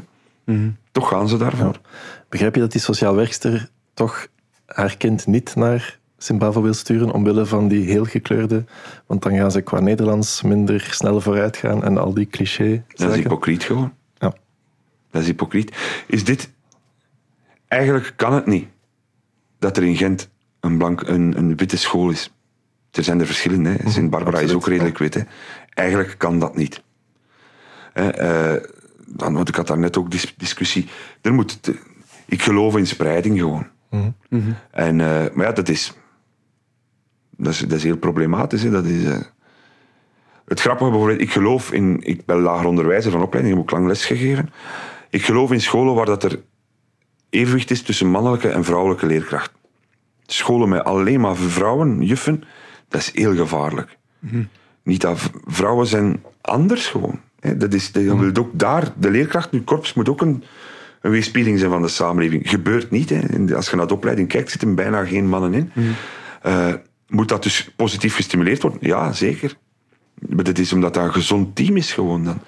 Toch 0.93 1.09
gaan 1.09 1.29
ze 1.29 1.37
daarvoor. 1.37 1.81
Begrijp 2.29 2.55
je 2.55 2.61
dat 2.61 2.73
die 2.73 2.81
sociaal 2.81 3.15
werkster 3.15 3.69
toch 3.95 4.27
haar 4.67 4.97
kind 4.97 5.27
niet 5.27 5.55
naar 5.55 5.99
Zimbabwe 6.17 6.61
wil 6.61 6.75
sturen 6.75 7.13
omwille 7.13 7.47
van 7.47 7.69
die 7.69 7.91
heel 7.91 8.05
gekleurde... 8.05 8.65
Want 9.07 9.23
dan 9.23 9.37
gaan 9.37 9.51
ze 9.51 9.61
qua 9.61 9.81
Nederlands 9.81 10.43
minder 10.43 10.81
snel 10.91 11.21
vooruit 11.21 11.57
gaan 11.57 11.85
en 11.85 11.99
al 11.99 12.15
die 12.15 12.27
cliché 12.27 12.85
Dat 12.95 13.11
is 13.11 13.17
hypocriet 13.17 13.63
gewoon. 13.63 13.95
Ja. 14.19 14.35
Dat 15.11 15.23
is 15.23 15.27
hypocriet. 15.27 15.77
Is 16.07 16.25
dit... 16.25 16.51
Eigenlijk 17.69 18.13
kan 18.17 18.33
het 18.33 18.47
niet 18.47 18.69
dat 19.59 19.77
er 19.77 19.83
in 19.83 19.97
Gent 19.97 20.31
een, 20.61 20.79
blank, 20.79 21.01
een, 21.01 21.39
een 21.39 21.57
witte 21.57 21.77
school 21.77 22.11
is. 22.11 22.33
Er 22.91 23.05
zijn 23.05 23.21
er 23.21 23.27
verschillen. 23.27 23.65
Hè. 23.65 23.91
Sint-Barbara 23.91 24.39
is 24.39 24.53
ook 24.53 24.67
redelijk 24.67 24.99
wit. 24.99 25.15
Hè. 25.15 25.21
Eigenlijk 25.75 26.15
kan 26.19 26.39
dat 26.39 26.57
niet. 26.57 26.83
Eh, 27.93 28.55
dan, 29.09 29.35
want 29.35 29.49
ik 29.49 29.55
had 29.55 29.67
daar 29.67 29.79
net 29.79 29.97
ook 29.97 30.11
dis- 30.11 30.35
discussie. 30.37 30.87
Er 31.21 31.35
moet, 31.35 31.63
te- 31.63 31.79
ik 32.27 32.43
geloof 32.43 32.77
in 32.77 32.87
spreiding 32.87 33.39
gewoon. 33.39 33.67
En, 34.71 35.01
eh, 35.01 35.35
maar 35.35 35.47
ja, 35.47 35.53
dat 35.53 35.69
is, 35.69 35.93
dat 37.31 37.53
is, 37.53 37.59
dat 37.59 37.73
is 37.73 37.83
heel 37.83 37.97
problematisch. 37.97 38.63
Hè. 38.63 38.71
Dat 38.71 38.85
is, 38.85 39.05
eh, 39.05 39.19
het 40.45 40.61
grappige 40.61 40.91
bijvoorbeeld, 40.91 41.21
ik 41.21 41.31
geloof 41.33 41.73
in, 41.73 42.01
ik 42.03 42.25
ben 42.27 42.41
lager 42.41 42.67
onderwijzer 42.67 43.11
van 43.11 43.23
opleiding, 43.23 43.55
ik 43.55 43.61
heb 43.61 43.71
ook 43.71 43.79
lang 43.79 43.89
les 43.91 44.05
gegeven. 44.07 44.51
Ik 45.11 45.23
geloof 45.25 45.53
in 45.53 45.61
scholen 45.61 45.95
waar 45.95 46.07
dat 46.07 46.25
er 46.25 46.43
evenwicht 47.31 47.71
is 47.71 47.83
tussen 47.83 48.11
mannelijke 48.11 48.49
en 48.49 48.65
vrouwelijke 48.65 49.07
leerkrachten. 49.07 49.57
Scholen 50.27 50.69
met 50.69 50.85
alleen 50.85 51.21
maar 51.21 51.37
vrouwen, 51.37 52.03
juffen, 52.03 52.45
dat 52.89 53.01
is 53.01 53.13
heel 53.15 53.35
gevaarlijk. 53.37 53.99
Niet 54.83 55.01
dat 55.01 55.31
vrouwen 55.47 55.87
zijn 55.87 56.23
anders 56.41 56.87
gewoon. 56.87 57.21
Dat 57.57 57.74
is, 57.74 57.93
dat 57.93 58.03
wil 58.03 58.30
ook 58.39 58.51
daar, 58.53 58.93
de 58.97 59.11
leerkracht, 59.11 59.53
nu 59.53 59.62
korps, 59.62 59.95
moet 59.95 60.09
ook 60.09 60.20
een, 60.20 60.45
een 61.01 61.11
weerspiegeling 61.11 61.59
zijn 61.59 61.70
van 61.70 61.82
de 61.82 61.89
samenleving. 61.89 62.51
Gebeurt 62.51 62.91
niet. 62.91 63.11
Hè. 63.11 63.55
Als 63.55 63.70
je 63.70 63.76
naar 63.76 63.86
de 63.86 63.95
opleiding 63.95 64.28
kijkt, 64.28 64.51
zitten 64.51 64.74
bijna 64.74 65.05
geen 65.05 65.28
mannen 65.28 65.55
in. 65.55 65.72
Eh, 66.43 66.72
moet 67.09 67.28
dat 67.28 67.43
dus 67.43 67.70
positief 67.76 68.14
gestimuleerd 68.14 68.62
worden? 68.62 68.80
Ja, 68.82 69.12
zeker. 69.12 69.57
Maar 70.28 70.45
dat 70.45 70.59
is 70.59 70.72
omdat 70.72 70.95
dat 70.95 71.05
een 71.05 71.12
gezond 71.12 71.57
team 71.57 71.76
is 71.76 71.93
gewoon 71.93 72.24
dan. 72.24 72.39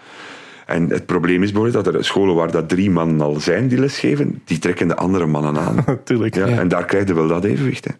En 0.66 0.90
het 0.90 1.06
probleem 1.06 1.42
is 1.42 1.52
bijvoorbeeld 1.52 1.84
dat 1.84 1.94
er 1.94 2.04
scholen 2.04 2.34
waar 2.34 2.50
dat 2.50 2.68
drie 2.68 2.90
mannen 2.90 3.20
al 3.20 3.40
zijn 3.40 3.68
die 3.68 3.78
lesgeven, 3.78 4.42
die 4.44 4.58
trekken 4.58 4.88
de 4.88 4.96
andere 4.96 5.26
mannen 5.26 5.58
aan. 5.58 5.74
Natuurlijk. 5.86 6.34
Ja, 6.34 6.46
Ja. 6.46 6.58
En 6.58 6.68
daar 6.68 6.84
krijg 6.84 7.08
je 7.08 7.14
wel 7.14 7.28
dat 7.28 7.44
evenwicht. 7.44 7.84
Hè. 7.84 7.92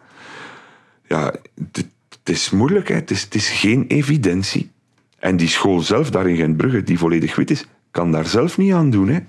Ja, 1.07 1.33
het, 1.55 1.87
het 2.09 2.29
is 2.29 2.49
moeilijk. 2.49 2.87
Hè. 2.87 2.95
Het, 2.95 3.11
is, 3.11 3.21
het 3.21 3.35
is 3.35 3.49
geen 3.49 3.85
evidentie. 3.87 4.71
En 5.21 5.37
die 5.37 5.47
school 5.47 5.79
zelf 5.79 6.09
daar 6.09 6.29
in 6.29 6.35
Gentbrugge, 6.35 6.83
die 6.83 6.97
volledig 6.97 7.35
wit 7.35 7.51
is, 7.51 7.65
kan 7.91 8.11
daar 8.11 8.25
zelf 8.25 8.57
niet 8.57 8.73
aan 8.73 8.89
doen. 8.89 9.07
Hè. 9.07 9.19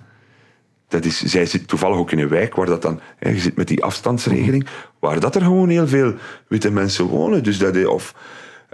Dat 0.89 1.05
is, 1.05 1.23
zij 1.23 1.47
zit 1.47 1.69
toevallig 1.69 1.97
ook 1.97 2.11
in 2.13 2.19
een 2.19 2.29
wijk 2.29 2.55
waar 2.55 2.67
dat 2.67 2.83
dan, 2.83 3.01
hè, 3.19 3.31
je 3.31 3.39
zit 3.39 3.57
met 3.57 3.69
die 3.69 3.85
afstandsregeling, 3.85 4.67
waar 4.99 5.21
dat 5.21 5.35
er 5.35 5.43
gewoon 5.43 5.69
heel 5.69 5.89
veel 5.89 6.15
witte 6.49 6.71
mensen 6.71 7.05
wonen. 7.05 7.43
Dus 7.43 7.59
dat, 7.59 7.87
of 7.87 8.15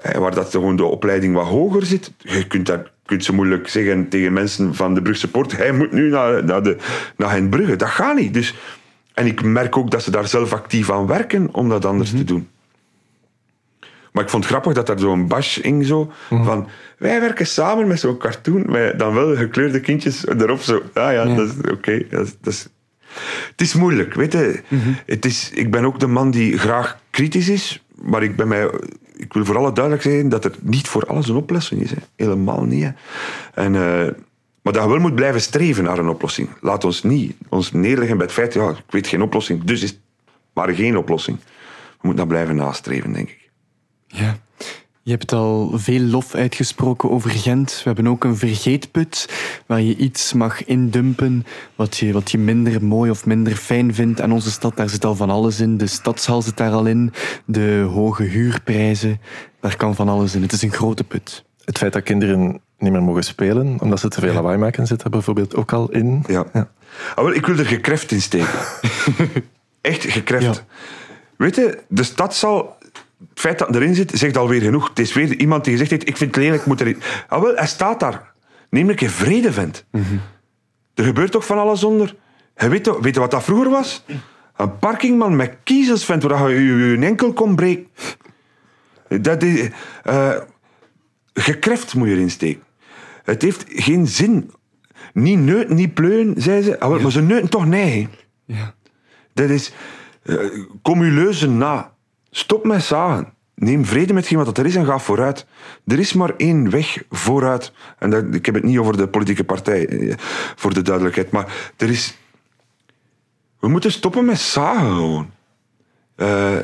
hè, 0.00 0.18
waar 0.18 0.34
dat 0.34 0.50
gewoon 0.50 0.76
de 0.76 0.84
opleiding 0.84 1.34
wat 1.34 1.46
hoger 1.46 1.86
zit. 1.86 2.12
Je 2.18 2.46
kunt, 2.46 2.66
dat, 2.66 2.90
kunt 3.04 3.24
ze 3.24 3.34
moeilijk 3.34 3.68
zeggen 3.68 4.08
tegen 4.08 4.32
mensen 4.32 4.74
van 4.74 4.94
de 4.94 5.02
Brugse 5.02 5.30
Poort, 5.30 5.56
hij 5.56 5.72
moet 5.72 5.92
nu 5.92 6.08
naar, 6.08 6.44
naar, 6.44 6.62
de, 6.62 6.76
naar 7.16 7.30
Gentbrugge. 7.30 7.76
Dat 7.76 7.88
gaat 7.88 8.16
niet. 8.16 8.34
Dus, 8.34 8.54
en 9.14 9.26
ik 9.26 9.42
merk 9.42 9.76
ook 9.76 9.90
dat 9.90 10.02
ze 10.02 10.10
daar 10.10 10.28
zelf 10.28 10.52
actief 10.52 10.90
aan 10.90 11.06
werken 11.06 11.54
om 11.54 11.68
dat 11.68 11.84
anders 11.84 12.10
te 12.10 12.24
doen. 12.24 12.48
Maar 14.18 14.26
ik 14.26 14.32
vond 14.32 14.44
het 14.44 14.52
grappig 14.52 14.72
dat 14.74 14.86
daar 14.86 14.98
zo'n 14.98 15.26
bash 15.28 15.56
in 15.58 15.84
zo 15.84 16.12
van 16.28 16.68
wij 16.98 17.20
werken 17.20 17.46
samen 17.46 17.86
met 17.86 18.00
zo'n 18.00 18.16
cartoon 18.18 18.64
met 18.66 18.98
dan 18.98 19.14
wel 19.14 19.36
gekleurde 19.36 19.80
kindjes 19.80 20.26
erop 20.26 20.60
zo. 20.60 20.82
Ah 20.94 21.12
ja, 21.12 21.24
dat 21.36 21.48
is 21.48 21.70
oké. 21.72 22.04
dat 22.10 22.26
is- 22.26 22.36
dat 22.40 22.52
is- 22.52 22.68
Het 23.50 23.60
is 23.60 23.74
moeilijk, 23.74 24.14
weet 24.14 24.32
je. 24.32 24.60
Het 25.06 25.24
is, 25.24 25.50
ik 25.54 25.70
ben 25.70 25.84
ook 25.84 26.00
de 26.00 26.06
man 26.06 26.30
die 26.30 26.58
graag 26.58 26.98
kritisch 27.10 27.48
is, 27.48 27.84
maar 28.02 28.22
ik 28.22 28.36
ben 28.36 28.48
mij 28.48 28.70
ik 29.16 29.32
wil 29.32 29.44
voor 29.44 29.56
alle 29.56 29.72
duidelijk 29.72 30.04
zijn 30.04 30.28
dat 30.28 30.44
er 30.44 30.52
niet 30.60 30.88
voor 30.88 31.04
alles 31.06 31.28
een 31.28 31.36
oplossing 31.36 31.80
is. 31.82 31.90
Hè. 31.90 31.96
Helemaal 32.16 32.62
niet. 32.64 32.84
Hè. 32.84 32.90
En, 33.62 33.74
eh, 33.74 34.12
maar 34.62 34.72
dat 34.72 34.82
je 34.82 34.88
wel 34.88 34.98
moet 34.98 35.14
blijven 35.14 35.40
streven 35.40 35.84
naar 35.84 35.98
een 35.98 36.08
oplossing. 36.08 36.48
Laat 36.60 36.84
ons 36.84 37.02
niet 37.02 37.36
ons 37.48 37.72
neerleggen 37.72 38.16
bij 38.16 38.26
het 38.26 38.34
feit, 38.34 38.54
ja, 38.54 38.68
ik 38.68 38.76
weet 38.88 39.06
geen 39.06 39.22
oplossing, 39.22 39.64
dus 39.64 39.82
is 39.82 39.90
het 39.90 39.98
maar 40.52 40.74
geen 40.74 40.96
oplossing. 40.96 41.38
We 41.38 41.96
moeten 42.00 42.16
dat 42.20 42.28
blijven 42.28 42.56
nastreven, 42.56 43.12
denk 43.12 43.28
ik. 43.28 43.37
Ja. 44.08 44.36
Je 45.02 45.14
hebt 45.14 45.32
al 45.32 45.70
veel 45.74 46.00
lof 46.00 46.34
uitgesproken 46.34 47.10
over 47.10 47.30
Gent. 47.30 47.72
We 47.72 47.82
hebben 47.84 48.06
ook 48.06 48.24
een 48.24 48.36
vergeetput 48.36 49.28
waar 49.66 49.80
je 49.80 49.96
iets 49.96 50.32
mag 50.32 50.64
indumpen 50.64 51.46
wat 51.74 51.96
je, 51.96 52.12
wat 52.12 52.30
je 52.30 52.38
minder 52.38 52.84
mooi 52.84 53.10
of 53.10 53.26
minder 53.26 53.56
fijn 53.56 53.94
vindt 53.94 54.20
aan 54.20 54.32
onze 54.32 54.50
stad. 54.50 54.76
Daar 54.76 54.88
zit 54.88 55.04
al 55.04 55.14
van 55.14 55.30
alles 55.30 55.60
in. 55.60 55.76
De 55.76 55.86
stadshal 55.86 56.42
zit 56.42 56.56
daar 56.56 56.72
al 56.72 56.86
in. 56.86 57.12
De 57.44 57.86
hoge 57.92 58.22
huurprijzen. 58.22 59.20
Daar 59.60 59.76
kan 59.76 59.94
van 59.94 60.08
alles 60.08 60.34
in. 60.34 60.42
Het 60.42 60.52
is 60.52 60.62
een 60.62 60.72
grote 60.72 61.04
put. 61.04 61.44
Het 61.64 61.78
feit 61.78 61.92
dat 61.92 62.02
kinderen 62.02 62.60
niet 62.78 62.92
meer 62.92 63.02
mogen 63.02 63.24
spelen 63.24 63.76
omdat 63.80 64.00
ze 64.00 64.08
te 64.08 64.20
veel 64.20 64.32
lawaai 64.32 64.58
maken, 64.58 64.86
zit 64.86 65.02
er 65.02 65.10
bijvoorbeeld 65.10 65.56
ook 65.56 65.72
al 65.72 65.90
in. 65.90 66.24
Ja. 66.26 66.46
Ja. 66.52 66.70
Ah, 67.14 67.24
wel, 67.24 67.34
ik 67.34 67.46
wil 67.46 67.58
er 67.58 67.66
gekreft 67.66 68.10
in 68.10 68.22
steken. 68.22 68.58
Echt 69.80 70.04
gekreft. 70.04 70.44
Ja. 70.44 70.64
Weet 71.36 71.56
je, 71.56 71.78
de 71.88 72.02
stad 72.02 72.34
zal... 72.34 72.76
Het 73.18 73.40
feit 73.40 73.58
dat 73.58 73.66
het 73.68 73.76
erin 73.76 73.94
zit, 73.94 74.10
zegt 74.14 74.36
alweer 74.36 74.60
genoeg. 74.60 74.88
Het 74.88 74.98
is 74.98 75.12
weer 75.14 75.34
iemand 75.36 75.64
die 75.64 75.72
gezegd 75.72 75.90
heeft, 75.90 76.08
ik 76.08 76.16
vind 76.16 76.34
het 76.34 76.44
lelijk, 76.44 76.60
ik 76.60 76.66
moet 76.66 76.80
erin. 76.80 77.00
Ah, 77.28 77.42
wel, 77.42 77.54
hij 77.54 77.66
staat 77.66 78.00
daar. 78.00 78.32
Neem 78.70 78.88
een 78.88 78.94
keer 78.94 79.10
vrede, 79.10 79.52
vent. 79.52 79.84
Er 80.94 81.04
gebeurt 81.04 81.32
toch 81.32 81.46
van 81.46 81.58
alles 81.58 81.84
onder? 81.84 82.14
Je 82.56 82.68
weet, 82.68 83.00
weet 83.00 83.14
je 83.14 83.20
wat 83.20 83.30
dat 83.30 83.44
vroeger 83.44 83.70
was? 83.70 84.04
Een 84.56 84.78
parkingman 84.78 85.36
met 85.36 85.56
kiezels, 85.64 86.04
vent, 86.04 86.22
waar 86.22 86.50
je 86.50 86.64
je, 86.64 86.96
je 86.98 87.06
enkel 87.06 87.32
kon 87.32 87.56
breken. 87.56 87.86
Dat 89.08 89.42
is... 89.42 89.68
eh, 90.04 90.36
gekreft 91.34 91.94
moet 91.94 92.08
je 92.08 92.14
erin 92.14 92.30
steken. 92.30 92.62
Het 93.24 93.42
heeft 93.42 93.64
geen 93.68 94.06
zin. 94.06 94.50
Niet 95.12 95.38
neuten, 95.38 95.74
niet 95.76 95.94
pleuren, 95.94 96.34
zei 96.42 96.62
ze. 96.62 96.80
Ah, 96.80 96.88
wel, 96.88 97.00
Maar 97.00 97.10
ze 97.10 97.22
neuten 97.22 97.50
toch 97.50 97.66
nee. 97.66 98.08
Ja. 98.44 98.74
Dat 99.32 99.50
is... 99.50 99.72
eh, 100.22 100.36
kom 100.82 101.02
leuzen 101.04 101.56
na. 101.58 101.92
Stop 102.38 102.64
met 102.64 102.82
zagen. 102.82 103.32
Neem 103.54 103.84
vrede 103.84 104.12
met 104.12 104.30
wat 104.30 104.44
dat 104.44 104.58
er 104.58 104.66
is 104.66 104.74
en 104.74 104.86
ga 104.86 104.98
vooruit. 104.98 105.46
Er 105.86 105.98
is 105.98 106.12
maar 106.12 106.34
één 106.36 106.70
weg 106.70 107.02
vooruit. 107.10 107.72
En 107.98 108.32
ik 108.34 108.46
heb 108.46 108.54
het 108.54 108.64
niet 108.64 108.78
over 108.78 108.96
de 108.96 109.08
politieke 109.08 109.44
partij, 109.44 109.86
eh, 109.88 110.14
voor 110.56 110.74
de 110.74 110.82
duidelijkheid. 110.82 111.30
Maar 111.30 111.72
er 111.76 111.88
is... 111.88 112.18
We 113.58 113.68
moeten 113.68 113.92
stoppen 113.92 114.24
met 114.24 114.38
zagen 114.38 114.94
gewoon. 114.94 115.30
Eh, 116.14 116.58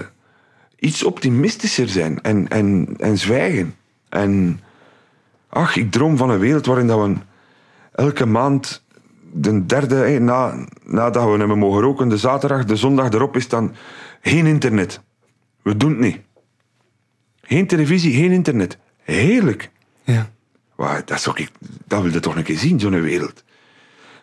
iets 0.78 1.04
optimistischer 1.04 1.88
zijn 1.88 2.22
en, 2.22 2.48
en, 2.48 2.94
en 2.98 3.18
zwijgen. 3.18 3.74
En 4.08 4.60
ach, 5.48 5.76
ik 5.76 5.92
droom 5.92 6.16
van 6.16 6.30
een 6.30 6.38
wereld 6.38 6.66
waarin 6.66 6.86
dat 6.86 7.06
we 7.06 7.14
elke 7.92 8.26
maand 8.26 8.84
de 9.32 9.66
derde, 9.66 9.94
hè, 9.94 10.18
na, 10.18 10.66
nadat 10.84 11.24
we 11.24 11.38
hebben 11.38 11.58
mogen 11.58 11.80
roken, 11.80 12.08
de 12.08 12.18
zaterdag, 12.18 12.64
de 12.64 12.76
zondag 12.76 13.10
erop 13.10 13.36
is 13.36 13.48
dan 13.48 13.74
geen 14.20 14.46
internet. 14.46 15.00
We 15.64 15.76
doen 15.76 15.90
het 15.90 15.98
niet. 15.98 16.18
Geen 17.42 17.66
televisie, 17.66 18.14
geen 18.14 18.32
internet. 18.32 18.78
Heerlijk. 19.02 19.70
Ja. 20.02 20.30
Wauw, 20.74 21.02
dat, 21.04 21.32
dat 21.86 22.02
wil 22.02 22.12
je 22.12 22.20
toch 22.20 22.36
een 22.36 22.42
keer 22.42 22.58
zien, 22.58 22.80
zo'n 22.80 23.00
wereld. 23.00 23.44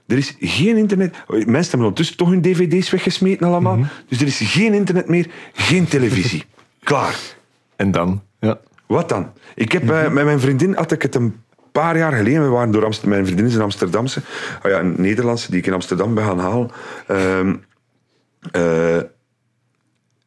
Er 0.07 0.17
is 0.17 0.35
geen 0.39 0.77
internet. 0.77 1.15
Mensen 1.27 1.53
hebben 1.53 1.79
ondertussen 1.79 2.17
toch 2.17 2.29
hun 2.29 2.41
dvd's 2.41 2.89
weggesmeten 2.89 3.47
allemaal. 3.47 3.79
Dus 4.07 4.21
er 4.21 4.27
is 4.27 4.39
geen 4.39 4.73
internet 4.73 5.07
meer, 5.07 5.27
geen 5.53 5.87
televisie. 5.87 6.43
Klaar. 6.83 7.15
En 7.75 7.91
dan? 7.91 8.23
Ja. 8.39 8.59
Wat 8.87 9.09
dan? 9.09 9.31
Ik 9.55 9.71
heb 9.71 9.89
eh, 9.89 10.09
met 10.11 10.25
mijn 10.25 10.39
vriendin 10.39 10.75
had 10.75 10.91
ik 10.91 11.01
het 11.01 11.15
een 11.15 11.41
paar 11.71 11.97
jaar 11.97 12.13
geleden. 12.13 12.43
We 12.43 12.49
waren 12.49 12.71
door 12.71 12.85
Amsterdam. 12.85 13.13
Mijn 13.13 13.25
vriendin 13.25 13.45
is 13.45 13.55
een 13.55 13.61
Amsterdamse. 13.61 14.21
Oh 14.63 14.71
ja, 14.71 14.79
een 14.79 14.95
Nederlandse 14.97 15.51
die 15.51 15.59
ik 15.59 15.67
in 15.67 15.73
Amsterdam 15.73 16.13
ben 16.13 16.23
gaan 16.23 16.39
halen. 16.39 16.71
Eh, 18.51 18.97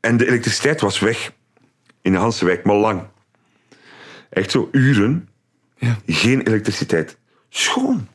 en 0.04 0.16
de 0.16 0.26
elektriciteit 0.26 0.80
was 0.80 0.98
weg. 0.98 1.32
In 2.02 2.12
de 2.12 2.18
Hansewijk, 2.18 2.64
maar 2.64 2.76
lang. 2.76 3.02
Echt 4.30 4.50
zo 4.50 4.68
uren. 4.72 5.28
Ja. 5.76 5.96
Geen 6.06 6.40
elektriciteit. 6.46 7.16
Schoon. 7.48 8.08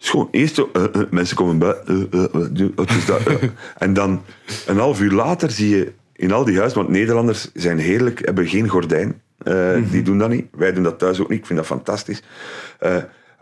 is 0.00 0.08
gewoon 0.10 0.28
eerst 0.30 0.54
zo, 0.54 0.70
eh, 0.72 0.84
eh, 0.84 1.10
mensen 1.10 1.36
komen 1.36 1.58
buiten, 1.58 2.08
eh, 2.10 2.66
wat 2.74 2.90
is 2.90 3.06
dat? 3.06 3.20
en 3.78 3.92
dan 3.92 4.22
een 4.66 4.78
half 4.78 5.00
uur 5.00 5.12
later 5.12 5.50
zie 5.50 5.76
je 5.76 5.92
in 6.12 6.32
al 6.32 6.44
die 6.44 6.56
huizen, 6.58 6.78
want 6.78 6.90
Nederlanders 6.90 7.50
zijn 7.54 7.78
heerlijk, 7.78 8.24
hebben 8.24 8.46
geen 8.46 8.68
gordijn. 8.68 9.20
Eh, 9.38 9.90
Die 9.90 10.02
doen 10.02 10.18
dat 10.18 10.30
niet. 10.30 10.46
Wij 10.52 10.72
doen 10.72 10.82
dat 10.82 10.98
thuis 10.98 11.20
ook 11.20 11.28
niet. 11.28 11.38
Ik 11.38 11.46
vind 11.46 11.58
dat 11.58 11.68
fantastisch. 11.68 12.22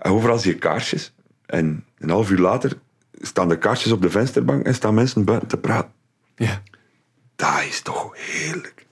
Overal 0.02 0.38
zie 0.38 0.52
je 0.52 0.58
kaarsjes. 0.58 1.14
En 1.46 1.84
een 1.98 2.10
half 2.10 2.30
uur 2.30 2.38
later 2.38 2.72
staan 3.20 3.48
de 3.48 3.58
kaarsjes 3.58 3.92
op 3.92 4.02
de 4.02 4.10
vensterbank 4.10 4.66
en 4.66 4.74
staan 4.74 4.94
mensen 4.94 5.24
buiten 5.24 5.48
te 5.48 5.56
praten. 5.56 5.92
Ja. 6.36 6.62
Dat 7.36 7.62
is 7.68 7.80
toch 7.80 8.10
heerlijk. 8.16 8.86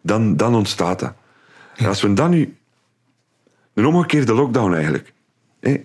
Dan, 0.00 0.36
dan 0.36 0.54
ontstaat 0.54 0.98
dat. 0.98 1.14
En 1.76 1.86
als 1.86 2.02
we 2.02 2.12
dan 2.12 2.30
nu... 2.30 2.56
Een 3.74 3.86
omgekeerde 3.86 4.34
lockdown 4.34 4.72
eigenlijk. 4.74 5.12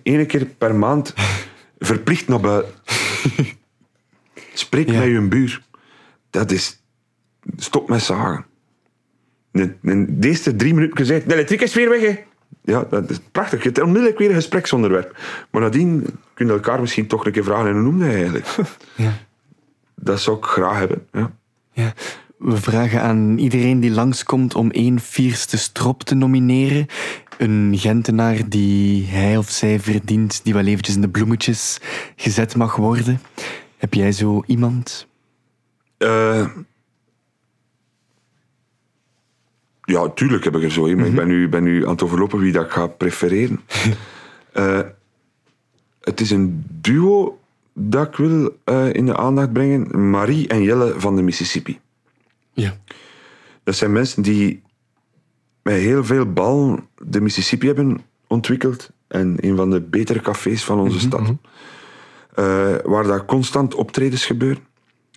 Eén 0.02 0.26
keer 0.26 0.44
per 0.46 0.74
maand 0.74 1.14
verplicht 1.78 2.28
naar 2.28 2.40
buiten. 2.40 2.74
Spreek 4.54 4.90
Ja. 4.90 4.98
met 4.98 5.08
je 5.08 5.20
buur. 5.28 5.62
Dat 6.30 6.50
is... 6.50 6.82
Stop 7.56 7.88
met 7.88 8.02
zagen. 8.02 8.44
En, 9.52 9.78
en 9.82 10.20
de 10.20 10.28
eerste 10.28 10.56
drie 10.56 10.74
minuten 10.74 10.96
gezegd, 10.96 11.28
de 11.28 11.34
elektriek 11.34 11.60
is 11.60 11.74
weer 11.74 11.88
weg. 11.88 12.00
Hè. 12.00 12.24
Ja, 12.62 12.84
dat 12.90 13.10
is 13.10 13.18
prachtig. 13.32 13.58
Je 13.62 13.64
hebt 13.68 13.80
onmiddellijk 13.80 14.18
weer 14.18 14.28
een 14.28 14.34
gespreksonderwerp. 14.34 15.16
Maar 15.50 15.62
nadien 15.62 16.06
kun 16.34 16.46
je 16.46 16.52
elkaar 16.52 16.80
misschien 16.80 17.06
toch 17.06 17.26
een 17.26 17.32
keer 17.32 17.44
vragen, 17.44 17.66
en 17.66 17.72
hoe 17.72 17.82
noemde 17.82 18.04
hij 18.04 18.14
eigenlijk? 18.14 18.46
Ja. 18.94 19.12
Dat 19.94 20.20
zou 20.20 20.36
ik 20.36 20.44
graag 20.44 20.78
hebben. 20.78 21.06
Ja. 21.12 21.32
Ja. 21.74 21.92
We 22.38 22.56
vragen 22.56 23.02
aan 23.02 23.38
iedereen 23.38 23.80
die 23.80 23.90
langskomt 23.90 24.54
om 24.54 24.70
één 24.70 25.00
vierste 25.00 25.58
strop 25.58 26.02
te 26.02 26.14
nomineren. 26.14 26.86
Een 27.38 27.74
Gentenaar 27.76 28.48
die 28.48 29.06
hij 29.06 29.36
of 29.36 29.50
zij 29.50 29.80
verdient, 29.80 30.40
die 30.44 30.54
wel 30.54 30.64
eventjes 30.64 30.94
in 30.94 31.00
de 31.00 31.08
bloemetjes 31.08 31.80
gezet 32.16 32.56
mag 32.56 32.76
worden. 32.76 33.20
Heb 33.76 33.94
jij 33.94 34.12
zo 34.12 34.42
iemand? 34.46 35.06
Eh, 35.96 36.46
ja, 39.82 40.08
tuurlijk 40.08 40.44
heb 40.44 40.56
ik 40.56 40.62
er 40.62 40.72
zo 40.72 40.86
een, 40.86 40.96
maar 40.96 41.06
ik 41.06 41.14
ben 41.14 41.26
nu, 41.26 41.48
ben 41.48 41.62
nu 41.62 41.84
aan 41.84 41.92
het 41.92 42.02
overlopen 42.02 42.38
wie 42.38 42.52
dat 42.52 42.64
ik 42.64 42.70
ga 42.70 42.86
prefereren. 42.86 43.60
Eh, 44.54 44.80
het 46.00 46.20
is 46.20 46.30
een 46.30 46.64
duo 46.68 47.38
dat 47.74 48.06
ik 48.08 48.16
wil 48.16 48.58
eh, 48.64 48.92
in 48.92 49.06
de 49.06 49.16
aandacht 49.16 49.52
brengen. 49.52 50.10
Marie 50.10 50.48
en 50.48 50.62
Jelle 50.62 50.94
van 50.96 51.16
de 51.16 51.22
Mississippi. 51.22 51.78
Ja. 52.52 52.76
Dat 53.62 53.74
zijn 53.74 53.92
mensen 53.92 54.22
die 54.22 54.62
met 55.62 55.74
heel 55.74 56.04
veel 56.04 56.32
bal 56.32 56.80
de 57.04 57.20
Mississippi 57.20 57.66
hebben 57.66 58.00
ontwikkeld. 58.26 58.90
En 59.06 59.36
een 59.40 59.56
van 59.56 59.70
de 59.70 59.80
betere 59.80 60.20
cafés 60.20 60.64
van 60.64 60.78
onze 60.78 61.00
stad. 61.00 61.32
Eh, 62.34 62.74
waar 62.84 63.04
daar 63.04 63.24
constant 63.24 63.74
optredens 63.74 64.26
gebeuren. 64.26 64.62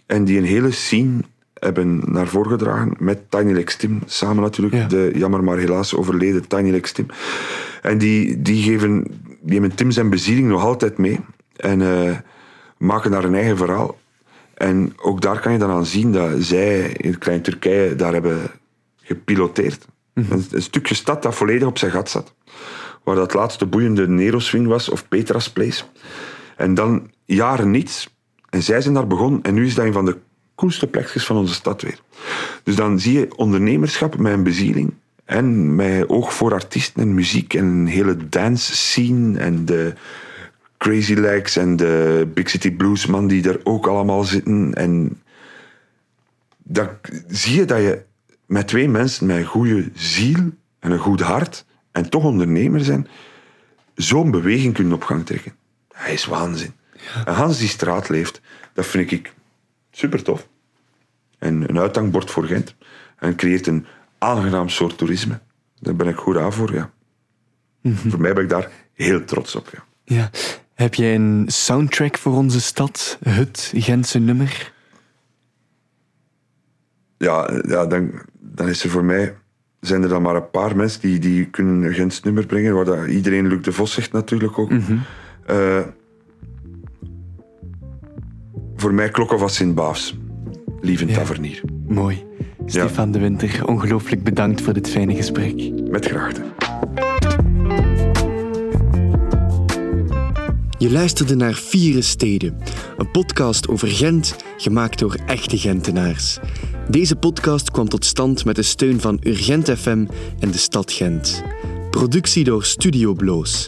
En 0.05 0.25
die 0.25 0.37
een 0.37 0.45
hele 0.45 0.71
scene 0.71 1.21
hebben 1.53 2.01
naar 2.05 2.27
voren 2.27 2.51
gedragen. 2.51 2.93
Met 2.99 3.31
Tiny 3.31 3.51
Lex 3.51 3.75
Tim 3.75 4.01
samen 4.05 4.43
natuurlijk. 4.43 4.75
Ja. 4.75 4.87
De 4.87 5.11
jammer 5.15 5.43
maar 5.43 5.57
helaas 5.57 5.95
overleden 5.95 6.47
Tiny 6.47 6.71
Lex 6.71 6.91
Tim. 6.91 7.05
En 7.81 7.97
die, 7.97 8.41
die 8.41 8.63
geven 8.63 9.03
die 9.41 9.59
hebben 9.59 9.75
Tim 9.77 9.91
zijn 9.91 10.09
bezieling 10.09 10.47
nog 10.47 10.63
altijd 10.63 10.97
mee. 10.97 11.19
En 11.55 11.81
eh, 11.81 12.17
maken 12.77 13.11
daar 13.11 13.23
een 13.23 13.35
eigen 13.35 13.57
verhaal. 13.57 13.97
En 14.53 14.93
ook 14.97 15.21
daar 15.21 15.39
kan 15.39 15.51
je 15.51 15.57
dan 15.57 15.69
aan 15.69 15.85
zien 15.85 16.11
dat 16.11 16.31
zij 16.37 16.79
in 16.79 17.17
Klein 17.17 17.41
Turkije 17.41 17.95
daar 17.95 18.13
hebben 18.13 18.41
gepiloteerd. 19.01 19.87
een, 20.13 20.45
een 20.51 20.61
stukje 20.61 20.95
stad 20.95 21.23
dat 21.23 21.35
volledig 21.35 21.67
op 21.67 21.77
zijn 21.77 21.91
gat 21.91 22.09
zat. 22.09 22.33
Waar 23.03 23.15
dat 23.15 23.33
laatste 23.33 23.65
boeiende 23.65 24.07
Nero-swing 24.07 24.67
was, 24.67 24.89
of 24.89 25.07
Petra's 25.07 25.49
Place. 25.49 25.83
En 26.55 26.73
dan 26.73 27.11
jaren 27.25 27.71
niets. 27.71 28.15
En 28.49 28.63
zij 28.63 28.81
zijn 28.81 28.93
daar 28.93 29.07
begonnen. 29.07 29.41
En 29.41 29.53
nu 29.53 29.65
is 29.65 29.75
dat 29.75 29.85
een 29.85 29.93
van 29.93 30.05
de 30.05 30.17
coolste 30.55 30.87
plekjes 30.87 31.25
van 31.25 31.35
onze 31.35 31.53
stad 31.53 31.81
weer. 31.81 31.99
Dus 32.63 32.75
dan 32.75 32.99
zie 32.99 33.19
je 33.19 33.35
ondernemerschap 33.35 34.17
met 34.17 34.33
een 34.33 34.43
bezieling. 34.43 34.93
En 35.25 35.75
met 35.75 36.09
oog 36.09 36.33
voor 36.33 36.53
artiesten 36.53 37.01
en 37.01 37.13
muziek. 37.13 37.53
En 37.53 37.65
een 37.65 37.87
hele 37.87 38.29
dance 38.29 38.75
scene. 38.75 39.39
En 39.39 39.65
de 39.65 39.93
Crazy 40.77 41.13
Legs 41.13 41.55
en 41.55 41.75
de 41.75 42.27
Big 42.33 42.49
City 42.49 42.71
Bluesman 42.71 43.27
die 43.27 43.49
er 43.49 43.59
ook 43.63 43.87
allemaal 43.87 44.23
zitten. 44.23 44.73
En 44.73 45.21
dan 46.63 46.89
zie 47.27 47.55
je 47.55 47.65
dat 47.65 47.79
je 47.79 48.03
met 48.45 48.67
twee 48.67 48.89
mensen 48.89 49.25
met 49.25 49.37
een 49.37 49.45
goede 49.45 49.89
ziel 49.93 50.51
en 50.79 50.91
een 50.91 50.99
goed 50.99 51.21
hart 51.21 51.65
en 51.91 52.09
toch 52.09 52.23
ondernemer 52.23 52.83
zijn, 52.83 53.07
zo'n 53.95 54.31
beweging 54.31 54.73
kunt 54.73 54.93
op 54.93 55.03
gang 55.03 55.25
trekken. 55.25 55.53
Hij 55.93 56.13
is 56.13 56.25
waanzin. 56.25 56.73
En 57.25 57.33
Hans 57.33 57.57
die 57.57 57.67
straat 57.67 58.09
leeft, 58.09 58.41
dat 58.73 58.85
vind 58.85 59.11
ik 59.11 59.33
super 59.91 60.23
tof. 60.23 60.47
En 61.39 61.69
een 61.69 61.79
uithangbord 61.79 62.31
voor 62.31 62.45
Gent. 62.45 62.75
En 63.17 63.35
creëert 63.35 63.67
een 63.67 63.85
aangenaam 64.17 64.69
soort 64.69 64.97
toerisme. 64.97 65.39
Daar 65.79 65.95
ben 65.95 66.07
ik 66.07 66.15
goed 66.15 66.37
aan 66.37 66.53
voor, 66.53 66.73
ja. 66.73 66.91
Voor 67.83 68.21
mij 68.21 68.33
ben 68.33 68.43
ik 68.43 68.49
daar 68.49 68.71
heel 68.93 69.23
trots 69.25 69.55
op, 69.55 69.69
ja. 69.73 69.83
ja. 70.15 70.29
Heb 70.77 70.93
jij 70.93 71.15
een 71.15 71.43
soundtrack 71.47 72.17
voor 72.17 72.33
onze 72.33 72.61
stad? 72.61 73.17
Het 73.23 73.73
Gentse 73.75 74.19
nummer? 74.19 74.73
ja, 77.17 77.49
ja 77.67 77.85
dan, 77.85 78.11
dan 78.39 78.67
is 78.67 78.83
er 78.83 78.89
voor 78.89 79.03
mij... 79.03 79.35
Zijn 79.79 80.03
er 80.03 80.09
dan 80.09 80.21
maar 80.21 80.35
een 80.35 80.49
paar 80.49 80.75
mensen 80.75 81.01
die, 81.01 81.19
die 81.19 81.45
kunnen 81.45 81.83
een 81.83 81.93
Gens 81.93 82.21
nummer 82.21 82.45
brengen, 82.45 82.73
waar 82.73 82.85
dat 82.85 83.07
iedereen 83.07 83.47
Luc 83.47 83.61
de 83.61 83.71
Vos 83.71 83.93
zegt 83.93 84.11
natuurlijk 84.11 84.59
ook. 84.59 84.71
Eh, 85.45 85.79
voor 88.75 88.93
mij 88.93 89.09
Klokken 89.09 89.39
van 89.39 89.49
Sint-Baafs. 89.49 90.17
Lieve 90.81 91.05
tavernier. 91.05 91.61
Mooi. 91.87 92.25
Stefan 92.65 93.11
de 93.11 93.19
Winter, 93.19 93.67
ongelooflijk 93.67 94.23
bedankt 94.23 94.61
voor 94.61 94.73
dit 94.73 94.89
fijne 94.89 95.15
gesprek. 95.15 95.71
Met 95.89 96.05
graagte. 96.05 96.41
Je 100.79 100.91
luisterde 100.91 101.35
naar 101.35 101.53
Vieren 101.53 102.03
Steden, 102.03 102.57
een 102.97 103.11
podcast 103.11 103.67
over 103.67 103.87
Gent, 103.87 104.35
gemaakt 104.57 104.99
door 104.99 105.17
echte 105.25 105.57
Gentenaars. 105.57 106.37
Deze 106.89 107.15
podcast 107.15 107.71
kwam 107.71 107.89
tot 107.89 108.05
stand 108.05 108.45
met 108.45 108.55
de 108.55 108.61
steun 108.61 108.99
van 108.99 109.19
Urgent 109.23 109.69
FM 109.69 110.05
en 110.39 110.51
de 110.51 110.57
stad 110.57 110.91
Gent. 110.91 111.43
Productie 111.89 112.43
door 112.43 112.65
Studio 112.65 113.13
Bloos. 113.13 113.67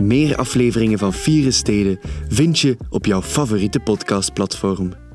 Meer 0.00 0.36
afleveringen 0.36 0.98
van 0.98 1.12
Vieren 1.12 1.52
Steden 1.52 1.98
vind 2.28 2.58
je 2.58 2.76
op 2.90 3.06
jouw 3.06 3.22
favoriete 3.22 3.80
podcastplatform. 3.80 5.05